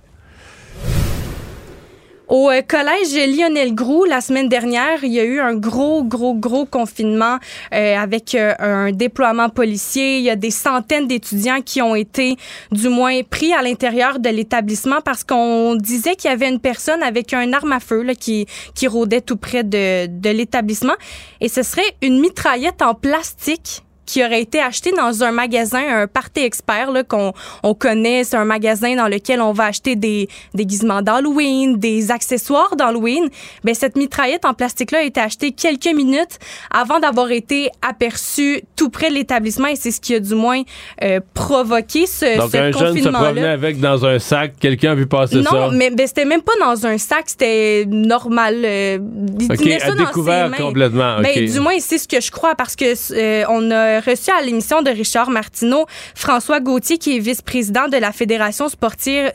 Au 2.28 2.50
euh, 2.50 2.62
collège 2.62 3.16
Lionel 3.16 3.74
Groux, 3.74 4.04
la 4.04 4.20
semaine 4.20 4.50
dernière, 4.50 5.02
il 5.02 5.14
y 5.14 5.20
a 5.22 5.24
eu 5.24 5.40
un 5.40 5.56
gros, 5.56 6.04
gros, 6.04 6.34
gros 6.34 6.66
confinement 6.66 7.38
euh, 7.74 7.96
avec 7.96 8.36
euh, 8.36 8.54
un 8.60 8.92
déploiement 8.92 9.48
policier. 9.48 10.18
Il 10.18 10.24
y 10.26 10.30
a 10.30 10.36
des 10.36 10.52
centaines 10.52 11.08
d'étudiants 11.08 11.62
qui 11.62 11.82
ont 11.82 11.96
été, 11.96 12.36
du 12.74 12.90
moins, 12.90 13.24
pris 13.24 13.54
à 13.54 13.62
l'intérieur 13.62 14.20
de 14.20 14.28
l'établissement 14.28 15.00
parce 15.06 15.24
qu'on 15.24 15.76
disait 15.76 16.18
qu'il 16.18 16.30
y 16.30 16.34
avait 16.34 16.50
une 16.50 16.60
personne 16.60 17.02
avec 17.02 17.34
un 17.34 17.54
arme 17.54 17.72
à 17.72 17.80
feu 17.80 18.02
là, 18.02 18.14
qui, 18.14 18.46
qui 18.76 18.88
rôdait 18.88 19.22
tout 19.22 19.38
près 19.38 19.64
de, 19.64 20.08
de 20.08 20.30
l'établissement. 20.30 20.96
Et 21.40 21.48
ce 21.48 21.64
serait 21.64 21.96
une 22.02 22.20
mitraillette 22.20 22.82
en 22.82 22.94
plastique 22.94 23.84
qui 24.08 24.26
aurait 24.26 24.42
été 24.42 24.60
acheté 24.60 24.92
dans 24.94 25.24
un 25.24 25.32
magasin, 25.32 26.02
un 26.02 26.08
party 26.08 26.40
expert 26.40 26.92
là, 26.92 27.04
qu'on 27.04 27.34
on 27.62 27.74
connaît. 27.76 28.24
C'est 28.24 28.38
un 28.38 28.46
magasin 28.46 28.96
dans 28.96 29.08
lequel 29.08 29.42
on 29.42 29.52
va 29.52 29.66
acheter 29.66 29.96
des 29.96 30.28
déguisements 30.56 31.04
d'Halloween, 31.04 31.78
des 31.78 32.10
accessoires 32.10 32.76
d'Halloween. 32.76 33.30
Ben 33.64 33.76
cette 33.76 33.98
mitraillette 33.98 34.46
en 34.46 34.54
plastique-là 34.54 35.00
a 35.00 35.04
été 35.04 35.20
achetée 35.20 35.52
quelques 35.52 35.94
minutes 35.94 36.40
avant 36.72 37.00
d'avoir 37.00 37.32
été 37.32 37.70
aperçue 37.88 38.62
tout 38.76 38.90
près 38.90 39.10
de 39.10 39.16
l'établissement 39.16 39.68
et 39.68 39.76
c'est 39.76 39.92
ce 39.92 40.00
qui 40.00 40.16
a 40.16 40.20
du 40.20 40.36
moins 40.36 40.62
euh, 41.04 41.20
provoqué 41.34 42.08
ce, 42.08 42.38
Donc, 42.38 42.56
un 42.56 42.72
jeune 42.72 42.98
se 42.98 43.10
promenait 43.10 43.46
avec 43.46 43.80
dans 43.80 44.06
un 44.06 44.20
sac. 44.20 44.54
Quelqu'un 44.60 44.92
a 44.92 44.96
vu 44.96 45.06
passer 45.06 45.44
ça? 45.44 45.52
Non, 45.52 45.72
mais 45.72 45.90
ben, 45.90 46.08
c'était 46.08 46.26
même 46.26 46.42
pas 46.42 46.54
dans 46.60 46.86
un 46.86 46.98
sac. 46.98 47.26
C'était 47.28 47.86
normal. 47.88 48.62
Euh, 48.64 49.00
il 49.40 49.52
okay, 49.52 49.80
ça 49.80 49.92
découvert 49.92 50.50
complètement. 50.52 51.20
Ben, 51.22 51.46
du 51.46 51.60
moins, 51.60 51.78
c'est 51.80 51.98
ce 51.98 52.08
que 52.08 52.22
je 52.22 52.32
crois 52.32 52.56
parce 52.56 52.76
que 52.76 52.86
euh, 53.14 53.46
on 53.50 53.70
a 53.72 53.97
reçu 54.00 54.32
à 54.32 54.42
l'émission 54.42 54.82
de 54.82 54.90
Richard 54.90 55.30
Martineau 55.30 55.86
François 56.16 56.60
Gauthier, 56.60 56.98
qui 56.98 57.16
est 57.16 57.20
vice-président 57.20 57.88
de 57.88 57.98
la 57.98 58.12
Fédération 58.12 58.70
sportive, 58.70 59.32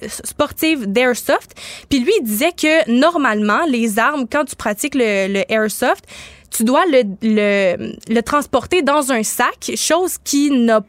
d'Airsoft. 0.87 1.55
Puis 1.89 2.01
lui, 2.01 2.13
disait 2.23 2.53
que 2.53 2.91
normalement, 2.91 3.65
les 3.69 3.99
armes, 3.99 4.27
quand 4.31 4.45
tu 4.45 4.57
pratiques 4.57 4.95
le 4.95 5.43
Airsoft, 5.53 6.05
tu 6.53 6.65
dois 6.65 6.85
le, 6.87 7.03
le, 7.23 7.95
le, 8.09 8.21
transporter 8.23 8.83
dans 8.83 9.11
un 9.11 9.23
sac, 9.23 9.73
chose 9.77 10.17
qui 10.23 10.51
n'a 10.51 10.81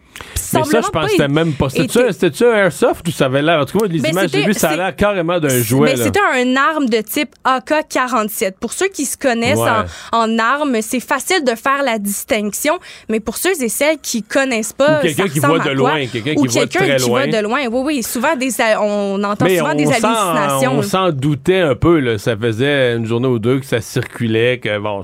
mais 0.53 0.63
ça, 0.63 0.81
je 0.81 0.89
pense 0.89 1.05
que 1.05 1.11
c'était 1.11 1.27
même 1.27 1.53
pas. 1.53 1.69
C'était-tu 1.69 2.45
un 2.45 2.55
airsoft 2.55 3.07
ou 3.07 3.11
ça 3.11 3.25
avait 3.25 3.41
l'air? 3.41 3.59
En 3.61 3.65
tout 3.65 3.79
cas, 3.79 3.87
les 3.87 3.99
ben, 3.99 4.11
images 4.11 4.29
j'ai 4.31 4.45
vues, 4.45 4.53
ça 4.53 4.69
a 4.69 4.75
l'air 4.75 4.95
carrément 4.95 5.39
d'un 5.39 5.61
jouet. 5.61 5.95
Mais 5.95 6.03
c'était 6.03 6.19
un 6.19 6.55
arme 6.55 6.87
de 6.87 7.01
type 7.01 7.33
AK-47. 7.43 8.53
Pour 8.59 8.73
ceux 8.73 8.87
qui 8.89 9.05
se 9.05 9.17
connaissent 9.17 9.57
en, 9.57 9.85
en 10.11 10.39
armes, 10.39 10.81
c'est 10.81 10.99
facile 10.99 11.43
de 11.43 11.55
faire 11.55 11.83
la 11.83 11.99
distinction. 11.99 12.79
Mais 13.09 13.19
pour 13.19 13.37
ceux 13.37 13.61
et 13.61 13.69
celles 13.69 13.97
qui 13.99 14.23
connaissent 14.23 14.73
pas, 14.73 15.01
quelqu'un 15.01 15.27
qui 15.27 15.39
voit 15.39 15.59
de 15.59 15.71
loin, 15.71 16.05
quelqu'un 16.05 16.35
qui 16.35 16.47
voit 16.47 16.67
très 16.67 16.97
qui 16.97 17.05
loin. 17.07 17.25
Voit 17.25 17.27
de 17.27 17.43
loin. 17.43 17.59
Oui, 17.71 17.81
oui. 17.83 18.03
Souvent, 18.03 18.35
des, 18.35 18.51
on 18.79 19.23
entend 19.23 19.47
souvent 19.47 19.73
des 19.73 19.87
hallucinations. 19.87 20.73
On 20.73 20.81
s'en 20.81 21.11
doutait 21.11 21.61
un 21.61 21.75
peu. 21.75 21.99
Là. 21.99 22.17
Ça 22.17 22.35
faisait 22.37 22.95
une 22.95 23.05
journée 23.05 23.27
ou 23.27 23.39
deux 23.39 23.59
que 23.59 23.65
ça 23.65 23.81
circulait. 23.81 24.59
Que 24.59 24.77
bon, 24.79 25.01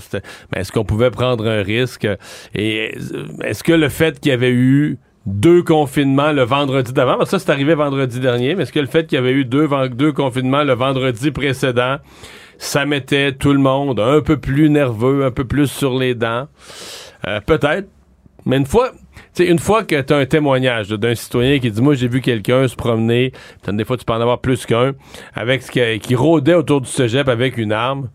mais 0.51 0.61
est-ce 0.61 0.71
qu'on 0.71 0.85
pouvait 0.85 1.11
prendre 1.11 1.47
un 1.47 1.61
risque? 1.61 2.07
Et 2.55 2.95
est-ce 3.43 3.63
que 3.63 3.73
le 3.73 3.89
fait 3.89 4.19
qu'il 4.19 4.31
y 4.31 4.33
avait 4.33 4.51
eu 4.51 4.97
deux 5.29 5.61
confinements 5.61 6.31
le 6.31 6.43
vendredi 6.43 6.91
d'avant. 6.91 7.23
Ça, 7.25 7.39
c'est 7.39 7.51
arrivé 7.51 7.75
vendredi 7.75 8.19
dernier, 8.19 8.55
mais 8.55 8.63
est-ce 8.63 8.73
que 8.73 8.79
le 8.79 8.87
fait 8.87 9.07
qu'il 9.07 9.15
y 9.15 9.19
avait 9.19 9.31
eu 9.31 9.45
deux, 9.45 9.67
confinements 10.11 10.63
le 10.63 10.73
vendredi 10.73 11.31
précédent, 11.31 11.97
ça 12.57 12.85
mettait 12.85 13.33
tout 13.33 13.53
le 13.53 13.59
monde 13.59 13.99
un 13.99 14.21
peu 14.21 14.37
plus 14.37 14.69
nerveux, 14.69 15.25
un 15.25 15.31
peu 15.31 15.45
plus 15.45 15.67
sur 15.67 15.97
les 15.97 16.15
dents? 16.15 16.47
Euh, 17.27 17.39
peut-être. 17.41 17.87
Mais 18.45 18.57
une 18.57 18.65
fois, 18.65 18.91
une 19.37 19.59
fois 19.59 19.83
que 19.83 19.99
tu 20.01 20.13
as 20.13 20.17
un 20.17 20.25
témoignage 20.25 20.89
d'un 20.89 21.13
citoyen 21.13 21.59
qui 21.59 21.69
dit 21.69 21.81
Moi, 21.81 21.93
j'ai 21.93 22.07
vu 22.07 22.21
quelqu'un 22.21 22.67
se 22.67 22.75
promener, 22.75 23.31
des 23.67 23.85
fois, 23.85 23.97
tu 23.97 24.05
peux 24.05 24.13
en 24.13 24.21
avoir 24.21 24.39
plus 24.39 24.65
qu'un, 24.65 24.93
avec 25.35 25.61
ce 25.61 25.71
qui, 25.71 25.99
qui 25.99 26.15
rôdait 26.15 26.55
autour 26.55 26.81
du 26.81 26.89
cégep 26.89 27.27
avec 27.27 27.57
une 27.57 27.71
arme. 27.71 28.09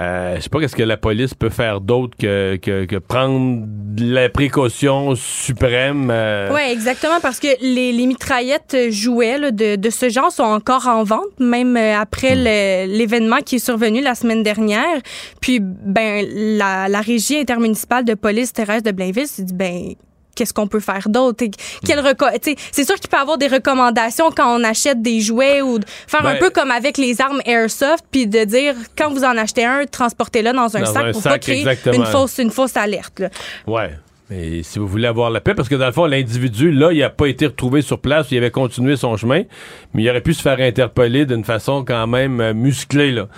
Euh, 0.00 0.36
je 0.36 0.40
sais 0.42 0.48
pas 0.48 0.58
qu'est-ce 0.60 0.74
que 0.74 0.82
la 0.82 0.96
police 0.96 1.34
peut 1.34 1.50
faire 1.50 1.80
d'autre 1.80 2.16
que, 2.18 2.56
que, 2.56 2.98
prendre 2.98 3.64
la 3.98 4.28
précaution 4.28 5.14
suprême. 5.14 6.10
Euh. 6.10 6.50
Oui, 6.52 6.62
exactement, 6.70 7.20
parce 7.22 7.38
que 7.38 7.48
les, 7.60 7.92
les 7.92 8.06
mitraillettes 8.06 8.90
jouets 8.90 9.52
de, 9.52 9.76
de, 9.76 9.90
ce 9.90 10.08
genre 10.08 10.32
sont 10.32 10.42
encore 10.42 10.88
en 10.88 11.04
vente, 11.04 11.38
même 11.38 11.76
euh, 11.76 11.96
après 11.96 12.34
hmm. 12.34 12.90
l'événement 12.90 13.38
qui 13.38 13.56
est 13.56 13.64
survenu 13.64 14.00
la 14.00 14.16
semaine 14.16 14.42
dernière. 14.42 15.00
Puis, 15.40 15.60
ben, 15.60 16.26
la, 16.32 16.88
la 16.88 17.00
régie 17.00 17.38
intermunicipale 17.38 18.04
de 18.04 18.14
police 18.14 18.52
terrestre 18.52 18.90
de 18.90 18.96
Blainville 18.96 19.28
s'est 19.28 19.44
dit, 19.44 19.54
ben, 19.54 19.94
qu'est-ce 20.34 20.52
qu'on 20.52 20.66
peut 20.66 20.80
faire 20.80 21.08
d'autre? 21.08 21.44
c'est 22.72 22.84
sûr 22.84 22.94
qu'il 22.96 23.10
peut 23.10 23.16
y 23.16 23.20
avoir 23.20 23.38
des 23.38 23.48
recommandations 23.48 24.30
quand 24.30 24.58
on 24.58 24.64
achète 24.64 25.02
des 25.02 25.20
jouets 25.20 25.62
ou 25.62 25.78
faire 26.06 26.24
un 26.26 26.34
ben, 26.34 26.38
peu 26.38 26.50
comme 26.50 26.70
avec 26.70 26.98
les 26.98 27.20
armes 27.20 27.40
airsoft, 27.44 28.04
puis 28.10 28.26
de 28.26 28.44
dire 28.44 28.74
quand 28.96 29.10
vous 29.10 29.24
en 29.24 29.36
achetez 29.36 29.64
un, 29.64 29.86
transportez-le 29.86 30.52
dans 30.52 30.76
un 30.76 30.84
sac 30.84 31.12
pour 31.12 31.22
pas 31.22 31.38
créer 31.38 31.66
une 31.92 32.06
fausse, 32.06 32.38
une 32.38 32.50
fausse 32.50 32.76
alerte. 32.76 33.22
Ouais. 33.66 33.90
Mais 34.30 34.62
si 34.62 34.78
vous 34.78 34.88
voulez 34.88 35.06
avoir 35.06 35.30
la 35.30 35.42
paix, 35.42 35.54
parce 35.54 35.68
que 35.68 35.74
dans 35.74 35.84
le 35.84 35.92
fond, 35.92 36.06
l'individu, 36.06 36.70
là, 36.70 36.92
il 36.92 37.00
n'a 37.00 37.10
pas 37.10 37.26
été 37.26 37.46
retrouvé 37.46 37.82
sur 37.82 37.98
place, 37.98 38.28
il 38.30 38.38
avait 38.38 38.50
continué 38.50 38.96
son 38.96 39.18
chemin, 39.18 39.42
mais 39.92 40.02
il 40.02 40.08
aurait 40.08 40.22
pu 40.22 40.32
se 40.32 40.40
faire 40.40 40.60
interpeller 40.60 41.26
d'une 41.26 41.44
façon 41.44 41.84
quand 41.84 42.06
même 42.06 42.40
euh, 42.40 42.54
musclée, 42.54 43.12
là. 43.12 43.28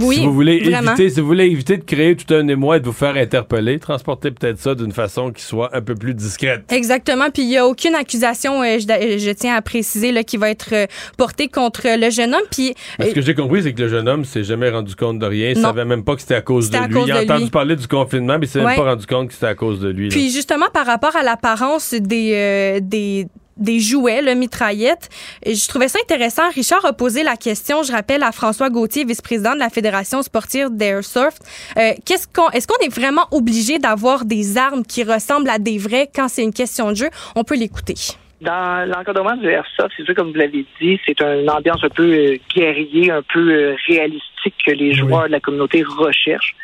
Oui, 0.00 0.16
si 0.16 0.26
vous 0.26 0.34
voulez 0.34 0.56
éviter, 0.56 1.08
si 1.08 1.20
vous 1.20 1.26
voulez 1.26 1.46
éviter 1.46 1.78
de 1.78 1.82
créer 1.82 2.14
tout 2.14 2.32
un 2.34 2.46
émoi 2.46 2.76
et 2.76 2.80
de 2.80 2.84
vous 2.84 2.92
faire 2.92 3.16
interpeller, 3.16 3.78
transportez 3.78 4.30
peut-être 4.30 4.58
ça 4.58 4.74
d'une 4.74 4.92
façon 4.92 5.32
qui 5.32 5.42
soit 5.42 5.74
un 5.74 5.80
peu 5.80 5.94
plus 5.94 6.14
discrète. 6.14 6.70
Exactement. 6.70 7.30
Puis 7.32 7.42
il 7.42 7.48
n'y 7.48 7.56
a 7.56 7.66
aucune 7.66 7.94
accusation, 7.94 8.62
euh, 8.62 8.78
je, 8.78 9.32
tiens 9.32 9.56
à 9.56 9.62
préciser, 9.62 10.12
là, 10.12 10.22
qui 10.22 10.36
va 10.36 10.50
être 10.50 10.72
euh, 10.72 10.86
portée 11.16 11.48
contre 11.48 11.82
le 11.84 12.10
jeune 12.10 12.34
homme. 12.34 12.42
Puis 12.50 12.74
ce 13.00 13.12
que 13.12 13.22
j'ai 13.22 13.34
compris, 13.34 13.62
c'est 13.62 13.72
que 13.72 13.82
le 13.82 13.88
jeune 13.88 14.08
homme 14.08 14.24
s'est 14.24 14.44
jamais 14.44 14.68
rendu 14.68 14.94
compte 14.94 15.18
de 15.18 15.26
rien, 15.26 15.50
il 15.50 15.56
savait 15.56 15.84
même 15.84 16.04
pas 16.04 16.14
que 16.14 16.20
c'était 16.20 16.34
à 16.34 16.42
cause 16.42 16.70
de 16.70 16.78
lui. 16.78 17.00
il 17.06 17.12
a 17.12 17.22
entendu 17.22 17.50
parler 17.50 17.74
du 17.74 17.88
confinement, 17.88 18.38
mais 18.38 18.46
il 18.46 18.48
s'est 18.48 18.62
même 18.62 18.76
pas 18.76 18.90
rendu 18.90 19.06
compte 19.06 19.28
que 19.28 19.34
c'était 19.34 19.46
à 19.46 19.54
cause 19.54 19.80
de 19.80 19.88
lui. 19.88 20.10
Puis 20.10 20.27
justement, 20.30 20.66
par 20.72 20.86
rapport 20.86 21.16
à 21.16 21.22
l'apparence 21.22 21.94
des, 21.94 22.32
euh, 22.34 22.80
des 22.82 23.26
des 23.58 23.80
jouets, 23.80 24.22
le 24.22 24.34
mitraillette. 24.34 25.08
Je 25.44 25.66
trouvais 25.68 25.88
ça 25.88 25.98
intéressant. 26.02 26.48
Richard 26.54 26.84
a 26.84 26.92
posé 26.92 27.22
la 27.22 27.36
question, 27.36 27.82
je 27.82 27.92
rappelle, 27.92 28.22
à 28.22 28.32
François 28.32 28.70
Gauthier, 28.70 29.04
vice-président 29.04 29.54
de 29.54 29.58
la 29.58 29.68
Fédération 29.68 30.22
sportive 30.22 30.68
d'Airsoft. 30.70 31.42
Euh, 31.76 31.92
qu'on, 32.34 32.48
est-ce 32.50 32.66
qu'on 32.66 32.84
est 32.84 32.94
vraiment 32.94 33.26
obligé 33.30 33.78
d'avoir 33.78 34.24
des 34.24 34.56
armes 34.56 34.84
qui 34.84 35.02
ressemblent 35.02 35.50
à 35.50 35.58
des 35.58 35.78
vrais 35.78 36.08
quand 36.14 36.28
c'est 36.28 36.44
une 36.44 36.52
question 36.52 36.90
de 36.90 36.96
jeu? 36.96 37.10
On 37.34 37.44
peut 37.44 37.56
l'écouter. 37.56 37.96
Dans 38.40 38.88
l'encadrement 38.88 39.36
du 39.36 39.48
Airsoft, 39.48 39.92
c'est 39.96 40.04
sûr, 40.04 40.14
comme 40.14 40.30
vous 40.30 40.38
l'avez 40.38 40.64
dit, 40.80 41.00
c'est 41.04 41.20
une 41.20 41.50
ambiance 41.50 41.82
un 41.82 41.88
peu 41.88 42.12
euh, 42.12 42.36
guerrier, 42.54 43.10
un 43.10 43.22
peu 43.22 43.74
réalistique 43.86 44.54
que 44.64 44.72
les 44.72 44.92
joueurs 44.92 45.26
de 45.26 45.32
la 45.32 45.40
communauté 45.40 45.82
recherchent. 45.82 46.54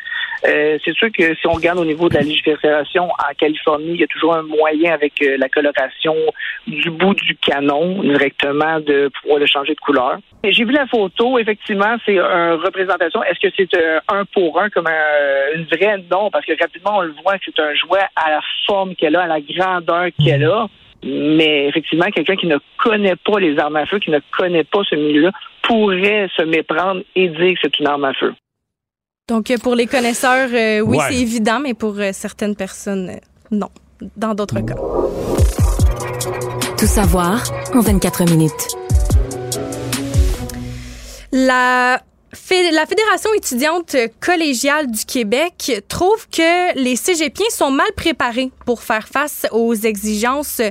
Euh, 0.47 0.77
c'est 0.83 0.93
sûr 0.93 1.07
que 1.11 1.33
si 1.35 1.47
on 1.47 1.53
regarde 1.53 1.79
au 1.79 1.85
niveau 1.85 2.09
de 2.09 2.15
la 2.15 2.21
légifération 2.21 3.05
en 3.05 3.33
Californie, 3.37 3.93
il 3.93 4.01
y 4.01 4.03
a 4.03 4.07
toujours 4.07 4.35
un 4.35 4.43
moyen 4.43 4.93
avec 4.93 5.13
euh, 5.21 5.37
la 5.37 5.49
coloration 5.49 6.15
du 6.67 6.91
bout 6.91 7.15
du 7.15 7.35
canon 7.35 8.03
directement 8.03 8.79
de 8.79 9.09
pouvoir 9.21 9.39
le 9.39 9.45
changer 9.45 9.73
de 9.73 9.79
couleur. 9.79 10.17
J'ai 10.43 10.65
vu 10.65 10.71
la 10.71 10.85
photo, 10.85 11.39
effectivement, 11.39 11.95
c'est 12.05 12.15
une 12.15 12.59
représentation. 12.63 13.23
Est-ce 13.23 13.39
que 13.39 13.53
c'est 13.57 13.73
euh, 13.75 13.99
un 14.07 14.25
pour 14.25 14.59
un 14.59 14.69
comme 14.69 14.87
une 15.55 15.65
vraie? 15.65 15.97
Non, 16.11 16.29
parce 16.29 16.45
que 16.45 16.53
rapidement, 16.59 16.97
on 16.97 17.01
le 17.01 17.15
voit 17.23 17.37
que 17.39 17.45
c'est 17.45 17.59
un 17.59 17.73
jouet 17.73 18.05
à 18.15 18.29
la 18.29 18.41
forme 18.67 18.95
qu'elle 18.95 19.15
a, 19.15 19.23
à 19.23 19.27
la 19.27 19.41
grandeur 19.41 20.09
qu'elle 20.23 20.45
a. 20.45 20.67
Mais 21.05 21.67
effectivement, 21.67 22.05
quelqu'un 22.07 22.35
qui 22.35 22.47
ne 22.47 22.57
connaît 22.83 23.15
pas 23.15 23.39
les 23.39 23.57
armes 23.59 23.75
à 23.75 23.85
feu, 23.85 23.99
qui 23.99 24.09
ne 24.09 24.19
connaît 24.35 24.63
pas 24.63 24.79
ce 24.89 24.95
milieu-là, 24.95 25.31
pourrait 25.61 26.29
se 26.35 26.41
méprendre 26.43 27.01
et 27.15 27.29
dire 27.29 27.53
que 27.53 27.59
c'est 27.61 27.79
une 27.79 27.87
arme 27.87 28.05
à 28.05 28.13
feu. 28.13 28.33
Donc, 29.27 29.49
euh, 29.49 29.57
pour 29.57 29.75
les 29.75 29.87
connaisseurs, 29.87 30.49
euh, 30.53 30.81
oui, 30.81 30.97
c'est 31.07 31.15
évident, 31.15 31.59
mais 31.59 31.73
pour 31.73 31.99
euh, 31.99 32.09
certaines 32.11 32.55
personnes, 32.55 33.19
non. 33.51 33.69
Dans 34.17 34.35
d'autres 34.35 34.59
cas. 34.59 34.75
Tout 36.77 36.85
savoir 36.85 37.41
en 37.73 37.79
24 37.79 38.25
minutes. 38.29 38.51
La 41.31 42.01
la 42.71 42.85
Fédération 42.85 43.33
étudiante 43.35 43.95
collégiale 44.19 44.89
du 44.89 45.05
Québec 45.05 45.83
trouve 45.87 46.27
que 46.29 46.77
les 46.77 46.95
cégepiens 46.95 47.49
sont 47.49 47.71
mal 47.71 47.87
préparés 47.95 48.51
pour 48.65 48.83
faire 48.83 49.07
face 49.07 49.45
aux 49.51 49.73
exigences 49.73 50.61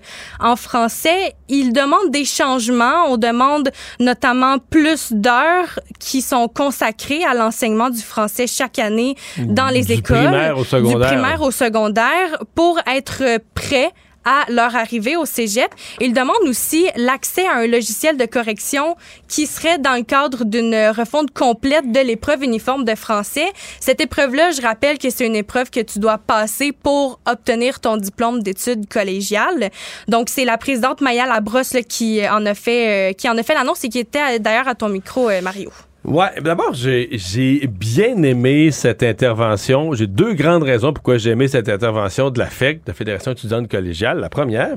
en 0.41 0.57
français. 0.57 1.35
Ils 1.49 1.73
demandent 1.73 2.11
des 2.11 2.25
changements. 2.25 3.07
On 3.09 3.17
demande 3.17 3.71
notamment 4.01 4.59
plus 4.59 5.13
d'heures 5.13 5.79
qui 5.99 6.23
sont 6.23 6.49
consacrées 6.49 7.25
à 7.25 7.35
l'enseignement 7.35 7.91
du 7.91 8.03
français 8.03 8.47
chaque 8.47 8.79
année 8.79 9.17
dans 9.39 9.69
les 9.69 9.93
écoles. 9.93 10.19
Primaire 10.19 10.59
au 10.59 10.65
secondaire. 10.65 11.11
Du 11.11 11.17
primaire 11.17 11.43
au 11.43 11.51
secondaire 11.51 12.39
pour 12.55 12.79
être 12.87 13.23
prêts 13.55 13.93
à 14.25 14.45
leur 14.49 14.75
arrivée 14.77 15.17
au 15.17 15.25
cégep. 15.25 15.73
Ils 16.01 16.13
demandent 16.13 16.49
aussi 16.49 16.87
l'accès 16.97 17.47
à 17.47 17.57
un 17.57 17.67
logiciel 17.67 18.17
de 18.17 18.27
correction 18.27 18.97
qui 19.29 19.47
serait 19.47 19.79
dans 19.79 19.95
le 19.95 20.03
cadre 20.03 20.45
d'une 20.45 20.75
refonte 20.89 21.31
complète 21.33 21.91
de 21.93 22.01
l'épreuve 22.01 22.43
uniforme 22.43 22.85
de 22.85 22.95
français. 22.95 23.53
Cette 23.81 24.01
épreuve-là, 24.01 24.51
je 24.53 24.63
rappelle 24.63 24.99
que 24.99 25.11
c'est 25.11 25.27
une 25.27 25.37
épreuve 25.37 25.71
que 25.71 25.81
tu 25.81 25.99
dois 25.99 26.19
passer 26.19 26.73
pour 26.73 27.21
obtenir 27.27 27.81
ton 27.81 27.97
diplôme 27.97 28.43
d'études 28.43 28.89
collégiales. 28.89 29.71
Donc, 30.09 30.29
c'est 30.29 30.45
la 30.45 30.59
présidente 30.59 31.01
Maya 31.01 31.27
Labrosse 31.27 31.77
qui 31.89 32.27
en 32.29 32.45
a 32.47 32.55
fait, 32.55 33.11
euh, 33.11 33.13
qui 33.13 33.29
en 33.29 33.37
a 33.37 33.43
fait 33.43 33.55
l'annonce 33.55 33.85
et 33.85 33.89
qui 33.89 33.99
était 33.99 34.39
d'ailleurs 34.39 34.69
à 34.69 34.75
ton 34.75 34.89
micro, 34.89 35.29
euh, 35.29 35.41
Mario. 35.41 35.71
Ouais, 36.05 36.39
d'abord, 36.43 36.75
j'ai 36.75 37.67
bien 37.67 38.23
aimé 38.23 38.71
cette 38.71 39.03
intervention. 39.03 39.95
J'ai 39.95 40.07
deux 40.07 40.35
grandes 40.35 40.63
raisons 40.63 40.93
pourquoi 40.93 41.17
j'ai 41.17 41.31
aimé 41.31 41.49
cette 41.49 41.69
intervention 41.71 42.31
de 42.31 42.39
la 42.39 42.47
FEC, 42.47 42.85
de 42.85 42.89
la 42.89 42.95
Fédération 42.95 43.33
étudiante 43.33 43.71
collégiale. 43.71 44.21
La 44.21 44.29
première, 44.29 44.77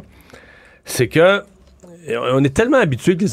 c'est 0.86 1.10
que 1.10 1.42
on 2.10 2.42
est 2.46 2.56
tellement 2.56 2.78
habitué 2.78 3.18
que 3.18 3.26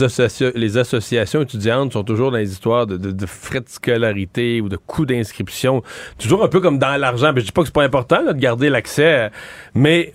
les, 0.59 0.77
associations 0.79 1.43
étudiantes 1.43 1.93
sont 1.93 2.03
toujours 2.03 2.33
dans 2.33 2.39
les 2.39 2.51
histoires 2.51 2.89
de, 2.89 3.27
frais 3.27 3.61
de 3.61 3.69
scolarité 3.69 4.61
ou 4.61 4.69
de 4.69 4.77
coûts 4.77 5.07
d'inscription, 5.07 5.85
toujours 6.19 6.43
un 6.43 6.49
peu 6.49 6.59
comme 6.59 6.81
dans 6.81 6.97
l'argent. 6.97 7.33
Je 7.37 7.43
dis 7.43 7.53
pas 7.53 7.63
que 7.63 7.69
c'est 7.69 7.75
pas 7.75 7.85
important 7.85 8.25
de 8.25 8.33
garder 8.33 8.71
l'accès, 8.71 9.31
mais 9.75 10.15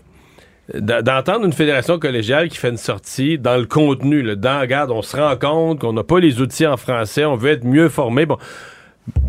d'entendre 0.76 1.46
une 1.46 1.54
fédération 1.54 2.00
collégiale 2.00 2.50
qui 2.50 2.58
fait 2.58 2.70
une 2.70 2.78
sortie 2.78 3.38
dans 3.38 3.58
le 3.58 3.66
contenu, 3.66 4.22
là, 4.22 4.36
dans, 4.36 4.60
regarde, 4.60 4.92
on 4.92 5.02
se 5.02 5.18
rend 5.18 5.36
compte 5.36 5.80
qu'on 5.80 5.94
n'a 5.94 6.04
pas 6.04 6.20
les 6.20 6.42
outils 6.42 6.68
en 6.68 6.78
français, 6.78 7.26
on 7.26 7.36
veut 7.36 7.52
être 7.52 7.66
mieux 7.66 7.90
formé. 7.90 8.26
Bon, 8.26 8.38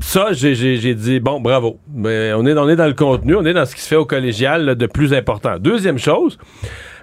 ça, 0.01 0.33
j'ai 0.33 0.95
dit, 0.95 1.21
bon, 1.21 1.41
bravo. 1.41 1.79
Mais 1.95 2.33
on, 2.35 2.47
est, 2.47 2.57
on 2.57 2.69
est 2.69 2.77
dans 2.77 2.87
le 2.87 2.95
contenu, 2.95 3.37
on 3.37 3.45
est 3.45 3.55
dans 3.55 3.65
ce 3.65 3.75
qui 3.75 3.81
se 3.81 3.89
fait 3.89 3.97
au 3.97 4.05
collégial 4.05 4.75
de 4.75 4.87
plus 4.87 5.15
important. 5.15 5.59
Deuxième 5.59 5.99
chose, 5.99 6.39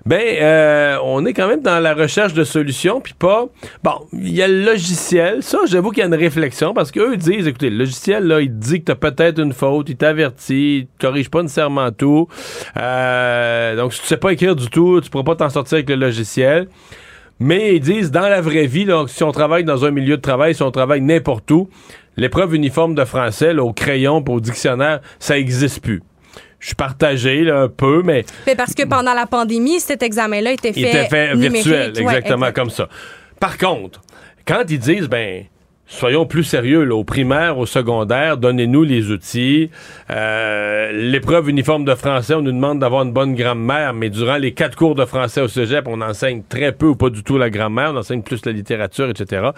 ben, 0.06 0.22
euh, 0.22 0.98
on 1.04 1.26
est 1.26 1.34
quand 1.34 1.48
même 1.48 1.62
dans 1.62 1.80
la 1.80 1.94
recherche 1.94 2.34
de 2.34 2.44
solutions, 2.44 3.02
puis 3.02 3.14
pas. 3.14 3.48
Bon, 3.84 4.08
il 4.14 4.34
y 4.34 4.42
a 4.42 4.48
le 4.48 4.64
logiciel. 4.64 5.44
Ça, 5.44 5.60
j'avoue 5.68 5.92
qu'il 5.92 6.00
y 6.00 6.04
a 6.04 6.08
une 6.08 6.16
réflexion 6.16 6.74
parce 6.74 6.92
qu'eux 6.92 7.18
disent, 7.18 7.48
écoutez, 7.48 7.70
le 7.70 7.78
logiciel 7.78 8.26
là, 8.26 8.42
il 8.42 8.58
dit 8.58 8.80
que 8.80 8.86
t'as 8.86 8.96
peut-être 8.96 9.40
une 9.40 9.54
faute, 9.54 9.90
il 9.90 9.98
t'avertit, 9.98 10.78
il 10.80 10.88
corrige 11.00 11.30
pas 11.30 11.42
nécessairement 11.42 11.92
tout. 11.92 12.28
Euh, 12.78 13.76
donc, 13.76 13.94
si 13.94 14.02
tu 14.02 14.08
sais 14.08 14.18
pas 14.18 14.32
écrire 14.32 14.56
du 14.56 14.70
tout, 14.70 15.02
tu 15.02 15.10
pourras 15.10 15.24
pas 15.24 15.36
t'en 15.36 15.50
sortir 15.50 15.76
avec 15.78 15.90
le 15.90 15.96
logiciel. 15.96 16.68
Mais 17.40 17.76
ils 17.76 17.82
disent, 17.82 18.12
dans 18.12 18.28
la 18.28 18.42
vraie 18.42 18.66
vie, 18.66 18.86
là, 18.86 19.06
si 19.08 19.24
on 19.24 19.32
travaille 19.32 19.64
dans 19.64 19.86
un 19.86 19.92
milieu 19.92 20.18
de 20.18 20.22
travail, 20.22 20.56
si 20.56 20.64
on 20.64 20.72
travaille 20.72 21.02
n'importe 21.02 21.50
où, 21.52 21.70
l'épreuve 22.16 22.56
uniforme 22.56 22.96
de 22.96 23.06
français, 23.06 23.54
là, 23.54 23.64
au 23.64 23.74
crayon, 23.74 24.24
pour 24.24 24.36
au 24.36 24.40
dictionnaire, 24.40 25.02
ça 25.20 25.38
existe 25.38 25.82
plus 25.82 26.02
je 26.60 26.68
suis 26.68 26.76
partagé 26.76 27.50
un 27.50 27.68
peu, 27.68 28.02
mais... 28.04 28.26
mais... 28.46 28.56
Parce 28.56 28.74
que 28.74 28.84
pendant 28.84 29.14
la 29.14 29.26
pandémie, 29.26 29.80
cet 29.80 30.02
examen-là 30.04 30.54
était 30.54 30.74
fait, 30.74 30.80
Il 30.80 30.86
était 30.88 31.08
fait 31.08 31.36
virtuel, 31.36 31.94
exactement 31.98 32.52
comme 32.52 32.70
ça. 32.70 32.90
Par 33.40 33.58
contre, 33.58 34.02
quand 34.46 34.64
ils 34.70 34.80
disent, 34.80 35.08
ben, 35.08 35.46
soyons 35.88 36.26
plus 36.26 36.44
sérieux, 36.44 36.84
là, 36.84 36.96
au 36.96 37.04
primaire, 37.04 37.58
au 37.58 37.66
secondaire, 37.66 38.38
donnez-nous 38.38 38.84
les 38.84 39.10
outils. 39.10 39.72
Euh, 40.10 40.92
l'épreuve 40.92 41.50
uniforme 41.50 41.86
de 41.86 41.96
français, 41.96 42.34
on 42.36 42.42
nous 42.42 42.52
demande 42.52 42.80
d'avoir 42.80 43.04
une 43.04 43.14
bonne 43.14 43.36
grammaire, 43.36 43.94
mais 43.94 44.10
durant 44.10 44.38
les 44.38 44.54
quatre 44.54 44.76
cours 44.76 44.96
de 44.96 45.06
français 45.06 45.42
au 45.42 45.48
cégep, 45.48 45.88
on 45.88 46.02
enseigne 46.02 46.44
très 46.48 46.74
peu 46.74 46.88
ou 46.88 46.96
pas 46.96 47.10
du 47.10 47.24
tout 47.24 47.38
la 47.38 47.50
grammaire, 47.50 47.92
on 47.94 47.98
enseigne 47.98 48.22
plus 48.22 48.46
la 48.46 48.52
littérature, 48.52 49.10
etc. 49.10 49.50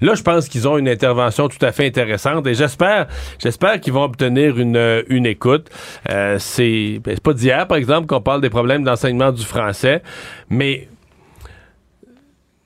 Là, 0.00 0.14
je 0.14 0.22
pense 0.22 0.48
qu'ils 0.48 0.68
ont 0.68 0.78
une 0.78 0.88
intervention 0.88 1.48
tout 1.48 1.64
à 1.64 1.72
fait 1.72 1.86
intéressante 1.86 2.46
et 2.46 2.54
j'espère, 2.54 3.06
j'espère 3.38 3.80
qu'ils 3.80 3.94
vont 3.94 4.04
obtenir 4.04 4.58
une, 4.58 5.04
une 5.08 5.26
écoute. 5.26 5.68
Euh, 6.10 6.36
c'est, 6.38 7.00
ben, 7.02 7.18
pas 7.18 7.32
d'hier, 7.32 7.66
par 7.66 7.78
exemple, 7.78 8.06
qu'on 8.06 8.20
parle 8.20 8.40
des 8.40 8.50
problèmes 8.50 8.84
d'enseignement 8.84 9.32
du 9.32 9.44
français, 9.44 10.02
mais 10.50 10.88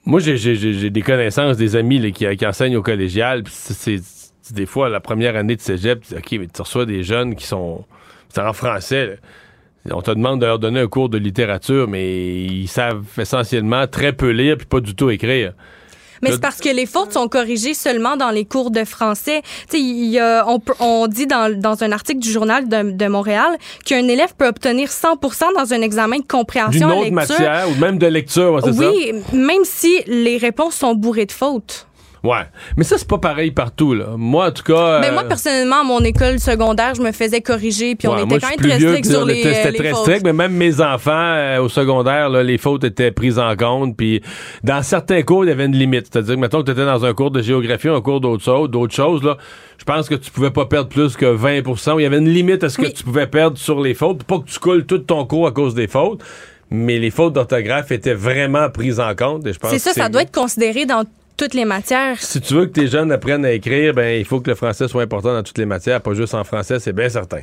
moi, 0.05 0.21
j'ai 0.21 0.91
des 0.91 1.03
connaissances, 1.03 1.57
des 1.57 1.77
amis 1.77 2.13
qui, 2.13 2.47
enseignent 2.47 2.77
au 2.77 2.83
collégial. 2.83 3.45
C'est 3.49 4.01
des 4.51 4.67
fois 4.67 4.89
la 4.89 5.01
première 5.01 5.37
année 5.37 5.57
de 5.57 5.61
cégep, 5.61 6.05
OK, 6.17 6.33
mais 6.33 6.49
tu 6.53 6.63
reçois 6.63 6.87
des 6.87 7.05
jeunes 7.05 7.37
qui 7.37 7.47
sont 7.47 7.85
en 8.37 8.53
français. 8.53 9.19
On 9.91 10.03
te 10.03 10.11
demande 10.11 10.41
de 10.41 10.47
leur 10.47 10.59
donner 10.59 10.81
un 10.81 10.87
cours 10.87 11.09
de 11.09 11.19
littérature, 11.19 11.89
mais 11.89 12.45
ils 12.45 12.69
savent 12.69 13.05
essentiellement 13.19 13.87
très 13.87 14.13
peu 14.13 14.31
lire 14.31 14.57
puis 14.57 14.67
pas 14.67 14.81
du 14.81 14.95
tout 14.95 15.11
écrire. 15.11 15.55
Mais 16.23 16.33
c'est 16.33 16.41
parce 16.41 16.61
que 16.61 16.69
les 16.69 16.87
fautes 16.87 17.13
sont 17.13 17.29
corrigées 17.29 17.75
seulement 17.75 18.17
dans 18.17 18.31
les 18.31 18.45
cours 18.45 18.71
de 18.71 18.85
français. 18.85 19.43
Tu 19.69 19.79
y 19.79 20.19
a, 20.19 20.45
on, 20.49 20.61
on, 20.81 21.09
dit 21.09 21.27
dans, 21.27 21.53
dans, 21.59 21.83
un 21.83 21.93
article 21.93 22.21
du 22.21 22.31
journal 22.31 22.69
de, 22.69 22.93
de 22.93 23.07
Montréal 23.07 23.59
qu'un 23.85 24.07
élève 24.09 24.35
peut 24.37 24.47
obtenir 24.47 24.89
100% 24.89 25.55
dans 25.57 25.73
un 25.75 25.83
examen 25.83 26.19
de 26.19 26.27
compréhension 26.27 26.89
D'une 26.89 26.99
autre 26.99 27.11
matière 27.11 27.69
ou 27.69 27.81
même 27.81 27.99
de 27.99 28.07
lecture, 28.07 28.61
c'est 28.63 28.71
oui, 28.71 29.13
même 29.33 29.65
si 29.65 30.03
les 30.07 30.39
réponses 30.39 30.77
sont 30.77 30.95
bourrées 30.95 31.27
de 31.27 31.33
fautes. 31.33 31.87
Ouais. 32.25 32.43
Mais 32.77 32.85
ça, 32.85 32.99
c'est 32.99 33.09
pas 33.09 33.19
pareil 33.19 33.51
partout, 33.51 33.95
là. 33.95 34.15
Moi, 34.17 34.49
en 34.49 34.51
tout 34.53 34.63
cas. 34.63 35.01
Ben, 35.01 35.13
moi, 35.13 35.25
personnellement, 35.25 35.81
à 35.81 35.85
mon 35.85 36.01
école 36.01 36.39
secondaire, 36.39 36.95
je 36.95 37.03
me 37.03 37.11
faisais 37.11 37.41
corriger, 37.41 37.97
puis 37.97 38.07
on 38.07 38.17
était 38.17 38.39
quand 38.39 38.49
même 38.49 38.59
très 38.59 38.79
strict 38.79 39.07
sur 39.07 39.25
les, 39.25 39.43
C'était 39.43 39.73
très 39.73 39.93
strict, 39.93 40.25
mais 40.25 40.33
même 40.33 40.53
mes 40.53 40.81
enfants, 40.81 41.59
au 41.61 41.69
secondaire, 41.69 42.29
là, 42.29 42.43
les 42.43 42.59
fautes 42.59 42.85
étaient 42.85 43.11
prises 43.11 43.39
en 43.39 43.57
compte, 43.57 43.97
puis 43.97 44.23
dans 44.63 44.83
certains 44.83 45.23
cours, 45.23 45.45
il 45.45 45.49
y 45.49 45.51
avait 45.51 45.67
une 45.67 45.77
limite. 45.77 46.09
C'est-à-dire 46.13 46.37
que, 46.37 46.41
mettons 46.41 46.61
que 46.61 46.67
tu 46.67 46.73
étais 46.73 46.85
dans 46.85 47.05
un 47.05 47.13
cours 47.13 47.31
de 47.31 47.43
géographie, 47.43 47.89
un 47.89 48.01
cours 48.01 48.21
d'autres 48.21 48.45
choses, 48.45 48.71
d'autres 48.71 48.95
choses, 48.95 49.23
là, 49.25 49.37
je 49.79 49.85
pense 49.85 50.09
que 50.09 50.15
tu 50.15 50.31
pouvais 50.31 50.53
pas 50.53 50.67
perdre 50.67 50.89
plus 50.89 51.17
que 51.17 51.27
20% 51.27 51.99
Il 51.99 52.05
y 52.05 52.07
avait 52.07 52.19
une 52.19 52.29
limite 52.29 52.63
à 52.63 52.69
ce 52.69 52.79
que 52.79 52.87
tu 52.87 53.03
pouvais 53.03 53.27
perdre 53.27 53.59
sur 53.59 53.81
les 53.81 53.95
fautes. 53.95 54.23
Pas 54.23 54.39
que 54.39 54.49
tu 54.49 54.61
coules 54.61 54.87
tout 54.87 54.99
ton 54.99 55.25
cours 55.25 55.49
à 55.49 55.51
cause 55.51 55.75
des 55.75 55.89
fautes, 55.89 56.23
mais 56.71 57.01
les 57.01 57.11
fautes 57.11 57.33
d'orthographe 57.33 57.91
étaient 57.91 58.15
vraiment 58.15 58.71
prises 58.71 59.01
en 59.01 59.17
compte. 59.17 59.45
C'est 59.65 59.81
ça, 59.81 59.93
ça 59.93 60.09
doit 60.09 60.23
être 60.23 60.33
considéré 60.33 60.87
dans 60.87 61.05
toutes 61.37 61.55
les 61.55 61.65
matières. 61.65 62.21
Si 62.21 62.41
tu 62.41 62.55
veux 62.55 62.67
que 62.67 62.73
tes 62.73 62.87
jeunes 62.87 63.13
apprennent 63.13 63.45
à 63.45 63.53
écrire, 63.53 63.95
ben 63.95 64.19
il 64.19 64.25
faut 64.25 64.41
que 64.41 64.51
le 64.51 64.57
français 64.57 64.89
soit 64.89 65.03
important 65.03 65.33
dans 65.33 65.43
toutes 65.43 65.59
les 65.59 65.67
matières, 65.67 66.01
pas 66.01 66.15
juste 66.15 66.35
en 66.35 66.45
français, 66.45 66.79
c'est 66.79 66.93
bien 66.93 67.09
certain. 67.09 67.43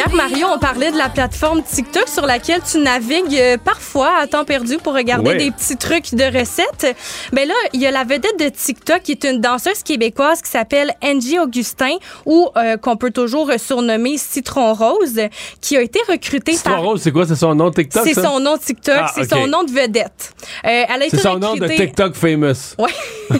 Hier, 0.00 0.14
Mario, 0.14 0.46
on 0.50 0.58
parlait 0.58 0.90
de 0.90 0.96
la 0.96 1.10
plateforme 1.10 1.62
TikTok 1.62 2.08
sur 2.08 2.24
laquelle 2.24 2.62
tu 2.62 2.78
navigues 2.78 3.36
euh, 3.38 3.58
parfois 3.62 4.12
à 4.18 4.26
temps 4.26 4.46
perdu 4.46 4.78
pour 4.78 4.94
regarder 4.94 5.34
des 5.34 5.50
petits 5.50 5.76
trucs 5.76 6.14
de 6.14 6.24
recettes. 6.24 6.96
Mais 7.32 7.44
ben 7.44 7.48
là, 7.48 7.54
il 7.74 7.82
y 7.82 7.86
a 7.86 7.90
la 7.90 8.04
vedette 8.04 8.40
de 8.40 8.48
TikTok 8.48 9.02
qui 9.02 9.12
est 9.12 9.24
une 9.24 9.42
danseuse 9.42 9.82
québécoise 9.82 10.40
qui 10.40 10.48
s'appelle 10.48 10.94
Angie 11.04 11.38
Augustin 11.38 11.96
ou 12.24 12.48
euh, 12.56 12.78
qu'on 12.78 12.96
peut 12.96 13.10
toujours 13.10 13.50
surnommer 13.58 14.16
Citron 14.16 14.72
Rose, 14.72 15.20
qui 15.60 15.76
a 15.76 15.82
été 15.82 16.00
recrutée 16.08 16.54
Citron 16.54 16.80
Rose, 16.80 17.02
c'est 17.02 17.12
quoi? 17.12 17.26
C'est 17.26 17.36
son 17.36 17.54
nom 17.54 17.70
TikTok? 17.70 18.02
C'est 18.06 18.14
son 18.14 18.40
nom 18.40 18.56
TikTok, 18.56 19.00
ah, 19.00 19.12
c'est 19.14 19.28
son 19.28 19.46
nom 19.48 19.64
de 19.64 19.70
vedette. 19.70 20.32
Euh, 20.64 20.84
elle 20.88 21.02
a 21.02 21.04
été 21.04 21.18
c'est 21.18 21.24
son 21.24 21.38
nom 21.38 21.56
de 21.56 21.68
TikTok 21.68 22.14
famous. 22.14 22.74
Oui, 22.78 22.90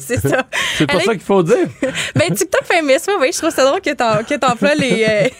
c'est 0.00 0.20
ça. 0.20 0.46
c'est 0.78 0.86
pour 0.86 1.02
ça 1.02 1.12
qu'il 1.12 1.20
faut 1.20 1.42
dire. 1.42 1.66
ben, 2.14 2.32
TikTok 2.32 2.64
famous, 2.64 2.92
oui, 3.08 3.14
oui, 3.20 3.30
je 3.32 3.38
trouve 3.38 3.50
ça 3.50 3.64
drôle 3.64 3.80
que 3.80 3.90
tu 3.90 4.46
emploies 4.46 4.74
les, 4.76 5.32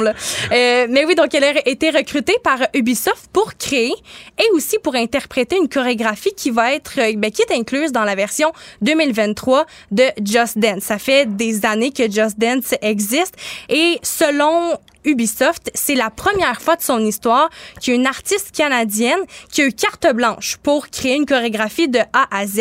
euh, 0.00 0.86
mais 0.88 1.04
oui, 1.04 1.14
donc 1.14 1.34
elle 1.34 1.44
a 1.44 1.68
été 1.68 1.90
recrutée 1.90 2.36
par 2.42 2.58
Ubisoft 2.74 3.28
pour 3.32 3.54
créer 3.56 3.92
et 4.38 4.50
aussi 4.52 4.78
pour 4.78 4.94
interpréter 4.94 5.56
une 5.56 5.68
chorégraphie 5.68 6.34
qui 6.36 6.50
va 6.50 6.72
être, 6.72 6.98
euh, 6.98 7.12
ben, 7.16 7.30
qui 7.30 7.42
est 7.42 7.52
incluse 7.52 7.92
dans 7.92 8.04
la 8.04 8.14
version 8.14 8.52
2023 8.80 9.66
de 9.90 10.04
Just 10.24 10.58
Dance. 10.58 10.82
Ça 10.82 10.98
fait 10.98 11.26
des 11.26 11.64
années 11.66 11.92
que 11.92 12.10
Just 12.10 12.38
Dance 12.38 12.74
existe 12.82 13.34
et 13.68 13.98
selon 14.02 14.78
Ubisoft, 15.04 15.70
c'est 15.74 15.94
la 15.94 16.10
première 16.10 16.60
fois 16.60 16.76
de 16.76 16.82
son 16.82 17.00
histoire 17.00 17.50
qu'il 17.80 17.94
y 17.94 17.96
a 17.96 18.00
une 18.00 18.06
artiste 18.06 18.54
canadienne 18.56 19.20
qui 19.50 19.62
a 19.62 19.66
eu 19.66 19.72
carte 19.72 20.06
blanche 20.14 20.56
pour 20.62 20.88
créer 20.88 21.16
une 21.16 21.26
chorégraphie 21.26 21.88
de 21.88 21.98
A 22.12 22.26
à 22.30 22.46
Z. 22.46 22.60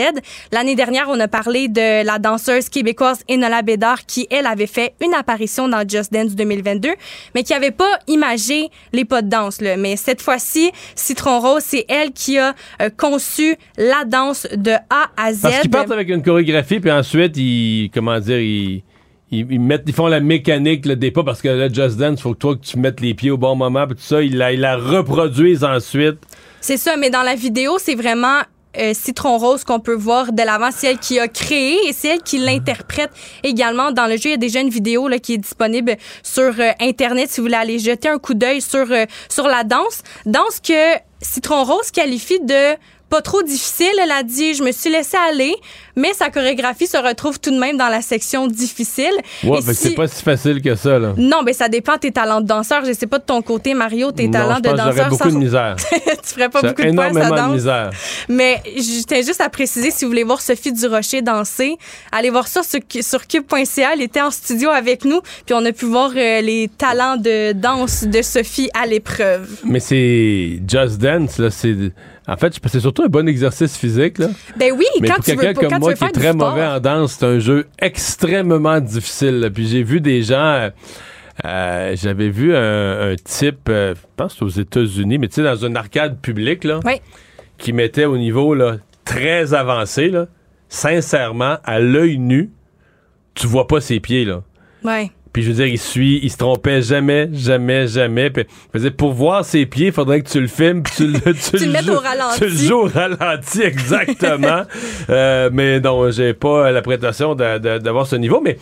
L'année 0.51 0.75
dernière, 0.75 1.07
on 1.09 1.19
a 1.19 1.27
parlé 1.27 1.67
de 1.67 2.03
la 2.03 2.19
danseuse 2.19 2.69
québécoise 2.69 3.19
Enola 3.29 3.61
Bédard 3.61 4.05
qui, 4.05 4.27
elle, 4.29 4.45
avait 4.45 4.67
fait 4.67 4.93
une 5.01 5.13
apparition 5.13 5.67
dans 5.67 5.87
Just 5.87 6.11
Dance 6.11 6.35
2022, 6.35 6.89
mais 7.35 7.43
qui 7.43 7.53
n'avait 7.53 7.71
pas 7.71 7.99
imagé 8.07 8.69
les 8.93 9.05
pas 9.05 9.21
de 9.21 9.29
danse. 9.29 9.59
Mais 9.61 9.95
cette 9.95 10.21
fois-ci, 10.21 10.71
Citron 10.95 11.39
Rose, 11.39 11.63
c'est 11.65 11.85
elle 11.89 12.11
qui 12.11 12.37
a 12.37 12.55
euh, 12.81 12.89
conçu 12.95 13.55
la 13.77 14.03
danse 14.05 14.47
de 14.55 14.71
A 14.89 15.09
à 15.17 15.33
Z. 15.33 15.41
Parce 15.41 15.59
qu'ils 15.61 15.69
partent 15.69 15.91
avec 15.91 16.09
une 16.09 16.23
chorégraphie, 16.23 16.79
puis 16.79 16.91
ensuite, 16.91 17.37
ils, 17.37 17.89
comment 17.93 18.19
dire, 18.19 18.39
ils 18.39 18.83
ils, 19.31 19.59
mettent, 19.59 19.83
ils 19.87 19.93
font 19.93 20.07
la 20.07 20.19
mécanique 20.19 20.85
le 20.85 20.95
pas 21.11 21.23
parce 21.23 21.41
que 21.41 21.47
là, 21.47 21.69
Just 21.69 21.97
Dance, 21.97 22.21
faut 22.21 22.33
que 22.33 22.39
toi 22.39 22.55
que 22.55 22.61
tu 22.61 22.77
mettes 22.77 22.99
les 22.99 23.13
pieds 23.13 23.31
au 23.31 23.37
bon 23.37 23.55
moment, 23.55 23.87
puis 23.87 23.95
tout 23.95 24.01
ça, 24.01 24.21
ils 24.21 24.37
la, 24.37 24.51
ils 24.51 24.59
la 24.59 24.75
reproduisent 24.75 25.63
ensuite. 25.63 26.17
C'est 26.59 26.77
ça, 26.77 26.97
mais 26.97 27.09
dans 27.09 27.23
la 27.23 27.35
vidéo, 27.35 27.77
c'est 27.79 27.95
vraiment 27.95 28.41
euh, 28.77 28.93
Citron 28.93 29.37
Rose 29.37 29.63
qu'on 29.63 29.79
peut 29.79 29.95
voir 29.95 30.31
de 30.31 30.43
l'avant. 30.43 30.69
C'est 30.75 30.87
elle 30.87 30.99
qui 30.99 31.19
a 31.19 31.27
créé 31.27 31.77
et 31.87 31.93
c'est 31.93 32.09
elle 32.09 32.21
qui 32.21 32.37
l'interprète 32.37 33.11
également 33.43 33.91
dans 33.91 34.05
le 34.05 34.17
jeu. 34.17 34.25
Il 34.25 34.31
y 34.31 34.33
a 34.33 34.37
déjà 34.37 34.59
une 34.61 34.69
vidéo 34.69 35.07
là, 35.07 35.19
qui 35.19 35.33
est 35.33 35.37
disponible 35.37 35.95
sur 36.23 36.53
euh, 36.59 36.71
Internet 36.79 37.29
si 37.29 37.41
vous 37.41 37.47
voulez 37.47 37.57
aller 37.57 37.79
jeter 37.79 38.09
un 38.09 38.19
coup 38.19 38.33
d'œil 38.33 38.61
sur, 38.61 38.91
euh, 38.91 39.05
sur 39.29 39.47
la 39.47 39.63
danse. 39.63 40.03
Danse 40.25 40.59
que 40.59 40.97
Citron 41.21 41.63
Rose 41.63 41.91
qualifie 41.91 42.39
de 42.39 42.75
pas 43.11 43.21
trop 43.21 43.43
difficile. 43.43 43.91
Elle 44.01 44.09
a 44.09 44.23
dit, 44.23 44.55
je 44.55 44.63
me 44.63 44.71
suis 44.71 44.89
laissée 44.89 45.17
aller, 45.17 45.53
mais 45.97 46.13
sa 46.13 46.29
chorégraphie 46.29 46.87
se 46.87 46.95
retrouve 46.97 47.41
tout 47.41 47.51
de 47.51 47.59
même 47.59 47.75
dans 47.75 47.89
la 47.89 48.01
section 48.01 48.47
difficile. 48.47 49.11
Ouais, 49.43 49.59
mais 49.67 49.73
c'est 49.73 49.91
pas 49.91 50.07
si 50.07 50.23
facile 50.23 50.61
que 50.61 50.75
ça, 50.75 50.97
là. 50.97 51.13
Non, 51.17 51.43
mais 51.43 51.51
ça 51.51 51.67
dépend 51.67 51.95
de 51.95 51.99
tes 51.99 52.11
talents 52.11 52.39
de 52.39 52.47
danseur. 52.47 52.85
Je 52.85 52.93
sais 52.93 53.07
pas 53.07 53.19
de 53.19 53.25
ton 53.25 53.41
côté, 53.41 53.73
Mario, 53.73 54.13
tes 54.13 54.31
talents 54.31 54.61
de 54.61 54.69
danseur. 54.69 54.93
J'aurais 54.93 55.09
beaucoup 55.09 55.29
de 55.29 55.35
misère. 55.35 55.75
tu 55.91 56.33
ferais 56.33 56.47
pas 56.47 56.61
beaucoup 56.61 56.81
de 56.81 56.91
points, 56.93 57.13
ça 57.13 57.29
danse. 57.29 57.49
de 57.49 57.53
misère. 57.53 57.89
Mais 58.29 58.61
je 58.65 59.03
tiens 59.03 59.21
juste 59.21 59.41
à 59.41 59.49
préciser, 59.49 59.91
si 59.91 60.05
vous 60.05 60.11
voulez 60.11 60.23
voir 60.23 60.41
Sophie 60.41 60.71
Durocher 60.71 61.21
danser, 61.21 61.77
allez 62.13 62.29
voir 62.29 62.47
ça 62.47 62.63
sur, 62.63 62.79
sur 63.01 63.27
cube.ca. 63.27 63.91
Elle 63.93 64.01
était 64.01 64.21
en 64.21 64.31
studio 64.31 64.69
avec 64.69 65.03
nous, 65.03 65.19
puis 65.45 65.53
on 65.53 65.65
a 65.65 65.73
pu 65.73 65.83
voir 65.83 66.11
euh, 66.15 66.39
les 66.39 66.69
talents 66.77 67.17
de 67.17 67.51
danse 67.51 68.05
de 68.05 68.21
Sophie 68.21 68.69
à 68.73 68.85
l'épreuve. 68.85 69.49
Mais 69.65 69.81
c'est 69.81 70.61
Just 70.65 70.97
Dance, 70.97 71.37
là, 71.39 71.49
c'est 71.51 71.75
en 72.31 72.37
fait, 72.37 72.57
c'est 72.65 72.79
surtout 72.79 73.03
un 73.03 73.07
bon 73.07 73.27
exercice 73.27 73.77
physique. 73.77 74.17
Là. 74.17 74.27
Ben 74.55 74.71
oui, 74.71 74.85
Mais 75.01 75.09
quand 75.09 75.15
pour 75.15 75.25
tu 75.25 75.35
quelqu'un 75.35 75.67
comme 75.67 75.79
moi 75.79 75.93
qui 75.93 76.03
est 76.05 76.11
très 76.11 76.33
mauvais 76.33 76.65
en 76.65 76.79
danse, 76.79 77.17
c'est 77.19 77.25
un 77.25 77.39
jeu 77.39 77.67
extrêmement 77.77 78.79
difficile. 78.79 79.51
Puis 79.53 79.67
j'ai 79.67 79.83
vu 79.83 79.99
des 79.99 80.23
gens. 80.23 80.37
Euh, 80.37 80.69
euh, 81.43 81.95
j'avais 81.97 82.29
vu 82.29 82.55
un, 82.55 83.15
type, 83.21 83.67
euh, 83.67 83.95
je 83.95 84.01
pense 84.15 84.41
aux 84.41 84.47
États-Unis, 84.47 85.17
mais 85.17 85.27
tu 85.27 85.35
sais, 85.35 85.43
dans 85.43 85.57
une 85.57 85.75
arcade 85.75 86.19
publique, 86.21 86.63
là, 86.63 86.79
qui 87.57 87.73
mettait 87.73 88.05
au 88.05 88.17
niveau 88.17 88.53
là, 88.53 88.77
très 89.03 89.53
avancé, 89.53 90.07
là, 90.07 90.27
sincèrement, 90.69 91.57
à 91.65 91.79
l'œil 91.79 92.17
nu, 92.17 92.51
tu 93.33 93.45
vois 93.45 93.67
pas 93.67 93.81
ses 93.81 93.99
pieds. 93.99 94.23
Là. 94.23 94.43
Ouais. 94.85 95.11
Puis 95.33 95.43
je 95.43 95.49
veux 95.49 95.55
dire, 95.55 95.67
il 95.67 95.79
suit, 95.79 96.19
il 96.23 96.29
se 96.29 96.37
trompait 96.37 96.81
jamais, 96.81 97.29
jamais, 97.33 97.87
jamais. 97.87 98.29
Puis, 98.29 98.45
pour 98.97 99.13
voir 99.13 99.45
ses 99.45 99.65
pieds, 99.65 99.87
il 99.87 99.93
faudrait 99.93 100.21
que 100.21 100.29
tu 100.29 100.41
le 100.41 100.47
filmes, 100.47 100.83
tu, 100.95 101.07
le, 101.07 101.19
tu, 101.33 101.57
tu 101.57 101.65
le, 101.65 101.79
joues, 101.79 101.93
au 101.93 101.99
ralenti. 101.99 102.39
Tu 102.39 102.45
le 102.45 102.55
joues 102.55 102.79
au 102.79 102.87
ralenti, 102.87 103.61
exactement. 103.63 104.63
euh, 105.09 105.49
mais 105.53 105.79
non, 105.79 106.11
j'ai 106.11 106.33
pas 106.33 106.71
la 106.71 106.81
prétention 106.81 107.35
d'avoir 107.35 108.07
ce 108.07 108.17
niveau. 108.17 108.41
Mais 108.41 108.57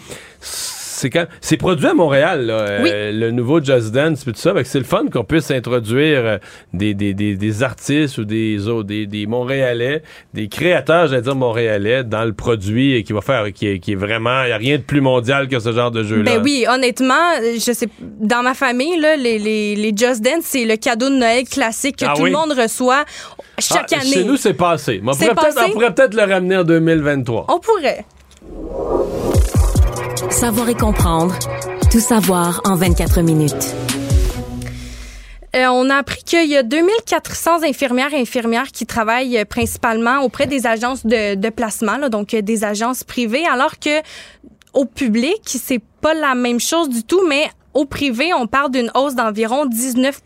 c'est 1.00 1.10
quand 1.10 1.26
c'est 1.40 1.58
produit 1.58 1.88
à 1.88 1.94
Montréal, 1.94 2.48
euh, 2.50 3.12
le 3.14 3.32
nouveau 3.32 3.64
Just 3.64 3.92
Dance, 3.92 4.26
tout 4.26 4.34
ça. 4.36 4.54
C'est 4.64 4.80
le 4.80 4.86
fun 4.86 5.06
qu'on 5.12 5.24
puisse 5.24 5.50
introduire 5.50 6.20
euh, 6.26 6.38
des, 6.74 6.94
des, 6.94 7.14
des, 7.14 7.64
artistes 7.64 8.18
ou 8.18 8.26
des, 8.26 8.58
des, 8.84 9.06
des 9.06 9.26
Montréalais, 9.26 10.04
des 10.34 10.50
créateurs, 10.50 11.08
j'allais 11.08 11.22
dire 11.22 11.36
Montréalais, 11.36 12.04
dans 12.04 12.26
le 12.26 12.34
produit 12.34 12.96
et 12.96 13.04
qui 13.04 13.14
va 13.14 13.22
faire, 13.22 13.52
qui 13.54 13.68
est, 13.68 13.80
qui 13.80 13.94
est 13.94 13.96
vraiment, 13.96 14.44
il 14.44 14.48
n'y 14.48 14.52
a 14.52 14.58
rien 14.58 14.78
de 14.78 14.84
plus 14.84 15.02
mondial 15.02 15.48
que 15.48 15.60
ce 15.60 15.72
genre 15.72 15.92
de 15.92 16.04
jeu-là. 16.04 16.24
Ben 16.36 16.42
oui, 16.44 16.66
honnêtement, 16.70 17.14
je 17.42 17.72
sais, 17.72 17.88
dans 18.20 18.44
ma 18.44 18.54
famille, 18.54 19.00
là, 19.00 19.16
les, 19.16 19.40
les, 19.40 19.76
les 19.76 19.94
Just 19.96 20.22
Dance, 20.22 20.44
c'est 20.44 20.66
le 20.66 20.76
cadeau 20.76 21.10
de 21.10 21.16
Noël 21.16 21.46
classique 21.46 21.98
que 21.98 22.06
ah 22.08 22.14
tout 22.16 22.26
le 22.26 22.32
monde 22.32 22.52
reçoit 22.52 23.06
chaque 23.58 23.94
ah, 23.94 24.02
année. 24.02 24.12
Chez 24.12 24.24
nous, 24.26 24.36
c'est 24.36 24.54
passé. 24.54 25.02
on 25.02 25.72
pourrait 25.72 25.94
peut-être 25.94 26.14
le 26.14 26.24
ramener 26.24 26.58
en 26.58 26.64
2023. 26.64 27.46
On 27.48 27.60
pourrait. 27.60 28.06
Savoir 30.32 30.70
et 30.70 30.76
comprendre. 30.76 31.38
Tout 31.92 32.00
savoir 32.00 32.62
en 32.64 32.76
24 32.76 33.22
minutes. 33.22 33.76
Euh, 35.56 35.66
on 35.72 35.90
a 35.90 35.96
appris 35.96 36.24
qu'il 36.24 36.48
y 36.48 36.56
a 36.56 36.62
2400 36.62 37.64
infirmières 37.64 38.14
et 38.14 38.22
infirmières 38.22 38.68
qui 38.68 38.86
travaillent 38.86 39.44
principalement 39.46 40.22
auprès 40.22 40.46
des 40.46 40.68
agences 40.68 41.06
de, 41.06 41.50
placement, 41.50 42.10
donc 42.10 42.34
euh, 42.36 42.42
des 42.42 42.64
agences 42.64 43.04
privées, 43.04 43.46
alors 43.46 43.80
que 43.80 44.02
au 44.74 44.86
public, 44.86 45.42
c'est 45.46 45.82
pas 46.02 46.14
la 46.14 46.36
même 46.36 46.60
chose 46.60 46.90
du 46.90 47.04
tout, 47.04 47.26
mais 47.28 47.50
au 47.80 47.86
privé, 47.86 48.34
on 48.34 48.46
parle 48.46 48.72
d'une 48.72 48.92
hausse 48.94 49.16
d'environ 49.16 49.66
19 49.66 50.22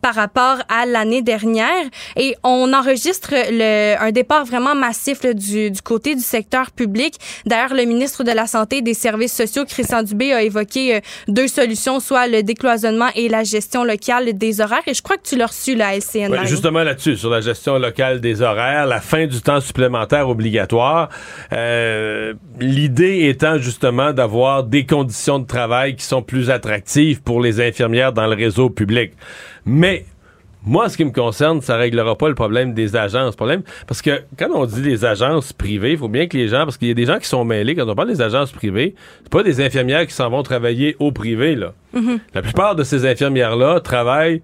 par 0.00 0.14
rapport 0.14 0.56
à 0.70 0.86
l'année 0.86 1.20
dernière 1.20 1.84
et 2.16 2.34
on 2.42 2.72
enregistre 2.72 3.30
le, 3.32 3.94
un 4.00 4.10
départ 4.10 4.46
vraiment 4.46 4.74
massif 4.74 5.20
du, 5.20 5.70
du, 5.70 5.82
côté 5.82 6.14
du 6.14 6.22
secteur 6.22 6.70
public. 6.70 7.16
D'ailleurs, 7.44 7.74
le 7.74 7.84
ministre 7.84 8.24
de 8.24 8.32
la 8.32 8.46
Santé 8.46 8.78
et 8.78 8.82
des 8.82 8.94
Services 8.94 9.34
sociaux, 9.34 9.64
Christian 9.66 10.02
Dubé, 10.02 10.32
a 10.32 10.42
évoqué 10.42 10.96
euh, 10.96 11.00
deux 11.28 11.46
solutions, 11.46 12.00
soit 12.00 12.26
le 12.26 12.42
décloisonnement 12.42 13.08
et 13.14 13.28
la 13.28 13.44
gestion 13.44 13.84
locale 13.84 14.32
des 14.32 14.62
horaires. 14.62 14.82
Et 14.86 14.94
je 14.94 15.02
crois 15.02 15.18
que 15.18 15.28
tu 15.28 15.36
l'as 15.36 15.46
reçu, 15.46 15.74
la 15.74 15.94
LCN. 15.94 16.46
justement 16.46 16.82
là-dessus, 16.82 17.18
sur 17.18 17.28
la 17.28 17.42
gestion 17.42 17.78
locale 17.78 18.22
des 18.22 18.40
horaires, 18.40 18.86
la 18.86 19.02
fin 19.02 19.26
du 19.26 19.42
temps 19.42 19.60
supplémentaire 19.60 20.28
obligatoire. 20.28 21.10
Euh, 21.52 22.32
L'idée 22.60 23.28
étant 23.28 23.58
justement 23.58 24.12
d'avoir 24.12 24.64
des 24.64 24.86
conditions 24.86 25.38
de 25.38 25.46
travail 25.46 25.96
qui 25.96 26.04
sont 26.04 26.22
plus 26.22 26.50
attractive 26.62 27.22
pour 27.22 27.40
les 27.40 27.60
infirmières 27.60 28.12
dans 28.12 28.26
le 28.26 28.36
réseau 28.36 28.70
public. 28.70 29.12
Mais 29.64 30.04
Moi, 30.64 30.88
ce 30.88 30.96
qui 30.96 31.04
me 31.04 31.10
concerne, 31.10 31.60
ça 31.60 31.76
réglera 31.76 32.16
pas 32.16 32.28
le 32.28 32.36
problème 32.36 32.72
des 32.72 32.94
agences. 32.94 33.34
Problème, 33.34 33.62
parce 33.88 34.00
que 34.00 34.22
quand 34.38 34.48
on 34.54 34.64
dit 34.64 34.80
des 34.80 35.04
agences 35.04 35.52
privées, 35.52 35.92
il 35.92 35.98
faut 35.98 36.08
bien 36.08 36.28
que 36.28 36.36
les 36.36 36.48
gens, 36.48 36.64
parce 36.64 36.76
qu'il 36.76 36.86
y 36.86 36.92
a 36.92 36.94
des 36.94 37.06
gens 37.06 37.18
qui 37.18 37.26
sont 37.26 37.44
mêlés, 37.44 37.74
quand 37.74 37.88
on 37.88 37.94
parle 37.96 38.08
des 38.08 38.22
agences 38.22 38.52
privées, 38.52 38.94
c'est 39.24 39.32
pas 39.32 39.42
des 39.42 39.60
infirmières 39.60 40.06
qui 40.06 40.14
s'en 40.14 40.30
vont 40.30 40.42
travailler 40.44 40.94
au 41.00 41.10
privé, 41.10 41.56
là. 41.56 41.72
Mm-hmm. 41.96 42.18
La 42.34 42.42
plupart 42.42 42.76
de 42.76 42.84
ces 42.84 43.06
infirmières-là 43.06 43.80
travaillent 43.80 44.40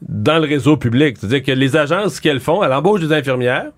dans 0.00 0.38
le 0.38 0.48
réseau 0.48 0.78
public. 0.78 1.18
C'est-à-dire 1.18 1.42
que 1.42 1.52
les 1.52 1.76
agences, 1.76 2.14
ce 2.14 2.20
qu'elles 2.22 2.40
font, 2.40 2.64
elles 2.64 2.72
embauchent 2.72 3.02
des 3.02 3.12
infirmières, 3.12 3.70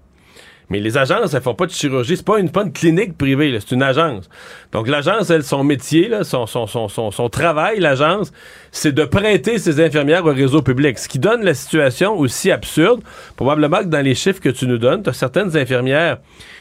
mais 0.70 0.78
les 0.78 0.96
agences, 0.96 1.34
elles 1.34 1.42
font 1.42 1.54
pas 1.54 1.66
de 1.66 1.72
chirurgie. 1.72 2.16
C'est 2.16 2.24
pas 2.24 2.38
une, 2.38 2.50
pas 2.50 2.62
une 2.62 2.72
clinique 2.72 3.18
privée, 3.18 3.58
c'est 3.58 3.74
une 3.74 3.82
agence. 3.82 4.30
Donc 4.72 4.86
l'agence, 4.86 5.28
elle, 5.28 5.42
son 5.42 5.64
métier, 5.64 6.08
là, 6.08 6.22
son, 6.22 6.46
son, 6.46 6.66
son, 6.66 6.88
son, 6.88 7.28
travail, 7.28 7.80
l'agence, 7.80 8.32
c'est 8.70 8.92
de 8.92 9.04
prêter 9.04 9.58
ses 9.58 9.84
infirmières 9.84 10.24
au 10.24 10.32
réseau 10.32 10.62
public. 10.62 10.98
Ce 10.98 11.08
qui 11.08 11.18
donne 11.18 11.42
la 11.42 11.54
situation 11.54 12.16
aussi 12.16 12.52
absurde. 12.52 13.02
Probablement 13.34 13.78
que 13.78 13.86
dans 13.86 14.04
les 14.04 14.14
chiffres 14.14 14.40
que 14.40 14.48
tu 14.48 14.66
nous 14.66 14.78
donnes, 14.78 15.02
tu 15.02 15.10
as 15.10 15.12
certaines 15.12 15.56
infirmières 15.56 16.18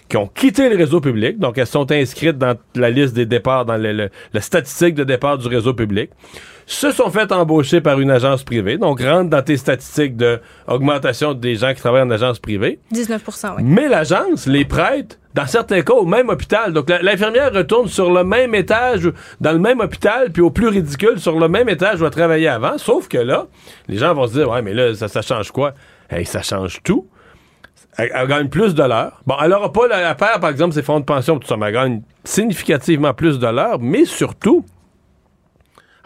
qui 0.09 0.17
ont 0.17 0.27
quitté 0.27 0.69
le 0.69 0.75
réseau 0.75 1.01
public, 1.01 1.37
donc 1.37 1.59
elles 1.59 1.67
sont 1.67 1.91
inscrites 1.91 2.39
dans 2.39 2.55
la 2.73 2.89
liste 2.89 3.13
des 3.13 3.27
départs, 3.27 3.65
dans 3.65 3.77
le, 3.77 4.09
la 4.33 4.41
statistique 4.41 4.95
de 4.95 5.03
départ 5.03 5.37
du 5.37 5.47
réseau 5.47 5.75
public 5.75 6.09
se 6.69 6.91
sont 6.91 7.09
fait 7.09 7.31
embaucher 7.31 7.81
par 7.81 7.99
une 7.99 8.11
agence 8.11 8.43
privée, 8.43 8.77
donc 8.77 9.01
rentre 9.01 9.29
dans 9.31 9.41
tes 9.41 9.57
statistiques 9.57 10.15
d'augmentation 10.15 11.33
des 11.33 11.55
gens 11.55 11.73
qui 11.73 11.79
travaillent 11.79 12.03
en 12.03 12.11
agence 12.11 12.37
privée. 12.37 12.79
19 12.91 13.23
oui. 13.57 13.63
Mais 13.63 13.89
l'agence 13.89 14.45
les 14.45 14.65
prête, 14.65 15.19
dans 15.33 15.47
certains 15.47 15.81
cas, 15.81 15.93
au 15.93 16.05
même 16.05 16.29
hôpital. 16.29 16.71
Donc 16.71 16.89
l'infirmière 17.01 17.51
retourne 17.51 17.87
sur 17.87 18.11
le 18.11 18.23
même 18.23 18.53
étage, 18.53 19.11
dans 19.41 19.51
le 19.51 19.57
même 19.57 19.79
hôpital, 19.79 20.31
puis 20.31 20.43
au 20.43 20.51
plus 20.51 20.67
ridicule, 20.67 21.19
sur 21.19 21.39
le 21.39 21.47
même 21.47 21.67
étage 21.69 22.01
où 22.01 22.05
elle 22.05 22.11
travaillait 22.11 22.47
avant, 22.47 22.77
sauf 22.77 23.07
que 23.07 23.17
là, 23.17 23.47
les 23.87 23.97
gens 23.97 24.13
vont 24.13 24.27
se 24.27 24.33
dire, 24.33 24.47
ouais, 24.47 24.61
mais 24.61 24.75
là, 24.75 24.93
ça, 24.93 25.07
ça 25.07 25.23
change 25.23 25.51
quoi? 25.51 25.73
Hey, 26.11 26.23
ça 26.25 26.43
change 26.43 26.83
tout. 26.83 27.07
Elle, 27.97 28.27
gagne 28.27 28.47
plus 28.47 28.75
de 28.75 28.83
l'heure. 28.83 29.21
Bon, 29.25 29.35
elle 29.43 29.49
n'aura 29.49 29.73
pas 29.73 29.87
à 29.91 30.13
faire, 30.13 30.39
par 30.39 30.51
exemple, 30.51 30.75
ses 30.75 30.83
fonds 30.83 30.99
de 30.99 31.05
pension, 31.05 31.39
tout 31.39 31.47
ça, 31.47 31.57
mais 31.57 31.67
elle 31.67 31.73
gagne 31.73 32.01
significativement 32.23 33.15
plus 33.15 33.39
de 33.39 33.47
l'heure, 33.47 33.79
mais 33.81 34.05
surtout, 34.05 34.63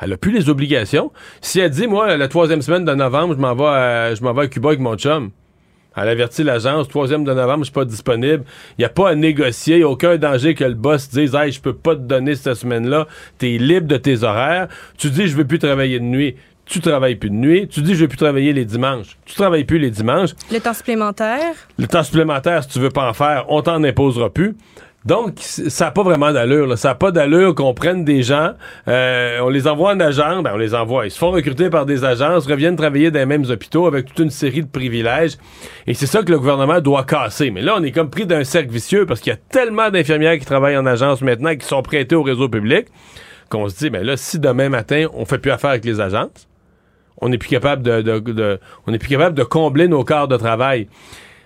elle 0.04 0.10
n'a 0.10 0.18
plus 0.18 0.32
les 0.32 0.50
obligations. 0.50 1.12
Si 1.42 1.60
elle 1.60 1.70
dit, 1.70 1.88
moi, 1.88 2.18
la 2.18 2.28
troisième 2.28 2.62
semaine 2.62 2.86
de 2.86 2.94
novembre, 2.94 3.36
je 3.36 3.40
m'en 3.40 3.56
vais, 3.56 3.66
à, 3.66 4.16
je 4.16 4.22
m'en 4.22 4.34
vais 4.34 4.44
à 4.44 4.48
Cuba 4.48 4.70
avec 4.70 4.80
mon 4.82 4.96
chum. 4.96 5.32
Elle 5.96 6.10
avertit 6.10 6.44
l'agence, 6.44 6.88
troisième 6.88 7.24
de 7.24 7.34
novembre, 7.34 7.60
je 7.60 7.66
suis 7.66 7.74
pas 7.74 7.86
disponible. 7.86 8.44
Il 8.78 8.82
n'y 8.82 8.86
a 8.86 8.90
pas 8.90 9.10
à 9.10 9.16
négocier, 9.16 9.76
il 9.76 9.80
n'y 9.80 9.84
a 9.84 9.90
aucun 9.90 10.18
danger 10.18 10.56
que 10.56 10.64
le 10.64 10.74
boss 10.74 11.08
dise 11.10 11.36
Hey, 11.36 11.52
je 11.52 11.62
peux 11.62 11.74
pas 11.76 11.96
te 11.96 12.02
donner 12.02 12.36
cette 12.36 12.56
semaine-là, 12.56 13.08
tu 13.38 13.54
es 13.54 13.58
libre 13.60 13.88
de 13.88 13.98
tes 13.98 14.24
horaires. 14.24 14.68
Tu 14.98 15.10
dis 15.12 15.28
je 15.28 15.38
veux 15.38 15.46
plus 15.46 15.60
travailler 15.60 16.00
de 16.00 16.06
nuit. 16.06 16.36
Tu 16.66 16.80
travailles 16.80 17.16
plus 17.16 17.30
de 17.30 17.36
nuit. 17.36 17.68
Tu 17.68 17.82
dis 17.82 17.94
je 17.94 18.02
veux 18.02 18.08
plus 18.08 18.18
travailler 18.18 18.54
les 18.54 18.66
dimanches. 18.66 19.18
Tu 19.26 19.36
travailles 19.36 19.66
plus 19.66 19.78
les 19.78 19.92
dimanches. 19.92 20.32
Le 20.52 20.60
temps 20.60 20.74
supplémentaire? 20.74 21.54
Le 21.78 21.88
temps 21.88 22.04
supplémentaire, 22.04 22.64
si 22.64 22.70
tu 22.70 22.80
veux 22.80 22.90
pas 22.90 23.08
en 23.08 23.14
faire, 23.14 23.46
on 23.50 23.62
t'en 23.62 23.84
imposera 23.84 24.32
plus. 24.32 24.56
Donc, 25.06 25.34
ça 25.40 25.86
n'a 25.86 25.92
pas 25.92 26.04
vraiment 26.04 26.32
d'allure. 26.32 26.78
Ça 26.78 26.90
n'a 26.90 26.96
pas 26.96 27.12
d'allure 27.12 27.56
qu'on 27.56 27.74
prenne 27.74 28.06
des 28.06 28.24
gens, 28.24 28.54
euh, 28.88 29.40
on 29.42 29.50
les 29.50 29.68
envoie 29.68 29.94
en 29.94 30.00
agence, 30.00 30.44
ben 30.44 30.52
on 30.54 30.58
les 30.58 30.74
envoie. 30.74 31.06
Ils 31.06 31.12
se 31.12 31.18
font 31.18 31.32
recruter 31.32 31.70
par 31.70 31.86
des 31.86 32.06
agences, 32.06 32.48
reviennent 32.48 32.78
travailler 32.78 33.12
dans 33.12 33.20
les 33.20 33.26
mêmes 33.26 33.46
hôpitaux 33.50 33.86
avec 33.86 34.06
toute 34.06 34.20
une 34.20 34.30
série 34.30 34.62
de 34.62 34.68
privilèges. 34.68 35.38
Et 35.88 35.94
c'est 35.94 36.06
ça 36.06 36.24
que 36.24 36.32
le 36.32 36.40
gouvernement 36.40 36.80
doit 36.80 37.04
casser. 37.04 37.52
Mais 37.52 37.62
là, 37.62 37.76
on 37.78 37.84
est 37.84 37.92
comme 37.92 38.10
pris 38.10 38.26
d'un 38.26 38.46
cercle 38.46 38.72
vicieux 38.72 39.06
parce 39.06 39.20
qu'il 39.20 39.32
y 39.32 39.36
a 39.36 39.40
tellement 39.50 39.90
d'infirmières 39.90 40.40
qui 40.40 40.46
travaillent 40.46 40.78
en 40.78 40.86
agence 40.86 41.22
maintenant 41.22 41.54
qui 41.56 41.66
sont 41.68 41.82
prêtées 41.82 42.16
au 42.16 42.24
réseau 42.24 42.48
public 42.48 42.88
qu'on 43.50 43.68
se 43.68 43.78
dit, 43.78 43.90
ben 43.90 44.06
là, 44.06 44.16
si 44.18 44.40
demain 44.40 44.70
matin, 44.70 45.08
on 45.14 45.26
fait 45.26 45.38
plus 45.38 45.52
affaire 45.52 45.72
avec 45.72 45.86
les 45.86 46.00
agences, 46.00 46.48
on 47.22 47.30
n'est 47.30 47.38
plus 47.38 47.50
capable 47.50 47.84
de, 47.84 48.60
on 48.88 48.92
n'est 48.92 48.98
plus 48.98 49.10
capable 49.10 49.36
de 49.36 49.44
combler 49.44 49.88
nos 49.88 50.04
quarts 50.04 50.28
de 50.28 50.38
travail. 50.38 50.88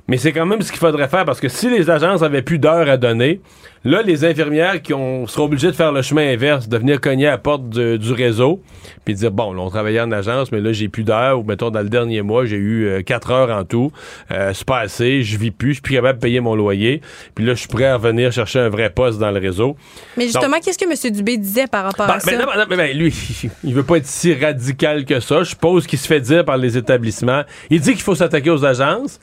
Mais 0.08 0.18
c'est 0.18 0.32
quand 0.32 0.46
même 0.46 0.62
ce 0.62 0.72
qu'il 0.72 0.80
faudrait 0.80 1.10
faire 1.10 1.26
parce 1.26 1.42
que 1.42 1.50
si 1.50 1.70
les 1.70 1.90
agences 1.90 2.22
avaient 2.22 2.42
plus 2.42 2.60
d'heures 2.60 2.88
à 2.90 2.96
donner, 2.96 3.42
là, 3.84 4.02
les 4.02 4.24
infirmières 4.24 4.82
qui 4.82 4.94
ont, 4.94 5.28
seront 5.28 5.46
obligées 5.46 5.68
de 5.68 5.76
faire 5.76 5.92
le 5.92 6.02
chemin 6.02 6.32
inverse, 6.32 6.70
de 6.70 6.78
venir 6.78 7.02
cogner 7.02 7.28
à 7.28 7.32
la 7.32 7.38
porte 7.38 7.70
du 7.70 8.12
réseau, 8.14 8.62
puis 9.04 9.16
dire 9.16 9.32
bon, 9.32 9.52
là, 9.52 9.62
on 9.62 9.70
travaillait 9.70 10.00
en 10.00 10.12
agence, 10.12 10.52
mais 10.52 10.62
là, 10.62 10.72
j'ai 10.72 10.88
plus 10.88 11.04
d'heures, 11.04 11.40
ou 11.40 11.44
mettons, 11.44 11.72
dans 11.72 11.82
le 11.82 11.90
dernier 11.90 12.22
mois, 12.22 12.46
j'ai 12.46 12.56
eu 12.56 12.88
euh, 12.88 13.02
quatre 13.02 13.32
heures 13.32 13.50
en 13.50 13.66
tout. 13.66 13.92
Euh, 14.32 14.52
c'est 14.54 14.66
pas 14.66 14.80
assez, 14.80 15.24
je 15.24 15.38
vis 15.38 15.52
plus, 15.52 15.70
je 15.70 15.74
suis 15.74 15.82
plus 15.82 15.96
capable 15.96 16.20
de 16.20 16.24
payer 16.24 16.40
mon 16.40 16.56
loyer. 16.56 17.02
Puis 17.36 17.46
là, 17.46 17.54
je 17.54 17.60
suis 17.60 17.68
prêt 17.68 17.86
à 17.86 17.98
revenir 17.98 18.32
chercher 18.32 18.60
un 18.60 18.70
vrai 18.70 18.90
poste 18.90 19.20
dans 19.20 19.32
le 19.32 19.40
réseau. 19.40 19.76
Mais 20.16 20.26
justement, 20.26 20.58
qu'est-ce 20.64 20.78
que 20.78 20.86
M. 20.86 21.12
Dubé 21.14 21.38
disait 21.38 21.68
par 21.68 21.84
rapport 21.84 22.08
ben, 22.08 22.14
à 22.14 22.20
ça? 22.22 22.32
Ben, 22.32 22.66
ben, 22.70 22.78
ben, 22.78 22.98
lui, 22.98 23.14
il 23.64 23.74
veut 23.74 23.84
pas 23.84 23.98
être 23.98 24.08
si 24.08 24.34
radical 24.34 25.04
que 25.04 25.20
ça. 25.20 25.44
Je 25.44 25.50
suppose 25.50 25.86
qu'il 25.86 26.00
se 26.00 26.08
fait 26.08 26.22
dire 26.22 26.46
par 26.46 26.58
les 26.58 26.78
établissements. 26.78 27.44
Il 27.70 27.82
dit 27.82 27.92
qu'il 27.92 28.04
faut 28.04 28.16
s'attaquer 28.16 28.52
aux 28.52 28.64
agences. 28.64 29.20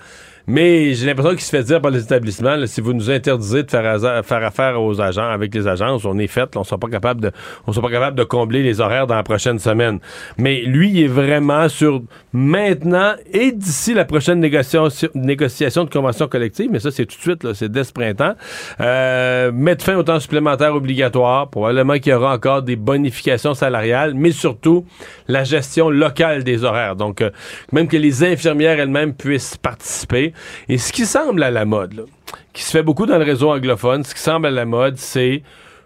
Mais 0.47 0.93
j'ai 0.93 1.07
l'impression 1.07 1.33
qu'il 1.33 1.41
se 1.41 1.51
fait 1.51 1.62
dire 1.62 1.81
par 1.81 1.91
les 1.91 2.03
établissements, 2.03 2.57
si 2.66 2.81
vous 2.83 2.93
nous 2.93 3.11
interdisez 3.11 3.62
de 3.62 3.71
faire, 3.71 3.99
faire, 4.25 4.45
affaire 4.45 4.83
aux 4.83 5.01
agents, 5.01 5.29
avec 5.29 5.55
les 5.55 5.66
agences, 5.66 6.05
on 6.05 6.19
est 6.19 6.27
fait, 6.27 6.55
on 6.57 6.61
ne 6.61 6.65
sera 6.65 6.77
pas 6.77 6.89
capable 6.89 7.23
de, 7.23 7.31
on 7.66 7.73
sera 7.73 7.87
pas 7.87 7.93
capable 7.93 8.19
de 8.19 8.25
combler 8.25 8.62
les 8.62 8.81
horaires 8.81 9.07
dans 9.07 9.15
la 9.15 9.23
prochaine 9.23 9.59
semaine. 9.59 10.01
Mais 10.37 10.61
lui, 10.62 10.91
il 10.91 11.05
est 11.05 11.09
vraiment 11.09 11.69
sur 11.71 12.03
maintenant 12.35 13.15
et 13.33 13.53
d'ici 13.53 13.95
la 13.95 14.05
prochaine 14.05 14.41
négociation, 14.41 14.89
négociation 15.15 15.85
de 15.85 15.91
convention 15.91 16.29
collective, 16.29 16.69
mais 16.71 16.81
ça, 16.81 16.91
c'est 16.91 17.07
tout 17.07 17.16
de 17.16 17.23
suite, 17.23 17.53
c'est 17.55 17.73
dès 17.73 17.85
ce 17.85 17.93
printemps, 17.93 18.35
euh, 18.81 19.51
mettre 19.51 19.85
fin 19.85 19.97
au 19.97 20.03
temps 20.03 20.21
supplémentaire 20.21 20.75
obligatoire. 20.75 21.49
Probablement 21.49 21.95
qu'il 21.95 22.12
y 22.12 22.15
aura 22.15 22.35
encore 22.35 22.62
des 22.62 22.77
bonifications 22.77 23.55
salariales, 23.55 24.12
mais 24.15 24.33
surtout 24.33 24.85
la 25.27 25.45
gestion 25.45 25.89
locale 25.89 26.45
des 26.45 26.65
horaires. 26.65 26.97
Donc, 26.97 27.23
euh, 27.23 27.31
même 27.73 27.89
que 27.89 27.97
les 27.97 28.25
infirmières 28.25 28.79
elles-mêmes 28.79 29.15
puissent 29.15 29.57
participer. 29.57 30.34
Et 30.69 30.78
ce 30.78 30.93
qui 30.93 31.06
semble 31.06 31.43
à 31.43 31.51
la 31.51 31.65
mode, 31.65 32.06
qui 32.52 32.62
se 32.62 32.70
fait 32.70 32.82
beaucoup 32.82 33.06
dans 33.06 33.19
le 33.19 33.24
réseau 33.24 33.51
anglophone, 33.51 34.05
ce 34.05 34.15
qui 34.15 34.20
semble 34.20 34.47
à 34.47 34.51
la 34.51 34.65
mode, 34.65 34.97
c'est 34.97 35.43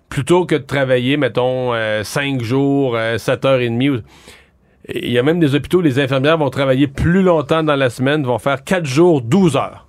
plutôt 0.08 0.46
que 0.46 0.54
de 0.54 0.62
travailler, 0.62 1.16
mettons, 1.16 1.72
5 1.72 1.76
euh, 1.76 2.44
jours, 2.44 2.96
7 3.16 3.44
euh, 3.44 3.48
heures 3.48 3.60
et 3.60 3.68
demie. 3.68 4.02
Il 4.88 5.10
y 5.10 5.18
a 5.18 5.22
même 5.22 5.38
des 5.38 5.54
hôpitaux 5.54 5.78
où 5.78 5.82
les 5.82 5.98
infirmières 5.98 6.38
vont 6.38 6.50
travailler 6.50 6.86
plus 6.86 7.22
longtemps 7.22 7.62
dans 7.62 7.76
la 7.76 7.90
semaine, 7.90 8.24
vont 8.24 8.38
faire 8.38 8.64
4 8.64 8.86
jours, 8.86 9.20
12 9.20 9.56
heures. 9.56 9.86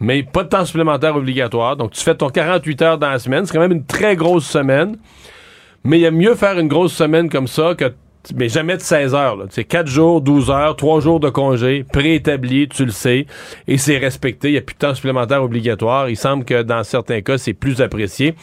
Mais 0.00 0.22
pas 0.22 0.44
de 0.44 0.48
temps 0.48 0.64
supplémentaire 0.64 1.14
obligatoire. 1.14 1.76
Donc, 1.76 1.92
tu 1.92 2.00
fais 2.00 2.14
ton 2.14 2.30
48 2.30 2.82
heures 2.82 2.98
dans 2.98 3.10
la 3.10 3.18
semaine. 3.18 3.44
C'est 3.44 3.52
quand 3.52 3.60
même 3.60 3.72
une 3.72 3.84
très 3.84 4.16
grosse 4.16 4.46
semaine. 4.46 4.96
Mais 5.84 5.98
il 5.98 6.02
y 6.02 6.06
a 6.06 6.10
mieux 6.10 6.34
faire 6.34 6.58
une 6.58 6.68
grosse 6.68 6.94
semaine 6.94 7.28
comme 7.28 7.46
ça 7.46 7.74
que 7.74 7.92
mais 8.34 8.48
jamais 8.48 8.76
de 8.76 8.82
16 8.82 9.14
heures. 9.14 9.38
C'est 9.50 9.64
4 9.64 9.86
jours, 9.86 10.20
12 10.20 10.50
heures, 10.50 10.76
3 10.76 11.00
jours 11.00 11.20
de 11.20 11.30
congé, 11.30 11.84
préétabli, 11.90 12.68
tu 12.68 12.84
le 12.84 12.90
sais, 12.90 13.26
et 13.66 13.78
c'est 13.78 13.98
respecté. 13.98 14.48
Il 14.48 14.52
n'y 14.52 14.58
a 14.58 14.62
plus 14.62 14.74
de 14.74 14.78
temps 14.78 14.94
supplémentaire 14.94 15.42
obligatoire. 15.42 16.08
Il 16.08 16.16
semble 16.16 16.44
que 16.44 16.62
dans 16.62 16.84
certains 16.84 17.22
cas, 17.22 17.38
c'est 17.38 17.54
plus 17.54 17.80
apprécié. 17.80 18.34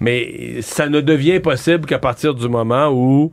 Mais 0.00 0.60
ça 0.62 0.88
ne 0.88 1.00
devient 1.00 1.40
possible 1.40 1.86
qu'à 1.86 1.98
partir 1.98 2.34
du 2.34 2.48
moment 2.48 2.88
où 2.88 3.32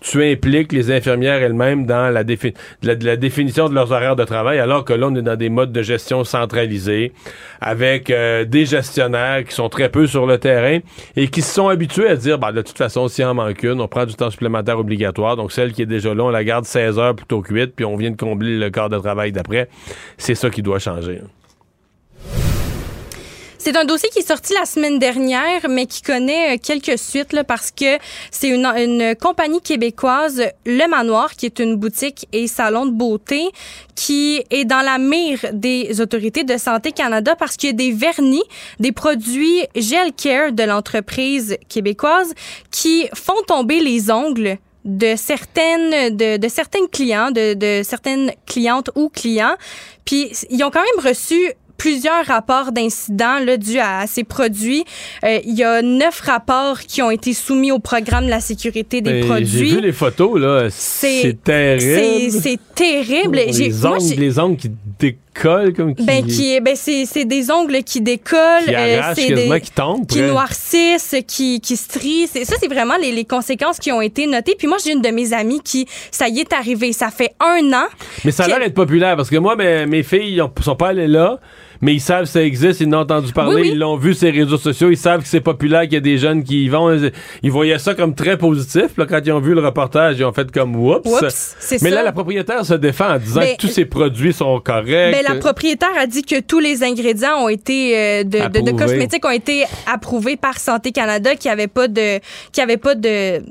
tu 0.00 0.24
impliques 0.24 0.72
les 0.72 0.90
infirmières 0.90 1.42
elles-mêmes 1.42 1.86
dans 1.86 2.12
la, 2.12 2.24
définition 2.24 3.68
de 3.68 3.74
leurs 3.74 3.92
horaires 3.92 4.16
de 4.16 4.24
travail, 4.24 4.58
alors 4.58 4.84
que 4.84 4.92
là, 4.92 5.08
on 5.08 5.14
est 5.16 5.22
dans 5.22 5.36
des 5.36 5.48
modes 5.48 5.72
de 5.72 5.82
gestion 5.82 6.24
centralisés, 6.24 7.12
avec 7.60 8.10
euh, 8.10 8.44
des 8.44 8.64
gestionnaires 8.64 9.44
qui 9.44 9.54
sont 9.54 9.68
très 9.68 9.88
peu 9.88 10.06
sur 10.06 10.26
le 10.26 10.38
terrain 10.38 10.78
et 11.16 11.28
qui 11.28 11.42
se 11.42 11.54
sont 11.54 11.68
habitués 11.68 12.08
à 12.08 12.16
dire, 12.16 12.38
bah, 12.38 12.52
de 12.52 12.62
toute 12.62 12.78
façon, 12.78 13.08
s'il 13.08 13.24
en 13.24 13.34
manque 13.34 13.62
une, 13.62 13.80
on 13.80 13.88
prend 13.88 14.06
du 14.06 14.14
temps 14.14 14.30
supplémentaire 14.30 14.78
obligatoire, 14.78 15.36
donc 15.36 15.52
celle 15.52 15.72
qui 15.72 15.82
est 15.82 15.86
déjà 15.86 16.14
là, 16.14 16.24
on 16.24 16.30
la 16.30 16.44
garde 16.44 16.64
16 16.64 16.98
heures 16.98 17.14
plutôt 17.14 17.42
que 17.42 17.52
8, 17.52 17.74
puis 17.74 17.84
on 17.84 17.96
vient 17.96 18.10
de 18.10 18.16
combler 18.16 18.56
le 18.56 18.70
quart 18.70 18.88
de 18.88 18.98
travail 18.98 19.32
d'après. 19.32 19.68
C'est 20.16 20.34
ça 20.34 20.50
qui 20.50 20.62
doit 20.62 20.78
changer. 20.78 21.20
C'est 23.68 23.76
un 23.76 23.84
dossier 23.84 24.08
qui 24.08 24.20
est 24.20 24.26
sorti 24.26 24.54
la 24.54 24.64
semaine 24.64 24.98
dernière, 24.98 25.68
mais 25.68 25.84
qui 25.84 26.00
connaît 26.00 26.54
euh, 26.54 26.58
quelques 26.58 26.98
suites 26.98 27.34
là, 27.34 27.44
parce 27.44 27.70
que 27.70 27.98
c'est 28.30 28.48
une, 28.48 28.64
une, 28.64 29.14
compagnie 29.14 29.60
québécoise, 29.60 30.42
Le 30.64 30.88
Manoir, 30.88 31.34
qui 31.36 31.44
est 31.44 31.58
une 31.58 31.76
boutique 31.76 32.26
et 32.32 32.46
salon 32.46 32.86
de 32.86 32.92
beauté, 32.92 33.50
qui 33.94 34.42
est 34.48 34.64
dans 34.64 34.80
la 34.80 34.96
mire 34.96 35.40
des 35.52 36.00
autorités 36.00 36.44
de 36.44 36.56
santé 36.56 36.92
Canada 36.92 37.36
parce 37.36 37.58
qu'il 37.58 37.68
y 37.68 37.72
a 37.74 37.76
des 37.76 37.92
vernis, 37.92 38.42
des 38.80 38.92
produits 38.92 39.60
Gel 39.76 40.14
Care 40.14 40.52
de 40.52 40.62
l'entreprise 40.62 41.58
québécoise 41.68 42.32
qui 42.70 43.06
font 43.14 43.42
tomber 43.46 43.80
les 43.80 44.10
ongles 44.10 44.56
de 44.86 45.14
certaines 45.14 46.16
de, 46.16 46.38
de 46.38 46.48
certaines 46.48 46.88
clients 46.88 47.30
de, 47.32 47.52
de 47.52 47.82
certaines 47.82 48.32
clientes 48.46 48.88
ou 48.94 49.10
clients. 49.10 49.56
Puis 50.06 50.32
ils 50.48 50.64
ont 50.64 50.70
quand 50.70 50.80
même 50.80 51.06
reçu 51.06 51.52
plusieurs 51.78 52.26
rapports 52.26 52.72
d'incidents 52.72 53.38
dus 53.58 53.78
à, 53.78 54.06
ces 54.06 54.24
produits. 54.24 54.84
Euh, 55.24 55.38
il 55.44 55.54
y 55.54 55.64
a 55.64 55.80
neuf 55.80 56.20
rapports 56.20 56.80
qui 56.80 57.00
ont 57.00 57.10
été 57.10 57.32
soumis 57.32 57.72
au 57.72 57.78
programme 57.78 58.26
de 58.26 58.30
la 58.30 58.40
sécurité 58.40 59.00
des 59.00 59.20
produits. 59.20 59.70
J'ai 59.70 59.76
vu 59.76 59.80
les 59.80 59.92
photos, 59.92 60.38
là. 60.38 60.66
C'est 60.70 61.38
terrible. 61.42 62.40
C'est 62.42 62.58
terrible. 62.74 63.36
Les 63.36 63.86
ongles, 63.86 64.14
les 64.16 64.38
ongles 64.38 64.56
qui 64.56 64.70
colle 65.40 65.72
comme 65.72 65.94
qui. 65.94 66.04
Ben, 66.04 66.24
qui 66.26 66.60
ben 66.60 66.74
c'est 66.76 67.24
des 67.24 67.50
ongles 67.50 67.82
qui 67.84 68.00
décollent, 68.00 68.64
qui, 68.64 68.74
euh, 68.74 69.34
des 69.34 69.60
qui 69.60 69.70
tombent, 69.70 70.06
qui 70.06 70.20
noircissent, 70.22 71.14
qui 71.26 71.60
qui 71.60 71.76
strient. 71.76 72.26
Ça 72.26 72.56
c'est 72.58 72.68
vraiment 72.68 72.96
les, 73.00 73.12
les, 73.12 73.24
conséquences 73.24 73.78
qui 73.78 73.92
ont 73.92 74.00
été 74.00 74.26
notées. 74.26 74.54
Puis 74.58 74.66
moi 74.66 74.78
j'ai 74.84 74.92
une 74.92 75.02
de 75.02 75.10
mes 75.10 75.32
amies 75.32 75.60
qui 75.60 75.86
ça 76.10 76.28
y 76.28 76.40
est 76.40 76.52
arrivé, 76.52 76.92
ça 76.92 77.10
fait 77.10 77.34
un 77.40 77.72
an. 77.72 77.86
Mais 78.24 78.30
ça 78.30 78.44
a 78.44 78.48
l'air 78.48 78.58
d'être 78.58 78.74
populaire 78.74 79.16
parce 79.16 79.30
que 79.30 79.36
moi 79.36 79.56
mes, 79.56 79.86
mes 79.86 80.02
filles 80.02 80.42
ne 80.42 80.62
sont 80.62 80.76
pas 80.76 80.88
allées 80.88 81.08
là 81.08 81.38
mais 81.80 81.94
ils 81.94 82.00
savent 82.00 82.24
que 82.24 82.30
ça 82.30 82.42
existe, 82.42 82.80
ils 82.80 82.88
l'ont 82.88 82.98
entendu 83.00 83.32
parler, 83.32 83.68
ils 83.68 83.78
l'ont 83.78 83.96
vu 83.96 84.14
sur 84.14 84.26
les 84.26 84.42
réseaux 84.42 84.58
sociaux, 84.58 84.90
ils 84.90 84.96
savent 84.96 85.22
que 85.22 85.28
c'est 85.28 85.40
populaire, 85.40 85.82
qu'il 85.82 85.94
y 85.94 85.96
a 85.96 86.00
des 86.00 86.18
jeunes 86.18 86.42
qui 86.42 86.64
y 86.64 86.68
vont. 86.68 86.96
Ils 87.42 87.50
voyaient 87.50 87.78
ça 87.78 87.94
comme 87.94 88.14
très 88.14 88.36
positif. 88.36 88.96
Là, 88.96 89.06
quand 89.06 89.20
ils 89.24 89.32
ont 89.32 89.40
vu 89.40 89.54
le 89.54 89.60
reportage, 89.60 90.18
ils 90.18 90.24
ont 90.24 90.32
fait 90.32 90.50
comme 90.50 90.76
oups. 90.76 91.08
Mais 91.82 91.90
là, 91.90 92.02
la 92.02 92.12
propriétaire 92.12 92.64
se 92.64 92.74
défend 92.74 93.14
en 93.14 93.18
disant 93.18 93.40
que 93.40 93.56
tous 93.56 93.68
ces 93.68 93.84
produits 93.84 94.32
sont 94.32 94.60
corrects. 94.60 95.14
Mais 95.14 95.22
la 95.22 95.36
propriétaire 95.36 95.96
a 95.98 96.06
dit 96.06 96.22
que 96.22 96.40
tous 96.40 96.60
les 96.60 96.82
ingrédients 96.82 97.44
ont 97.44 97.48
été 97.48 97.96
euh, 97.96 98.24
de, 98.24 98.60
de, 98.60 98.70
cosmétiques 98.72 99.24
ont 99.24 99.30
été 99.30 99.64
approuvés 99.86 100.36
par 100.36 100.58
Santé 100.58 100.92
Canada, 100.92 101.34
qu'il 101.36 101.48
n'y 101.48 101.52
avait 101.52 101.68
pas 101.68 101.88
de, 101.88 102.18
qu'il 102.52 102.62
avait 102.62 102.76
pas 102.76 102.94
de 102.94 103.42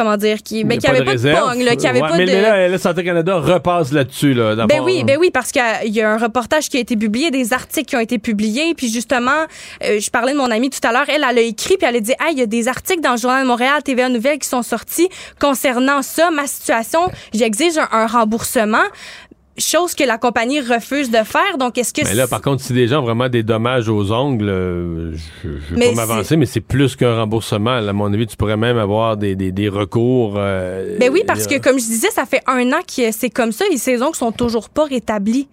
comment 0.00 0.16
dire, 0.16 0.42
qui, 0.42 0.64
ben, 0.64 0.78
qui 0.78 0.86
avait 0.86 1.04
pas 1.04 1.14
de, 1.14 1.32
pong, 1.34 1.62
là, 1.62 1.76
qui 1.76 1.86
avait 1.86 2.00
pas 2.00 2.16
mais, 2.16 2.24
de. 2.24 2.32
Mais 2.32 2.68
là, 2.68 2.78
Santé 2.78 3.04
Canada 3.04 3.36
repasse 3.36 3.92
là-dessus, 3.92 4.32
là. 4.32 4.66
Ben 4.66 4.80
oui, 4.82 5.04
ben 5.04 5.18
oui, 5.20 5.30
parce 5.30 5.52
qu'il 5.52 5.92
y 5.92 6.00
a 6.00 6.10
un 6.10 6.16
reportage 6.16 6.68
qui 6.68 6.78
a 6.78 6.80
été 6.80 6.96
publié, 6.96 7.30
des 7.30 7.52
articles 7.52 7.86
qui 7.86 7.96
ont 7.96 8.00
été 8.00 8.18
publiés, 8.18 8.74
puis 8.74 8.90
justement, 8.90 9.46
euh, 9.84 10.00
je 10.00 10.10
parlais 10.10 10.32
de 10.32 10.38
mon 10.38 10.50
amie 10.50 10.70
tout 10.70 10.86
à 10.86 10.92
l'heure, 10.92 11.08
elle, 11.08 11.24
elle 11.28 11.38
a 11.38 11.42
écrit, 11.42 11.76
puis 11.76 11.86
elle 11.86 11.96
a 11.96 12.00
dit, 12.00 12.14
ah, 12.18 12.28
il 12.32 12.38
y 12.38 12.42
a 12.42 12.46
des 12.46 12.68
articles 12.68 13.02
dans 13.02 13.12
le 13.12 13.18
Journal 13.18 13.42
de 13.42 13.48
Montréal, 13.48 13.82
TVA 13.82 14.08
Nouvelles 14.08 14.38
qui 14.38 14.48
sont 14.48 14.62
sortis 14.62 15.08
concernant 15.38 16.00
ça, 16.02 16.30
ma 16.30 16.46
situation, 16.46 17.00
j'exige 17.34 17.74
un 17.92 18.06
remboursement 18.06 18.78
chose 19.60 19.94
que 19.94 20.04
la 20.04 20.18
compagnie 20.18 20.60
refuse 20.60 21.10
de 21.10 21.18
faire. 21.18 21.58
Donc, 21.58 21.78
est-ce 21.78 21.92
que... 21.92 22.02
Mais 22.02 22.14
là, 22.14 22.26
par 22.26 22.40
contre, 22.40 22.62
si 22.62 22.72
des 22.72 22.88
gens 22.88 23.00
ont 23.00 23.04
vraiment 23.04 23.28
des 23.28 23.42
dommages 23.42 23.88
aux 23.88 24.12
ongles, 24.12 24.48
euh, 24.48 25.14
je 25.44 25.74
ne 25.74 25.80
vais 25.80 25.88
pas 25.90 26.06
m'avancer, 26.06 26.36
mais 26.36 26.46
c'est 26.46 26.60
plus 26.60 26.96
qu'un 26.96 27.16
remboursement. 27.16 27.70
À 27.70 27.92
mon 27.92 28.12
avis, 28.12 28.26
tu 28.26 28.36
pourrais 28.36 28.56
même 28.56 28.78
avoir 28.78 29.16
des, 29.16 29.34
des, 29.34 29.68
recours. 29.68 30.34
Euh, 30.36 30.96
ben 30.98 31.10
oui, 31.12 31.22
parce 31.26 31.46
que, 31.46 31.58
comme 31.58 31.78
je 31.78 31.84
disais, 31.84 32.10
ça 32.10 32.26
fait 32.26 32.42
un 32.46 32.72
an 32.72 32.80
que 32.86 33.12
c'est 33.12 33.30
comme 33.30 33.52
ça 33.52 33.64
et 33.72 33.76
ces 33.76 34.02
ongles 34.02 34.16
sont 34.16 34.32
toujours 34.32 34.68
pas 34.68 34.84
rétablis. 34.84 35.48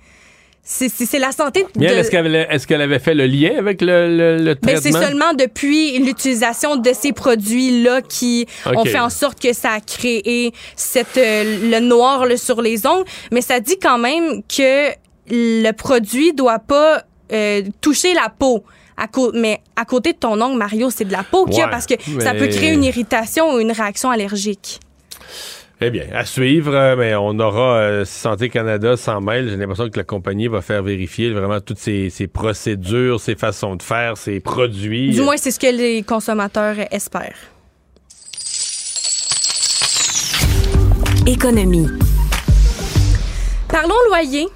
C'est 0.70 1.20
la 1.20 1.32
santé. 1.32 1.66
De... 1.76 1.86
est-ce 1.86 2.12
qu'elle 2.12 2.36
est 2.36 2.66
qu'elle 2.66 2.82
avait 2.82 3.00
fait 3.00 3.14
le 3.14 3.26
lien 3.26 3.52
avec 3.58 3.82
le, 3.82 4.38
le, 4.38 4.56
traitement? 4.56 4.82
c'est 4.82 4.92
seulement 4.92 5.34
depuis 5.34 5.98
l'utilisation 6.00 6.76
de 6.76 6.92
ces 6.94 7.14
produits-là 7.14 8.02
qui 8.02 8.46
ont 8.66 8.84
fait 8.84 9.00
en 9.00 9.10
sorte 9.10 9.42
que 9.42 9.54
ça 9.54 9.72
a 9.72 9.80
créé 9.80 10.52
cette, 10.76 11.18
euh, 11.18 11.70
le 11.72 11.80
noir 11.80 12.26
sur 12.36 12.62
les 12.62 12.86
ongles. 12.86 13.06
Mais 13.32 13.40
ça 13.40 13.62
dit 13.62 13.80
quand 13.82 13.98
même 13.98 14.44
que 14.44 14.90
le 15.30 15.72
produit 15.72 16.34
doit 16.34 16.60
pas 16.60 17.04
euh, 17.32 17.62
toucher 17.80 18.14
la 18.14 18.30
peau. 18.30 18.66
À 18.98 19.08
mais 19.36 19.62
à 19.78 19.86
côté 19.86 20.12
de 20.12 20.18
ton 20.18 20.42
ongle, 20.42 20.58
Mario, 20.58 20.90
c'est 20.90 21.06
de 21.06 21.14
la 21.14 21.24
peau 21.24 21.46
qu'il 21.46 21.60
y 21.60 21.62
a 21.62 21.70
parce 21.70 21.86
que 21.86 21.94
ça 22.20 22.34
peut 22.34 22.48
créer 22.48 22.74
une 22.74 22.84
irritation 22.84 23.54
ou 23.54 23.60
une 23.60 23.72
réaction 23.72 24.10
allergique. 24.10 24.82
Eh 25.80 25.92
bien, 25.92 26.06
à 26.12 26.26
suivre, 26.26 26.74
euh, 26.74 26.96
mais 26.96 27.14
on 27.14 27.38
aura 27.38 27.78
euh, 27.78 28.04
Santé 28.04 28.50
Canada 28.50 28.98
sans 28.98 29.22
mail. 29.22 29.48
J'ai 29.48 29.58
l'impression 29.58 29.88
que 29.88 29.98
la 29.98 30.04
compagnie 30.04 30.48
va 30.48 30.62
faire 30.62 30.82
vérifier 30.82 31.30
vraiment 31.30 31.62
toutes 31.62 31.78
ces, 31.78 32.10
procédures, 32.34 33.20
ces 33.20 33.36
façons 33.36 33.76
de 33.76 33.84
faire, 33.84 34.18
ces 34.18 34.40
produits. 34.40 35.12
Du 35.12 35.22
moins, 35.22 35.38
c'est 35.38 35.52
ce 35.52 35.60
que 35.60 35.68
les 35.68 36.02
consommateurs 36.02 36.78
espèrent. 36.90 37.38
Économie. 41.28 41.88
Parlons 43.68 43.94
loyer. 44.08 44.48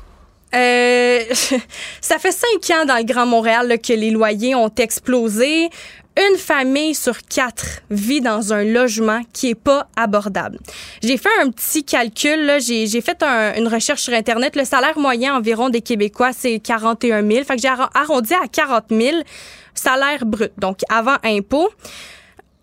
Euh, 0.56 1.20
ça 2.02 2.18
fait 2.18 2.32
cinq 2.32 2.76
ans 2.76 2.86
dans 2.86 2.98
le 2.98 3.04
Grand 3.04 3.28
Montréal 3.28 3.78
que 3.80 3.94
les 3.94 4.10
loyers 4.10 4.56
ont 4.56 4.74
explosé 4.76 5.70
une 6.18 6.38
famille 6.38 6.94
sur 6.94 7.22
quatre 7.22 7.82
vit 7.90 8.22
dans 8.22 8.54
un 8.54 8.64
logement 8.64 9.22
qui 9.34 9.50
est 9.50 9.56
pas 9.56 9.88
abordable. 9.96 10.60
J'ai 11.02 11.18
fait 11.18 11.30
un 11.42 11.50
petit 11.50 11.84
calcul, 11.84 12.58
j'ai 12.60 13.02
fait 13.02 13.24
une 13.58 13.68
recherche 13.68 14.02
sur 14.02 14.14
Internet. 14.14 14.56
Le 14.56 14.66
salaire 14.66 14.98
moyen 15.00 15.36
environ 15.36 15.70
des 15.70 15.82
Québécois, 15.82 16.34
c'est 16.34 16.60
41 16.60 17.26
000. 17.26 17.44
Fait 17.46 17.56
que 17.56 17.62
j'ai 17.62 17.70
arrondi 17.70 18.34
à 18.34 18.48
40 18.48 18.86
000 18.90 19.18
salaire 19.74 20.26
brut, 20.26 20.52
donc 20.58 20.80
avant 20.90 21.16
impôt 21.24 21.70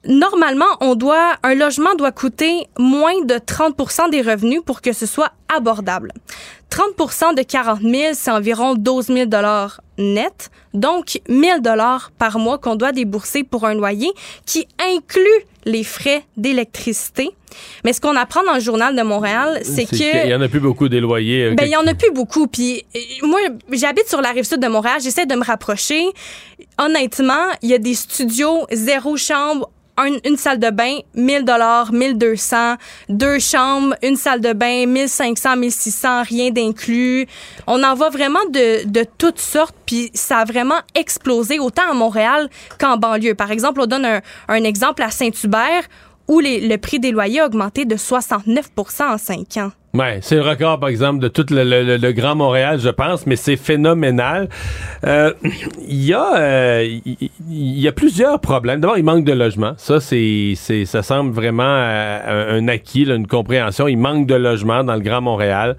normalement, 0.07 0.67
on 0.81 0.95
doit, 0.95 1.37
un 1.43 1.55
logement 1.55 1.95
doit 1.95 2.13
coûter 2.13 2.67
moins 2.79 3.25
de 3.25 3.39
30 3.39 4.11
des 4.11 4.23
revenus 4.23 4.61
pour 4.65 4.81
que 4.81 4.93
ce 4.93 5.07
soit 5.07 5.33
abordable. 5.55 6.13
30% 6.71 7.35
de 7.35 7.43
40 7.43 7.81
000, 7.81 7.95
c'est 8.13 8.31
environ 8.31 8.75
12 8.75 9.07
000 9.07 9.31
net, 9.99 10.51
donc 10.75 11.21
1000 11.29 11.61
dollars 11.63 12.11
par 12.19 12.39
mois 12.39 12.59
qu'on 12.59 12.77
doit 12.77 12.93
débourser 12.93 13.43
pour 13.43 13.65
un 13.65 13.75
loyer 13.75 14.11
qui 14.45 14.69
inclut 14.79 15.27
les 15.65 15.85
frais 15.85 16.25
d'électricité. 16.37 17.31
Mais 17.85 17.93
ce 17.93 18.01
qu'on 18.01 18.17
apprend 18.17 18.43
dans 18.45 18.55
le 18.55 18.61
journal 18.61 18.95
de 18.95 19.03
Montréal, 19.03 19.61
c'est 19.63 19.85
que 19.85 20.27
il 20.27 20.31
y 20.31 20.35
en 20.35 20.41
a 20.41 20.49
plus 20.49 20.61
beaucoup 20.61 20.89
des 20.89 21.01
loyers. 21.01 21.47
Euh, 21.47 21.55
ben 21.55 21.65
il 21.67 21.73
y 21.73 21.77
en 21.77 21.87
a 21.87 21.95
plus 21.95 22.11
beaucoup. 22.11 22.47
Puis 22.47 22.85
euh, 22.97 23.27
moi, 23.27 23.41
j'habite 23.73 24.09
sur 24.09 24.21
la 24.21 24.31
rive 24.31 24.45
sud 24.45 24.61
de 24.61 24.69
Montréal. 24.69 24.99
J'essaie 25.03 25.27
de 25.27 25.35
me 25.35 25.45
rapprocher. 25.45 26.05
Honnêtement, 26.79 27.47
il 27.63 27.71
y 27.71 27.75
a 27.75 27.79
des 27.79 27.95
studios 27.95 28.67
zéro 28.73 29.17
chambre 29.17 29.71
une 30.25 30.37
salle 30.37 30.59
de 30.59 30.71
bain, 30.71 30.99
1000 31.15 31.45
dollars, 31.45 31.93
1200, 31.93 32.77
deux 33.09 33.39
chambres, 33.39 33.95
une 34.03 34.17
salle 34.17 34.41
de 34.41 34.53
bain, 34.53 34.87
1500, 34.87 35.57
1600, 35.57 36.23
rien 36.23 36.51
d'inclus. 36.51 37.27
On 37.67 37.83
en 37.83 37.95
voit 37.95 38.11
vraiment 38.11 38.45
de, 38.51 38.89
de 38.89 39.05
toutes 39.19 39.41
sortes, 39.41 39.75
puis 39.87 40.11
ça 40.15 40.39
a 40.39 40.45
vraiment 40.45 40.79
explosé 40.95 41.59
autant 41.59 41.91
à 41.91 41.95
Montréal 41.95 42.49
qu'en 42.79 42.97
banlieue. 42.97 43.35
Par 43.35 43.51
exemple, 43.51 43.81
on 43.81 43.87
donne 43.87 44.05
un, 44.05 44.21
un 44.49 44.65
exemple 44.65 45.03
à 45.03 45.11
Saint-Hubert 45.11 45.89
où 46.29 46.41
le 46.41 46.77
prix 46.77 47.01
des 47.01 47.11
loyers 47.11 47.41
a 47.41 47.47
augmenté 47.47 47.85
de 47.85 47.97
69 47.97 48.71
en 49.01 49.19
cinq 49.19 49.57
ans. 49.57 49.73
Oui, 49.95 50.05
c'est 50.21 50.35
le 50.35 50.43
record, 50.43 50.79
par 50.79 50.91
exemple, 50.91 51.19
de 51.19 51.29
tout 51.29 51.47
le, 51.49 52.13
Grand 52.13 52.35
Montréal, 52.35 52.79
je 52.79 52.91
pense, 52.91 53.27
mais 53.27 53.37
c'est 53.37 53.57
phénoménal. 53.57 54.51
Euh, 55.07 55.33
il 55.89 56.05
y, 56.05 56.13
a, 56.13 56.37
euh, 56.37 56.99
y 57.49 57.89
a 57.89 57.93
plusieurs 57.93 58.39
problèmes. 58.39 58.81
D'abord, 58.81 58.99
il 58.99 59.05
manque 59.05 59.25
de 59.25 59.33
logement. 59.33 59.73
Ça, 59.79 59.99
c'est, 59.99 60.55
ça 60.85 61.03
semble 61.03 61.33
vraiment 61.33 61.65
euh, 61.65 62.59
un 62.59 62.69
acquis, 62.69 63.05
une 63.05 63.27
compréhension. 63.27 63.89
Il 63.89 63.97
manque 63.97 64.27
de 64.27 64.35
logement 64.35 64.85
dans 64.85 64.95
le 64.95 65.01
Grand 65.01 65.23
Montréal. 65.23 65.77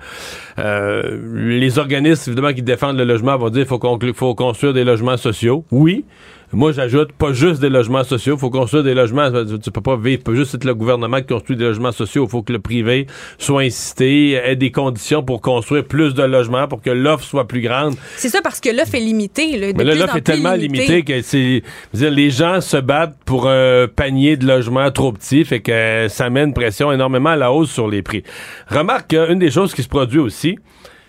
les 0.57 1.77
organismes, 1.77 2.31
évidemment, 2.31 2.53
qui 2.53 2.63
défendent 2.63 2.97
le 2.97 3.05
logement 3.05 3.38
vont 3.38 3.49
dire 3.49 3.67
qu'il 3.67 4.13
faut 4.15 4.35
construire 4.35 4.73
des 4.73 4.84
logements 4.84 5.17
sociaux. 5.17 5.65
Oui, 5.69 6.03
moi, 6.51 6.71
j'ajoute 6.71 7.11
pas 7.11 7.31
juste 7.31 7.61
des 7.61 7.69
logements 7.69 8.03
sociaux. 8.03 8.35
Il 8.35 8.39
faut 8.39 8.49
construire 8.49 8.84
des 8.84 8.95
logements. 8.95 9.30
Tu 9.61 9.71
peux 9.71 9.81
pas 9.81 9.97
vivre, 9.97 10.23
pas 10.23 10.34
juste 10.34 10.55
être 10.55 10.63
le 10.63 10.73
gouvernement 10.73 11.17
qui 11.17 11.27
construit 11.27 11.55
des 11.55 11.65
logements 11.65 11.91
sociaux. 11.91 12.26
Il 12.26 12.30
faut 12.30 12.41
que 12.41 12.51
le 12.51 12.59
privé 12.59 13.05
soit 13.38 13.61
incité, 13.61 14.31
ait 14.34 14.55
des 14.55 14.71
conditions 14.71 15.21
pour 15.21 15.41
construire 15.41 15.85
plus 15.85 16.15
de 16.15 16.23
logements, 16.23 16.67
pour 16.67 16.81
que 16.81 16.89
l'offre 16.89 17.23
soit 17.23 17.47
plus 17.47 17.61
grande. 17.61 17.95
C'est 18.15 18.30
ça 18.30 18.41
parce 18.41 18.59
que 18.59 18.69
l'offre 18.69 18.95
est 18.95 18.99
limitée. 18.99 19.73
Mais 19.76 19.84
là, 19.84 19.93
l'offre 19.93 20.17
est 20.17 20.21
tellement 20.21 20.53
limitée 20.53 21.03
que 21.03 21.21
c'est, 21.21 21.61
les 21.93 22.30
gens 22.31 22.61
se 22.61 22.77
battent 22.77 23.17
pour 23.26 23.47
un 23.47 23.88
panier 23.88 24.35
de 24.35 24.47
logements 24.47 24.89
trop 24.91 25.11
petit, 25.11 25.45
fait 25.45 25.59
que 25.59 26.07
ça 26.09 26.30
met 26.30 26.43
une 26.43 26.53
pression 26.53 26.91
énormément 26.91 27.30
à 27.30 27.35
la 27.35 27.51
hausse 27.51 27.71
sur 27.71 27.88
les 27.88 28.01
prix. 28.01 28.23
Remarque 28.67 29.09
qu'une 29.09 29.39
des 29.39 29.51
choses 29.51 29.73
qui 29.73 29.84
se 29.84 29.88
produit 29.88 30.19
aussi, 30.19 30.57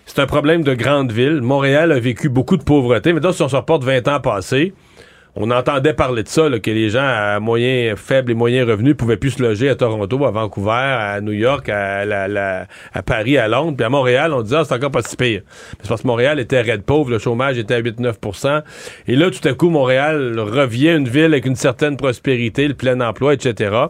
c'est 0.05 0.19
un 0.19 0.27
problème 0.27 0.63
de 0.63 0.73
grande 0.73 1.11
ville. 1.11 1.41
Montréal 1.41 1.91
a 1.91 1.99
vécu 1.99 2.29
beaucoup 2.29 2.57
de 2.57 2.63
pauvreté. 2.63 3.13
Maintenant, 3.13 3.31
si 3.31 3.41
on 3.41 3.49
se 3.49 3.55
reporte 3.55 3.83
20 3.83 4.07
ans 4.07 4.19
passés, 4.19 4.73
on 5.35 5.49
entendait 5.49 5.93
parler 5.93 6.23
de 6.23 6.27
ça, 6.27 6.49
que 6.59 6.71
les 6.71 6.89
gens 6.89 7.03
à 7.03 7.39
moyens 7.39 7.97
faibles 7.97 8.31
et 8.31 8.35
moyens 8.35 8.67
revenus 8.67 8.95
pouvaient 8.97 9.17
plus 9.17 9.31
se 9.31 9.41
loger 9.41 9.69
à 9.69 9.75
Toronto, 9.75 10.25
à 10.25 10.31
Vancouver, 10.31 10.71
à 10.71 11.21
New 11.21 11.31
York, 11.31 11.69
à, 11.69 12.65
à 12.93 13.01
Paris, 13.03 13.37
à 13.37 13.47
Londres. 13.47 13.77
Puis 13.77 13.85
à 13.85 13.89
Montréal, 13.89 14.33
on 14.33 14.41
disait, 14.41 14.57
ah, 14.57 14.65
c'est 14.65 14.75
encore 14.75 14.91
pas 14.91 15.01
si 15.01 15.15
pire. 15.15 15.41
C'est 15.81 15.87
parce 15.87 16.01
que 16.01 16.07
Montréal 16.07 16.39
était 16.39 16.59
raide 16.59 16.83
pauvre, 16.83 17.11
le 17.11 17.19
chômage 17.19 17.57
était 17.57 17.75
à 17.75 17.81
8-9% 17.81 18.61
Et 19.07 19.15
là, 19.15 19.29
tout 19.31 19.47
à 19.47 19.53
coup, 19.53 19.69
Montréal 19.69 20.37
revient 20.39 20.95
une 20.95 21.07
ville 21.07 21.25
avec 21.25 21.45
une 21.45 21.55
certaine 21.55 21.95
prospérité, 21.95 22.67
le 22.67 22.73
plein 22.73 22.99
emploi, 22.99 23.33
etc 23.33 23.87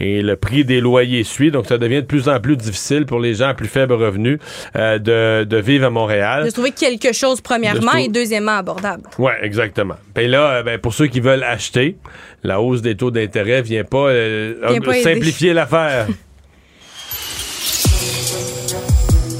et 0.00 0.22
le 0.22 0.36
prix 0.36 0.64
des 0.64 0.80
loyers 0.80 1.24
suit. 1.24 1.50
Donc, 1.50 1.66
ça 1.66 1.78
devient 1.78 2.02
de 2.02 2.06
plus 2.06 2.28
en 2.28 2.40
plus 2.40 2.56
difficile 2.56 3.06
pour 3.06 3.20
les 3.20 3.34
gens 3.34 3.48
à 3.48 3.54
plus 3.54 3.68
faible 3.68 3.92
revenu 3.94 4.38
euh, 4.76 4.98
de, 4.98 5.44
de, 5.44 5.56
vivre 5.56 5.86
à 5.86 5.90
Montréal. 5.90 6.44
De 6.44 6.50
trouver 6.50 6.72
quelque 6.72 7.12
chose, 7.12 7.40
premièrement, 7.40 7.94
et 7.94 8.08
deuxièmement, 8.08 8.56
abordable. 8.56 9.04
Oui, 9.18 9.32
exactement. 9.42 9.96
Et 10.16 10.28
là, 10.28 10.50
euh, 10.50 10.62
ben, 10.62 10.78
pour 10.78 10.94
ceux 10.94 11.06
qui 11.06 11.20
veulent 11.20 11.44
acheter, 11.44 11.96
la 12.42 12.60
hausse 12.60 12.82
des 12.82 12.96
taux 12.96 13.10
d'intérêt 13.10 13.62
vient 13.62 13.84
pas, 13.84 14.08
euh, 14.08 14.54
simplifier 15.02 15.52
l'affaire. 15.52 16.06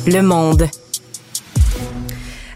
Le 0.06 0.20
monde. 0.20 0.68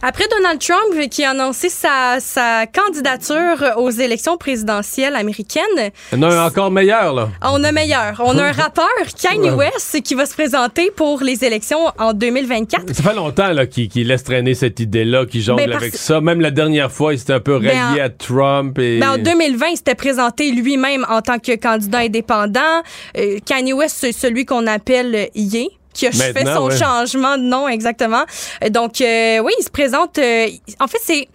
Après 0.03 0.27
Donald 0.31 0.61
Trump 0.61 1.09
qui 1.11 1.25
a 1.25 1.31
annoncé 1.31 1.69
sa, 1.69 2.21
sa 2.21 2.67
candidature 2.67 3.77
aux 3.79 3.91
élections 3.91 4.37
présidentielles 4.37 5.17
américaines. 5.17 5.91
On 6.13 6.23
a 6.23 6.29
un 6.29 6.47
encore 6.47 6.71
meilleur, 6.71 7.13
là. 7.13 7.31
On 7.43 7.63
a 7.65 7.73
meilleur. 7.73 8.23
On 8.25 8.39
a 8.39 8.45
un 8.45 8.53
rappeur, 8.65 8.87
Kanye 9.21 9.51
West, 9.51 10.01
qui 10.03 10.15
va 10.15 10.27
se 10.27 10.35
présenter 10.35 10.93
pour 10.95 11.23
les 11.23 11.45
élections 11.45 11.91
en 11.99 12.13
2024. 12.13 12.95
Ça 12.95 13.03
fait 13.03 13.15
longtemps 13.15 13.53
qu'il 13.71 14.07
laisse 14.07 14.23
traîner 14.23 14.55
cette 14.55 14.79
idée-là, 14.79 15.27
qu'il 15.27 15.43
jongle 15.43 15.67
ben, 15.67 15.73
avec 15.73 15.97
ça. 15.97 16.21
Même 16.21 16.41
la 16.41 16.51
dernière 16.51 16.93
fois, 16.93 17.13
il 17.13 17.19
s'était 17.19 17.33
un 17.33 17.41
peu 17.41 17.59
ben, 17.59 17.77
rallié 17.77 18.01
à 18.01 18.09
Trump. 18.09 18.79
Et... 18.79 19.01
Ben, 19.01 19.11
en 19.11 19.19
2020, 19.19 19.67
il 19.67 19.77
s'était 19.77 19.95
présenté 19.95 20.53
lui-même 20.53 21.05
en 21.09 21.23
tant 21.23 21.39
que 21.39 21.57
candidat 21.57 21.99
indépendant. 21.99 22.83
Euh, 23.17 23.39
Kanye 23.45 23.73
West, 23.73 23.97
c'est 23.99 24.13
celui 24.13 24.45
qu'on 24.45 24.67
appelle 24.67 25.29
Ye 25.35 25.71
qui 25.99 26.07
a 26.07 26.13
fait 26.13 26.45
son 26.45 26.71
changement 26.71 27.37
de 27.37 27.43
nom 27.43 27.69
exactement. 27.69 28.25
Donc 28.71 29.01
euh, 29.01 29.41
oui, 29.41 29.53
il 29.59 29.65
se 29.65 29.71
présente. 29.71 30.19
Euh, 30.19 30.47
en 30.79 30.87
fait, 30.87 30.99
c'est 31.03 31.29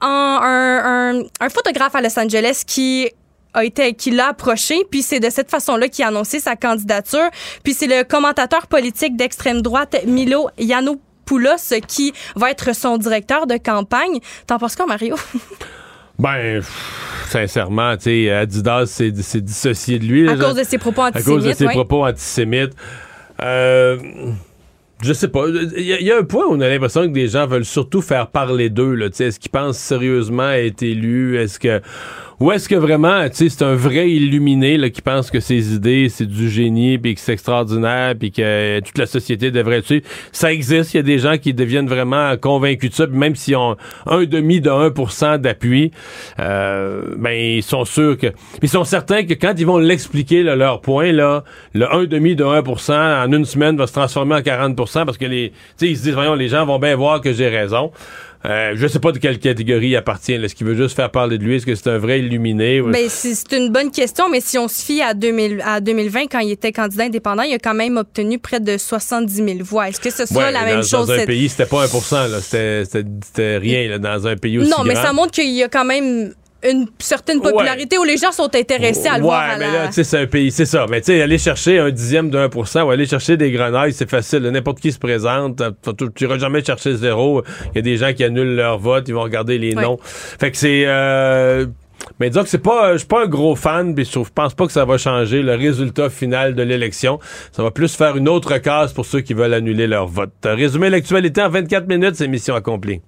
un, 0.00 1.22
un, 1.40 1.48
photographe 1.48 1.94
à 1.94 2.00
Los 2.00 2.18
Angeles 2.18 2.62
qui 2.66 3.08
a 3.52 3.64
été 3.64 3.94
qui 3.94 4.10
l'a 4.10 4.28
approché 4.28 4.76
puis 4.90 5.02
c'est 5.02 5.20
de 5.20 5.28
cette 5.28 5.50
façon-là 5.50 5.88
qu'il 5.88 6.04
a 6.04 6.08
annoncé 6.08 6.38
sa 6.38 6.56
candidature 6.56 7.28
puis 7.64 7.74
c'est 7.74 7.88
le 7.88 8.04
commentateur 8.04 8.68
politique 8.68 9.16
d'extrême 9.16 9.60
droite 9.60 9.96
Milo 10.06 10.48
Yiannopoulos 10.56 11.80
qui 11.86 12.12
va 12.36 12.50
être 12.50 12.74
son 12.74 12.96
directeur 12.96 13.46
de 13.46 13.56
campagne. 13.56 14.20
T'en 14.46 14.58
penses 14.58 14.76
quoi 14.76 14.86
Mario? 14.86 15.16
Ben, 16.20 16.62
sincèrement, 17.30 17.96
tu 17.96 18.02
sais, 18.02 18.30
Adidas 18.30 18.84
s'est 18.84 19.40
dissocié 19.40 19.98
de 19.98 20.04
lui. 20.04 20.28
À 20.28 20.36
cause 20.36 20.54
de 20.54 20.64
ses 20.64 20.76
propos 20.76 21.00
antisémites. 21.00 21.26
À 21.26 21.30
cause 21.30 21.44
de 21.44 21.52
ses 21.54 21.64
propos 21.64 22.04
antisémites. 22.04 22.74
Euh, 23.42 23.98
je 25.02 25.12
sais 25.12 25.28
pas. 25.28 25.46
Il 25.48 25.82
y, 25.82 26.12
a 26.12 26.18
un 26.18 26.24
point 26.24 26.46
où 26.46 26.52
on 26.52 26.60
a 26.60 26.68
l'impression 26.68 27.02
que 27.02 27.12
des 27.12 27.28
gens 27.28 27.46
veulent 27.46 27.64
surtout 27.64 28.02
faire 28.02 28.26
parler 28.28 28.68
d'eux. 28.68 29.00
Est-ce 29.00 29.40
qu'ils 29.40 29.50
pensent 29.50 29.78
sérieusement 29.78 30.50
être 30.50 30.82
élus? 30.82 31.38
Est-ce 31.38 31.58
que 31.58 31.80
ou 32.40 32.50
est-ce 32.52 32.70
que 32.70 32.74
vraiment, 32.74 33.28
tu 33.28 33.36
sais, 33.36 33.48
c'est 33.50 33.64
un 33.64 33.74
vrai 33.74 34.10
illuminé 34.10 34.78
là, 34.78 34.88
qui 34.88 35.02
pense 35.02 35.30
que 35.30 35.40
ses 35.40 35.74
idées, 35.74 36.08
c'est 36.08 36.24
du 36.24 36.48
génie, 36.48 36.96
puis 36.96 37.14
que 37.14 37.20
c'est 37.20 37.34
extraordinaire, 37.34 38.14
puis 38.18 38.32
que 38.32 38.80
toute 38.80 38.96
la 38.96 39.04
société 39.04 39.50
devrait 39.50 39.82
suivre. 39.82 40.06
Ça 40.32 40.50
existe. 40.50 40.94
Il 40.94 40.96
y 40.96 41.00
a 41.00 41.02
des 41.02 41.18
gens 41.18 41.36
qui 41.36 41.52
deviennent 41.52 41.86
vraiment 41.86 42.34
convaincus 42.38 42.90
de 42.90 42.94
ça, 42.94 43.06
même 43.08 43.36
s'ils 43.36 43.56
ont 43.56 43.76
un 44.06 44.24
demi 44.24 44.62
de 44.62 44.70
1% 44.70 45.36
d'appui, 45.36 45.90
euh, 46.38 47.14
ben 47.18 47.32
ils 47.32 47.62
sont 47.62 47.84
sûrs 47.84 48.16
que... 48.16 48.28
Ils 48.62 48.70
sont 48.70 48.84
certains 48.84 49.24
que 49.24 49.34
quand 49.34 49.52
ils 49.58 49.66
vont 49.66 49.78
l'expliquer, 49.78 50.42
leur 50.42 50.80
point, 50.80 51.12
là, 51.12 51.44
le 51.74 51.92
un 51.92 52.04
demi 52.04 52.36
de 52.36 52.44
1% 52.44 52.92
en 52.92 53.32
une 53.32 53.44
semaine 53.44 53.76
va 53.76 53.86
se 53.86 53.92
transformer 53.92 54.36
en 54.36 54.40
40% 54.40 55.04
parce 55.04 55.18
que 55.18 55.26
les... 55.26 55.50
Tu 55.50 55.56
sais, 55.76 55.88
ils 55.88 55.96
se 55.98 56.04
disent, 56.04 56.14
voyons, 56.14 56.34
les 56.34 56.48
gens 56.48 56.64
vont 56.64 56.78
bien 56.78 56.96
voir 56.96 57.20
que 57.20 57.34
j'ai 57.34 57.48
raison. 57.48 57.90
Euh, 58.46 58.72
je 58.74 58.86
sais 58.86 58.98
pas 59.00 59.12
de 59.12 59.18
quelle 59.18 59.38
catégorie 59.38 59.88
il 59.88 59.96
appartient. 59.96 60.32
Est-ce 60.32 60.54
qu'il 60.54 60.66
veut 60.66 60.74
juste 60.74 60.96
faire 60.96 61.10
parler 61.10 61.36
de 61.36 61.44
lui? 61.44 61.56
Est-ce 61.56 61.66
que 61.66 61.74
c'est 61.74 61.90
un 61.90 61.98
vrai 61.98 62.20
illuminé? 62.20 62.80
Ben, 62.80 63.06
c'est 63.08 63.52
une 63.52 63.70
bonne 63.70 63.90
question, 63.90 64.30
mais 64.30 64.40
si 64.40 64.56
on 64.56 64.66
se 64.66 64.82
fie 64.82 65.02
à, 65.02 65.12
2000, 65.12 65.62
à 65.64 65.80
2020, 65.80 66.26
quand 66.30 66.38
il 66.38 66.50
était 66.50 66.72
candidat 66.72 67.04
indépendant, 67.04 67.42
il 67.42 67.52
a 67.52 67.58
quand 67.58 67.74
même 67.74 67.98
obtenu 67.98 68.38
près 68.38 68.60
de 68.60 68.78
70 68.78 69.34
000 69.34 69.48
voix. 69.60 69.88
Est-ce 69.88 70.00
que 70.00 70.10
ce 70.10 70.24
sera 70.24 70.50
la 70.50 70.64
même 70.64 70.82
chose? 70.82 71.08
Dans 71.08 71.12
un 71.12 71.26
pays, 71.26 71.50
c'était 71.50 71.66
pas 71.66 71.84
1% 71.86 72.40
C'était 72.40 73.58
rien 73.58 73.98
dans 73.98 74.26
un 74.26 74.36
pays 74.36 74.58
aussi 74.58 74.70
Non, 74.70 74.84
mais 74.84 74.94
ça 74.94 75.12
montre 75.12 75.32
qu'il 75.32 75.50
y 75.50 75.62
a 75.62 75.68
quand 75.68 75.84
même 75.84 76.32
une 76.68 76.86
certaine 76.98 77.40
popularité 77.40 77.98
où 77.98 78.04
les 78.04 78.16
gens 78.16 78.32
sont 78.32 78.54
intéressés 78.54 79.08
à 79.08 79.18
le 79.18 79.24
voir. 79.24 79.48
Ouais, 79.48 79.58
mais 79.58 79.72
là, 79.72 79.86
tu 79.88 79.94
sais, 79.94 80.04
c'est 80.04 80.18
un 80.18 80.26
pays, 80.26 80.50
c'est 80.50 80.66
ça. 80.66 80.86
Mais 80.90 81.00
tu 81.00 81.06
sais, 81.06 81.22
aller 81.22 81.38
chercher 81.38 81.78
un 81.78 81.90
dixième 81.90 82.30
pour 82.48 82.68
cent 82.68 82.84
ou 82.84 82.90
aller 82.90 83.06
chercher 83.06 83.36
des 83.36 83.50
grenailles, 83.50 83.92
c'est 83.92 84.08
facile. 84.08 84.42
N'importe 84.42 84.80
qui 84.80 84.92
se 84.92 84.98
présente. 84.98 85.62
Tu 85.96 86.24
n'iras 86.24 86.38
jamais 86.38 86.64
chercher 86.64 86.94
zéro. 86.96 87.42
Il 87.74 87.76
y 87.76 87.78
a 87.78 87.82
des 87.82 87.96
gens 87.96 88.12
qui 88.12 88.24
annulent 88.24 88.56
leur 88.56 88.78
vote, 88.78 89.08
ils 89.08 89.14
vont 89.14 89.22
regarder 89.22 89.58
les 89.58 89.74
noms. 89.74 89.98
Fait 90.02 90.50
que 90.50 90.56
c'est. 90.56 90.84
Euh, 90.86 91.66
mais 92.18 92.30
disons 92.30 92.42
que 92.42 92.48
c'est 92.48 92.58
pas, 92.58 92.92
je 92.92 92.98
suis 92.98 93.06
pas 93.06 93.24
un 93.24 93.28
gros 93.28 93.56
fan, 93.56 93.94
puis 93.94 94.04
je 94.04 94.18
pense 94.34 94.54
pas 94.54 94.66
que 94.66 94.72
ça 94.72 94.84
va 94.84 94.98
changer 94.98 95.42
le 95.42 95.54
résultat 95.54 96.10
final 96.10 96.54
de 96.54 96.62
l'élection. 96.62 97.18
Ça 97.52 97.62
va 97.62 97.70
plus 97.70 97.94
faire 97.94 98.16
une 98.16 98.28
autre 98.28 98.56
case 98.58 98.92
pour 98.92 99.06
ceux 99.06 99.20
qui 99.20 99.34
veulent 99.34 99.54
annuler 99.54 99.86
leur 99.86 100.06
vote. 100.06 100.32
Résumer 100.44 100.90
l'actualité 100.90 101.42
en 101.42 101.50
24 101.50 101.88
minutes, 101.88 102.16
c'est 102.16 102.28
mission 102.28 102.54
accomplie. 102.54 103.00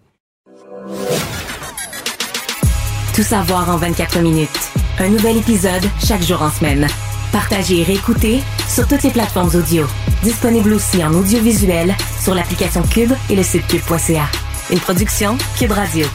Tout 3.15 3.23
savoir 3.23 3.69
en 3.69 3.77
24 3.77 4.21
minutes. 4.21 4.71
Un 4.99 5.09
nouvel 5.09 5.37
épisode 5.37 5.85
chaque 6.03 6.23
jour 6.23 6.41
en 6.41 6.51
semaine. 6.51 6.87
Partagez 7.31 7.81
et 7.81 7.85
réécoutez 7.85 8.41
sur 8.67 8.89
toutes 8.89 9.03
les 9.03 9.11
plateformes 9.11 9.51
audio. 9.55 9.85
Disponible 10.23 10.73
aussi 10.73 11.05
en 11.05 11.13
audiovisuel 11.13 11.95
sur 12.23 12.35
l'application 12.35 12.83
Cube 12.83 13.13
et 13.29 13.37
le 13.37 13.43
site 13.43 13.67
cube.ca. 13.67 14.25
Une 14.71 14.81
production 14.81 15.37
Cube 15.59 15.73
Radio. 15.73 16.07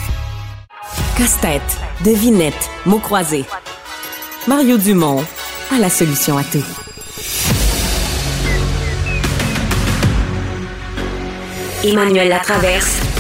Casse-tête, 1.17 1.77
devinette, 2.03 2.69
mots 2.87 2.99
croisés. 2.99 3.45
Mario 4.47 4.77
Dumont 4.77 5.23
a 5.71 5.77
la 5.77 5.91
solution 5.91 6.35
à 6.39 6.43
tout. 6.43 6.65
Emmanuel 11.83 12.29
Latraverse. 12.29 13.16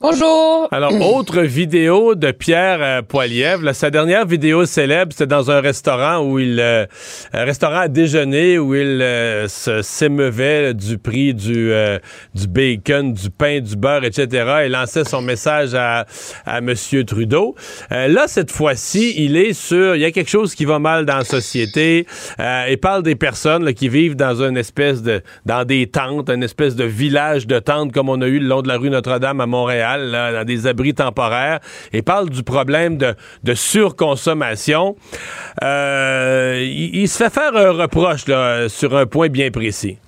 Bonjour. 0.00 0.66
Alors, 0.72 0.92
autre 1.14 1.42
vidéo 1.42 2.16
de 2.16 2.32
Pierre 2.32 2.78
euh, 2.82 3.02
Poilievre. 3.02 3.72
sa 3.72 3.90
dernière 3.90 4.26
vidéo 4.26 4.66
célèbre, 4.66 5.12
c'était 5.12 5.28
dans 5.28 5.52
un 5.52 5.60
restaurant 5.60 6.18
où 6.18 6.40
il, 6.40 6.58
euh, 6.58 6.84
un 7.32 7.44
restaurant 7.44 7.78
à 7.78 7.88
déjeuner 7.88 8.58
où 8.58 8.74
il 8.74 9.00
euh, 9.00 9.46
s'émeuvait 9.46 10.74
du 10.74 10.98
prix 10.98 11.32
du, 11.32 11.72
du 12.34 12.48
bacon, 12.48 13.12
du 13.12 13.30
pain, 13.30 13.60
du 13.60 13.76
beurre, 13.76 14.02
etc. 14.04 14.62
Il 14.66 14.72
lançait 14.72 15.04
son 15.04 15.22
message 15.22 15.74
à, 15.74 16.06
à 16.44 16.60
Monsieur 16.60 17.04
Trudeau. 17.04 17.54
là, 17.90 18.26
cette 18.26 18.50
fois-ci, 18.50 19.14
il 19.16 19.36
est 19.36 19.52
sur, 19.52 19.94
il 19.94 20.02
y 20.02 20.04
a 20.04 20.10
quelque 20.10 20.30
chose 20.30 20.56
qui 20.56 20.64
va 20.64 20.80
mal 20.80 21.06
dans 21.06 21.18
la 21.18 21.24
société. 21.24 22.06
il 22.38 22.78
parle 22.78 23.04
des 23.04 23.14
personnes 23.14 23.72
qui 23.74 23.88
vivent 23.88 24.16
dans 24.16 24.42
une 24.42 24.56
espèce 24.56 25.02
de, 25.02 25.22
dans 25.46 25.64
des 25.64 25.86
tentes, 25.86 26.30
une 26.30 26.42
espèce 26.42 26.74
de 26.74 26.84
village 26.84 27.46
de 27.46 27.60
tentes 27.60 27.92
comme 27.92 28.08
on 28.08 28.20
a 28.20 28.26
eu 28.26 28.40
le 28.40 28.46
long 28.46 28.60
de 28.60 28.68
la 28.68 28.76
rue 28.76 28.90
Notre-Dame 28.90 29.40
à 29.40 29.46
Montréal 29.46 29.83
dans 29.84 30.44
des 30.46 30.66
abris 30.66 30.94
temporaires, 30.94 31.60
et 31.92 32.02
parle 32.02 32.30
du 32.30 32.42
problème 32.42 32.96
de, 32.96 33.54
surconsommation. 33.54 34.96
Euh, 35.62 36.60
il, 36.64 37.08
se 37.08 37.18
fait 37.18 37.30
faire 37.30 37.56
un 37.56 37.72
reproche 37.72 38.24
sur 38.68 38.96
un 38.96 39.06
point 39.06 39.28
bien 39.28 39.50
précis. 39.50 39.98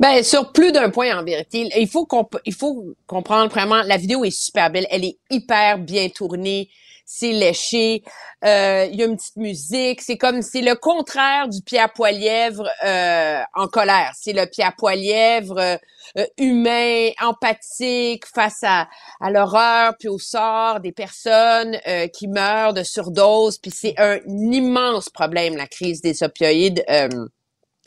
Ben, 0.00 0.22
sur 0.22 0.50
plus 0.50 0.72
d'un 0.72 0.90
point, 0.90 1.16
en 1.16 1.22
vérité. 1.22 1.68
Il 1.76 1.88
faut, 1.88 2.08
il 2.44 2.54
faut 2.54 2.94
comprendre 3.06 3.50
vraiment, 3.50 3.82
la 3.82 3.96
vidéo 3.96 4.24
est 4.24 4.30
super 4.30 4.70
belle. 4.70 4.86
Elle 4.90 5.04
est 5.04 5.16
hyper 5.30 5.78
bien 5.78 6.08
tournée 6.08 6.68
c'est 7.04 7.32
léché, 7.32 8.02
euh, 8.44 8.86
il 8.90 8.98
y 8.98 9.02
a 9.02 9.06
une 9.06 9.16
petite 9.16 9.36
musique, 9.36 10.00
c'est 10.00 10.16
comme 10.16 10.42
c'est 10.42 10.62
le 10.62 10.74
contraire 10.74 11.48
du 11.48 11.60
Pierre 11.62 11.92
Poilièvre 11.92 12.68
euh, 12.84 13.40
en 13.54 13.66
colère. 13.68 14.12
C'est 14.18 14.32
le 14.32 14.46
Pierre 14.46 14.74
Poilièvre 14.76 15.58
euh, 15.58 16.26
humain, 16.38 17.10
empathique 17.22 18.26
face 18.26 18.62
à, 18.62 18.88
à 19.20 19.30
l'horreur 19.30 19.94
puis 19.98 20.08
au 20.08 20.18
sort 20.18 20.80
des 20.80 20.92
personnes 20.92 21.78
qui 22.12 22.28
meurent 22.28 22.74
de 22.74 22.82
surdose. 22.82 23.58
Puis 23.58 23.70
c'est 23.70 23.94
un 23.98 24.18
immense 24.26 25.08
problème 25.10 25.56
la 25.56 25.66
crise 25.66 26.00
des 26.00 26.22
opioïdes 26.22 26.84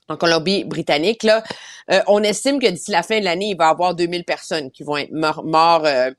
en 0.10 0.18
Colombie-Britannique, 0.18 1.24
là, 1.24 1.44
euh, 1.92 2.02
on 2.08 2.24
estime 2.24 2.60
que 2.60 2.68
d'ici 2.68 2.92
la 2.92 3.04
fin 3.04 3.20
de 3.20 3.26
l'année, 3.26 3.50
il 3.50 3.58
va 3.58 3.68
y 3.68 3.70
avoir 3.70 3.96
2000 3.96 4.24
personnes 4.24 4.72
qui 4.72 4.84
vont 4.84 4.98
être 4.98 5.12
morts 5.12 5.86
euh, 5.86 6.12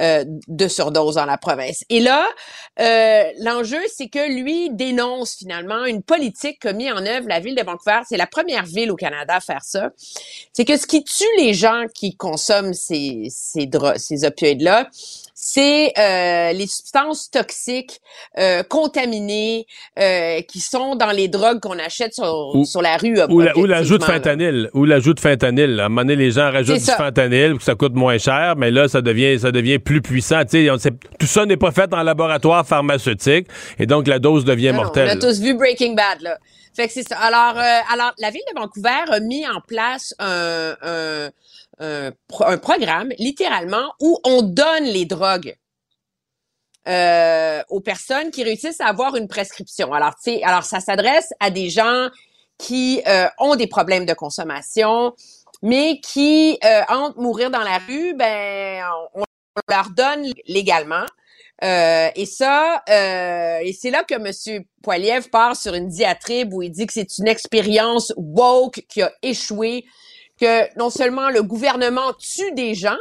euh, 0.00 0.24
de 0.26 0.68
surdose 0.68 1.16
dans 1.16 1.26
la 1.26 1.38
province. 1.38 1.84
Et 1.88 2.00
là, 2.00 2.26
l'enjeu, 3.40 3.80
c'est 3.94 4.08
que 4.08 4.32
lui 4.32 4.70
dénonce 4.70 5.36
finalement 5.36 5.84
une 5.84 6.02
politique 6.02 6.60
qu'a 6.60 6.72
mis 6.72 6.90
en 6.90 7.04
œuvre 7.04 7.28
la 7.28 7.40
ville 7.40 7.54
de 7.54 7.62
Vancouver. 7.62 8.00
C'est 8.08 8.16
la 8.16 8.26
première 8.26 8.64
ville 8.64 8.90
au 8.90 8.96
Canada 8.96 9.36
à 9.36 9.40
faire 9.40 9.64
ça. 9.64 9.90
C'est 10.52 10.64
que 10.64 10.76
ce 10.76 10.86
qui 10.86 11.04
tue 11.04 11.24
les 11.38 11.54
gens 11.54 11.84
qui 11.94 12.16
consomment 12.16 12.74
ces, 12.74 13.28
ces, 13.30 13.68
ces 13.96 14.24
opioïdes-là, 14.24 14.88
c'est 15.50 15.92
euh, 15.98 16.52
les 16.52 16.66
substances 16.66 17.30
toxiques 17.30 18.00
euh, 18.38 18.62
contaminées 18.62 19.66
euh, 19.98 20.42
qui 20.42 20.60
sont 20.60 20.94
dans 20.94 21.10
les 21.10 21.28
drogues 21.28 21.60
qu'on 21.60 21.78
achète 21.78 22.12
sur, 22.12 22.52
sur 22.66 22.82
la 22.82 22.98
rue. 22.98 23.18
Ou, 23.30 23.64
l'ajout 23.64 23.96
de 23.96 24.04
fentanyl. 24.04 24.68
Ou 24.74 24.84
l'ajout 24.84 25.14
de 25.14 25.20
fentanyl. 25.20 25.80
À 25.80 25.86
un 25.86 25.88
moment 25.88 26.02
donné, 26.02 26.16
les 26.16 26.32
gens 26.32 26.50
rajoutent 26.50 26.76
du 26.76 26.84
fentanyl 26.84 27.56
que 27.56 27.62
ça 27.62 27.74
coûte 27.74 27.94
moins 27.94 28.18
cher, 28.18 28.56
mais 28.58 28.70
là, 28.70 28.88
ça 28.88 29.00
devient, 29.00 29.38
ça 29.38 29.50
devient 29.50 29.78
plus 29.78 30.02
puissant. 30.02 30.44
Tu 30.44 30.68
sais, 30.78 30.90
tout 31.18 31.26
ça 31.26 31.46
n'est 31.46 31.56
pas 31.56 31.72
fait 31.72 31.94
en 31.94 32.02
laboratoire 32.02 32.66
pharmaceutique 32.66 33.46
et 33.78 33.86
donc 33.86 34.06
la 34.06 34.18
dose 34.18 34.44
devient 34.44 34.72
mortelle. 34.74 35.08
on 35.08 35.16
a 35.16 35.16
tous 35.16 35.40
vu 35.40 35.54
Breaking 35.54 35.94
Bad, 35.94 36.20
là. 36.20 36.36
Fait 36.76 36.86
que 36.86 36.92
c'est 36.92 37.08
ça. 37.08 37.16
Alors, 37.16 37.56
alors, 37.90 38.12
la 38.18 38.30
ville 38.30 38.42
de 38.54 38.60
Vancouver 38.60 39.10
a 39.10 39.18
mis 39.20 39.46
en 39.48 39.60
place 39.66 40.14
un, 40.18 40.76
un 40.82 41.30
un, 41.80 42.12
programme, 42.58 43.10
littéralement, 43.18 43.92
où 44.00 44.18
on 44.24 44.42
donne 44.42 44.84
les 44.84 45.04
drogues 45.04 45.56
euh, 46.88 47.62
aux 47.68 47.80
personnes 47.80 48.30
qui 48.30 48.42
réussissent 48.42 48.80
à 48.80 48.86
avoir 48.86 49.16
une 49.16 49.28
prescription. 49.28 49.92
Alors, 49.92 50.14
tu 50.14 50.32
sais, 50.32 50.42
alors 50.42 50.64
ça 50.64 50.80
s'adresse 50.80 51.32
à 51.40 51.50
des 51.50 51.70
gens 51.70 52.08
qui 52.56 53.02
euh, 53.06 53.28
ont 53.38 53.54
des 53.54 53.68
problèmes 53.68 54.06
de 54.06 54.14
consommation, 54.14 55.14
mais 55.62 56.00
qui, 56.00 56.58
euh, 56.64 56.82
entre 56.88 57.18
mourir 57.18 57.50
dans 57.50 57.62
la 57.62 57.78
rue, 57.78 58.14
ben, 58.14 58.84
on, 59.14 59.22
leur 59.68 59.90
donne 59.90 60.32
légalement. 60.46 61.04
Euh, 61.64 62.08
et 62.14 62.26
ça, 62.26 62.82
euh, 62.88 63.58
et 63.62 63.72
c'est 63.72 63.90
là 63.90 64.04
que 64.04 64.14
M. 64.14 64.64
Poiliev 64.82 65.28
part 65.30 65.56
sur 65.56 65.74
une 65.74 65.88
diatribe 65.88 66.54
où 66.54 66.62
il 66.62 66.70
dit 66.70 66.86
que 66.86 66.92
c'est 66.92 67.18
une 67.18 67.26
expérience 67.26 68.12
woke 68.16 68.84
qui 68.88 69.02
a 69.02 69.10
échoué, 69.22 69.84
que 70.40 70.78
non 70.78 70.90
seulement 70.90 71.30
le 71.30 71.42
gouvernement 71.42 72.12
tue 72.14 72.52
des 72.52 72.74
gens 72.74 72.98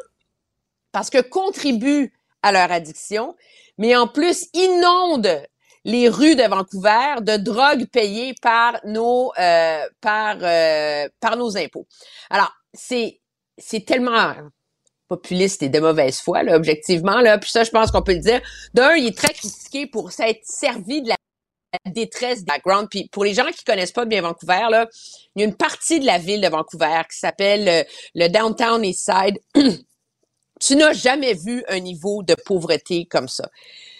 parce 0.91 1.09
que 1.09 1.21
contribue 1.21 2.13
à 2.41 2.51
leur 2.51 2.71
addiction, 2.71 3.35
mais 3.77 3.95
en 3.95 4.07
plus 4.07 4.47
inonde 4.53 5.29
les 5.85 6.09
rues 6.09 6.35
de 6.35 6.43
Vancouver 6.43 7.21
de 7.21 7.37
drogue 7.37 7.85
payée 7.87 8.35
par 8.41 8.79
nos 8.83 9.31
euh, 9.39 9.85
par 10.01 10.37
euh, 10.41 11.07
par 11.19 11.37
nos 11.37 11.57
impôts. 11.57 11.87
Alors 12.29 12.51
c'est 12.73 13.21
c'est 13.57 13.85
tellement 13.85 14.33
populiste 15.07 15.63
et 15.63 15.69
de 15.69 15.79
mauvaise 15.79 16.19
foi 16.19 16.43
là 16.43 16.57
objectivement 16.57 17.21
là 17.21 17.37
puis 17.37 17.49
ça 17.49 17.63
je 17.63 17.71
pense 17.71 17.91
qu'on 17.91 18.01
peut 18.01 18.13
le 18.13 18.19
dire 18.19 18.41
d'un 18.73 18.95
il 18.95 19.07
est 19.07 19.17
très 19.17 19.33
critiqué 19.33 19.87
pour 19.87 20.11
s'être 20.11 20.41
servi 20.43 21.01
de 21.01 21.07
la 21.07 21.15
détresse 21.85 22.43
background 22.43 22.87
puis 22.89 23.09
pour 23.11 23.23
les 23.23 23.33
gens 23.33 23.45
qui 23.45 23.63
connaissent 23.63 23.91
pas 23.91 24.05
bien 24.05 24.21
Vancouver 24.21 24.67
là 24.69 24.87
il 25.35 25.41
y 25.41 25.45
a 25.45 25.47
une 25.47 25.55
partie 25.55 25.99
de 25.99 26.05
la 26.05 26.17
ville 26.17 26.41
de 26.41 26.47
Vancouver 26.47 27.01
qui 27.09 27.17
s'appelle 27.17 27.67
euh, 27.67 27.83
le 28.15 28.27
downtown 28.27 28.83
east 28.83 29.09
side 29.09 29.39
tu 30.59 30.75
n'as 30.75 30.93
jamais 30.93 31.33
vu 31.33 31.63
un 31.67 31.79
niveau 31.79 32.23
de 32.23 32.35
pauvreté 32.45 33.05
comme 33.05 33.27
ça 33.27 33.49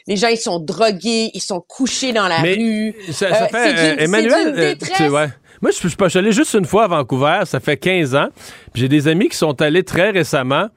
les 0.08 0.16
gens, 0.16 0.30
ils 0.30 0.38
sont 0.38 0.60
drogués, 0.60 1.32
ils 1.34 1.42
sont 1.42 1.60
couchés 1.60 2.14
dans 2.14 2.28
la 2.30 2.38
rue. 2.38 2.96
Ça, 3.12 3.30
ça 3.30 3.44
euh, 3.44 3.48
fait, 3.48 4.02
Emmanuel, 4.02 4.54
euh, 4.58 4.76
tu 4.76 5.10
ouais. 5.10 5.28
Moi, 5.62 5.72
je, 5.72 5.82
je, 5.82 5.88
suis 5.88 6.18
allé 6.18 6.32
juste 6.32 6.54
une 6.54 6.66
fois 6.66 6.86
à 6.86 6.88
Vancouver, 6.88 7.42
ça 7.46 7.60
fait 7.60 7.78
15 7.78 8.16
ans. 8.16 8.30
J'ai 8.74 8.88
des 8.88 9.08
amis 9.08 9.28
qui 9.28 9.36
sont 9.36 9.62
allés 9.62 9.84
très 9.84 10.12
récemment. 10.12 10.70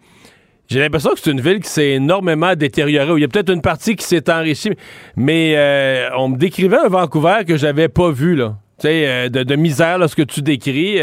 J'ai 0.70 0.78
l'impression 0.78 1.10
que 1.10 1.20
c'est 1.20 1.30
une 1.30 1.40
ville 1.40 1.60
qui 1.60 1.68
s'est 1.68 1.90
énormément 1.90 2.55
détériorée. 2.55 3.12
Il 3.16 3.20
y 3.20 3.24
a 3.24 3.28
peut-être 3.28 3.51
une 3.51 3.62
partie 3.62 3.97
qui 3.97 4.05
s'est 4.05 4.30
enrichie, 4.30 4.70
mais 5.16 5.56
on 6.16 6.28
me 6.28 6.36
décrivait 6.36 6.78
un 6.78 6.88
Vancouver 6.88 7.38
que 7.47 7.56
j'avais 7.56 7.88
pas 7.88 8.10
vu, 8.10 8.36
là. 8.36 8.56
Tu 8.78 8.86
sais, 8.86 9.28
de, 9.28 9.56
misère, 9.56 9.98
là, 9.98 10.06
ce 10.06 10.14
que 10.14 10.22
tu 10.22 10.42
décris. 10.42 10.98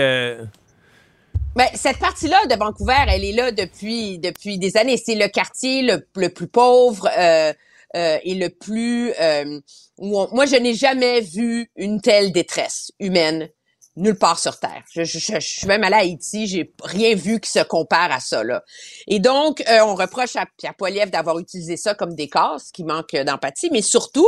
Ben, 1.57 1.65
cette 1.73 1.97
partie-là 1.97 2.45
de 2.45 2.55
Vancouver, 2.55 2.93
elle 3.07 3.23
est 3.25 3.31
là 3.31 3.51
depuis 3.51 4.19
depuis 4.19 4.59
des 4.59 4.77
années. 4.77 4.95
C'est 4.95 5.15
le 5.15 5.27
quartier 5.27 5.81
le, 5.81 6.07
le 6.15 6.29
plus 6.29 6.47
pauvre. 6.47 7.09
Euh, 7.17 7.51
euh, 7.95 8.17
et 8.23 8.35
le 8.35 8.49
plus... 8.49 9.11
Euh, 9.19 9.59
moi, 9.97 10.45
je 10.45 10.55
n'ai 10.55 10.75
jamais 10.75 11.21
vu 11.21 11.71
une 11.75 11.99
telle 11.99 12.31
détresse 12.31 12.91
humaine 12.99 13.49
nulle 13.97 14.17
part 14.17 14.39
sur 14.39 14.59
Terre. 14.59 14.83
Je, 14.93 15.03
suis 15.03 15.67
même 15.67 15.83
allée 15.83 15.95
à 15.95 15.99
Haïti, 15.99 16.47
j'ai 16.47 16.73
rien 16.83 17.15
vu 17.15 17.39
qui 17.39 17.49
se 17.49 17.63
compare 17.63 18.11
à 18.11 18.19
ça. 18.19 18.43
Là. 18.43 18.63
Et 19.07 19.19
donc, 19.19 19.61
euh, 19.67 19.79
on 19.81 19.95
reproche 19.95 20.35
à 20.35 20.45
Pierre 20.57 20.75
Poilievre 20.75 21.11
d'avoir 21.11 21.39
utilisé 21.39 21.75
ça 21.75 21.95
comme 21.95 22.13
décor, 22.13 22.59
ce 22.59 22.71
qui 22.71 22.83
manque 22.83 23.15
d'empathie, 23.15 23.69
mais 23.71 23.81
surtout, 23.81 24.27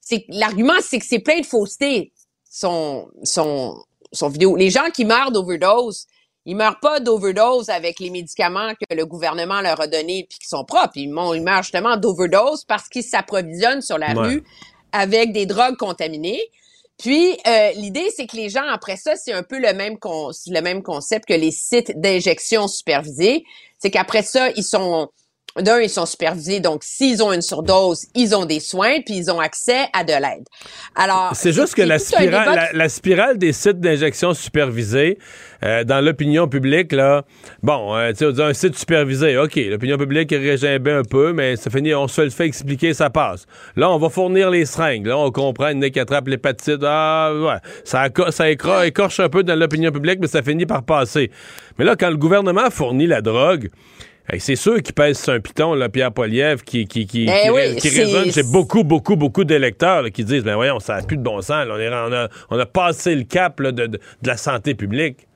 c'est 0.00 0.24
l'argument, 0.28 0.74
c'est 0.82 0.98
que 0.98 1.06
c'est 1.06 1.20
plein 1.20 1.40
de 1.40 1.46
fausseté, 1.46 2.12
son, 2.50 3.08
son, 3.22 3.82
son 4.12 4.28
vidéo. 4.28 4.56
Les 4.56 4.70
gens 4.70 4.90
qui 4.92 5.04
meurent 5.04 5.32
d'overdose, 5.32 6.06
ils 6.44 6.56
meurent 6.56 6.80
pas 6.80 6.98
d'overdose 6.98 7.68
avec 7.68 8.00
les 8.00 8.10
médicaments 8.10 8.72
que 8.74 8.94
le 8.94 9.04
gouvernement 9.04 9.60
leur 9.60 9.80
a 9.80 9.86
donnés 9.86 10.26
puis 10.28 10.38
qui 10.38 10.48
sont 10.48 10.64
propres. 10.64 10.96
Ils, 10.96 11.10
ils 11.34 11.42
meurent 11.42 11.62
justement 11.62 11.96
d'overdose 11.96 12.64
parce 12.64 12.88
qu'ils 12.88 13.04
s'approvisionnent 13.04 13.82
sur 13.82 13.98
la 13.98 14.14
rue 14.14 14.42
avec 14.92 15.32
des 15.32 15.44
drogues 15.44 15.76
contaminées. 15.76 16.40
Puis 16.98 17.38
euh, 17.46 17.70
l'idée, 17.76 18.08
c'est 18.14 18.26
que 18.26 18.36
les 18.36 18.48
gens 18.48 18.66
après 18.66 18.96
ça, 18.96 19.14
c'est 19.16 19.32
un 19.32 19.44
peu 19.44 19.58
le 19.58 19.72
même 19.72 19.96
le 20.02 20.60
même 20.60 20.82
concept 20.82 21.26
que 21.26 21.34
les 21.34 21.52
sites 21.52 21.98
d'injection 22.00 22.66
supervisés. 22.66 23.44
C'est 23.78 23.90
qu'après 23.90 24.22
ça, 24.22 24.50
ils 24.56 24.64
sont 24.64 25.08
d'un, 25.62 25.80
ils 25.80 25.90
sont 25.90 26.06
supervisés, 26.06 26.60
donc 26.60 26.82
s'ils 26.82 27.22
ont 27.22 27.32
une 27.32 27.42
surdose, 27.42 28.06
ils 28.14 28.34
ont 28.34 28.44
des 28.44 28.60
soins, 28.60 29.00
puis 29.04 29.16
ils 29.16 29.30
ont 29.30 29.40
accès 29.40 29.86
à 29.92 30.04
de 30.04 30.12
l'aide. 30.12 30.46
Alors, 30.94 31.30
c'est 31.34 31.52
juste 31.52 31.74
que 31.74 31.82
la 31.82 31.98
spirale, 31.98 32.70
la, 32.72 32.88
spirale 32.88 33.38
des 33.38 33.52
sites 33.52 33.80
d'injection 33.80 34.34
supervisés 34.34 35.18
euh, 35.64 35.84
dans 35.84 36.04
l'opinion 36.04 36.48
publique, 36.48 36.92
là, 36.92 37.24
bon, 37.62 37.96
euh, 37.96 38.12
tu 38.12 38.32
sais, 38.32 38.42
un 38.42 38.54
site 38.54 38.76
supervisé, 38.76 39.36
ok, 39.38 39.56
l'opinion 39.56 39.96
publique 39.96 40.30
régimbe 40.30 40.88
un 40.88 41.02
peu, 41.02 41.32
mais 41.32 41.56
ça 41.56 41.70
finit, 41.70 41.94
on 41.94 42.08
se 42.08 42.20
le 42.20 42.30
fait 42.30 42.46
expliquer, 42.46 42.94
ça 42.94 43.10
passe. 43.10 43.46
Là, 43.76 43.90
on 43.90 43.98
va 43.98 44.08
fournir 44.08 44.50
les 44.50 44.66
seringues, 44.66 45.06
là, 45.06 45.18
on 45.18 45.30
comprend 45.30 45.68
une 45.68 45.80
nez 45.80 45.90
qui 45.90 46.00
attrape 46.00 46.28
l'hépatite, 46.28 46.80
ah, 46.84 47.32
ouais, 47.34 47.70
ça, 47.84 48.08
ça 48.30 48.50
écorche 48.50 49.20
un 49.20 49.28
peu 49.28 49.42
dans 49.42 49.58
l'opinion 49.58 49.90
publique, 49.90 50.18
mais 50.20 50.28
ça 50.28 50.42
finit 50.42 50.66
par 50.66 50.84
passer. 50.84 51.30
Mais 51.78 51.84
là, 51.84 51.96
quand 51.96 52.10
le 52.10 52.16
gouvernement 52.16 52.70
fournit 52.70 53.06
la 53.06 53.20
drogue, 53.20 53.68
c'est 54.38 54.56
sûr 54.56 54.82
qu'il 54.82 54.94
pèse 54.94 55.18
sur 55.18 55.32
un 55.32 55.40
piton, 55.40 55.74
là, 55.74 55.88
Pierre 55.88 56.12
Poliev, 56.12 56.62
qui, 56.62 56.86
qui, 56.86 57.06
qui, 57.06 57.26
ben 57.26 57.76
qui, 57.76 57.88
résonne 57.88 58.30
chez 58.30 58.42
beaucoup, 58.42 58.84
beaucoup, 58.84 59.16
beaucoup 59.16 59.44
d'électeurs 59.44 60.04
qui 60.10 60.22
disent 60.24 60.44
Ben 60.44 60.54
voyons, 60.54 60.80
ça 60.80 60.96
n'a 60.96 61.02
plus 61.02 61.16
de 61.16 61.22
bon 61.22 61.40
sens. 61.40 61.66
on, 61.66 62.12
a, 62.12 62.28
on, 62.50 62.58
a, 62.58 62.66
passé 62.66 63.14
le 63.14 63.24
cap 63.24 63.60
de, 63.62 63.86
de, 63.86 64.00
la 64.22 64.36
santé 64.36 64.74
publique. 64.74 65.26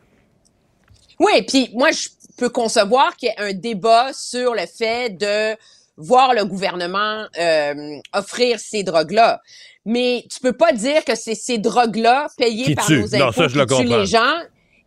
Oui, 1.18 1.42
puis 1.42 1.70
moi, 1.72 1.90
je 1.90 2.08
peux 2.36 2.50
concevoir 2.50 3.16
qu'il 3.16 3.30
y 3.30 3.32
ait 3.32 3.50
un 3.50 3.54
débat 3.54 4.12
sur 4.12 4.52
le 4.52 4.66
fait 4.66 5.10
de 5.10 5.56
voir 5.96 6.34
le 6.34 6.44
gouvernement 6.44 7.26
euh, 7.38 7.98
offrir 8.12 8.58
ces 8.58 8.82
drogues-là. 8.82 9.40
Mais 9.84 10.24
tu 10.30 10.40
peux 10.40 10.52
pas 10.52 10.72
dire 10.72 11.04
que 11.04 11.14
c'est 11.14 11.34
ces 11.34 11.58
drogues-là 11.58 12.28
payées 12.36 12.74
par 12.74 12.90
nos 12.90 13.14
impôts 13.14 13.46
qui 13.46 13.76
tuent 13.76 13.88
les 13.88 14.06
gens 14.06 14.36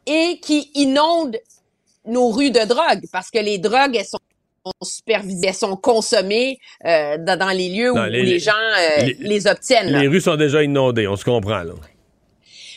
et 0.06 0.40
qui 0.42 0.72
inondent 0.76 1.38
nos 2.08 2.30
rues 2.30 2.52
de 2.52 2.66
drogue 2.66 3.04
parce 3.12 3.30
que 3.30 3.40
les 3.40 3.58
drogues, 3.58 3.96
elles 3.96 4.06
sont 4.06 4.20
supervisées, 4.82 5.48
elles 5.48 5.54
sont 5.54 5.76
consommées 5.76 6.60
euh, 6.86 7.18
dans, 7.18 7.56
les 7.56 7.70
lieux 7.70 7.92
où, 7.92 8.04
les, 8.10 8.40
gens 8.40 8.52
euh, 8.54 9.10
les, 9.20 9.48
obtiennent. 9.48 9.96
Les 9.98 10.08
rues 10.08 10.22
sont 10.22 10.36
déjà 10.36 10.64
inondées, 10.64 11.08
on 11.08 11.16
se 11.16 11.26
comprend 11.26 11.64
là. 11.64 11.74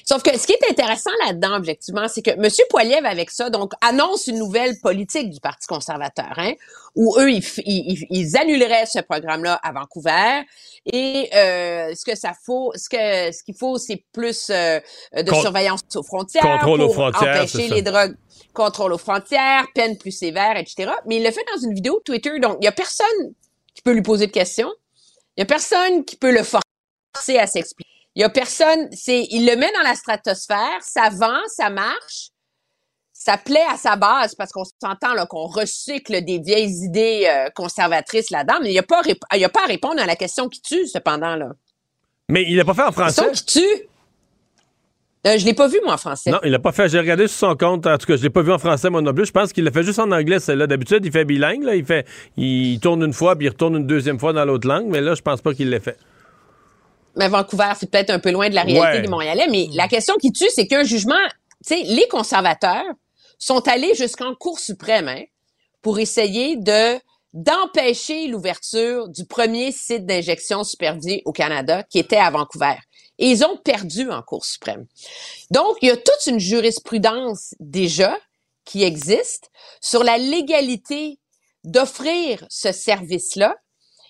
Sauf 0.05 0.23
que 0.23 0.39
ce 0.39 0.47
qui 0.47 0.55
est 0.55 0.71
intéressant 0.71 1.11
là-dedans, 1.27 1.55
objectivement, 1.57 2.09
c'est 2.09 2.23
que 2.23 2.31
M. 2.31 2.49
Poiliev, 2.71 3.05
avec 3.05 3.31
ça, 3.31 3.51
donc, 3.51 3.73
annonce 3.83 4.27
une 4.27 4.39
nouvelle 4.39 4.79
politique 4.81 5.29
du 5.29 5.39
Parti 5.39 5.67
conservateur, 5.67 6.33
hein, 6.39 6.55
où 6.97 7.15
eux, 7.19 7.31
ils, 7.31 7.45
ils, 7.67 8.37
annuleraient 8.39 8.87
ce 8.87 9.01
programme-là 9.01 9.61
à 9.63 9.71
Vancouver. 9.73 10.45
Et 10.91 11.29
euh, 11.35 11.95
ce 11.95 12.11
que 12.11 12.17
ça 12.17 12.33
faut, 12.43 12.73
ce 12.75 12.89
que 12.89 13.37
ce 13.37 13.45
qu'il 13.45 13.55
faut, 13.55 13.77
c'est 13.77 14.03
plus 14.15 14.49
de 14.49 15.35
surveillance 15.43 15.83
aux 15.95 16.03
frontières, 16.03 16.43
contrôle 16.43 16.81
aux 16.81 16.91
frontières, 16.91 17.43
empêcher 17.43 17.69
les 17.69 17.83
drogues 17.83 18.15
contrôle 18.59 18.93
aux 18.93 18.99
frontières, 18.99 19.67
peine 19.75 19.97
plus 19.97 20.11
sévère, 20.11 20.57
etc. 20.57 20.93
Mais 21.07 21.17
il 21.17 21.25
le 21.25 21.31
fait 21.31 21.45
dans 21.55 21.61
une 21.61 21.75
vidéo 21.75 22.03
Twitter, 22.05 22.39
donc 22.41 22.59
il 22.61 22.65
y 22.65 22.69
a 22.69 22.73
personne 22.73 23.33
qui 23.75 23.83
peut 23.83 23.93
lui 23.93 24.03
poser 24.03 24.27
de 24.27 24.33
questions. 24.33 24.73
Il 25.37 25.41
y 25.41 25.43
a 25.43 25.47
personne 25.47 26.05
qui 26.05 26.17
peut 26.17 26.33
le 26.33 26.43
forcer 26.43 27.39
à 27.39 27.47
s'expliquer. 27.47 27.89
Il 28.17 28.23
y 28.23 28.25
a 28.25 28.29
personne, 28.29 28.89
c'est, 28.91 29.29
il 29.31 29.47
le 29.47 29.55
met 29.55 29.71
dans 29.73 29.83
la 29.83 29.95
stratosphère, 29.95 30.83
ça 30.83 31.09
vend, 31.11 31.39
ça 31.47 31.71
marche, 31.71 32.31
ça 33.13 33.37
plaît 33.37 33.67
à 33.71 33.77
sa 33.77 33.95
base 33.95 34.35
parce 34.35 34.51
qu'on 34.51 34.65
s'entend 34.65 35.15
là 35.15 35.27
qu'on 35.27 35.47
recycle 35.47 36.25
des 36.25 36.41
vieilles 36.41 36.85
idées 36.85 37.27
euh, 37.29 37.51
conservatrices 37.55 38.31
là-dedans, 38.31 38.59
mais 38.61 38.71
il 38.71 38.73
n'y 38.73 38.79
a 38.79 38.83
pas, 38.83 39.03
il 39.35 39.45
a 39.45 39.49
pas 39.49 39.63
à 39.63 39.67
répondre 39.67 40.01
à 40.01 40.07
la 40.07 40.17
question 40.17 40.49
qui 40.49 40.61
tue 40.61 40.89
cependant 40.89 41.37
là. 41.37 41.51
Mais 42.29 42.43
il 42.43 42.57
n'a 42.57 42.65
pas 42.65 42.75
fait 42.75 42.83
en 42.83 42.93
français. 42.93 43.23
La 43.23 43.29
question 43.29 43.47
qui 43.47 43.61
tue. 43.61 43.89
Euh, 45.27 45.37
je 45.37 45.45
l'ai 45.45 45.55
pas 45.55 45.67
vu, 45.67 45.81
moi, 45.85 45.95
en 45.95 45.97
français. 45.97 46.31
Non, 46.31 46.39
il 46.45 46.51
l'a 46.51 46.59
pas 46.59 46.73
fait. 46.73 46.89
J'ai 46.89 46.99
regardé 46.99 47.27
sur 47.27 47.49
son 47.49 47.57
compte. 47.57 47.87
En 47.87 47.99
tout 47.99 48.07
cas, 48.07 48.17
je 48.17 48.23
l'ai 48.23 48.31
pas 48.31 48.43
vu 48.43 48.53
en 48.53 48.59
français, 48.59 48.89
moi 48.89 49.03
non 49.03 49.13
plus. 49.13 49.27
Je 49.27 49.33
pense 49.33 49.53
qu'il 49.53 49.65
l'a 49.65 49.73
fait 49.73 49.83
juste 49.83 49.99
en 49.99 50.11
anglais, 50.13 50.39
celle-là. 50.39 50.67
D'habitude, 50.67 51.05
il 51.05 51.11
fait 51.11 51.25
bilingue. 51.25 51.65
Là. 51.65 51.75
Il, 51.75 51.85
fait, 51.85 52.07
il 52.37 52.79
tourne 52.81 53.03
une 53.03 53.13
fois, 53.13 53.37
puis 53.37 53.47
il 53.47 53.51
retourne 53.51 53.77
une 53.77 53.87
deuxième 53.87 54.19
fois 54.19 54.33
dans 54.33 54.45
l'autre 54.45 54.69
langue. 54.69 54.87
Mais 54.87 55.01
là, 55.01 55.15
je 55.15 55.23
pense 55.23 55.41
pas 55.41 55.55
qu'il 55.55 55.71
l'ait 55.71 55.81
fait. 55.81 55.99
Mais 57.17 57.29
Vancouver, 57.29 57.73
c'est 57.79 57.91
peut-être 57.91 58.11
un 58.11 58.21
peu 58.21 58.31
loin 58.31 58.49
de 58.49 58.55
la 58.55 58.63
réalité 58.63 59.03
des 59.03 59.09
Montréalais. 59.09 59.49
Mais 59.51 59.67
la 59.75 59.89
question 59.89 60.15
qui 60.21 60.33
tue, 60.33 60.49
c'est 60.55 60.67
qu'un 60.67 60.85
jugement... 60.85 61.15
Tu 61.67 61.75
sais, 61.75 61.83
les 61.83 62.07
conservateurs 62.07 62.85
sont 63.39 63.67
allés 63.67 63.95
jusqu'en 63.97 64.35
Cour 64.37 64.61
suprême 64.61 65.09
hein, 65.09 65.23
pour 65.83 65.99
essayer 65.99 66.57
de 66.57 66.97
d'empêcher 67.35 68.27
l'ouverture 68.29 69.09
du 69.09 69.27
premier 69.27 69.71
site 69.71 70.07
d'injection 70.07 70.65
supervisé 70.65 71.21
au 71.27 71.33
Canada, 71.33 71.83
qui 71.83 71.99
était 71.99 72.17
à 72.17 72.31
Vancouver 72.31 72.77
et 73.19 73.31
ils 73.31 73.45
ont 73.45 73.57
perdu 73.57 74.11
en 74.11 74.23
Cour 74.23 74.45
suprême. 74.45 74.87
Donc, 75.51 75.77
il 75.83 75.89
y 75.89 75.91
a 75.91 75.97
toute 75.97 76.27
une 76.27 76.39
jurisprudence 76.39 77.55
déjà 77.61 78.17
qui 78.65 78.83
existe 78.83 79.51
sur 79.81 80.05
la 80.05 80.19
légalité 80.19 81.19
d'offrir 81.65 82.45
ce 82.49 82.73
service-là 82.73 83.57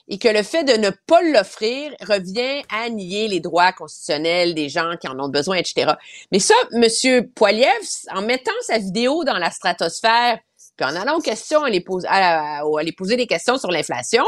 et 0.08 0.18
que 0.18 0.28
le 0.28 0.42
fait 0.42 0.64
de 0.64 0.72
ne 0.72 0.90
pas 1.06 1.20
l'offrir 1.22 1.94
revient 2.00 2.62
à 2.70 2.88
nier 2.88 3.28
les 3.28 3.40
droits 3.40 3.72
constitutionnels 3.72 4.54
des 4.54 4.68
gens 4.68 4.96
qui 5.00 5.06
en 5.06 5.18
ont 5.20 5.28
besoin, 5.28 5.56
etc. 5.56 5.92
Mais 6.32 6.38
ça, 6.38 6.54
Monsieur 6.72 7.28
Poiliev, 7.28 7.82
en 8.10 8.22
mettant 8.22 8.50
sa 8.62 8.78
vidéo 8.78 9.24
dans 9.24 9.36
la 9.36 9.50
stratosphère, 9.50 10.38
puis 10.76 10.86
en 10.86 10.96
allant 10.96 11.18
aux 11.18 11.22
questions, 11.22 11.62
à 11.64 11.70
les, 11.70 11.80
poser, 11.80 12.06
à, 12.08 12.62
les 12.82 12.92
poser 12.92 13.16
des 13.16 13.26
questions 13.26 13.58
sur 13.58 13.70
l'inflation, 13.70 14.24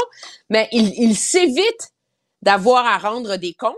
mais 0.49 0.67
il, 0.71 0.93
il 0.97 1.15
s'évite 1.15 1.91
d'avoir 2.41 2.85
à 2.85 2.97
rendre 2.97 3.37
des 3.37 3.53
comptes 3.53 3.75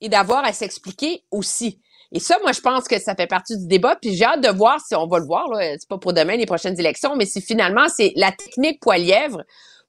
et 0.00 0.08
d'avoir 0.08 0.44
à 0.44 0.52
s'expliquer 0.52 1.24
aussi. 1.30 1.80
Et 2.12 2.20
ça, 2.20 2.36
moi, 2.42 2.52
je 2.52 2.60
pense 2.60 2.88
que 2.88 2.98
ça 2.98 3.14
fait 3.14 3.26
partie 3.26 3.56
du 3.58 3.66
débat. 3.66 3.96
Puis 4.00 4.14
j'ai 4.14 4.24
hâte 4.24 4.42
de 4.42 4.48
voir 4.48 4.80
si 4.80 4.94
on 4.94 5.06
va 5.06 5.18
le 5.18 5.26
voir. 5.26 5.46
Là, 5.48 5.74
c'est 5.78 5.88
pas 5.88 5.98
pour 5.98 6.12
demain 6.12 6.36
les 6.36 6.46
prochaines 6.46 6.78
élections, 6.78 7.16
mais 7.16 7.26
si 7.26 7.40
finalement 7.40 7.86
c'est 7.94 8.12
la 8.16 8.32
technique 8.32 8.80
poilièvre 8.80 9.42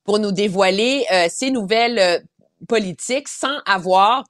pour 0.04 0.20
nous 0.20 0.32
dévoiler 0.32 1.06
euh, 1.14 1.28
ces 1.30 1.52
nouvelles 1.52 2.00
euh, 2.00 2.20
politiques 2.68 3.28
sans 3.28 3.60
avoir 3.66 4.24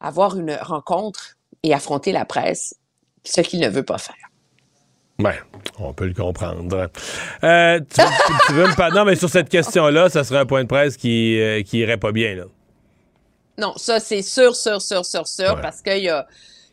avoir 0.00 0.36
une 0.36 0.58
rencontre 0.60 1.36
et 1.62 1.72
affronter 1.72 2.10
la 2.10 2.24
presse, 2.24 2.74
ce 3.24 3.40
qu'il 3.40 3.60
ne 3.60 3.68
veut 3.68 3.84
pas 3.84 3.98
faire. 3.98 4.16
Ben, 5.20 5.34
on 5.78 5.92
peut 5.92 6.06
le 6.06 6.14
comprendre. 6.14 6.90
Euh, 7.44 7.78
tu, 7.78 8.52
veux 8.52 8.66
me 8.66 8.94
Non, 8.94 9.04
mais 9.04 9.14
sur 9.14 9.28
cette 9.28 9.48
question-là, 9.48 10.08
ça 10.08 10.24
serait 10.24 10.40
un 10.40 10.46
point 10.46 10.64
de 10.64 10.68
presse 10.68 10.96
qui, 10.96 11.38
qui 11.66 11.78
irait 11.78 11.98
pas 11.98 12.10
bien, 12.10 12.34
là. 12.34 12.44
Non, 13.62 13.74
ça, 13.76 14.00
c'est 14.00 14.22
sûr, 14.22 14.56
sûr, 14.56 14.82
sûr, 14.82 15.04
sûr, 15.04 15.26
sûr, 15.26 15.60
parce 15.62 15.82
qu'il 15.82 16.02
y 16.02 16.08
a, 16.08 16.26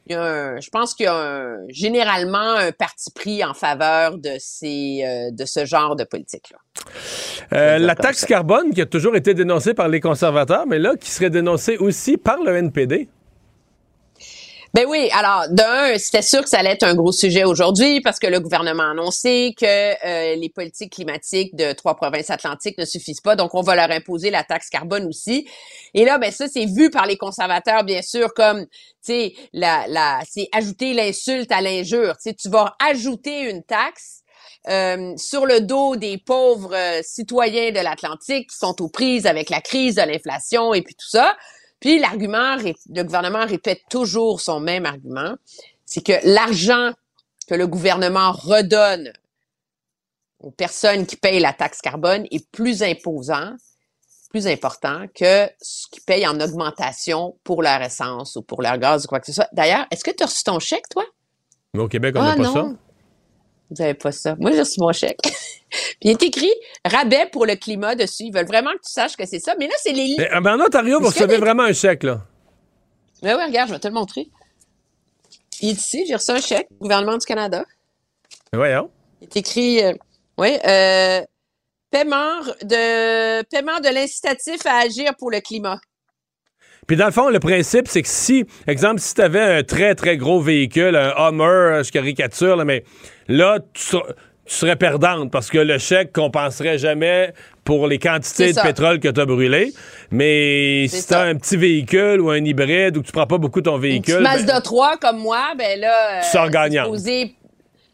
je 0.09 0.69
pense 0.71 0.95
qu'il 0.95 1.05
y 1.05 1.07
a 1.09 1.55
généralement 1.67 2.55
un 2.55 2.71
parti 2.71 3.11
pris 3.11 3.43
en 3.43 3.53
faveur 3.53 4.17
de 4.17 4.31
ces, 4.39 5.03
euh, 5.03 5.31
de 5.31 5.45
ce 5.45 5.65
genre 5.65 5.95
de 5.95 6.03
politique-là. 6.03 6.57
Euh, 7.53 7.77
la 7.77 7.93
taxe 7.93 8.25
carbone 8.25 8.71
qui 8.73 8.81
a 8.81 8.87
toujours 8.87 9.15
été 9.15 9.35
dénoncée 9.35 9.75
par 9.75 9.87
les 9.87 9.99
conservateurs, 9.99 10.65
mais 10.65 10.79
là, 10.79 10.95
qui 10.99 11.11
serait 11.11 11.29
dénoncée 11.29 11.77
aussi 11.77 12.17
par 12.17 12.41
le 12.41 12.55
NPD. 12.55 13.07
Ben 14.75 14.85
oui, 14.87 15.09
alors 15.13 15.45
d'un, 15.49 15.97
c'était 15.97 16.21
sûr 16.21 16.43
que 16.43 16.49
ça 16.49 16.59
allait 16.59 16.71
être 16.71 16.83
un 16.83 16.93
gros 16.93 17.11
sujet 17.11 17.43
aujourd'hui 17.43 18.01
parce 18.01 18.19
que 18.19 18.27
le 18.27 18.39
gouvernement 18.39 18.83
a 18.83 18.91
annoncé 18.91 19.55
que 19.59 19.65
euh, 19.65 20.35
les 20.35 20.49
politiques 20.49 20.93
climatiques 20.93 21.55
de 21.55 21.73
trois 21.73 21.95
provinces 21.95 22.29
atlantiques 22.29 22.77
ne 22.77 22.85
suffisent 22.85 23.21
pas, 23.21 23.35
donc 23.35 23.55
on 23.55 23.61
va 23.61 23.75
leur 23.75 23.89
imposer 23.89 24.29
la 24.29 24.43
taxe 24.43 24.69
carbone 24.69 25.07
aussi. 25.07 25.47
Et 25.95 26.05
là, 26.05 26.19
ben 26.19 26.31
ça 26.31 26.47
c'est 26.47 26.65
vu 26.65 26.91
par 26.91 27.07
les 27.07 27.17
conservateurs 27.17 27.83
bien 27.83 28.03
sûr 28.03 28.31
comme, 28.35 28.65
tu 28.65 28.69
sais, 29.01 29.33
la, 29.53 29.85
la, 29.87 30.19
c'est 30.29 30.47
ajouter 30.51 30.93
l'insulte 30.93 31.51
à 31.51 31.61
l'injure. 31.61 32.15
Tu 32.21 32.35
tu 32.35 32.49
vas 32.49 32.75
ajouter 32.91 33.49
une 33.49 33.63
taxe. 33.63 34.21
Euh, 34.67 35.13
sur 35.15 35.45
le 35.45 35.61
dos 35.61 35.95
des 35.95 36.17
pauvres 36.17 36.75
euh, 36.75 36.99
citoyens 37.01 37.71
de 37.71 37.79
l'Atlantique 37.79 38.49
qui 38.49 38.57
sont 38.57 38.81
aux 38.81 38.89
prises 38.89 39.25
avec 39.25 39.49
la 39.49 39.61
crise 39.61 39.95
de 39.95 40.01
l'inflation 40.01 40.73
et 40.73 40.81
puis 40.81 40.95
tout 40.95 41.09
ça. 41.09 41.35
Puis 41.79 41.99
l'argument, 41.99 42.55
le 42.55 43.03
gouvernement 43.03 43.45
répète 43.45 43.81
toujours 43.89 44.41
son 44.41 44.59
même 44.59 44.85
argument, 44.85 45.35
c'est 45.85 46.05
que 46.05 46.13
l'argent 46.23 46.91
que 47.47 47.55
le 47.55 47.67
gouvernement 47.67 48.31
redonne 48.31 49.11
aux 50.39 50.51
personnes 50.51 51.05
qui 51.05 51.15
payent 51.15 51.39
la 51.39 51.53
taxe 51.53 51.81
carbone 51.81 52.25
est 52.31 52.49
plus 52.51 52.83
imposant, 52.83 53.55
plus 54.29 54.47
important 54.47 55.05
que 55.13 55.49
ce 55.61 55.87
qu'ils 55.91 56.03
payent 56.03 56.27
en 56.27 56.39
augmentation 56.39 57.37
pour 57.43 57.63
leur 57.63 57.81
essence 57.81 58.35
ou 58.35 58.41
pour 58.41 58.61
leur 58.61 58.77
gaz 58.77 59.05
ou 59.05 59.07
quoi 59.07 59.19
que 59.19 59.25
ce 59.25 59.33
soit. 59.33 59.49
D'ailleurs, 59.51 59.85
est-ce 59.91 60.03
que 60.03 60.11
tu 60.11 60.23
as 60.23 60.27
reçu 60.27 60.43
ton 60.43 60.59
chèque, 60.59 60.87
toi? 60.89 61.03
Mais 61.73 61.81
au 61.81 61.87
Québec, 61.87 62.15
on 62.17 62.21
n'a 62.21 62.33
ah, 62.33 62.35
pas 62.35 62.53
ça. 62.53 62.71
Vous 63.69 63.75
n'avez 63.77 63.93
pas 63.93 64.11
ça. 64.11 64.35
Moi, 64.39 64.51
j'ai 64.51 64.59
reçu 64.59 64.79
mon 64.79 64.91
chèque. 64.91 65.19
Puis 65.71 65.97
il 66.01 66.11
est 66.11 66.23
écrit 66.23 66.51
rabais 66.83 67.27
pour 67.31 67.45
le 67.45 67.55
climat 67.55 67.95
dessus. 67.95 68.23
Ils 68.23 68.33
veulent 68.33 68.47
vraiment 68.47 68.71
que 68.71 68.81
tu 68.85 68.91
saches 68.91 69.15
que 69.15 69.25
c'est 69.25 69.39
ça. 69.39 69.55
Mais 69.59 69.67
là, 69.67 69.73
c'est 69.83 69.91
les 69.91 70.15
Mais, 70.17 70.29
ben, 70.41 70.59
en 70.59 70.65
Ontario, 70.65 70.99
vous 70.99 71.07
recevez 71.07 71.37
vraiment 71.37 71.63
un 71.63 71.73
chèque, 71.73 72.03
là. 72.03 72.21
Oui, 73.21 73.31
oui, 73.35 73.45
regarde, 73.45 73.69
je 73.69 73.73
vais 73.73 73.79
te 73.79 73.87
le 73.87 73.93
montrer. 73.93 74.27
Il 75.61 75.69
est 75.69 75.73
ici, 75.73 76.05
j'ai 76.07 76.15
reçu 76.15 76.31
un 76.31 76.39
chèque, 76.39 76.69
gouvernement 76.79 77.17
du 77.17 77.25
Canada. 77.25 77.65
Voyons. 78.53 78.89
Il 79.21 79.25
est 79.25 79.37
écrit, 79.37 79.83
euh, 79.83 79.93
oui, 80.37 80.57
euh, 80.65 81.21
paiement 81.91 82.39
de, 82.63 83.43
paiement 83.43 83.79
de 83.79 83.93
l'incitatif 83.93 84.65
à 84.65 84.77
agir 84.77 85.13
pour 85.17 85.31
le 85.31 85.41
climat. 85.41 85.79
Puis 86.89 86.97
dans 86.97 87.05
le 87.05 87.11
fond, 87.11 87.29
le 87.29 87.39
principe, 87.39 87.87
c'est 87.87 88.01
que 88.01 88.07
si, 88.07 88.45
exemple, 88.65 88.99
si 88.99 89.13
tu 89.13 89.21
avais 89.21 89.59
un 89.59 89.61
très, 89.61 89.93
très 89.93 90.17
gros 90.17 90.41
véhicule, 90.41 90.95
un 90.95 91.13
Hummer, 91.15 91.83
je 91.83 91.91
caricature, 91.91 92.55
là, 92.55 92.65
mais 92.65 92.83
là, 93.27 93.59
tu, 93.73 93.95
serais 94.47 94.75
perdante 94.75 95.29
parce 95.29 95.51
que 95.51 95.59
le 95.59 95.77
chèque 95.77 96.11
compenserait 96.11 96.79
jamais 96.79 97.31
pour 97.63 97.85
les 97.85 97.99
quantités 97.99 98.53
de 98.53 98.59
pétrole 98.59 98.99
que 98.99 99.07
tu 99.07 99.21
as 99.21 99.25
brûlé. 99.27 99.71
Mais 100.09 100.87
si 100.87 101.05
tu 101.05 101.13
as 101.13 101.21
un 101.21 101.35
petit 101.35 101.57
véhicule 101.57 102.21
ou 102.21 102.31
un 102.31 102.43
hybride 102.43 102.97
ou 102.97 103.01
que 103.01 103.05
tu 103.05 103.11
prends 103.11 103.27
pas 103.27 103.37
beaucoup 103.37 103.61
ton 103.61 103.77
véhicule. 103.77 104.15
Une 104.15 104.23
Mazda 104.23 104.55
ben, 104.55 104.61
3 104.61 104.97
comme 104.97 105.19
moi, 105.19 105.53
ben 105.55 105.79
là. 105.79 106.21
Tu 106.23 106.29
sors 106.31 106.49
gagnante. 106.49 106.97
Je 106.97 107.29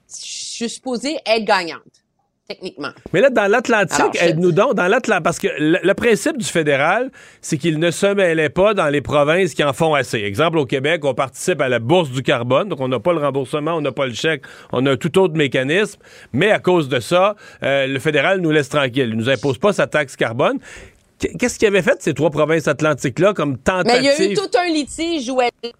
suis 0.07 0.69
supposée 0.69 1.17
être 1.25 1.43
gagnante 1.43 2.04
techniquement. 2.47 2.89
Mais 3.13 3.21
là, 3.21 3.29
dans 3.29 3.49
l'Atlantique, 3.49 4.21
aide-nous 4.21 4.51
donc, 4.51 4.75
dans 4.75 4.87
l'Atlantique, 4.87 5.23
parce 5.23 5.39
que 5.39 5.47
le, 5.57 5.93
principe 5.93 6.37
du 6.37 6.45
fédéral, 6.45 7.11
c'est 7.41 7.57
qu'il 7.57 7.79
ne 7.79 7.91
se 7.91 8.07
mêlait 8.07 8.49
pas 8.49 8.73
dans 8.73 8.87
les 8.87 9.01
provinces 9.01 9.53
qui 9.53 9.63
en 9.63 9.73
font 9.73 9.93
assez. 9.93 10.19
Exemple, 10.19 10.57
au 10.57 10.65
Québec, 10.65 11.03
on 11.05 11.13
participe 11.13 11.61
à 11.61 11.69
la 11.69 11.79
bourse 11.79 12.11
du 12.11 12.21
carbone, 12.21 12.69
donc 12.69 12.79
on 12.81 12.87
n'a 12.87 12.99
pas 12.99 13.13
le 13.13 13.19
remboursement, 13.19 13.75
on 13.75 13.81
n'a 13.81 13.91
pas 13.91 14.05
le 14.05 14.13
chèque, 14.13 14.43
on 14.71 14.85
a 14.85 14.91
un 14.91 14.97
tout 14.97 15.17
autre 15.17 15.35
mécanisme, 15.35 15.99
mais 16.33 16.51
à 16.51 16.59
cause 16.59 16.89
de 16.89 16.99
ça, 16.99 17.35
euh, 17.63 17.87
le 17.87 17.99
fédéral 17.99 18.41
nous 18.41 18.51
laisse 18.51 18.69
tranquille. 18.69 19.09
Il 19.09 19.17
nous 19.17 19.29
impose 19.29 19.57
pas 19.57 19.73
sa 19.73 19.87
taxe 19.87 20.15
carbone. 20.15 20.59
Qu'est-ce 21.17 21.57
qu'il 21.57 21.67
avait 21.67 21.81
fait 21.81 22.01
ces 22.01 22.13
trois 22.13 22.29
provinces 22.29 22.67
atlantiques-là 22.67 23.33
comme 23.33 23.57
tentative? 23.57 23.93
Mais 23.93 23.99
il 23.99 24.25
y 24.25 24.29
a 24.29 24.31
eu 24.31 24.35
tout 24.35 24.57
un 24.57 24.67
litige 24.67 25.29
où 25.29 25.41
elle 25.41 25.71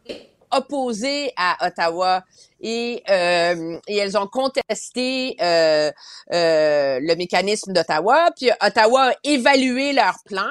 opposée 0.56 1.32
à 1.36 1.68
Ottawa 1.68 2.24
et, 2.62 3.04
euh, 3.10 3.78
et 3.88 3.98
elles 3.98 4.18
ont 4.18 4.28
contesté 4.28 5.36
euh, 5.42 5.92
euh, 6.34 7.00
le 7.02 7.16
mécanisme 7.16 7.74
d'Ottawa. 7.74 8.32
Puis 8.36 8.50
Ottawa 8.62 9.10
a 9.10 9.14
évalué 9.24 9.94
leur 9.94 10.16
plan 10.26 10.50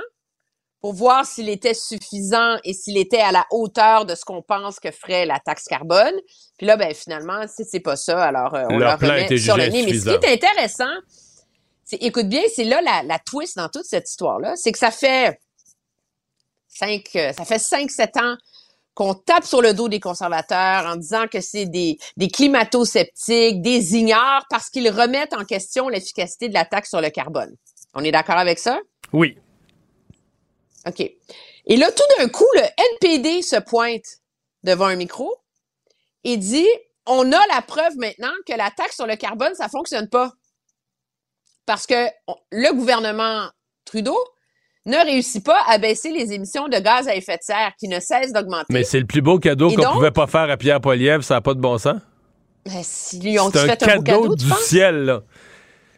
pour 0.80 0.92
voir 0.92 1.24
s'il 1.24 1.48
était 1.48 1.74
suffisant 1.74 2.56
et 2.62 2.74
s'il 2.74 2.98
était 2.98 3.20
à 3.20 3.32
la 3.32 3.46
hauteur 3.50 4.04
de 4.04 4.14
ce 4.14 4.24
qu'on 4.24 4.42
pense 4.42 4.78
que 4.78 4.90
ferait 4.90 5.24
la 5.24 5.40
taxe 5.40 5.64
carbone. 5.64 6.14
Puis 6.58 6.66
là, 6.66 6.76
ben 6.76 6.94
finalement, 6.94 7.44
c'est 7.48 7.80
pas 7.80 7.96
ça, 7.96 8.22
alors 8.22 8.52
on 8.70 8.78
leur, 8.78 9.00
remet 9.00 9.38
sur 9.38 9.56
le 9.56 9.68
nez. 9.68 9.84
Mais 9.84 9.98
ce 9.98 10.04
qui 10.04 10.10
est 10.10 10.32
intéressant, 10.32 10.94
c'est, 11.84 11.96
écoute 11.96 12.28
bien, 12.28 12.42
c'est 12.54 12.64
là 12.64 12.82
la, 12.82 13.02
la 13.02 13.18
twist 13.18 13.56
dans 13.56 13.68
toute 13.70 13.86
cette 13.86 14.08
histoire-là, 14.08 14.56
c'est 14.56 14.72
que 14.72 14.78
ça 14.78 14.90
fait 14.90 15.40
cinq, 16.68 17.08
ça 17.12 17.44
fait 17.44 17.58
cinq, 17.58 17.90
sept 17.90 18.16
ans 18.18 18.36
qu'on 18.94 19.14
tape 19.14 19.44
sur 19.44 19.60
le 19.60 19.74
dos 19.74 19.88
des 19.88 20.00
conservateurs 20.00 20.86
en 20.86 20.96
disant 20.96 21.26
que 21.26 21.40
c'est 21.40 21.66
des, 21.66 21.98
des 22.16 22.28
climato-sceptiques, 22.28 23.60
des 23.60 23.96
ignorants 23.96 24.42
parce 24.50 24.70
qu'ils 24.70 24.88
remettent 24.88 25.34
en 25.34 25.44
question 25.44 25.88
l'efficacité 25.88 26.48
de 26.48 26.54
la 26.54 26.64
taxe 26.64 26.90
sur 26.90 27.00
le 27.00 27.10
carbone. 27.10 27.54
On 27.94 28.04
est 28.04 28.12
d'accord 28.12 28.38
avec 28.38 28.58
ça? 28.58 28.80
Oui. 29.12 29.36
OK. 30.86 31.00
Et 31.00 31.76
là, 31.76 31.90
tout 31.90 32.02
d'un 32.18 32.28
coup, 32.28 32.46
le 32.54 32.62
NPD 33.02 33.42
se 33.42 33.56
pointe 33.56 34.20
devant 34.62 34.86
un 34.86 34.96
micro 34.96 35.34
et 36.22 36.36
dit 36.36 36.68
on 37.06 37.32
a 37.32 37.46
la 37.54 37.62
preuve 37.62 37.96
maintenant 37.96 38.32
que 38.46 38.54
la 38.54 38.70
taxe 38.70 38.96
sur 38.96 39.06
le 39.06 39.16
carbone, 39.16 39.54
ça 39.54 39.68
fonctionne 39.68 40.08
pas. 40.08 40.32
Parce 41.66 41.86
que 41.86 42.08
le 42.50 42.72
gouvernement 42.72 43.48
Trudeau 43.84 44.18
ne 44.86 45.04
réussit 45.04 45.44
pas 45.44 45.58
à 45.68 45.78
baisser 45.78 46.10
les 46.10 46.32
émissions 46.32 46.68
de 46.68 46.78
gaz 46.78 47.08
à 47.08 47.14
effet 47.14 47.36
de 47.36 47.42
serre 47.42 47.72
qui 47.78 47.88
ne 47.88 48.00
cessent 48.00 48.32
d'augmenter. 48.32 48.66
Mais 48.70 48.84
c'est 48.84 49.00
le 49.00 49.06
plus 49.06 49.22
beau 49.22 49.38
cadeau 49.38 49.70
qu'on 49.70 49.92
pouvait 49.92 50.10
pas 50.10 50.26
faire 50.26 50.50
à 50.50 50.56
Pierre 50.56 50.80
Poilievre, 50.80 51.24
ça 51.24 51.34
n'a 51.34 51.40
pas 51.40 51.54
de 51.54 51.60
bon 51.60 51.78
sens. 51.78 52.00
Ben, 52.66 52.80
si 52.82 53.20
lui 53.20 53.38
ont 53.38 53.50
fait 53.50 53.70
un, 53.70 53.76
cadeau, 53.76 54.02
cadeau 54.02 54.34
du 54.36 54.50
ciel, 54.62 55.04
là. 55.04 55.22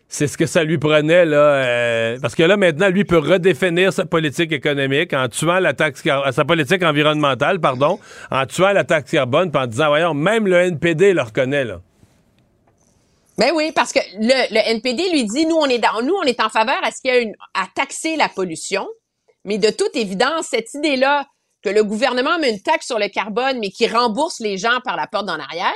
C'est 0.08 0.28
ce 0.28 0.38
que 0.38 0.46
ça 0.46 0.62
lui 0.62 0.78
prenait, 0.78 1.24
là. 1.24 1.36
Euh, 1.36 2.18
parce 2.22 2.36
que 2.36 2.44
là, 2.44 2.56
maintenant, 2.56 2.88
lui 2.88 3.04
peut 3.04 3.18
redéfinir 3.18 3.92
sa 3.92 4.06
politique 4.06 4.52
économique 4.52 5.12
en 5.12 5.28
tuant 5.28 5.58
la 5.58 5.72
taxe 5.72 6.04
sa 6.30 6.44
politique 6.44 6.84
environnementale, 6.84 7.60
pardon, 7.60 7.98
en 8.30 8.46
tuant 8.46 8.72
la 8.72 8.84
taxe 8.84 9.10
carbone, 9.10 9.50
puis 9.50 9.60
en 9.60 9.66
disant, 9.66 9.88
voyons, 9.88 10.14
même 10.14 10.46
le 10.46 10.56
NPD 10.56 11.12
le 11.12 11.22
reconnaît, 11.22 11.64
là. 11.64 11.80
Ben 13.38 13.52
oui, 13.54 13.72
parce 13.72 13.92
que 13.92 13.98
le, 14.18 14.54
le, 14.54 14.70
NPD 14.70 15.10
lui 15.10 15.24
dit, 15.24 15.46
nous, 15.46 15.56
on 15.56 15.66
est 15.66 15.78
dans, 15.78 16.02
nous, 16.02 16.14
on 16.14 16.22
est 16.22 16.40
en 16.40 16.48
faveur 16.48 16.78
à 16.82 16.90
ce 16.90 17.00
qu'il 17.00 17.10
y 17.10 17.16
a 17.16 17.18
une, 17.18 17.34
à 17.54 17.66
taxer 17.74 18.16
la 18.16 18.28
pollution. 18.28 18.86
Mais 19.44 19.58
de 19.58 19.70
toute 19.70 19.94
évidence, 19.94 20.46
cette 20.50 20.72
idée-là 20.74 21.26
que 21.62 21.68
le 21.68 21.84
gouvernement 21.84 22.38
met 22.38 22.50
une 22.50 22.60
taxe 22.60 22.86
sur 22.86 22.98
le 22.98 23.08
carbone, 23.08 23.58
mais 23.60 23.70
qui 23.70 23.86
rembourse 23.86 24.40
les 24.40 24.56
gens 24.56 24.80
par 24.84 24.96
la 24.96 25.06
porte 25.06 25.26
d'en 25.26 25.38
arrière, 25.38 25.74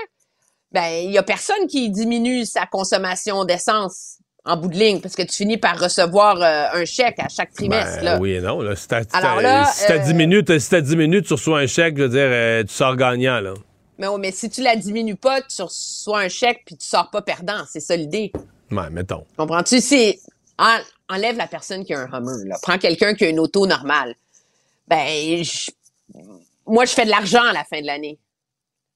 ben, 0.73 0.89
il 1.05 1.11
y 1.11 1.19
a 1.19 1.23
personne 1.23 1.67
qui 1.69 1.91
diminue 1.91 2.45
sa 2.45 2.67
consommation 2.67 3.45
d'essence 3.45 4.19
en 4.45 4.57
bout 4.57 4.69
de 4.69 4.77
ligne, 4.77 5.01
parce 5.01 5.15
que 5.15 5.23
tu 5.23 5.37
finis 5.37 5.59
par 5.59 5.79
recevoir 5.79 6.41
euh, 6.41 6.81
un 6.81 6.85
chèque 6.87 7.19
à 7.19 7.29
chaque 7.29 7.53
trimestre. 7.53 8.03
Ben, 8.03 8.19
Oui 8.21 8.33
et 8.33 8.41
non. 8.41 8.61
Là, 8.63 8.75
si 8.75 8.89
t'as, 8.89 9.03
si 9.03 10.13
10 10.13 10.15
minutes, 10.15 10.59
si 10.59 10.71
t'as 10.71 10.81
10 10.81 10.97
minutes, 10.97 11.27
tu 11.27 11.35
reçois 11.35 11.61
un 11.61 11.67
chèque, 11.67 11.99
je 11.99 12.03
veux 12.05 12.09
dire, 12.09 12.21
euh, 12.25 12.65
tu 12.65 12.73
sors 12.73 12.97
gagnant. 12.97 13.41
Là. 13.41 13.53
Mais, 14.01 14.07
mais 14.19 14.33
si 14.33 14.49
tu 14.49 14.63
la 14.63 14.77
diminues 14.77 15.15
pas, 15.15 15.43
tu 15.43 15.61
reçois 15.61 16.21
un 16.21 16.29
chèque 16.29 16.63
puis 16.65 16.77
tu 16.77 16.87
sors 16.87 17.11
pas 17.11 17.21
perdant. 17.21 17.65
C'est 17.71 17.81
ça 17.81 17.95
l'idée. 17.95 18.33
Ouais, 18.71 18.89
mettons. 18.91 19.25
Comprends-tu? 19.37 19.81
C'est. 19.81 20.19
enlève 21.09 21.37
la 21.37 21.47
personne 21.47 21.85
qui 21.85 21.93
a 21.93 22.01
un 22.01 22.07
Hummer. 22.07 22.47
Là. 22.47 22.57
Prends 22.63 22.79
quelqu'un 22.79 23.15
qui 23.15 23.25
a 23.25 23.29
une 23.29 23.39
auto 23.39 23.67
normale. 23.67 24.15
Ben, 24.89 25.45
moi, 26.67 26.87
je 26.87 26.93
fais 26.93 27.05
de 27.05 27.11
l'argent 27.11 27.45
à 27.45 27.53
la 27.53 27.65
fin 27.65 27.81
de 27.81 27.87
l'année. 27.87 28.19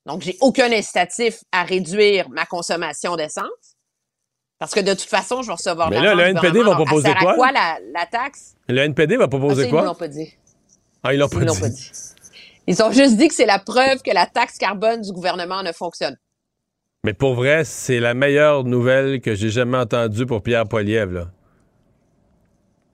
Donc, 0.06 0.22
j'ai 0.22 0.36
aucun 0.40 0.72
incitatif 0.72 1.44
à 1.52 1.64
réduire 1.64 2.30
ma 2.30 2.46
consommation 2.46 3.16
d'essence. 3.16 3.76
Parce 4.58 4.72
que 4.72 4.80
de 4.80 4.94
toute 4.94 5.08
façon, 5.08 5.42
je 5.42 5.48
vais 5.48 5.54
recevoir 5.54 5.90
Mais 5.90 6.00
là, 6.00 6.14
le 6.14 6.22
NPD 6.22 6.62
va 6.62 6.74
proposer 6.76 7.14
quoi? 7.14 7.32
À 7.32 7.34
quoi? 7.34 7.52
la, 7.52 7.78
la, 7.92 8.06
taxe? 8.06 8.54
Le 8.68 8.80
NPD 8.80 9.16
va 9.16 9.28
proposer 9.28 9.66
ah, 9.66 9.70
quoi? 9.70 9.80
Ils 9.82 9.86
l'ont 9.86 9.94
pas 9.94 10.08
dit. 10.08 10.34
Ah, 11.02 11.12
ils 11.12 11.18
l'ont 11.18 11.28
pas, 11.28 11.40
pas, 11.40 11.68
dit. 11.68 11.90
Ils 12.66 12.82
ont 12.82 12.92
juste 12.92 13.16
dit 13.16 13.28
que 13.28 13.34
c'est 13.34 13.46
la 13.46 13.58
preuve 13.58 14.02
que 14.02 14.12
la 14.12 14.26
taxe 14.26 14.58
carbone 14.58 15.02
du 15.02 15.12
gouvernement 15.12 15.62
ne 15.62 15.72
fonctionne. 15.72 16.16
Mais 17.04 17.12
pour 17.12 17.34
vrai, 17.34 17.64
c'est 17.64 18.00
la 18.00 18.14
meilleure 18.14 18.64
nouvelle 18.64 19.20
que 19.20 19.34
j'ai 19.34 19.50
jamais 19.50 19.76
entendue 19.76 20.24
pour 20.24 20.42
Pierre 20.42 20.66
Poilievre. 20.66 21.28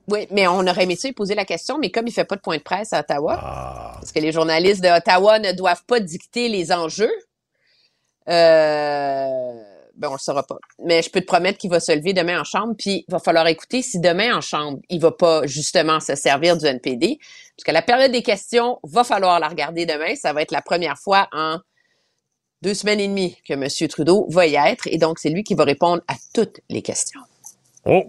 Oui, 0.09 0.27
mais 0.33 0.49
on 0.49 0.67
aurait 0.67 0.83
aimé 0.83 0.97
ça 0.97 1.07
lui 1.07 1.15
poser 1.15 1.37
la 1.37 1.45
question, 1.45 1.79
mais 1.79 1.91
comme 1.91 2.09
il 2.09 2.13
fait 2.13 2.25
pas 2.25 2.35
de 2.35 2.41
point 2.41 2.57
de 2.57 2.63
presse 2.63 2.93
à 2.93 3.01
Ottawa, 3.01 3.39
ah. 3.41 3.93
parce 3.95 4.11
que 4.11 4.19
les 4.19 4.33
journalistes 4.33 4.83
d'Ottawa 4.83 5.39
ne 5.39 5.53
doivent 5.53 5.85
pas 5.87 6.01
dicter 6.01 6.49
les 6.49 6.73
enjeux, 6.73 7.13
euh, 8.29 9.53
ben 10.01 10.09
on 10.09 10.15
le 10.15 10.19
saura 10.19 10.43
pas. 10.43 10.57
Mais 10.85 11.03
je 11.03 11.11
peux 11.11 11.21
te 11.21 11.27
promettre 11.27 11.59
qu'il 11.59 11.71
va 11.71 11.79
se 11.79 11.93
lever 11.93 12.13
demain 12.13 12.41
en 12.41 12.45
chambre, 12.45 12.75
puis 12.77 13.05
il 13.07 13.13
va 13.13 13.19
falloir 13.19 13.47
écouter 13.47 13.83
si 13.83 14.01
demain 14.01 14.35
en 14.35 14.41
chambre, 14.41 14.79
il 14.89 15.01
va 15.01 15.13
pas 15.13 15.47
justement 15.47 16.01
se 16.01 16.15
servir 16.17 16.57
du 16.57 16.67
NPD, 16.67 17.19
parce 17.57 17.65
que 17.65 17.73
la 17.73 17.83
période 17.83 18.11
des 18.11 18.23
questions, 18.23 18.79
va 18.83 19.05
falloir 19.05 19.39
la 19.39 19.49
regarder 19.49 19.85
demain. 19.85 20.15
Ça 20.17 20.33
va 20.33 20.43
être 20.43 20.53
la 20.53 20.63
première 20.63 20.99
fois 20.99 21.29
en 21.33 21.59
deux 22.63 22.75
semaines 22.75 23.01
et 23.01 23.09
demie 23.09 23.37
que 23.47 23.53
M. 23.53 23.67
Trudeau 23.89 24.27
va 24.31 24.47
y 24.47 24.55
être, 24.57 24.87
et 24.87 24.97
donc 24.97 25.19
c'est 25.19 25.31
lui 25.31 25.45
qui 25.45 25.55
va 25.55 25.65
répondre 25.65 26.03
à 26.09 26.15
toutes 26.35 26.61
les 26.71 26.83
questions. 26.83 27.21
Oh! 27.85 28.05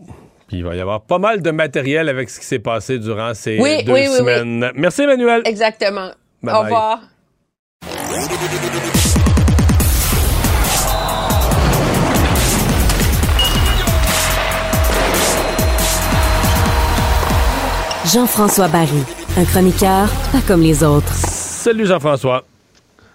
il 0.53 0.65
va 0.65 0.76
y 0.76 0.81
avoir 0.81 1.01
pas 1.01 1.18
mal 1.18 1.41
de 1.41 1.51
matériel 1.51 2.09
avec 2.09 2.30
ce 2.30 2.39
qui 2.39 2.45
s'est 2.45 2.59
passé 2.59 2.99
durant 2.99 3.34
ces 3.34 3.57
deux 3.57 4.05
semaines. 4.07 4.69
Merci, 4.76 5.03
Emmanuel. 5.03 5.43
Exactement. 5.45 6.11
Au 6.45 6.59
revoir. 6.59 7.01
Jean-François 18.13 18.67
Barry, 18.67 19.03
un 19.38 19.45
chroniqueur 19.45 20.09
pas 20.33 20.41
comme 20.45 20.61
les 20.61 20.83
autres. 20.83 21.13
Salut 21.13 21.85
Jean-François. 21.85 22.43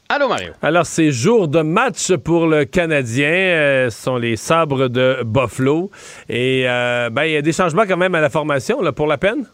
Allô 0.09 0.27
Mario. 0.27 0.53
Alors 0.63 0.87
c'est 0.87 1.11
jour 1.11 1.49
de 1.49 1.61
match 1.61 2.15
pour 2.15 2.47
le 2.47 2.65
Canadien, 2.65 3.29
euh, 3.29 3.91
ce 3.91 4.03
sont 4.05 4.17
les 4.17 4.37
sabres 4.37 4.89
de 4.89 5.19
Buffalo 5.23 5.91
et 6.31 6.65
euh, 6.67 7.11
ben 7.11 7.25
il 7.25 7.33
y 7.33 7.37
a 7.37 7.43
des 7.43 7.53
changements 7.53 7.85
quand 7.87 7.99
même 7.99 8.15
à 8.15 8.23
la 8.23 8.31
formation 8.31 8.81
là, 8.81 8.93
pour 8.93 9.07
la 9.07 9.19
peine? 9.19 9.45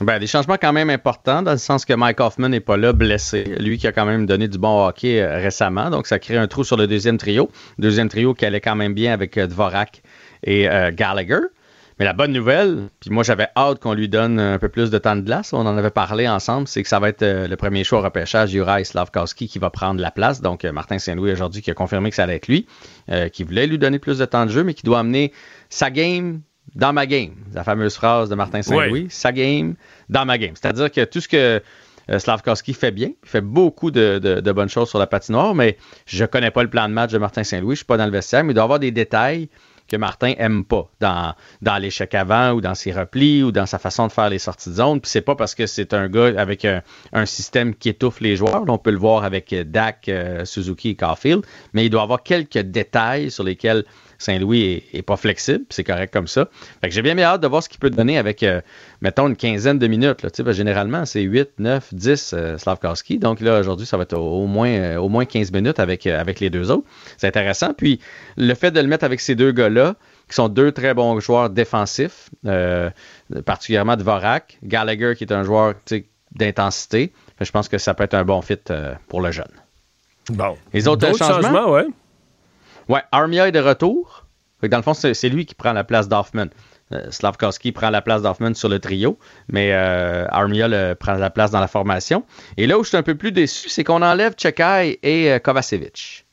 Ben, 0.00 0.20
des 0.20 0.28
changements 0.28 0.58
quand 0.60 0.74
même 0.74 0.90
importants, 0.90 1.42
dans 1.42 1.52
le 1.52 1.58
sens 1.58 1.84
que 1.84 1.94
Mike 1.94 2.20
Hoffman 2.20 2.50
n'est 2.50 2.60
pas 2.60 2.76
là, 2.76 2.92
blessé. 2.92 3.56
Lui 3.58 3.78
qui 3.78 3.88
a 3.88 3.92
quand 3.92 4.06
même 4.06 4.26
donné 4.26 4.46
du 4.46 4.58
bon 4.58 4.86
hockey 4.86 5.22
euh, 5.22 5.38
récemment. 5.38 5.88
Donc, 5.88 6.06
ça 6.06 6.18
crée 6.18 6.36
un 6.36 6.46
trou 6.46 6.64
sur 6.64 6.76
le 6.76 6.86
deuxième 6.86 7.16
trio. 7.16 7.50
Deuxième 7.78 8.10
trio 8.10 8.34
qui 8.34 8.44
allait 8.44 8.60
quand 8.60 8.76
même 8.76 8.92
bien 8.92 9.14
avec 9.14 9.38
Dvorak 9.38 10.02
et 10.44 10.68
Gallagher. 10.92 11.40
Mais 11.98 12.04
la 12.04 12.12
bonne 12.12 12.32
nouvelle, 12.32 12.90
puis 13.00 13.08
moi 13.08 13.22
j'avais 13.22 13.48
hâte 13.56 13.80
qu'on 13.80 13.94
lui 13.94 14.08
donne 14.08 14.38
un 14.38 14.58
peu 14.58 14.68
plus 14.68 14.90
de 14.90 14.98
temps 14.98 15.16
de 15.16 15.22
glace, 15.22 15.54
on 15.54 15.64
en 15.64 15.78
avait 15.78 15.90
parlé 15.90 16.28
ensemble, 16.28 16.68
c'est 16.68 16.82
que 16.82 16.90
ça 16.90 16.98
va 16.98 17.08
être 17.08 17.22
euh, 17.22 17.48
le 17.48 17.56
premier 17.56 17.84
choix 17.84 18.00
au 18.00 18.02
repêchage, 18.02 18.50
Juraj 18.50 18.84
Slavkowski, 18.84 19.48
qui 19.48 19.58
va 19.58 19.70
prendre 19.70 19.98
la 20.02 20.10
place. 20.10 20.42
Donc 20.42 20.66
euh, 20.66 20.72
Martin 20.72 20.98
Saint-Louis 20.98 21.32
aujourd'hui 21.32 21.62
qui 21.62 21.70
a 21.70 21.74
confirmé 21.74 22.10
que 22.10 22.16
ça 22.16 22.24
allait 22.24 22.36
être 22.36 22.48
lui, 22.48 22.66
euh, 23.10 23.30
qui 23.30 23.44
voulait 23.44 23.66
lui 23.66 23.78
donner 23.78 23.98
plus 23.98 24.18
de 24.18 24.26
temps 24.26 24.44
de 24.44 24.50
jeu, 24.50 24.62
mais 24.62 24.74
qui 24.74 24.82
doit 24.82 24.98
amener 24.98 25.32
sa 25.70 25.90
game 25.90 26.42
dans 26.74 26.92
ma 26.92 27.06
game. 27.06 27.32
La 27.54 27.64
fameuse 27.64 27.94
phrase 27.94 28.28
de 28.28 28.34
Martin 28.34 28.60
Saint-Louis, 28.60 29.06
sa 29.08 29.32
game 29.32 29.74
dans 30.10 30.26
ma 30.26 30.36
game. 30.36 30.52
C'est-à-dire 30.54 30.90
que 30.90 31.02
tout 31.04 31.22
ce 31.22 31.28
que 31.28 31.62
Slavkowski 32.18 32.74
fait 32.74 32.90
bien, 32.90 33.08
il 33.24 33.28
fait 33.28 33.40
beaucoup 33.40 33.90
de, 33.90 34.18
de, 34.18 34.52
bonnes 34.52 34.68
choses 34.68 34.90
sur 34.90 34.98
la 34.98 35.06
patinoire, 35.06 35.54
mais 35.54 35.78
je 36.04 36.26
connais 36.26 36.50
pas 36.50 36.62
le 36.62 36.68
plan 36.68 36.88
de 36.88 36.92
match 36.92 37.10
de 37.10 37.18
Martin 37.18 37.42
Saint-Louis, 37.42 37.74
je 37.74 37.78
suis 37.78 37.86
pas 37.86 37.96
dans 37.96 38.04
le 38.04 38.12
vestiaire, 38.12 38.44
mais 38.44 38.52
il 38.52 38.54
doit 38.54 38.64
avoir 38.64 38.78
des 38.78 38.90
détails 38.90 39.48
que 39.88 39.96
Martin 39.96 40.34
aime 40.38 40.64
pas 40.64 40.88
dans, 41.00 41.34
l'échec 41.78 42.14
avant 42.14 42.52
ou 42.52 42.60
dans 42.60 42.74
ses 42.74 42.92
replis 42.92 43.42
ou 43.42 43.52
dans 43.52 43.66
sa 43.66 43.78
façon 43.78 44.06
de 44.06 44.12
faire 44.12 44.28
les 44.28 44.38
sorties 44.38 44.70
de 44.70 44.74
zone. 44.74 45.00
Puis 45.00 45.10
c'est 45.10 45.20
pas 45.20 45.36
parce 45.36 45.54
que 45.54 45.66
c'est 45.66 45.94
un 45.94 46.08
gars 46.08 46.32
avec 46.36 46.64
un, 46.64 46.82
système 47.26 47.74
qui 47.74 47.88
étouffe 47.88 48.20
les 48.20 48.36
joueurs. 48.36 48.64
On 48.68 48.78
peut 48.78 48.90
le 48.90 48.98
voir 48.98 49.24
avec 49.24 49.54
Dak, 49.54 50.08
euh, 50.08 50.44
Suzuki 50.44 50.90
et 50.90 50.94
Caulfield, 50.96 51.44
mais 51.72 51.86
il 51.86 51.90
doit 51.90 52.02
avoir 52.02 52.22
quelques 52.22 52.58
détails 52.58 53.30
sur 53.30 53.44
lesquels 53.44 53.84
Saint-Louis 54.18 54.82
est, 54.92 55.02
pas 55.02 55.16
flexible, 55.16 55.64
c'est 55.70 55.84
correct 55.84 56.12
comme 56.12 56.26
ça. 56.26 56.48
Fait 56.80 56.88
que 56.88 56.94
j'ai 56.94 57.02
bien 57.02 57.18
hâte 57.18 57.40
de 57.40 57.46
voir 57.46 57.62
ce 57.62 57.68
qu'il 57.68 57.78
peut 57.78 57.90
donner 57.90 58.18
avec, 58.18 58.42
euh, 58.42 58.60
mettons, 59.00 59.28
une 59.28 59.36
quinzaine 59.36 59.78
de 59.78 59.86
minutes. 59.86 60.22
Là. 60.22 60.52
généralement, 60.52 61.04
c'est 61.04 61.22
8, 61.22 61.50
9, 61.58 61.94
10 61.94 62.34
Slavkowski. 62.58 63.18
Donc 63.18 63.40
là, 63.40 63.60
aujourd'hui, 63.60 63.86
ça 63.86 63.96
va 63.96 64.04
être 64.04 64.18
au, 64.18 64.46
moins, 64.46 64.68
euh, 64.68 64.96
au 64.96 65.08
moins 65.08 65.24
15 65.24 65.52
minutes 65.52 65.78
avec, 65.78 66.06
euh, 66.06 66.20
avec 66.20 66.40
les 66.40 66.50
deux 66.50 66.70
autres. 66.70 66.86
C'est 67.16 67.26
intéressant. 67.26 67.74
Puis 67.74 68.00
le 68.36 68.54
fait 68.54 68.70
de 68.70 68.80
le 68.80 68.88
mettre 68.88 69.04
avec 69.04 69.20
ces 69.20 69.34
deux 69.34 69.52
gars-là, 69.52 69.94
qui 70.28 70.34
sont 70.34 70.48
deux 70.48 70.72
très 70.72 70.92
bons 70.92 71.20
joueurs 71.20 71.50
défensifs, 71.50 72.30
particulièrement 73.44 73.96
de 73.96 74.02
Vorak, 74.02 74.58
Gallagher 74.64 75.14
qui 75.16 75.22
est 75.22 75.32
un 75.32 75.44
joueur 75.44 75.74
d'intensité, 76.32 77.12
je 77.40 77.50
pense 77.52 77.68
que 77.68 77.78
ça 77.78 77.94
peut 77.94 78.02
être 78.02 78.14
un 78.14 78.24
bon 78.24 78.42
fit 78.42 78.58
pour 79.06 79.20
le 79.20 79.30
jeune. 79.30 79.44
Bon. 80.30 80.56
Les 80.72 80.88
autres 80.88 81.06
changements, 81.16 81.42
changements 81.42 81.70
ouais. 81.70 81.86
Ouais, 82.88 83.02
Armia 83.12 83.48
est 83.48 83.52
de 83.52 83.60
retour. 83.60 84.26
dans 84.62 84.76
le 84.76 84.82
fond, 84.82 84.94
c'est 84.94 85.28
lui 85.28 85.46
qui 85.46 85.54
prend 85.54 85.72
la 85.72 85.84
place 85.84 86.08
d'Hoffman. 86.08 86.48
Euh, 86.92 87.10
Slavkowski 87.10 87.72
prend 87.72 87.90
la 87.90 88.00
place 88.00 88.22
d'Hoffman 88.22 88.54
sur 88.54 88.68
le 88.68 88.78
trio, 88.78 89.18
mais 89.48 89.72
euh, 89.72 90.26
Armia 90.28 90.94
prend 90.94 91.14
la 91.14 91.30
place 91.30 91.50
dans 91.50 91.60
la 91.60 91.66
formation. 91.66 92.24
Et 92.56 92.66
là 92.66 92.78
où 92.78 92.84
je 92.84 92.88
suis 92.88 92.96
un 92.96 93.02
peu 93.02 93.16
plus 93.16 93.32
déçu, 93.32 93.68
c'est 93.68 93.82
qu'on 93.82 94.02
enlève 94.02 94.34
Chekai 94.36 95.00
et 95.02 95.32
euh, 95.32 95.38
Kovacevic. 95.40 96.26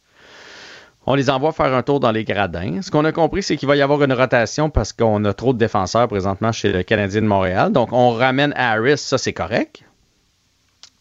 On 1.05 1.15
les 1.15 1.29
envoie 1.29 1.51
faire 1.51 1.73
un 1.73 1.81
tour 1.81 1.99
dans 1.99 2.11
les 2.11 2.23
gradins. 2.23 2.81
Ce 2.81 2.89
qu'on 2.89 3.03
a 3.03 3.11
compris, 3.11 3.43
c'est 3.43 3.57
qu'il 3.57 3.67
va 3.67 3.75
y 3.75 3.81
avoir 3.81 4.01
une 4.03 4.13
rotation 4.13 4.69
parce 4.69 4.93
qu'on 4.93 5.25
a 5.25 5.33
trop 5.33 5.53
de 5.53 5.57
défenseurs 5.57 6.07
présentement 6.07 6.51
chez 6.51 6.71
le 6.71 6.83
Canadien 6.83 7.21
de 7.21 7.27
Montréal. 7.27 7.73
Donc, 7.73 7.91
on 7.91 8.11
ramène 8.11 8.53
Harris, 8.55 8.99
ça 8.99 9.17
c'est 9.17 9.33
correct. 9.33 9.83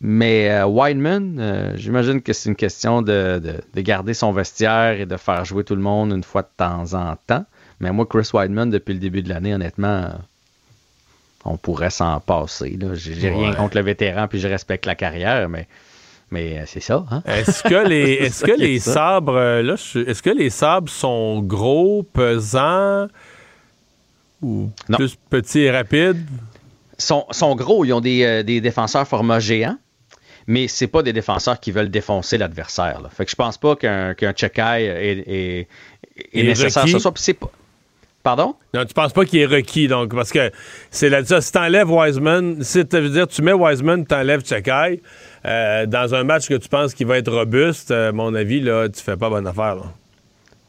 Mais 0.05 0.51
euh, 0.51 0.67
Wideman, 0.67 1.39
euh, 1.39 1.73
j'imagine 1.77 2.23
que 2.23 2.33
c'est 2.33 2.49
une 2.49 2.57
question 2.57 3.03
de, 3.03 3.41
garder 3.77 4.15
son 4.15 4.33
vestiaire 4.33 5.01
et 5.01 5.07
de 5.07 5.17
faire 5.17 5.45
jouer 5.45 5.63
tout 5.63 5.77
le 5.77 5.81
monde 5.81 6.11
une 6.11 6.25
fois 6.25 6.43
de 6.43 6.49
temps 6.57 6.95
en 6.95 7.15
temps. 7.29 7.45
Mais 7.79 7.93
moi, 7.93 8.05
Chris 8.11 8.29
Wideman, 8.35 8.69
depuis 8.69 8.95
le 8.95 8.99
début 8.99 9.23
de 9.23 9.29
l'année, 9.29 9.55
honnêtement, 9.55 10.11
on 11.45 11.57
pourrait 11.57 11.91
s'en 11.91 12.19
passer. 12.19 12.77
J'ai 12.95 13.31
rien 13.31 13.55
contre 13.55 13.77
le 13.77 13.85
vétéran, 13.85 14.27
puis 14.27 14.41
je 14.41 14.49
respecte 14.49 14.87
la 14.87 14.97
carrière, 14.97 15.49
mais, 15.49 15.69
mais 16.33 16.59
euh, 16.59 16.65
c'est 16.67 16.81
ça. 16.81 17.05
Hein? 17.13 17.23
Est-ce 17.25 17.63
que 17.63 17.87
les, 17.87 18.13
est-ce 18.23 18.45
que 18.45 18.59
les 18.59 18.81
sabres, 18.81 19.39
là, 19.61 19.75
est-ce 19.75 20.23
que 20.23 20.31
les 20.31 20.51
sabres 20.51 20.91
sont 20.91 21.41
gros, 21.43 22.03
pesants 22.03 23.07
ou 24.43 24.69
plus 24.89 25.15
petits 25.31 25.61
et 25.61 25.71
rapides? 25.71 26.27
Sont, 26.99 27.25
sont 27.31 27.55
gros, 27.55 27.85
ils 27.85 27.93
ont 27.93 28.01
des, 28.01 28.43
des 28.43 28.61
défenseurs 28.61 29.07
format 29.07 29.39
géant 29.39 29.77
mais 30.47 30.69
c'est 30.69 30.87
pas 30.87 31.03
des 31.03 31.13
défenseurs 31.13 31.61
qui 31.61 31.73
veulent 31.73 31.91
défoncer 31.91 32.39
l'adversaire. 32.39 33.01
Fait 33.11 33.25
que 33.25 33.31
je 33.31 33.37
pense 33.37 33.59
pas 33.59 33.77
qu'un 33.77 34.15
qu 34.15 34.25
est, 34.25 35.67
nécessaire 36.35 36.89
ce 36.89 36.99
soir. 36.99 37.15
C'est 37.17 37.35
pas. 37.35 37.51
Pardon? 38.23 38.55
Non, 38.73 38.85
tu 38.85 38.95
penses 38.95 39.13
pas 39.13 39.25
qu'il 39.25 39.41
est 39.41 39.47
requis, 39.47 39.89
donc, 39.89 40.15
parce 40.15 40.31
que 40.31 40.53
c'est 40.93 41.09
là 41.09 41.25
ça, 41.25 41.41
si 41.41 41.51
t'enlèves 41.51 41.91
Wiseman, 41.91 42.63
si 42.63 42.87
tu 42.87 43.01
veux 43.01 43.09
dire, 43.09 43.27
tu 43.27 43.43
mets 43.43 43.53
Wiseman, 43.53 44.07
t'enlèves 44.07 44.47
Chekai, 44.47 45.03
euh, 45.45 45.87
dans 45.87 46.15
un 46.15 46.23
match 46.23 46.49
que 46.49 46.55
tu 46.55 46.69
penses 46.69 46.95
qu'il 46.95 47.09
va 47.09 47.19
être 47.19 47.33
robuste, 47.33 47.91
à 47.91 48.13
mon 48.13 48.33
avis, 48.35 48.61
là, 48.61 48.89
tu 48.89 49.03
fais 49.03 49.17
pas 49.17 49.29
bonne 49.29 49.47
affaire, 49.47 49.75
là. 49.75 49.83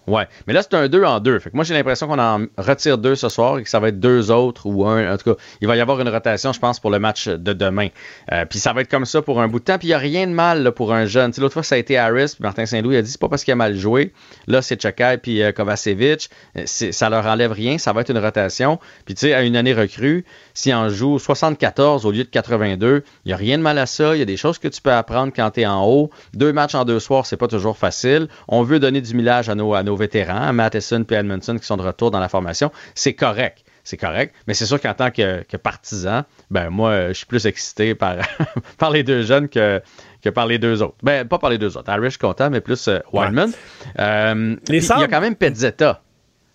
Ouais, 0.06 0.28
mais 0.48 0.54
là, 0.54 0.62
c'est 0.62 0.74
un 0.74 0.90
2 0.90 1.04
en 1.04 1.20
2. 1.20 1.40
Fait 1.40 1.50
que 1.50 1.56
moi, 1.56 1.64
j'ai 1.64 1.74
l'impression 1.74 2.08
qu'on 2.08 2.20
en 2.20 2.46
retire 2.58 2.98
deux 2.98 3.16
ce 3.16 3.30
soir 3.30 3.60
et 3.60 3.64
que 3.64 3.70
ça 3.70 3.80
va 3.80 3.88
être 3.88 4.00
deux 4.00 4.32
autres 4.32 4.66
ou 4.66 4.86
un. 4.86 5.14
En 5.14 5.18
tout 5.18 5.34
cas, 5.34 5.42
il 5.62 5.68
va 5.68 5.78
y 5.78 5.82
avoir 5.82 6.00
une 6.02 6.10
rotation, 6.10 6.52
je 6.52 6.60
pense, 6.60 6.80
pour 6.80 6.92
le 6.92 7.00
match 7.00 7.30
de 7.30 7.54
demain. 7.54 7.88
Euh, 8.32 8.46
puis 8.46 8.60
ça 8.60 8.74
va 8.74 8.82
être 8.82 8.90
comme 8.90 9.06
ça 9.06 9.22
pour 9.22 9.42
un 9.42 9.48
bout 9.48 9.60
de 9.60 9.66
temps. 9.66 9.78
Puis 9.78 9.88
il 9.88 9.92
n'y 9.92 9.96
a 9.96 10.00
rien 10.00 10.28
de 10.28 10.34
mal 10.34 10.72
pour 10.74 10.94
un 10.94 11.06
jeune. 11.06 11.32
L'autre 11.38 11.54
fois, 11.54 11.64
ça 11.64 11.76
a 11.76 11.78
été 11.78 11.98
Harris. 11.98 12.34
Puis 12.34 12.42
Martin 12.44 12.66
Saint-Louis 12.66 12.98
a 12.98 13.02
dit 13.02 13.12
c'est 13.12 13.22
pas 13.22 13.30
parce 13.30 13.46
qu'il 13.46 13.54
a 13.54 13.56
mal 13.56 13.76
joué. 13.76 14.12
Là, 14.48 14.62
c'est 14.62 14.82
Chakai 14.82 15.20
puis 15.22 15.42
euh, 15.42 15.54
Kovacevic. 15.54 16.30
Euh, 16.58 16.64
ça 16.66 17.10
leur 17.10 17.26
enlève 17.26 17.54
rien. 17.54 17.78
Ça 17.78 17.94
va 17.94 18.02
être 18.02 18.10
une 18.10 18.20
rotation. 18.20 18.80
Puis 19.06 19.16
tu 19.16 19.22
sais, 19.28 19.34
à 19.34 19.44
une 19.44 19.56
année 19.56 19.74
recrue, 19.74 20.26
si 20.54 20.74
on 20.74 20.90
joue 20.90 21.18
74 21.18 22.06
au 22.06 22.12
lieu 22.12 22.26
de 22.26 22.30
82, 22.30 23.04
il 23.24 23.28
n'y 23.30 23.34
a 23.34 23.38
rien 23.38 23.58
de 23.58 23.64
mal 23.64 23.78
à 23.78 23.86
ça. 23.86 24.16
Il 24.16 24.20
y 24.20 24.22
a 24.22 24.26
des 24.26 24.38
choses 24.38 24.58
que 24.58 24.68
tu 24.68 24.82
peux 24.82 24.92
apprendre 24.92 25.32
quand 25.34 25.52
tu 25.52 25.62
es 25.62 25.66
en 25.66 25.86
haut. 25.86 26.10
Deux 26.34 26.52
matchs 26.52 26.76
en 26.76 26.84
deux 26.84 27.00
soirs, 27.00 27.26
c'est 27.26 27.38
pas 27.38 27.48
toujours 27.48 27.78
facile. 27.78 28.28
On 28.50 28.64
veut 28.64 28.80
donner 28.80 29.00
du 29.00 29.16
millage 29.16 29.48
à 29.48 29.56
nos, 29.56 29.74
à 29.74 29.84
nos 29.84 29.93
vétérans, 29.96 30.54
Matheson 30.54 31.06
et 31.10 31.14
Edmondson 31.14 31.58
qui 31.58 31.66
sont 31.66 31.78
de 31.78 31.84
retour 31.84 32.12
dans 32.12 32.20
la 32.20 32.30
formation. 32.30 32.72
C'est 32.96 33.14
correct. 33.14 33.64
C'est 33.84 33.98
correct. 33.98 34.34
Mais 34.48 34.54
c'est 34.54 34.66
sûr 34.66 34.80
qu'en 34.80 34.94
tant 34.94 35.12
que, 35.12 35.58
partisan, 35.58 36.24
ben 36.50 36.70
moi, 36.70 37.10
je 37.10 37.14
suis 37.14 37.26
plus 37.26 37.46
excité 37.46 37.96
par, 37.96 38.16
par 38.78 38.92
les 38.92 39.04
deux 39.04 39.24
jeunes 39.24 39.50
que, 39.50 39.82
que 40.22 40.30
par 40.30 40.48
les 40.48 40.58
deux 40.58 40.82
autres. 40.82 40.96
Ben, 41.04 41.28
pas 41.28 41.38
par 41.38 41.50
les 41.50 41.58
deux 41.58 41.78
autres. 41.78 41.92
Irish 41.92 42.18
content, 42.18 42.50
mais 42.50 42.62
plus 42.62 42.88
euh, 42.88 43.00
Wildman. 43.12 43.52
Euh, 44.00 44.56
il 44.70 44.76
y 44.76 44.92
a 44.92 45.08
quand 45.08 45.22
même 45.22 45.36
Pezzetta. 45.36 46.02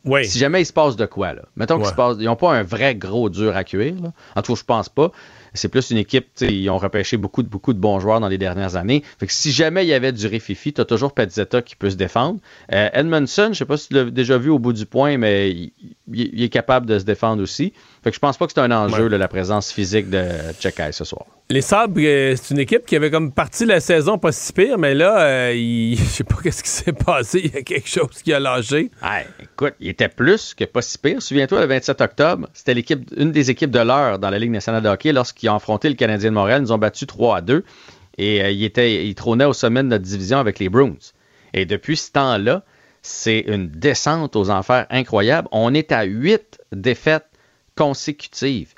Oui. 0.04 0.24
Si 0.24 0.38
jamais 0.38 0.62
il 0.62 0.66
se 0.66 0.72
passe 0.72 0.96
de 0.96 1.04
quoi, 1.04 1.34
là. 1.34 1.42
Mettons 1.56 1.78
qu'ils 1.78 2.24
n'ont 2.24 2.36
pas 2.36 2.52
un 2.54 2.62
vrai 2.62 2.94
gros 2.94 3.28
dur 3.28 3.54
à 3.56 3.64
cuire, 3.64 3.94
En 4.36 4.42
tout 4.42 4.54
cas, 4.54 4.60
je 4.60 4.64
pense 4.64 4.88
pas. 4.88 5.10
C'est 5.58 5.68
plus 5.68 5.90
une 5.90 5.98
équipe, 5.98 6.28
ils 6.40 6.70
ont 6.70 6.78
repêché 6.78 7.16
beaucoup 7.16 7.42
de, 7.42 7.48
beaucoup 7.48 7.72
de 7.72 7.78
bons 7.78 8.00
joueurs 8.00 8.20
dans 8.20 8.28
les 8.28 8.38
dernières 8.38 8.76
années. 8.76 9.02
Fait 9.18 9.26
que 9.26 9.32
si 9.32 9.52
jamais 9.52 9.84
il 9.84 9.88
y 9.88 9.94
avait 9.94 10.12
du 10.12 10.26
Rififi, 10.26 10.72
tu 10.72 10.80
as 10.80 10.84
toujours 10.84 11.12
Petzetta 11.12 11.62
qui 11.62 11.76
peut 11.76 11.90
se 11.90 11.96
défendre. 11.96 12.40
Euh, 12.72 12.88
Edmondson, 12.92 13.50
je 13.52 13.58
sais 13.58 13.64
pas 13.64 13.76
si 13.76 13.88
tu 13.88 13.94
l'as 13.94 14.04
déjà 14.04 14.38
vu 14.38 14.50
au 14.50 14.58
bout 14.58 14.72
du 14.72 14.86
point, 14.86 15.18
mais 15.18 15.50
il, 15.50 16.42
est 16.42 16.48
capable 16.48 16.86
de 16.86 16.98
se 16.98 17.04
défendre 17.04 17.42
aussi. 17.42 17.72
Fait 18.02 18.10
que 18.10 18.14
je 18.14 18.20
pense 18.20 18.38
pas 18.38 18.46
que 18.46 18.52
c'est 18.52 18.60
un 18.60 18.70
enjeu, 18.70 19.08
la 19.08 19.28
présence 19.28 19.72
physique 19.72 20.08
de 20.08 20.24
Chekai 20.60 20.92
ce 20.92 21.04
soir. 21.04 21.26
Les 21.50 21.62
Sabres, 21.62 21.98
euh, 22.00 22.36
c'est 22.36 22.52
une 22.52 22.60
équipe 22.60 22.84
qui 22.84 22.94
avait 22.94 23.10
comme 23.10 23.32
parti 23.32 23.64
la 23.64 23.80
saison 23.80 24.18
pas 24.18 24.32
si 24.32 24.52
pire, 24.52 24.76
mais 24.76 24.94
là, 24.94 25.20
euh, 25.20 25.54
il... 25.54 25.96
je 25.98 26.04
sais 26.04 26.24
pas 26.24 26.36
qu'est-ce 26.42 26.62
qui 26.62 26.68
s'est 26.68 26.92
passé. 26.92 27.40
Il 27.42 27.54
y 27.54 27.56
a 27.56 27.62
quelque 27.62 27.88
chose 27.88 28.22
qui 28.22 28.34
a 28.34 28.38
lâché. 28.38 28.90
écoute, 29.42 29.72
il 29.80 29.88
était 29.88 30.08
plus 30.08 30.52
que 30.52 30.64
pas 30.64 30.82
si 30.82 30.98
pire. 30.98 31.22
Souviens-toi, 31.22 31.60
le 31.62 31.66
27 31.66 32.00
octobre, 32.02 32.48
c'était 32.52 32.74
l'équipe, 32.74 33.10
une 33.16 33.32
des 33.32 33.50
équipes 33.50 33.70
de 33.70 33.78
l'heure 33.80 34.18
dans 34.18 34.28
la 34.28 34.38
Ligue 34.38 34.50
nationale 34.50 34.82
de 34.82 34.88
hockey 34.88 35.12
lorsqu'ils 35.12 35.47
affronté 35.54 35.88
le 35.88 35.94
Canadien 35.94 36.30
de 36.30 36.34
Montréal. 36.34 36.62
Nous 36.62 36.72
ont 36.72 36.78
battu 36.78 37.06
3 37.06 37.36
à 37.36 37.40
2 37.40 37.64
et 38.18 38.42
euh, 38.42 38.50
il, 38.50 38.64
était, 38.64 39.06
il 39.06 39.14
trônait 39.14 39.44
au 39.44 39.52
sommet 39.52 39.82
de 39.82 39.88
notre 39.88 40.04
division 40.04 40.38
avec 40.38 40.58
les 40.58 40.68
Bruins. 40.68 40.96
Et 41.54 41.66
depuis 41.66 41.96
ce 41.96 42.12
temps-là, 42.12 42.64
c'est 43.02 43.40
une 43.40 43.68
descente 43.68 44.36
aux 44.36 44.50
enfers 44.50 44.86
incroyable. 44.90 45.48
On 45.52 45.72
est 45.74 45.92
à 45.92 46.02
8 46.02 46.60
défaites 46.72 47.26
consécutives. 47.76 48.74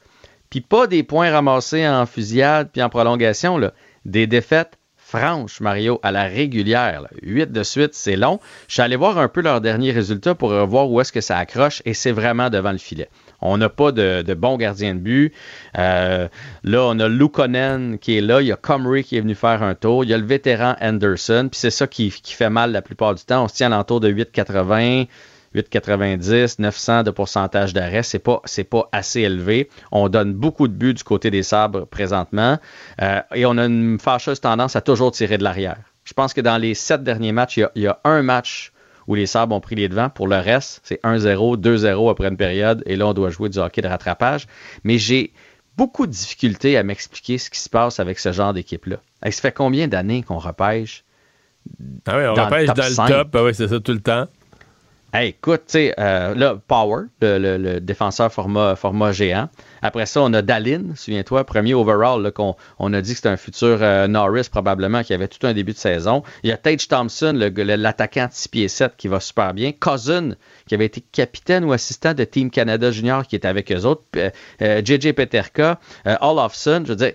Puis 0.51 0.61
pas 0.61 0.87
des 0.87 1.03
points 1.03 1.31
ramassés 1.31 1.87
en 1.89 2.07
fusillade 2.07 2.71
puis 2.73 2.83
en 2.83 2.89
prolongation, 2.89 3.61
des 4.05 4.27
défaites 4.27 4.79
franches, 5.11 5.61
Mario, 5.61 5.99
à 6.03 6.13
la 6.13 6.25
régulière. 6.25 7.07
Huit 7.23 7.51
de 7.51 7.63
suite, 7.63 7.95
c'est 7.95 8.17
long. 8.17 8.39
Je 8.69 8.75
suis 8.75 8.83
allé 8.83 8.97
voir 8.97 9.19
un 9.19 9.29
peu 9.29 9.41
leurs 9.41 9.61
derniers 9.61 9.91
résultats 9.91 10.35
pour 10.35 10.55
voir 10.67 10.91
où 10.91 11.01
est-ce 11.01 11.13
que 11.13 11.21
ça 11.21 11.37
accroche 11.37 11.83
et 11.85 11.95
c'est 11.95 12.13
vraiment 12.13 12.49
devant 12.49 12.73
le 12.73 12.79
filet. 12.79 13.09
On 13.41 13.57
n'a 13.57 13.69
pas 13.69 13.91
de, 13.91 14.23
de 14.23 14.35
bon 14.35 14.57
gardien 14.57 14.95
de 14.95 15.01
but. 15.01 15.33
Euh, 15.79 16.29
là, 16.63 16.83
on 16.85 16.99
a 17.01 17.09
Lukonen 17.09 17.99
qui 17.99 18.19
est 18.19 18.21
là. 18.21 18.41
Il 18.41 18.49
y 18.49 18.53
a 18.53 18.57
Comrie 18.57 19.03
qui 19.03 19.17
est 19.17 19.21
venu 19.21 19.35
faire 19.35 19.63
un 19.63 19.75
tour. 19.75 20.05
Il 20.05 20.11
y 20.11 20.15
a 20.15 20.19
le 20.19 20.27
vétéran 20.27 20.77
Anderson. 20.81 21.49
Puis 21.51 21.59
c'est 21.59 21.71
ça 21.71 21.87
qui, 21.87 22.11
qui, 22.11 22.35
fait 22.35 22.51
mal 22.51 22.73
la 22.73 22.83
plupart 22.83 23.15
du 23.15 23.25
temps. 23.25 23.45
On 23.45 23.49
se 23.49 23.55
tient 23.55 23.73
à 23.73 23.77
l'entour 23.77 24.01
de 24.01 24.13
8,80. 24.13 25.09
8,90, 25.55 26.57
900 26.61 27.03
de 27.03 27.11
pourcentage 27.11 27.73
d'arrêt, 27.73 28.05
c'est 28.05 28.21
pas 28.21 28.41
c'est 28.45 28.65
pas 28.65 28.89
assez 28.93 29.23
élevé. 29.23 29.69
On 29.91 30.09
donne 30.09 30.33
beaucoup 30.33 30.69
de 30.69 30.73
buts 30.73 30.95
du 30.95 31.03
côté 31.03 31.31
des 31.31 31.43
sabres 31.43 31.87
présentement 31.87 32.59
euh, 33.03 33.21
et 33.35 33.45
on 33.47 33.59
a 33.59 33.67
une 33.67 33.99
fâcheuse 33.99 34.41
tendance 34.41 34.77
à 34.77 34.81
toujours 34.81 35.11
tirer 35.11 35.39
de 35.39 35.45
l'arrière. 35.45 35.79
Je 36.05 36.13
pense 36.13 36.35
que 36.35 36.41
dans 36.41 36.57
les 36.57 36.75
sept 36.75 37.03
derniers 37.03 37.33
matchs, 37.33 37.59
il 37.75 37.83
y 37.83 37.87
a, 37.87 38.01
un 38.05 38.23
match 38.23 38.73
où 39.09 39.17
les 39.17 39.27
sabres 39.27 39.55
ont 39.55 39.61
pris 39.61 39.75
les 39.75 39.89
devants. 39.89 40.09
Pour 40.09 40.29
le 40.29 40.37
reste, 40.37 40.81
c'est 40.85 41.03
1-0, 41.03 41.57
2-0 41.57 42.11
après 42.11 42.29
une 42.29 42.37
période 42.37 42.83
et 42.87 42.95
là, 42.95 43.09
on 43.09 43.13
doit 43.13 43.31
jouer 43.31 43.49
du 43.49 43.59
hockey 43.59 43.83
de 43.83 43.89
rattrapage. 43.89 44.47
Mais 44.85 44.99
j'ai 44.99 45.33
beaucoup 45.77 46.07
de 46.07 46.13
difficultés 46.13 46.77
à 46.77 46.85
m'expliquer 46.85 47.39
ce 47.39 47.51
qui 47.51 47.59
se 47.59 47.69
passe 47.69 47.99
avec 47.99 48.21
ce 48.21 48.31
genre 48.31 48.53
d'équipe-là. 48.53 48.99
Ça 49.25 49.31
fait 49.33 49.53
combien 49.53 49.89
d'années 49.89 50.23
qu'on 50.23 50.39
repêche? 50.39 51.05
Ah 52.07 52.17
oui, 52.17 52.25
on 52.27 52.35
repêche 52.35 52.69
dans 52.69 53.07
le 53.07 53.09
top, 53.09 53.35
ah 53.35 53.45
oui, 53.45 53.55
c'est 53.55 53.69
ça 53.69 53.81
tout 53.81 53.93
le 53.93 54.01
temps. 54.01 54.29
Écoute, 55.13 55.63
tu 55.67 55.73
sais, 55.73 55.95
euh, 55.99 56.35
là, 56.37 56.57
Power, 56.69 57.07
le, 57.21 57.81
défenseur 57.81 58.33
format, 58.33 59.13
géant. 59.13 59.49
Après 59.83 60.07
ça, 60.07 60.23
on 60.23 60.33
a 60.35 60.41
Dalin, 60.41 60.95
souviens-toi, 60.95 61.45
premier 61.45 61.75
overall, 61.75 62.31
qu'on 62.33 62.55
on 62.79 62.93
a 62.93 63.01
dit 63.01 63.11
que 63.11 63.17
c'était 63.17 63.29
un 63.29 63.37
futur 63.37 63.79
euh, 63.83 64.07
Norris 64.07 64.49
probablement, 64.49 65.03
qui 65.03 65.13
avait 65.13 65.27
tout 65.27 65.45
un 65.47 65.53
début 65.53 65.73
de 65.73 65.79
saison. 65.79 66.23
Il 66.45 66.51
y 66.51 66.53
a 66.53 66.57
Tage 66.57 66.87
Thompson, 66.87 67.33
l'attaquant 67.57 68.29
6 68.31 68.49
pieds 68.49 68.69
7 68.69 68.93
qui 68.97 69.09
va 69.09 69.19
super 69.19 69.53
bien. 69.53 69.73
Cousin, 69.73 70.37
qui 70.69 70.77
avait 70.77 70.87
été 70.87 71.01
capitaine 71.01 71.65
ou 71.65 71.73
assistant 71.73 72.15
de 72.15 72.23
Team 72.23 72.51
Canada 72.51 72.93
Junior, 72.93 73.27
qui 73.27 73.35
est 73.35 73.47
avec 73.47 73.73
eux 73.73 73.85
autres. 73.85 74.05
JJ 74.61 75.07
euh, 75.07 75.13
Peterka, 75.13 75.81
Olofsson, 76.21 76.83
je 76.85 76.91
veux 76.91 76.97
dire, 76.97 77.13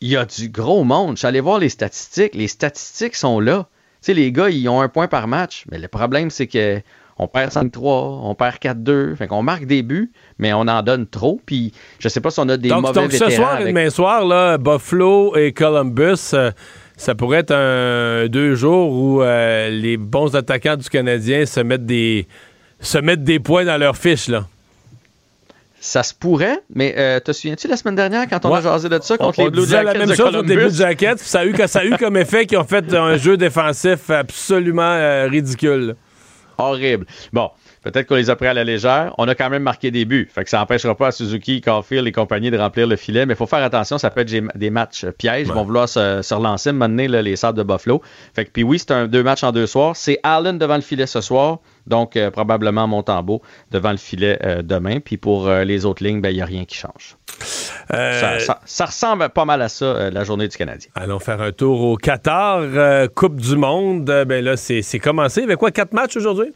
il 0.00 0.10
y 0.10 0.16
a 0.16 0.24
du 0.24 0.48
gros 0.48 0.84
monde. 0.84 1.16
Je 1.16 1.20
suis 1.20 1.26
allé 1.26 1.40
voir 1.40 1.58
les 1.58 1.70
statistiques. 1.70 2.36
Les 2.36 2.46
statistiques 2.46 3.16
sont 3.16 3.40
là. 3.40 3.68
Tu 4.00 4.06
sais, 4.06 4.14
les 4.14 4.30
gars, 4.30 4.48
ils 4.48 4.68
ont 4.68 4.80
un 4.80 4.88
point 4.88 5.08
par 5.08 5.26
match. 5.26 5.64
Mais 5.70 5.78
le 5.78 5.88
problème, 5.88 6.30
c'est 6.30 6.46
que 6.46 6.80
on 7.18 7.28
perd 7.28 7.50
5-3, 7.52 8.20
on 8.22 8.34
perd 8.34 8.56
4-2. 8.56 9.16
Fait 9.16 9.26
qu'on 9.26 9.42
marque 9.42 9.66
des 9.66 9.82
buts, 9.82 10.12
mais 10.38 10.52
on 10.52 10.60
en 10.62 10.82
donne 10.82 11.06
trop. 11.06 11.40
Puis 11.44 11.72
je 11.98 12.08
sais 12.08 12.20
pas 12.20 12.30
si 12.30 12.40
on 12.40 12.48
a 12.48 12.56
des 12.56 12.70
mauvais 12.70 12.92
donc 12.92 13.12
ce 13.12 13.30
soir 13.30 13.60
et 13.60 13.66
demain 13.66 13.90
soir, 13.90 14.24
là, 14.24 14.58
Buffalo 14.58 15.36
et 15.36 15.52
Columbus, 15.52 16.30
euh, 16.34 16.50
ça 16.96 17.14
pourrait 17.14 17.38
être 17.38 17.54
un 17.54 18.28
deux 18.28 18.54
jours 18.54 18.92
où 18.92 19.22
euh, 19.22 19.68
les 19.70 19.96
bons 19.96 20.34
attaquants 20.34 20.76
du 20.76 20.88
Canadien 20.88 21.46
se 21.46 21.60
mettent 21.60 21.86
des 21.86 22.26
se 22.80 22.98
mettent 22.98 23.24
des 23.24 23.38
points 23.38 23.64
dans 23.64 23.78
leur 23.78 23.96
fiche, 23.96 24.28
là. 24.28 24.46
Ça 25.84 26.04
se 26.04 26.14
pourrait, 26.14 26.60
mais 26.72 26.94
euh, 26.96 27.18
te 27.18 27.32
souviens-tu 27.32 27.66
la 27.66 27.76
semaine 27.76 27.96
dernière 27.96 28.28
quand 28.28 28.44
on 28.44 28.54
a 28.54 28.60
jasé 28.60 28.88
de 28.88 29.00
ça 29.02 29.18
contre 29.18 29.42
les 29.42 29.50
Blue 29.50 29.66
Jackets? 29.66 29.98
la 29.98 30.06
même 30.06 30.16
chose 30.16 30.32
contre 30.32 30.48
les 30.48 30.56
Blue 30.56 30.70
Jackets. 30.70 31.16
Ça 31.18 31.40
a, 31.40 31.44
eu, 31.44 31.56
ça 31.66 31.80
a 31.80 31.84
eu 31.84 31.96
comme 31.96 32.16
effet 32.16 32.46
qu'ils 32.46 32.58
ont 32.58 32.64
fait 32.64 32.94
un 32.94 33.16
jeu 33.16 33.36
défensif 33.36 34.08
absolument 34.10 35.26
ridicule 35.28 35.96
horrible. 36.62 37.06
Bon, 37.32 37.50
peut-être 37.82 38.06
qu'on 38.06 38.14
les 38.14 38.30
a 38.30 38.36
pris 38.36 38.46
à 38.46 38.54
la 38.54 38.64
légère. 38.64 39.14
On 39.18 39.28
a 39.28 39.34
quand 39.34 39.50
même 39.50 39.62
marqué 39.62 39.90
des 39.90 40.04
buts. 40.04 40.28
Fait 40.32 40.44
que 40.44 40.50
ça 40.50 40.58
n'empêchera 40.58 40.94
pas 40.94 41.08
à 41.08 41.10
Suzuki, 41.12 41.60
Caulfield 41.60 42.06
et 42.06 42.12
compagnie 42.12 42.50
de 42.50 42.58
remplir 42.58 42.86
le 42.86 42.96
filet. 42.96 43.26
Mais 43.26 43.34
il 43.34 43.36
faut 43.36 43.46
faire 43.46 43.62
attention, 43.62 43.98
ça 43.98 44.10
peut 44.10 44.20
être 44.22 44.32
des 44.56 44.70
matchs 44.70 45.06
pièges. 45.18 45.48
Ils 45.48 45.52
vont 45.52 45.64
vouloir 45.64 45.88
se, 45.88 46.34
relancer, 46.34 46.72
mener 46.72 47.08
les 47.08 47.36
sables 47.36 47.58
de 47.58 47.62
Buffalo. 47.62 48.02
Fait 48.34 48.44
que 48.44 48.50
puis 48.50 48.62
oui, 48.62 48.78
c'est 48.78 48.92
un 48.92 49.06
deux 49.06 49.22
matchs 49.22 49.44
en 49.44 49.52
deux 49.52 49.66
soirs. 49.66 49.96
C'est 49.96 50.18
Allen 50.22 50.58
devant 50.58 50.76
le 50.76 50.82
filet 50.82 51.06
ce 51.06 51.20
soir. 51.20 51.58
Donc, 51.86 52.16
euh, 52.16 52.30
probablement 52.30 52.86
Montembeau 52.86 53.42
devant 53.70 53.90
le 53.90 53.96
filet 53.96 54.38
euh, 54.44 54.62
demain. 54.62 55.00
Puis 55.00 55.16
pour 55.16 55.48
euh, 55.48 55.64
les 55.64 55.84
autres 55.84 56.04
lignes, 56.04 56.20
ben, 56.20 56.30
il 56.30 56.36
n'y 56.36 56.42
a 56.42 56.46
rien 56.46 56.64
qui 56.64 56.76
change. 56.76 57.16
Ça, 57.90 58.86
ressemble 58.86 59.28
pas 59.30 59.44
mal 59.44 59.60
à 59.62 59.68
ça, 59.68 60.10
la 60.10 60.24
journée 60.24 60.48
du 60.48 60.56
Canadien. 60.56 60.90
Allons 60.94 61.18
faire 61.18 61.40
un 61.40 61.52
tour 61.52 61.80
au 61.80 61.96
Qatar. 61.96 62.62
Coupe 63.14 63.40
du 63.40 63.56
Monde. 63.56 64.04
ben 64.04 64.44
là, 64.44 64.56
c'est 64.56 64.98
commencé. 64.98 65.42
Avec 65.42 65.58
quoi, 65.58 65.70
quatre 65.70 65.92
matchs 65.92 66.16
aujourd'hui? 66.16 66.52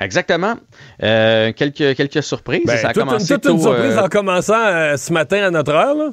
Exactement. 0.00 0.56
quelques, 1.00 1.96
quelques 1.96 2.22
surprises. 2.22 2.62
Ben, 2.64 2.76
ça 2.76 2.88
a 2.88 2.92
commencé 2.92 3.34
toute 3.34 3.46
une 3.46 3.60
surprise 3.60 3.98
en 3.98 4.08
commençant 4.08 4.96
ce 4.96 5.12
matin 5.12 5.44
à 5.44 5.50
notre 5.50 5.72
heure. 5.72 5.94
Là. 5.94 6.10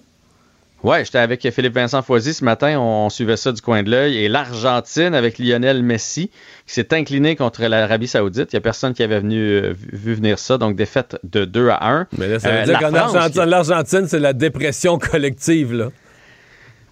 Ouais, 0.86 1.04
j'étais 1.04 1.18
avec 1.18 1.42
Philippe 1.52 1.74
Vincent 1.74 2.04
Foisy 2.04 2.36
ce 2.36 2.46
matin, 2.46 2.78
on, 2.80 3.10
suivait 3.10 3.38
ça 3.38 3.52
du 3.52 3.60
coin 3.60 3.82
de 3.82 3.90
l'œil. 3.90 4.18
Et 4.18 4.28
l'Argentine 4.28 5.16
avec 5.16 5.40
Lionel 5.40 5.82
Messi 5.82 6.30
qui 6.68 6.74
s'est 6.76 6.94
incliné 6.94 7.36
contre 7.36 7.64
l'Arabie 7.64 8.08
Saoudite. 8.08 8.54
Il 8.54 8.56
n'y 8.56 8.60
a 8.60 8.62
personne 8.62 8.94
qui 8.94 9.02
avait 9.02 9.20
venu, 9.20 9.40
euh, 9.40 9.74
vu 9.76 10.14
venir 10.14 10.38
ça, 10.38 10.60
donc 10.60 10.76
défaite 10.76 11.18
de 11.24 11.44
2 11.44 11.70
à 11.70 11.90
1. 11.90 12.08
Mais 12.20 12.28
là, 12.28 12.40
ça 12.40 12.52
veut 12.52 12.58
euh, 12.58 12.66
dire 12.66 12.80
qu'en 12.80 13.52
Argentine, 13.52 14.08
c'est 14.08 14.20
la 14.20 14.34
dépression 14.34 15.00
collective, 15.00 15.74
là. 15.74 15.90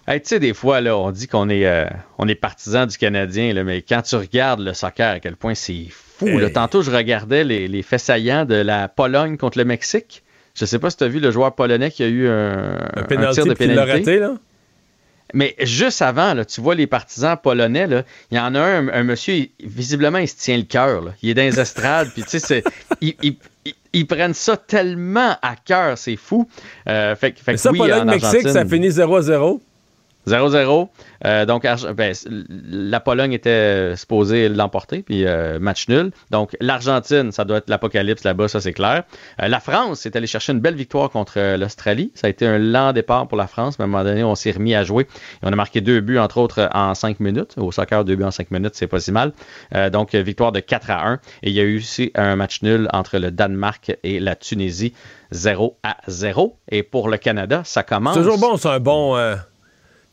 tu 0.08 0.20
sais, 0.24 0.40
des 0.40 0.54
fois, 0.54 0.80
là, 0.80 0.96
on 0.96 1.12
dit 1.12 1.28
qu'on 1.28 1.48
est, 1.48 1.64
euh, 1.64 1.86
on 2.18 2.26
est 2.26 2.34
partisan 2.34 2.86
du 2.86 2.98
Canadien, 2.98 3.54
là, 3.54 3.62
mais 3.62 3.82
quand 3.82 4.02
tu 4.02 4.16
regardes 4.16 4.58
le 4.58 4.74
soccer, 4.74 5.14
à 5.14 5.20
quel 5.20 5.36
point 5.36 5.54
c'est 5.54 5.86
fou. 5.88 6.13
Tantôt, 6.52 6.82
je 6.82 6.90
regardais 6.90 7.44
les, 7.44 7.68
les 7.68 7.82
faits 7.82 8.00
saillants 8.00 8.44
de 8.44 8.54
la 8.54 8.88
Pologne 8.88 9.36
contre 9.36 9.58
le 9.58 9.64
Mexique. 9.64 10.22
Je 10.54 10.64
sais 10.64 10.78
pas 10.78 10.90
si 10.90 10.96
tu 10.96 11.04
as 11.04 11.08
vu 11.08 11.18
le 11.18 11.30
joueur 11.30 11.54
polonais 11.54 11.90
qui 11.90 12.04
a 12.04 12.06
eu 12.06 12.28
un, 12.28 12.78
un, 12.94 13.32
tir 13.32 13.44
de 13.44 13.54
pénalité. 13.54 13.92
Raté, 13.92 14.18
là? 14.18 14.34
Mais 15.32 15.56
juste 15.60 16.00
avant, 16.00 16.32
là, 16.32 16.44
tu 16.44 16.60
vois 16.60 16.76
les 16.76 16.86
partisans 16.86 17.36
polonais, 17.36 17.88
là, 17.88 18.04
il 18.30 18.36
y 18.36 18.40
en 18.40 18.54
a 18.54 18.60
un, 18.60 18.88
un 18.88 19.02
monsieur, 19.02 19.46
visiblement, 19.58 20.18
il 20.18 20.28
se 20.28 20.36
tient 20.36 20.56
le 20.56 20.62
cœur. 20.62 21.12
Il 21.22 21.30
est 21.30 21.34
dans 21.34 21.42
les 21.42 21.58
estrades, 21.58 22.10
puis 22.14 22.22
tu 22.22 22.38
sais, 22.38 22.62
ils, 23.00 24.06
prennent 24.06 24.34
ça 24.34 24.56
tellement 24.56 25.36
à 25.42 25.56
cœur, 25.56 25.98
c'est 25.98 26.14
fou. 26.14 26.48
Euh, 26.88 27.16
fait, 27.16 27.36
fait 27.36 27.56
ça, 27.56 27.72
oui, 27.72 27.78
Pologne-Mexique, 27.78 28.48
ça 28.48 28.64
finit 28.64 28.90
0-0. 28.90 29.60
0-0. 30.26 30.88
Euh, 31.24 31.46
donc, 31.46 31.66
ben, 31.96 32.14
la 32.70 33.00
Pologne 33.00 33.32
était 33.32 33.94
supposée 33.96 34.48
l'emporter, 34.48 35.02
puis 35.02 35.26
euh, 35.26 35.58
match 35.58 35.88
nul. 35.88 36.10
Donc, 36.30 36.56
l'Argentine, 36.60 37.32
ça 37.32 37.44
doit 37.44 37.58
être 37.58 37.68
l'apocalypse 37.68 38.24
là-bas, 38.24 38.48
ça 38.48 38.60
c'est 38.60 38.72
clair. 38.72 39.04
Euh, 39.42 39.48
la 39.48 39.60
France 39.60 40.06
est 40.06 40.16
allée 40.16 40.26
chercher 40.26 40.52
une 40.52 40.60
belle 40.60 40.74
victoire 40.74 41.10
contre 41.10 41.56
l'Australie. 41.56 42.12
Ça 42.14 42.26
a 42.26 42.30
été 42.30 42.46
un 42.46 42.58
lent 42.58 42.92
départ 42.92 43.28
pour 43.28 43.38
la 43.38 43.46
France, 43.46 43.78
mais 43.78 43.84
à 43.84 43.86
un 43.86 43.90
moment 43.90 44.04
donné, 44.04 44.24
on 44.24 44.34
s'est 44.34 44.52
remis 44.52 44.74
à 44.74 44.84
jouer. 44.84 45.04
Et 45.04 45.44
on 45.46 45.52
a 45.52 45.56
marqué 45.56 45.80
deux 45.80 46.00
buts, 46.00 46.18
entre 46.18 46.38
autres, 46.38 46.68
en 46.72 46.94
cinq 46.94 47.20
minutes. 47.20 47.54
Au 47.56 47.72
soccer, 47.72 48.04
deux 48.04 48.16
buts 48.16 48.24
en 48.24 48.30
cinq 48.30 48.50
minutes, 48.50 48.74
c'est 48.74 48.86
pas 48.86 49.00
si 49.00 49.12
mal. 49.12 49.32
donc, 49.92 50.14
victoire 50.14 50.52
de 50.52 50.60
4 50.60 50.90
à 50.90 51.08
1. 51.08 51.14
Et 51.42 51.50
il 51.50 51.52
y 51.52 51.60
a 51.60 51.64
eu 51.64 51.78
aussi 51.78 52.10
un 52.14 52.36
match 52.36 52.62
nul 52.62 52.88
entre 52.92 53.18
le 53.18 53.30
Danemark 53.30 53.96
et 54.02 54.20
la 54.20 54.36
Tunisie, 54.36 54.94
0 55.30 55.78
à 55.82 55.96
0. 56.06 56.58
Et 56.70 56.82
pour 56.82 57.08
le 57.08 57.16
Canada, 57.16 57.62
ça 57.64 57.82
commence. 57.82 58.16
Toujours 58.16 58.38
bon, 58.38 58.56
c'est 58.56 58.68
un 58.68 58.80
bon 58.80 59.16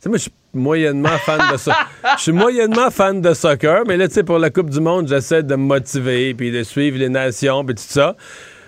moi, 0.10 0.18
je 0.18 0.24
suis 0.24 0.32
moyennement 0.54 1.18
fan 1.26 1.52
de 1.52 1.58
ça. 1.58 1.76
Je 2.18 2.22
suis 2.24 2.32
moyennement 2.32 2.90
fan 2.90 3.22
de 3.22 3.34
soccer, 3.34 3.84
mais 3.88 3.98
là, 3.98 4.08
tu 4.08 4.16
sais, 4.16 4.24
pour 4.24 4.40
la 4.40 4.50
Coupe 4.50 4.70
du 4.70 4.80
Monde, 4.80 5.08
j'essaie 5.08 5.44
de 5.44 5.56
me 5.56 5.64
motiver, 5.64 6.34
puis 6.34 6.52
de 6.52 6.64
suivre 6.64 6.98
les 6.98 7.10
nations, 7.10 7.64
puis 7.64 7.76
tout 7.76 7.84
ça. 7.86 8.16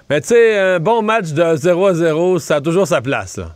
Mais 0.10 0.22
tu 0.22 0.28
sais, 0.28 0.60
un 0.60 0.80
bon 0.80 1.02
match 1.02 1.32
de 1.32 1.56
0 1.56 1.88
à 1.88 1.94
0, 1.94 2.40
ça 2.40 2.58
a 2.58 2.62
toujours 2.62 2.88
sa 2.88 3.02
place, 3.02 3.38
là. 3.38 3.56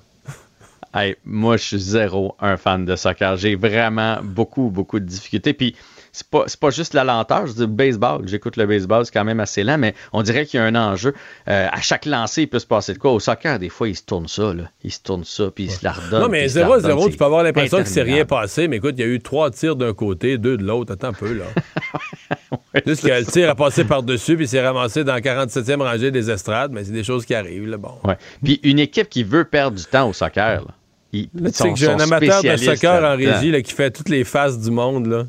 Moi, 1.25 1.57
je 1.57 1.63
suis 1.63 1.79
zéro 1.79 2.35
un 2.39 2.57
fan 2.57 2.83
de 2.83 2.95
soccer. 2.95 3.35
J'ai 3.37 3.55
vraiment 3.55 4.17
beaucoup, 4.23 4.69
beaucoup 4.69 4.99
de 4.99 5.05
difficultés. 5.05 5.53
Puis, 5.53 5.75
c'est 6.17 6.27
pas, 6.27 6.45
pas 6.59 6.69
juste 6.71 6.93
la 6.93 7.03
lenteur. 7.03 7.45
Je 7.47 7.53
dis 7.53 7.67
baseball, 7.67 8.27
j'écoute 8.27 8.57
le 8.57 8.65
baseball, 8.65 9.05
c'est 9.05 9.11
quand 9.11 9.23
même 9.23 9.39
assez 9.39 9.63
lent, 9.63 9.77
mais 9.77 9.93
on 10.13 10.23
dirait 10.23 10.45
qu'il 10.45 10.59
y 10.59 10.63
a 10.63 10.65
un 10.65 10.75
enjeu. 10.75 11.13
Euh, 11.47 11.67
à 11.71 11.81
chaque 11.81 12.05
lancer, 12.05 12.43
il 12.43 12.47
peut 12.47 12.59
se 12.59 12.65
passer 12.65 12.93
de 12.93 12.97
quoi? 12.97 13.11
Au 13.11 13.19
soccer, 13.19 13.59
des 13.59 13.69
fois, 13.69 13.87
il 13.87 13.95
se 13.95 14.03
tourne 14.03 14.27
ça, 14.27 14.53
là. 14.53 14.63
Il 14.83 14.91
se 14.91 14.99
tourne 15.01 15.23
ça, 15.23 15.51
puis 15.53 15.65
il 15.65 15.71
se 15.71 15.83
la 15.83 15.91
redonne. 15.91 16.23
Non, 16.23 16.29
mais 16.29 16.47
0-0, 16.47 17.11
tu 17.11 17.17
peux 17.17 17.25
avoir 17.25 17.43
l'impression 17.43 17.77
que 17.77 17.87
c'est 17.87 18.01
rien 18.01 18.25
passé, 18.25 18.67
mais 18.67 18.77
écoute, 18.77 18.95
il 18.97 19.01
y 19.01 19.03
a 19.03 19.07
eu 19.07 19.19
trois 19.19 19.51
tirs 19.51 19.75
d'un 19.75 19.93
côté, 19.93 20.37
deux 20.37 20.57
de 20.57 20.63
l'autre. 20.63 20.93
Attends 20.93 21.09
un 21.09 21.13
peu, 21.13 21.33
là. 21.33 21.45
Juste 22.85 23.03
que 23.03 23.11
le 23.11 23.25
tir 23.25 23.49
a 23.49 23.55
passé 23.55 23.83
par-dessus, 23.83 24.35
puis 24.35 24.47
s'est 24.47 24.65
ramassé 24.65 25.03
dans 25.03 25.13
la 25.13 25.21
47e 25.21 25.81
rangée 25.81 26.11
des 26.11 26.31
estrades, 26.31 26.71
mais 26.71 26.83
c'est 26.83 26.91
des 26.91 27.03
choses 27.03 27.25
qui 27.25 27.35
arrivent, 27.35 27.67
là, 27.67 27.77
bon. 27.77 27.93
Ouais. 28.03 28.17
Puis 28.43 28.59
une 28.63 28.79
équipe 28.79 29.09
qui 29.09 29.23
veut 29.23 29.45
perdre 29.45 29.77
du 29.77 29.85
temps 29.85 30.09
au 30.09 30.13
soccer, 30.13 30.63
là. 30.63 30.73
tu 31.13 31.29
sais 31.51 31.69
que 31.69 31.75
j'ai 31.77 31.89
un 31.89 31.99
amateur 31.99 32.41
de 32.41 32.57
soccer 32.57 33.03
en 33.03 33.15
régie 33.15 33.51
là, 33.51 33.61
qui 33.61 33.73
fait 33.73 33.91
toutes 33.91 34.09
les 34.09 34.23
faces 34.23 34.59
du 34.59 34.71
monde, 34.71 35.05
là. 35.05 35.25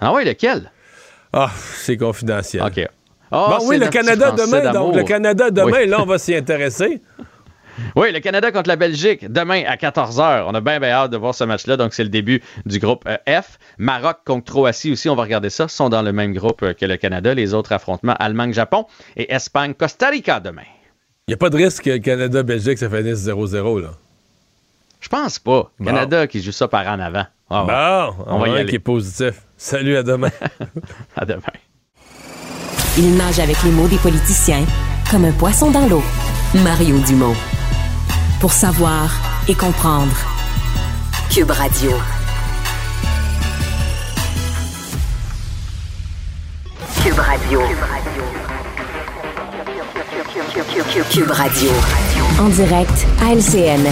Ah 0.00 0.12
oui, 0.14 0.24
lequel? 0.24 0.70
Ah, 1.32 1.50
c'est 1.74 1.96
confidentiel. 1.96 2.62
OK. 2.62 2.88
Oh, 3.32 3.46
bon, 3.50 3.68
oui, 3.68 3.78
le 3.78 3.88
Canada 3.88 4.30
demain, 4.30 4.72
donc. 4.72 4.94
Le 4.94 5.02
Canada 5.02 5.50
demain, 5.50 5.84
là, 5.86 6.00
on 6.00 6.06
va 6.06 6.18
s'y 6.18 6.34
intéresser. 6.34 7.02
Oui, 7.94 8.10
le 8.12 8.20
Canada 8.20 8.50
contre 8.52 8.68
la 8.68 8.76
Belgique, 8.76 9.30
demain 9.30 9.62
à 9.66 9.76
14h. 9.76 10.44
On 10.46 10.54
a 10.54 10.60
bien, 10.62 10.80
bien 10.80 10.90
hâte 10.90 11.10
de 11.10 11.16
voir 11.16 11.34
ce 11.34 11.44
match-là. 11.44 11.76
Donc, 11.76 11.92
c'est 11.92 12.04
le 12.04 12.08
début 12.08 12.42
du 12.64 12.78
groupe 12.78 13.04
euh, 13.06 13.18
F. 13.42 13.58
Maroc 13.78 14.18
contre 14.24 14.50
Croatie 14.50 14.92
aussi, 14.92 15.08
on 15.08 15.14
va 15.14 15.24
regarder 15.24 15.50
ça. 15.50 15.68
sont 15.68 15.88
dans 15.88 16.02
le 16.02 16.12
même 16.12 16.32
groupe 16.32 16.62
euh, 16.62 16.72
que 16.72 16.86
le 16.86 16.96
Canada. 16.96 17.34
Les 17.34 17.52
autres 17.52 17.72
affrontements, 17.72 18.14
Allemagne-Japon 18.18 18.86
et 19.16 19.30
Espagne-Costa 19.32 20.08
Rica 20.08 20.40
demain. 20.40 20.62
Il 21.28 21.32
n'y 21.32 21.34
a 21.34 21.36
pas 21.36 21.50
de 21.50 21.56
risque 21.56 21.84
que 21.84 21.96
Canada-Belgique, 21.98 22.78
ça 22.78 22.88
finisse 22.88 23.26
0-0, 23.26 23.82
là. 23.82 23.90
Je 25.00 25.08
pense 25.08 25.38
pas. 25.38 25.70
Canada 25.84 26.26
qui 26.26 26.42
joue 26.42 26.52
ça 26.52 26.68
par 26.68 26.86
en 26.86 26.98
avant. 26.98 27.26
Ah, 27.48 28.12
bon, 28.16 28.24
on 28.26 28.38
va 28.40 28.48
y 28.48 28.50
aller. 28.52 28.66
qui 28.66 28.76
est 28.76 28.80
positif. 28.80 29.42
Salut, 29.56 29.96
à 29.96 30.02
demain. 30.02 30.30
à 31.16 31.24
demain. 31.24 31.42
Il 32.98 33.16
nage 33.16 33.38
avec 33.38 33.62
les 33.62 33.70
mots 33.70 33.86
des 33.86 33.98
politiciens 33.98 34.64
comme 35.10 35.24
un 35.24 35.32
poisson 35.32 35.70
dans 35.70 35.86
l'eau. 35.86 36.02
Mario 36.54 36.98
Dumont. 37.00 37.36
Pour 38.40 38.52
savoir 38.52 39.10
et 39.48 39.54
comprendre. 39.54 40.16
Cube 41.30 41.50
Radio. 41.50 41.90
Cube 47.02 47.18
Radio. 47.18 47.60
Cube 51.10 51.30
Radio. 51.30 51.70
En 52.40 52.48
direct 52.48 53.06
à 53.22 53.34
LCN. 53.34 53.86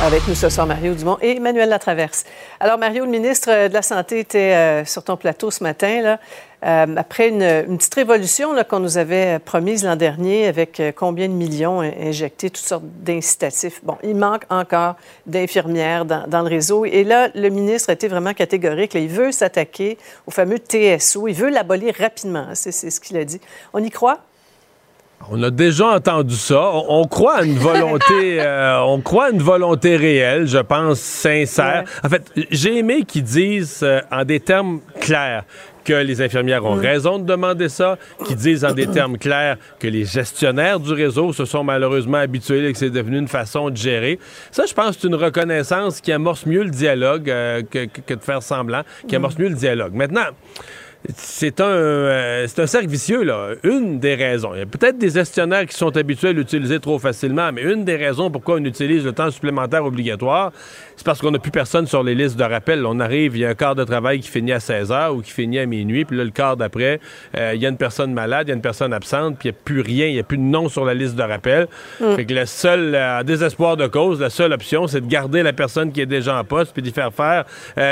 Avec 0.00 0.28
nous 0.28 0.36
ce 0.36 0.48
soir, 0.48 0.64
Mario 0.64 0.94
Dumont 0.94 1.18
et 1.20 1.36
Emmanuel 1.36 1.68
Latraverse. 1.68 2.24
Alors, 2.60 2.78
Mario, 2.78 3.04
le 3.04 3.10
ministre 3.10 3.66
de 3.66 3.74
la 3.74 3.82
Santé 3.82 4.20
était 4.20 4.54
euh, 4.54 4.84
sur 4.84 5.02
ton 5.02 5.16
plateau 5.16 5.50
ce 5.50 5.64
matin, 5.64 6.00
là, 6.02 6.20
euh, 6.64 6.94
après 6.96 7.30
une, 7.30 7.76
petite 7.76 7.96
révolution 7.96 8.50
qu'on 8.68 8.78
nous 8.78 8.96
avait 8.96 9.40
promise 9.40 9.84
l'an 9.84 9.96
dernier 9.96 10.46
avec 10.46 10.78
euh, 10.78 10.92
combien 10.94 11.26
de 11.28 11.32
millions 11.32 11.80
injectés, 11.80 12.48
toutes 12.48 12.64
sortes 12.64 12.84
d'incitatifs. 12.84 13.80
Bon, 13.82 13.98
il 14.04 14.14
manque 14.14 14.44
encore 14.50 14.94
d'infirmières 15.26 16.04
dans, 16.04 16.42
le 16.42 16.48
réseau. 16.48 16.84
Et 16.84 17.02
là, 17.02 17.28
le 17.34 17.48
ministre 17.48 17.90
a 17.90 17.94
été 17.94 18.06
vraiment 18.06 18.34
catégorique. 18.34 18.94
il 18.94 19.08
veut 19.08 19.32
s'attaquer 19.32 19.98
au 20.28 20.30
fameux 20.30 20.58
TSO. 20.58 21.26
Il 21.26 21.34
veut 21.34 21.50
l'abolir 21.50 21.94
rapidement. 21.98 22.46
C'est 22.54 22.70
ce 22.70 23.00
qu'il 23.00 23.16
a 23.16 23.24
dit. 23.24 23.40
On 23.72 23.82
y 23.82 23.90
croit? 23.90 24.20
On 25.30 25.42
a 25.42 25.50
déjà 25.50 25.88
entendu 25.88 26.34
ça. 26.36 26.70
On, 26.88 27.04
croit 27.04 27.38
à 27.38 27.42
une 27.42 27.58
volonté, 27.58 28.04
euh, 28.40 28.80
on 28.80 29.00
croit 29.00 29.26
à 29.26 29.30
une 29.30 29.42
volonté 29.42 29.96
réelle, 29.96 30.46
je 30.46 30.58
pense 30.58 31.00
sincère. 31.00 31.84
En 32.02 32.08
fait, 32.08 32.30
j'ai 32.50 32.78
aimé 32.78 33.02
qu'ils 33.02 33.24
disent 33.24 33.80
euh, 33.82 34.00
en 34.10 34.24
des 34.24 34.40
termes 34.40 34.80
clairs 35.00 35.44
que 35.84 35.92
les 35.92 36.20
infirmières 36.20 36.64
ont 36.66 36.74
raison 36.74 37.18
de 37.18 37.24
demander 37.24 37.68
ça, 37.68 37.96
qu'ils 38.26 38.36
disent 38.36 38.64
en 38.64 38.72
des 38.72 38.86
termes 38.86 39.16
clairs 39.16 39.56
que 39.78 39.88
les 39.88 40.04
gestionnaires 40.04 40.78
du 40.80 40.92
réseau 40.92 41.32
se 41.32 41.46
sont 41.46 41.64
malheureusement 41.64 42.18
habitués 42.18 42.66
et 42.68 42.72
que 42.72 42.78
c'est 42.78 42.90
devenu 42.90 43.18
une 43.18 43.28
façon 43.28 43.70
de 43.70 43.76
gérer. 43.76 44.18
Ça, 44.50 44.64
je 44.66 44.74
pense, 44.74 44.98
c'est 44.98 45.08
une 45.08 45.14
reconnaissance 45.14 46.02
qui 46.02 46.12
amorce 46.12 46.44
mieux 46.44 46.62
le 46.62 46.70
dialogue 46.70 47.30
euh, 47.30 47.62
que, 47.62 47.86
que, 47.86 48.14
de 48.14 48.20
faire 48.20 48.42
semblant, 48.42 48.82
qui 49.08 49.16
amorce 49.16 49.38
mieux 49.38 49.48
le 49.48 49.54
dialogue. 49.54 49.94
Maintenant, 49.94 50.26
c'est 51.16 51.60
un, 51.60 51.64
euh, 51.64 52.46
c'est 52.46 52.60
un 52.60 52.66
cercle 52.66 52.88
vicieux, 52.88 53.22
là. 53.22 53.50
Une 53.62 53.98
des 53.98 54.14
raisons. 54.14 54.50
Il 54.54 54.58
y 54.58 54.62
a 54.62 54.66
peut-être 54.66 54.98
des 54.98 55.10
gestionnaires 55.10 55.64
qui 55.66 55.74
sont 55.74 55.96
habitués 55.96 56.28
à 56.28 56.32
l'utiliser 56.32 56.80
trop 56.80 56.98
facilement, 56.98 57.50
mais 57.52 57.62
une 57.62 57.84
des 57.84 57.96
raisons 57.96 58.30
pourquoi 58.30 58.56
on 58.56 58.64
utilise 58.64 59.04
le 59.04 59.12
temps 59.12 59.30
supplémentaire 59.30 59.84
obligatoire, 59.84 60.52
c'est 60.96 61.06
parce 61.06 61.20
qu'on 61.20 61.30
n'a 61.30 61.38
plus 61.38 61.50
personne 61.50 61.86
sur 61.86 62.02
les 62.02 62.14
listes 62.14 62.36
de 62.36 62.44
rappel. 62.44 62.84
On 62.84 63.00
arrive, 63.00 63.36
il 63.36 63.40
y 63.40 63.44
a 63.46 63.48
un 63.48 63.54
quart 63.54 63.74
de 63.74 63.84
travail 63.84 64.20
qui 64.20 64.28
finit 64.28 64.52
à 64.52 64.60
16 64.60 64.90
h 64.90 65.10
ou 65.10 65.22
qui 65.22 65.30
finit 65.30 65.58
à 65.58 65.66
minuit, 65.66 66.04
puis 66.04 66.16
là, 66.16 66.24
le 66.24 66.30
quart 66.30 66.56
d'après, 66.56 67.00
euh, 67.36 67.52
il 67.54 67.62
y 67.62 67.66
a 67.66 67.68
une 67.70 67.78
personne 67.78 68.12
malade, 68.12 68.48
il 68.48 68.50
y 68.50 68.52
a 68.52 68.56
une 68.56 68.62
personne 68.62 68.92
absente, 68.92 69.38
puis 69.38 69.48
il 69.48 69.52
n'y 69.52 69.56
a 69.56 69.60
plus 69.64 69.80
rien, 69.80 70.06
il 70.06 70.14
n'y 70.14 70.20
a 70.20 70.24
plus 70.24 70.38
de 70.38 70.42
nom 70.42 70.68
sur 70.68 70.84
la 70.84 70.94
liste 70.94 71.14
de 71.14 71.22
rappel. 71.22 71.68
Mm. 72.00 72.16
Fait 72.16 72.26
que 72.26 72.34
le 72.34 72.44
seul, 72.44 72.94
euh, 72.94 73.22
désespoir 73.22 73.78
de 73.78 73.86
cause, 73.86 74.20
la 74.20 74.30
seule 74.30 74.52
option, 74.52 74.86
c'est 74.86 75.00
de 75.00 75.06
garder 75.06 75.42
la 75.42 75.54
personne 75.54 75.90
qui 75.90 76.02
est 76.02 76.06
déjà 76.06 76.38
en 76.38 76.44
poste, 76.44 76.72
puis 76.74 76.82
d'y 76.82 76.90
faire 76.90 77.14
faire 77.14 77.44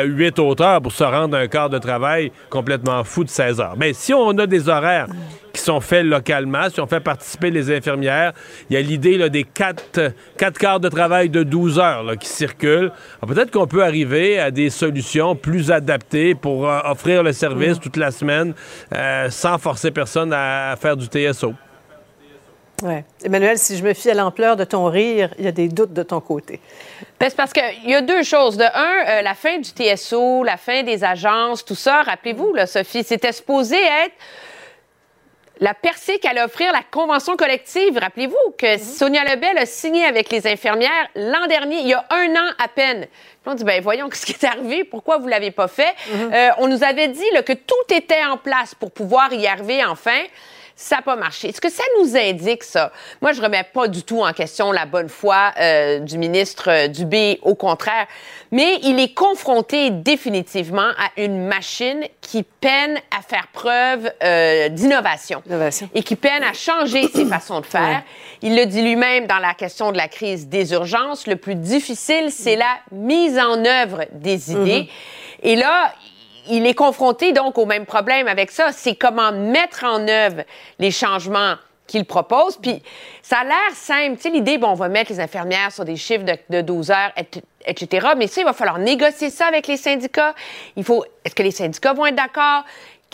huit 0.05 0.39
auteurs 0.39 0.83
pour 0.83 0.93
se 0.93 1.05
rendre 1.05 1.37
à 1.37 1.41
un 1.41 1.47
quart 1.47 1.71
de 1.71 1.79
travail 1.79 2.31
complètement 2.51 3.05
fou 3.07 3.25
de 3.25 3.31
16 3.31 3.61
heures. 3.61 3.75
Mais 3.77 3.93
si 3.93 4.13
on 4.13 4.31
a 4.31 4.47
des 4.47 4.69
horaires 4.69 5.07
qui 5.53 5.63
sont 5.63 5.81
faits 5.81 6.05
localement, 6.05 6.69
si 6.69 6.81
on 6.81 6.87
fait 6.87 7.01
participer 7.01 7.51
les 7.51 7.75
infirmières, 7.75 8.33
il 8.69 8.75
y 8.75 8.77
a 8.77 8.83
l'idée 8.83 9.31
des 9.31 9.45
quatre, 9.45 10.13
quatre 10.37 10.59
quarts 10.59 10.81
de 10.81 10.89
travail 10.89 11.31
de 11.31 11.43
12 11.43 11.79
heures 11.79 12.19
qui 12.19 12.29
circulent. 12.29 12.93
Peut-être 13.27 13.51
qu'on 13.51 13.67
peut 13.67 13.83
arriver 13.83 14.39
à 14.39 14.51
des 14.51 14.71
solutions 14.71 15.35
plus 15.35 15.71
adaptées 15.71 16.35
pour 16.35 16.69
euh, 16.69 16.81
offrir 16.85 17.23
le 17.23 17.33
service 17.33 17.81
toute 17.81 17.97
la 17.97 18.11
semaine 18.11 18.55
euh, 18.95 19.31
sans 19.31 19.59
forcer 19.59 19.91
personne 19.91 20.33
à, 20.33 20.75
faire 20.79 20.97
du 20.97 21.07
TSO. 21.07 21.55
Ouais. 22.83 23.05
Emmanuel, 23.25 23.59
si 23.59 23.77
je 23.77 23.83
me 23.83 23.95
fie 23.95 24.11
à 24.11 24.15
l'ampleur 24.15 24.57
de 24.57 24.65
ton 24.65 24.85
rire, 24.87 25.31
il 25.39 25.47
y 25.47 25.49
a 25.49 25.53
des 25.53 25.69
doutes 25.69 25.95
de 25.95 26.03
ton 26.03 26.21
côté. 26.21 26.61
Ben, 27.19 27.31
c'est 27.31 27.37
parce 27.37 27.53
qu'il 27.53 27.91
y 27.91 27.95
a 27.95 28.03
deux 28.03 28.23
choses. 28.23 28.59
De 28.59 28.65
un, 28.65 29.09
euh, 29.09 29.23
la 29.23 29.35
fin 29.35 29.59
du 29.59 29.71
TSO, 29.71 30.45
la 30.45 30.59
fin 30.59 30.83
des 30.83 31.03
agences, 31.03 31.65
tout 31.65 31.75
ça, 31.75 32.03
rappelez-vous, 32.03 32.53
là, 32.53 32.67
Sophie, 32.67 33.03
c'était 33.03 33.33
supposé 33.33 33.77
être 33.77 34.15
la 35.59 35.73
percée 35.73 36.19
qu'allait 36.19 36.43
offrir 36.43 36.71
la 36.73 36.83
convention 36.91 37.35
collective. 37.35 37.99
Rappelez-vous 37.99 38.55
que 38.59 38.75
mhm. 38.75 38.79
Sonia 38.79 39.25
Lebel 39.25 39.57
a 39.57 39.65
signé 39.65 40.05
avec 40.05 40.31
les 40.31 40.47
infirmières 40.47 41.09
l'an 41.15 41.47
dernier, 41.47 41.81
il 41.81 41.89
y 41.89 41.95
a 41.95 42.05
un 42.11 42.31
an 42.35 42.53
à 42.59 42.69
peine. 42.69 43.07
On 43.47 43.55
dit, 43.55 43.65
ben 43.65 43.81
voyons, 43.83 44.09
ce 44.13 44.27
qui 44.27 44.33
est 44.33 44.45
arrivé? 44.45 44.85
Pourquoi 44.85 45.17
vous 45.17 45.29
l'avez 45.29 45.51
pas 45.51 45.69
fait? 45.69 45.95
Mhm. 46.13 46.31
Euh, 46.35 46.51
on 46.59 46.69
nous 46.69 46.85
avait 46.85 47.09
dit 47.09 47.25
que 47.47 47.55
tout 47.55 47.95
était 47.95 48.25
en 48.25 48.37
place 48.37 48.75
pour 48.75 48.91
pouvoir 48.91 49.33
y 49.33 49.47
arriver 49.47 49.83
enfin 49.83 50.21
ça 50.79 50.97
n'a 50.97 51.03
pas 51.03 51.17
marché. 51.17 51.49
Est-ce 51.49 51.61
que 51.61 51.71
ça 51.71 51.83
nous 51.99 52.17
indique 52.17 52.63
ça? 52.63 52.93
Moi, 53.23 53.33
je 53.33 53.41
remets 53.41 53.65
pas 53.65 53.89
du 53.89 54.03
tout 54.03 54.23
en 54.23 54.33
question 54.35 54.73
la 54.73 54.85
bonne 54.85 55.09
foi 55.09 55.53
euh, 55.59 56.01
du 56.01 56.19
ministre 56.19 56.71
euh, 56.71 56.89
Dubé, 56.89 57.39
au 57.41 57.55
contraire. 57.55 58.07
Mais 58.53 58.79
il 58.83 59.01
est 59.01 59.15
confronté 59.15 59.91
définitivement 59.91 60.91
à 60.99 61.11
une 61.17 61.47
machine 61.47 62.05
qui 62.21 62.43
peine 62.43 62.99
à 63.17 63.23
faire 63.23 63.47
preuve 63.55 64.13
euh, 64.23 64.69
d'innovation 64.69 65.43
et 65.95 66.03
qui 66.03 66.15
peine 66.15 66.45
à 66.45 66.53
changer 66.53 67.09
ses 67.09 67.25
façons 67.27 67.61
de 67.61 67.67
faire. 67.67 68.03
Il 68.43 68.55
le 68.55 68.67
dit 68.67 68.83
lui-même 68.83 69.27
dans 69.27 69.39
la 69.39 69.55
question 69.55 69.93
de 69.93 69.97
la 69.97 70.09
crise 70.09 70.47
des 70.47 70.73
urgences. 70.73 71.27
Le 71.27 71.37
plus 71.37 71.55
difficile, 71.55 72.31
c'est 72.31 72.57
la 72.57 72.77
mise 72.93 73.39
en 73.39 73.65
œuvre 73.65 74.05
des 74.13 74.53
idées. 74.53 74.83
Mm-hmm. 74.83 74.89
Et 75.43 75.57
là, 75.57 75.95
il 76.49 76.67
est 76.67 76.75
confronté 76.75 77.33
donc 77.33 77.59
au 77.59 77.67
même 77.67 77.87
problème 77.87 78.29
avec 78.29 78.51
ça. 78.51 78.73
C'est 78.73 78.95
comment 78.95 79.33
mettre 79.33 79.85
en 79.85 80.07
œuvre 80.09 80.43
les 80.79 80.91
changements 80.91 81.57
qu'il 81.87 82.05
propose. 82.05 82.57
Puis 82.57 82.83
ça 83.23 83.39
a 83.39 83.45
l'air 83.45 83.71
simple. 83.73 84.17
Tu 84.17 84.23
sais, 84.23 84.31
l'idée, 84.31 84.59
bon, 84.59 84.69
on 84.69 84.75
va 84.75 84.89
mettre 84.89 85.13
les 85.13 85.21
infirmières 85.21 85.73
sur 85.73 85.85
des 85.85 85.97
chiffres 85.97 86.25
de, 86.49 86.61
12 86.61 86.91
heures, 86.91 87.13
etc. 87.67 88.09
Mais 88.17 88.27
ça, 88.27 88.41
il 88.41 88.45
va 88.45 88.53
falloir 88.53 88.79
négocier 88.79 89.31
ça 89.31 89.47
avec 89.47 89.67
les 89.67 89.77
syndicats. 89.77 90.35
Il 90.77 90.85
faut. 90.85 91.05
Est-ce 91.25 91.35
que 91.35 91.43
les 91.43 91.51
syndicats 91.51 91.93
vont 91.93 92.07
être 92.07 92.17
d'accord? 92.17 92.65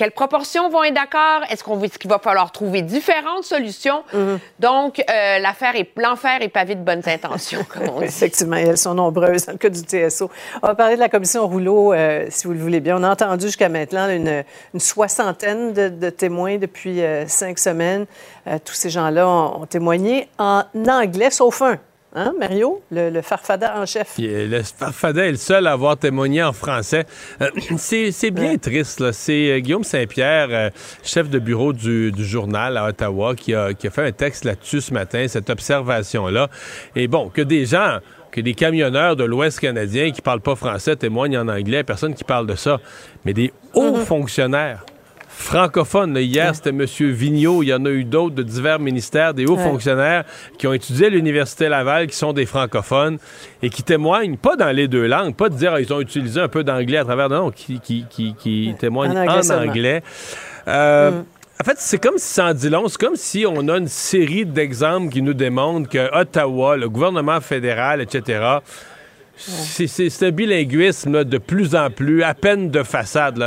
Quelles 0.03 0.11
proportions 0.11 0.69
vont 0.69 0.83
être 0.83 0.95
d'accord? 0.95 1.43
Est-ce 1.49 1.63
qu'on 1.63 1.79
qu'il 1.79 2.11
va 2.11 2.19
falloir 2.19 2.51
trouver 2.51 2.83
différentes 2.83 3.45
solutions? 3.45 4.03
Mhm. 4.13 4.41
Donc, 4.59 4.99
euh, 4.99 5.39
l'affaire 5.39 5.77
est, 5.77 5.89
l'enfer 5.97 6.43
est 6.43 6.49
pavé 6.49 6.75
de 6.75 6.83
bonnes 6.83 7.05
intentions, 7.07 7.65
comme 7.73 7.89
on 7.89 7.99
dit. 8.01 8.07
Effectivement, 8.07 8.57
elles 8.57 8.77
sont 8.77 8.95
nombreuses 8.95 9.47
dans 9.47 9.53
le 9.53 9.59
cas 9.59 9.69
du 9.69 9.79
TSO. 9.79 10.29
On 10.61 10.67
va 10.67 10.75
parler 10.75 10.97
de 10.97 11.01
la 11.01 11.09
commission 11.09 11.47
Rouleau, 11.47 11.93
euh, 11.93 12.27
si 12.31 12.49
vous 12.49 12.53
le 12.53 12.59
voulez 12.59 12.81
bien. 12.81 12.99
On 12.99 13.05
a 13.05 13.13
entendu 13.13 13.47
jusqu'à 13.47 13.69
maintenant 13.69 14.09
une, 14.11 14.43
soixantaine 14.77 15.73
de, 15.73 16.11
témoins 16.11 16.59
depuis 16.59 17.01
euh, 17.01 17.29
cinq 17.29 17.61
semaines. 17.61 18.07
tous 18.65 18.75
ces 18.75 18.91
gens-là 18.91 19.29
ont, 19.29 19.67
témoigné 19.67 20.29
en 20.37 20.65
anglais, 20.89 21.31
sauf 21.31 21.63
un 21.63 21.79
hein, 22.15 22.33
Mario? 22.39 22.83
Le, 22.91 23.21
farfada 23.23 23.81
en 23.81 23.87
chef. 23.87 24.15
Le 24.19 24.63
farfada 24.63 25.27
est 25.27 25.33
le 25.33 25.37
seul 25.37 25.67
à 25.67 25.73
avoir 25.73 25.97
témoigné 25.97 26.43
en 26.43 26.53
français. 26.53 27.07
Euh, 27.41 27.51
c'est 27.77 28.31
bien 28.31 28.57
triste. 28.59 29.13
C'est 29.13 29.51
euh, 29.51 29.59
Guillaume 29.59 29.85
Saint-Pierre, 29.85 30.49
euh, 30.51 30.71
chef 31.03 31.31
de 31.31 31.39
bureau 31.39 31.73
du, 31.73 32.13
journal 32.19 32.77
à 32.77 32.87
Ottawa, 32.87 33.35
qui 33.35 33.55
a, 33.55 33.75
qui 33.75 33.87
a 33.87 33.91
fait 33.91 34.07
un 34.07 34.13
texte 34.13 34.45
là-dessus 34.45 34.81
ce 34.81 34.95
matin, 34.95 35.27
cette 35.29 35.51
observation-là. 35.51 36.49
Et 36.97 37.09
bon, 37.09 37.29
que 37.29 37.43
des 37.43 37.67
gens 37.67 37.99
que 38.31 38.41
des 38.41 38.55
camionneurs 38.55 39.15
de 39.15 39.25
l'Ouest 39.25 39.61
canadien 39.61 40.11
qui 40.11 40.23
parlent 40.23 40.41
pas 40.41 40.57
français 40.57 40.97
témoignent 40.97 41.39
en 41.39 41.49
anglais, 41.49 41.85
personne 41.85 42.15
qui 42.15 42.25
parle 42.25 42.47
de 42.47 42.55
ça. 42.55 42.81
Mais 43.27 43.35
des 43.35 43.53
hauts 43.75 43.99
mhm. 43.99 44.05
fonctionnaires 44.05 44.87
francophones. 45.37 46.17
Hier, 46.17 46.55
c'était 46.55 46.71
M. 46.71 46.85
Vigneault. 46.85 47.63
Il 47.63 47.69
y 47.69 47.75
en 47.75 47.85
a 47.85 47.91
eu 47.91 48.05
d'autres 48.05 48.35
de 48.35 48.43
divers 48.43 48.79
ministères, 48.79 49.35
des 49.35 49.47
hauts 49.47 49.57
fonctionnaires 49.57 50.25
qui 50.59 50.67
ont 50.67 50.73
étudié 50.73 51.07
à 51.07 51.11
l'Université 51.11 51.69
Laval, 51.69 52.07
qui 52.07 52.17
sont 52.17 52.33
des 52.33 52.47
francophones 52.47 53.19
et 53.63 53.71
qui 53.71 53.83
témoignent, 53.83 54.37
pas 54.37 54.57
dans 54.57 54.71
les 54.71 54.89
deux 54.89 55.07
langues, 55.07 55.35
pas 55.35 55.49
de 55.49 55.55
dire 55.55 55.77
qu'ils 55.77 55.93
ont 55.93 56.01
utilisé 56.01 56.41
un 56.41 56.49
peu 56.49 56.65
d'anglais 56.65 56.99
à 56.99 57.05
travers, 57.05 57.29
non, 57.29 57.51
qui, 57.51 57.81
qui, 57.81 58.75
témoignent 58.79 59.17
en 59.17 59.51
anglais. 59.51 60.03
Euh, 60.69 61.11
mm. 61.11 61.25
En 61.61 61.65
fait, 61.65 61.77
c'est 61.79 61.99
comme 61.99 62.19
si 62.19 62.35
ça 62.35 62.53
dit 62.55 62.69
long. 62.69 62.89
C'est 62.89 63.01
comme 63.01 63.15
si 63.15 63.47
on 63.47 63.69
a 63.69 63.79
une 63.79 63.87
série 63.87 64.45
d'exemples 64.45 65.13
qui 65.13 65.23
nous 65.23 65.33
démontrent 65.33 65.89
que 65.89 66.13
Ottawa, 66.13 66.77
le 66.77 66.89
gouvernement 66.89 67.41
fédéral, 67.41 68.01
etc., 68.01 68.59
c'est 69.37 70.23
un 70.23 70.31
bilinguisme 70.31 71.25
de 71.25 71.39
plus 71.39 71.75
en 71.75 71.91
plus, 71.91 72.23
à 72.23 72.35
peine 72.35 72.71
de 72.71 72.83
façade, 72.83 73.41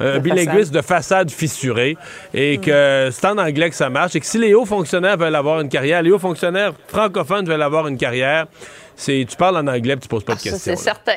un, 0.00 0.18
bilinguisme 0.18 0.72
de 0.72 0.82
façade 0.82 1.30
fissurée, 1.30 1.96
et 2.34 2.58
mm. 2.58 2.60
que 2.60 3.08
c'est 3.12 3.26
en 3.26 3.38
anglais 3.38 3.70
que 3.70 3.76
ça 3.76 3.90
marche, 3.90 4.16
et 4.16 4.20
que 4.20 4.26
si 4.26 4.38
les 4.38 4.54
hauts 4.54 4.66
fonctionnaires 4.66 5.16
veulent 5.16 5.34
avoir 5.34 5.60
une 5.60 5.68
carrière, 5.68 6.02
les 6.02 6.10
hauts 6.10 6.18
fonctionnaires 6.18 6.72
francophones 6.88 7.46
veulent 7.46 7.62
avoir 7.62 7.86
une 7.88 7.98
carrière, 7.98 8.46
c'est 8.96 9.24
tu 9.28 9.36
parles 9.36 9.56
en 9.56 9.66
anglais, 9.66 9.96
tu 9.96 10.08
poses 10.08 10.24
pas 10.24 10.34
de 10.34 10.40
ah, 10.40 10.42
questions. 10.42 10.74
C'est 10.74 10.76
certain. 10.76 11.16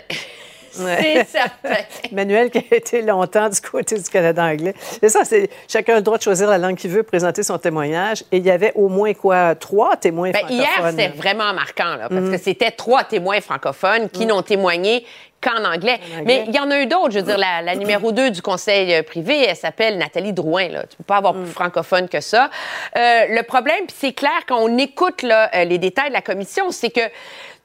C'est 0.71 1.25
certain. 1.25 1.83
Manuel 2.11 2.49
qui 2.49 2.59
a 2.59 2.75
été 2.75 3.01
longtemps 3.01 3.49
du 3.49 3.59
côté 3.61 3.97
du 3.97 4.09
Canada 4.09 4.43
anglais. 4.43 4.73
C'est 5.01 5.09
ça, 5.09 5.25
c'est 5.25 5.49
chacun 5.67 5.93
a 5.93 5.95
le 5.97 6.01
droit 6.01 6.17
de 6.17 6.23
choisir 6.23 6.49
la 6.49 6.57
langue 6.57 6.75
qu'il 6.75 6.91
veut, 6.91 7.03
présenter 7.03 7.43
son 7.43 7.57
témoignage. 7.57 8.23
Et 8.31 8.37
il 8.37 8.45
y 8.45 8.51
avait 8.51 8.71
au 8.75 8.87
moins 8.87 9.13
quoi, 9.13 9.55
trois 9.55 9.97
témoins 9.97 10.31
ben, 10.31 10.39
francophones. 10.39 10.65
Hier, 10.65 10.89
c'était 10.89 11.07
vraiment 11.09 11.53
marquant, 11.53 11.95
là, 11.95 12.09
parce 12.09 12.21
que 12.21 12.31
mhm. 12.31 12.37
c'était 12.37 12.71
trois 12.71 13.03
témoins 13.03 13.41
francophones 13.41 14.09
qui 14.09 14.23
mhm. 14.23 14.29
n'ont 14.29 14.41
témoigné 14.41 15.05
qu'en 15.41 15.65
anglais. 15.65 15.99
Mais 16.25 16.45
il 16.47 16.55
y 16.55 16.59
en 16.59 16.69
a 16.69 16.79
eu 16.79 16.85
d'autres. 16.85 17.11
Je 17.11 17.19
veux 17.19 17.25
dire, 17.25 17.37
la, 17.37 17.75
numéro 17.75 18.11
2 18.11 18.31
du 18.31 18.41
conseil 18.41 18.93
euh, 18.93 19.03
privé, 19.03 19.45
elle 19.47 19.55
s'appelle 19.55 19.97
Nathalie 19.97 20.33
Drouin. 20.33 20.69
Là. 20.69 20.83
Tu 20.83 20.95
peux 20.97 21.03
pas 21.03 21.17
avoir 21.17 21.33
plus 21.33 21.41
mhm. 21.41 21.47
francophone 21.47 22.07
que 22.07 22.21
ça. 22.21 22.49
Euh, 22.95 23.25
le 23.29 23.41
problème, 23.43 23.85
puis 23.87 23.95
c'est 23.97 24.13
clair, 24.13 24.41
quand 24.47 24.59
on 24.59 24.77
écoute 24.77 25.23
là, 25.23 25.49
euh, 25.55 25.63
les 25.63 25.79
détails 25.79 26.09
de 26.09 26.13
la 26.13 26.21
commission, 26.21 26.71
c'est 26.71 26.91
que 26.91 27.01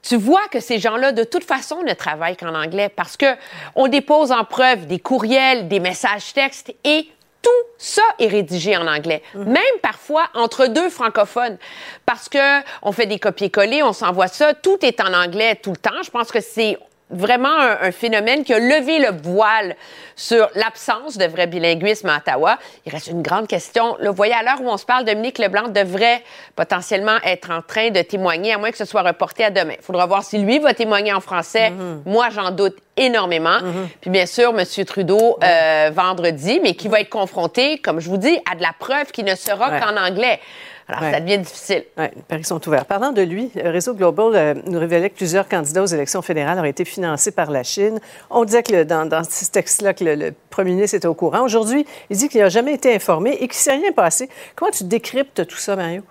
tu 0.03 0.17
vois 0.17 0.47
que 0.51 0.61
ces 0.61 0.79
gens-là, 0.79 1.13
de 1.13 1.25
toute 1.25 1.45
façon, 1.45 1.83
ne 1.83 1.93
travaillent 1.93 2.37
qu'en 2.37 2.55
anglais 2.55 2.89
parce 2.89 3.17
que 3.17 3.27
on 3.75 3.89
dépose 3.89 4.33
en 4.33 4.45
preuve 4.45 4.87
des 4.87 4.99
courriels, 4.99 5.69
des 5.69 5.81
messages 5.81 6.33
textes 6.33 6.75
et 6.85 7.09
tout 7.43 7.51
ça 7.79 8.03
est 8.19 8.27
rédigé 8.27 8.77
en 8.77 8.87
anglais, 8.89 9.23
mhm. 9.35 9.45
même 9.45 9.63
parfois 9.81 10.25
entre 10.35 10.67
deux 10.67 10.91
francophones, 10.91 11.59
parce 12.05 12.29
que 12.29 12.61
on 12.83 12.91
fait 12.91 13.07
des 13.07 13.21
copier-coller, 13.21 13.83
on 13.83 13.93
s'envoie 13.93 14.27
ça, 14.27 14.55
tout 14.55 14.85
est 14.85 15.01
en 15.01 15.13
anglais 15.13 15.55
tout 15.57 15.71
le 15.71 15.77
temps. 15.77 16.03
Je 16.03 16.11
pense 16.11 16.33
que 16.33 16.41
c'est 16.41 16.77
vraiment 17.11 17.57
un, 17.59 17.93
phénomène 17.93 18.43
qui 18.43 18.53
a 18.53 18.59
levé 18.59 18.99
le 18.99 19.11
voile 19.23 19.77
sur 20.17 20.49
l'absence 20.55 21.17
de 21.17 21.27
vrai 21.27 21.47
bilinguisme 21.47 22.09
à 22.09 22.17
Ottawa. 22.17 22.59
Il 22.85 22.93
reste 22.93 23.09
une 23.09 23.23
grande 23.23 23.47
question. 23.47 23.97
Le 24.01 24.11
voyez, 24.11 24.35
à 24.35 24.43
l'heure 24.43 24.61
où 24.61 24.69
on 24.69 24.77
se 24.77 24.85
parle, 24.85 25.05
Dominique 25.05 25.39
Leblanc 25.39 25.69
devrait 25.69 26.23
potentiellement 26.57 27.19
être 27.25 27.51
en 27.51 27.63
train 27.63 27.91
de 27.91 28.03
témoigner, 28.03 28.55
à 28.55 28.59
moins 28.59 28.71
que 28.71 28.79
ce 28.79 28.85
soit 28.85 29.03
reporté 29.03 29.45
à 29.45 29.51
demain. 29.51 29.75
Il 29.79 29.85
faudra 29.85 30.07
voir 30.07 30.25
si 30.25 30.39
lui 30.39 30.59
va 30.59 30.75
témoigner 30.75 31.13
en 31.13 31.21
français. 31.21 31.71
Mm-hmm. 31.71 32.11
Moi, 32.11 32.29
j'en 32.31 32.51
doute 32.51 32.77
énormément. 32.97 33.59
Mm-hmm. 33.59 33.89
Puis 34.01 34.11
bien 34.11 34.27
sûr, 34.27 34.59
M. 34.59 34.85
Trudeau, 34.85 35.39
euh, 35.45 35.91
vendredi, 35.93 36.61
mais 36.63 36.75
qui 36.75 36.89
va 36.89 37.01
être 37.01 37.11
confronté, 37.11 37.79
comme 37.79 38.01
je 38.01 38.09
vous 38.09 38.17
dis, 38.17 38.39
à 38.51 38.57
de 38.57 38.63
la 38.63 38.73
preuve 38.79 39.13
qui 39.13 39.23
ne 39.23 39.35
sera 39.35 39.79
qu'en 39.79 39.97
anglais. 39.97 40.41
Alors, 40.89 41.01
ça 41.01 41.21
devient 41.21 41.39
difficile. 41.39 41.85
Oui, 41.99 42.05
les 42.15 42.23
paris 42.23 42.45
sont 42.45 42.67
ouverts. 42.69 42.85
Parlant 42.85 43.13
de 43.13 43.23
lui, 43.23 43.51
le 43.57 43.71
Réseau 43.71 43.93
Global 43.95 44.33
euh, 44.35 44.55
nous 44.67 44.79
révélait 44.79 45.11
que 45.11 45.17
plusieurs 45.17 45.49
candidats 45.49 45.83
aux 45.83 45.87
élections 45.87 46.23
fédérales 46.23 46.59
auraient 46.59 46.71
été 46.71 46.85
financés 46.85 47.33
par 47.33 47.51
la 47.51 47.65
Chine. 47.65 47.99
On 48.31 48.45
disait 48.45 48.63
que 48.63 48.85
dans, 48.85 49.25
ce 49.25 49.51
texte-là, 49.51 49.95
que 49.95 50.05
le, 50.05 50.33
premier 50.49 50.71
ministre 50.71 50.97
était 50.97 51.09
au 51.09 51.15
courant. 51.15 51.43
Aujourd'hui, 51.43 51.85
il 52.09 52.17
dit 52.17 52.29
qu'il 52.29 52.41
n'a 52.41 52.51
jamais 52.51 52.75
été 52.75 52.95
informé 52.95 53.33
et 53.33 53.39
qu'il 53.39 53.49
ne 53.49 53.55
s'est 53.55 53.73
rien 53.73 53.93
passé. 53.93 54.29
Comment 54.55 54.71
tu 54.71 54.85
décryptes 54.85 55.47
tout 55.47 55.57
ça, 55.57 55.75
Mario? 55.75 56.03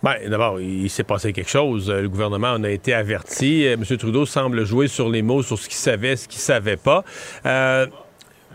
Bien, 0.00 0.14
d'abord, 0.28 0.60
il 0.60 0.88
s'est 0.90 1.02
passé 1.02 1.32
quelque 1.32 1.50
chose. 1.50 1.90
Le 1.90 2.08
gouvernement 2.08 2.52
en 2.52 2.62
a 2.62 2.70
été 2.70 2.94
averti. 2.94 3.66
Euh, 3.66 3.74
M. 3.74 3.84
Trudeau 3.96 4.26
semble 4.26 4.64
jouer 4.64 4.86
sur 4.86 5.08
les 5.08 5.22
mots, 5.22 5.42
sur 5.42 5.58
ce 5.58 5.68
qu'il 5.68 5.76
savait, 5.76 6.14
ce 6.14 6.28
qu'il 6.28 6.40
savait 6.40 6.76
pas. 6.76 7.02
Euh, 7.46 7.86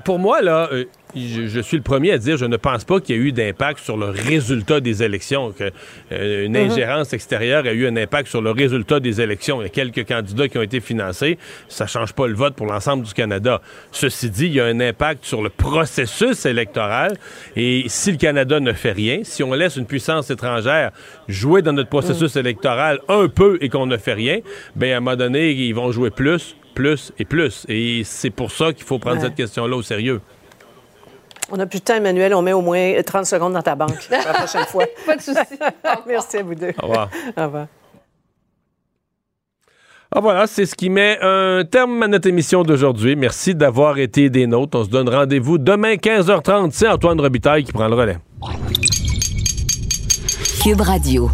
pour 0.03 0.19
moi, 0.19 0.41
là, 0.41 0.69
je, 1.15 1.59
suis 1.61 1.77
le 1.77 1.83
premier 1.83 2.11
à 2.11 2.17
dire, 2.17 2.37
je 2.37 2.45
ne 2.45 2.57
pense 2.57 2.83
pas 2.83 2.99
qu'il 2.99 3.15
y 3.15 3.19
ait 3.19 3.21
eu 3.21 3.31
d'impact 3.31 3.79
sur 3.79 3.97
le 3.97 4.07
résultat 4.07 4.79
des 4.79 5.03
élections, 5.03 5.51
qu'une 5.51 5.71
euh, 6.11 6.49
mhm. 6.49 6.55
ingérence 6.55 7.13
extérieure 7.13 7.65
a 7.65 7.73
eu 7.73 7.87
un 7.87 7.95
impact 7.95 8.27
sur 8.29 8.41
le 8.41 8.51
résultat 8.51 8.99
des 8.99 9.21
élections. 9.21 9.61
Il 9.61 9.65
y 9.65 9.67
a 9.67 9.69
quelques 9.69 10.07
candidats 10.07 10.47
qui 10.47 10.57
ont 10.57 10.63
été 10.63 10.79
financés. 10.79 11.37
Ça 11.67 11.83
ne 11.85 11.89
change 11.89 12.13
pas 12.13 12.27
le 12.27 12.33
vote 12.33 12.55
pour 12.55 12.65
l'ensemble 12.65 13.03
du 13.03 13.13
Canada. 13.13 13.61
Ceci 13.91 14.29
dit, 14.29 14.47
il 14.47 14.53
y 14.53 14.59
a 14.59 14.65
un 14.65 14.79
impact 14.79 15.25
sur 15.25 15.41
le 15.41 15.49
processus 15.49 16.45
électoral. 16.45 17.17
Et 17.55 17.85
si 17.87 18.11
le 18.11 18.17
Canada 18.17 18.59
ne 18.59 18.73
fait 18.73 18.91
rien, 18.91 19.19
si 19.23 19.43
on 19.43 19.53
laisse 19.53 19.75
une 19.75 19.85
puissance 19.85 20.29
étrangère 20.31 20.91
jouer 21.27 21.61
dans 21.61 21.73
notre 21.73 21.89
processus 21.89 22.35
mhm. 22.35 22.41
électoral 22.41 22.99
un 23.07 23.27
peu 23.27 23.57
et 23.61 23.69
qu'on 23.69 23.85
ne 23.85 23.97
fait 23.97 24.13
rien, 24.13 24.39
bien, 24.75 24.95
à 24.95 24.97
un 24.97 24.99
moment 24.99 25.15
donné, 25.15 25.51
ils 25.51 25.75
vont 25.75 25.91
jouer 25.91 26.09
plus, 26.09 26.55
plus 26.73 27.11
et 27.17 27.25
plus. 27.25 27.65
Et 27.69 28.03
c'est 28.03 28.29
pour 28.29 28.51
ça 28.51 28.73
qu'il 28.73 28.83
faut 28.83 28.99
prendre 28.99 29.21
cette 29.21 29.35
question-là 29.35 29.75
au 29.75 29.81
sérieux. 29.81 30.21
On 31.51 31.57
n'a 31.57 31.65
plus 31.65 31.79
de 31.79 31.83
temps, 31.83 31.95
Emmanuel. 31.95 32.33
On 32.33 32.41
met 32.41 32.53
au 32.53 32.61
moins 32.61 32.93
30 33.01 33.25
secondes 33.25 33.53
dans 33.53 33.61
ta 33.61 33.75
banque 33.75 33.97
la 34.09 34.33
prochaine 34.33 34.65
fois. 34.65 34.85
Pas 35.05 35.15
de 35.15 35.21
souci. 35.21 35.39
Merci 36.07 36.37
à 36.37 36.43
vous 36.43 36.55
deux. 36.55 36.73
Au 36.81 36.87
revoir. 36.87 37.09
Au 37.37 37.43
revoir. 37.43 37.67
Ah 40.15 40.19
voilà, 40.21 40.45
c'est 40.45 40.67
ce 40.67 40.75
qui 40.75 40.91
met 40.91 41.17
un 41.21 41.63
terme 41.65 42.03
à 42.03 42.07
notre 42.07 42.29
émission 42.29 42.61
d'aujourd'hui. 42.61 43.15
Merci 43.15 43.55
d'avoir 43.55 43.97
été 43.97 44.29
des 44.29 44.45
nôtres. 44.45 44.77
On 44.77 44.83
se 44.83 44.89
donne 44.89 45.09
rendez-vous 45.09 45.57
demain 45.57 45.95
15h30. 45.95 46.69
C'est 46.71 46.87
Antoine 46.87 47.19
Robitaille 47.19 47.63
qui 47.63 47.71
prend 47.71 47.87
le 47.87 47.95
relais. 47.95 48.17
Cube 50.63 50.81
Radio. 50.81 51.31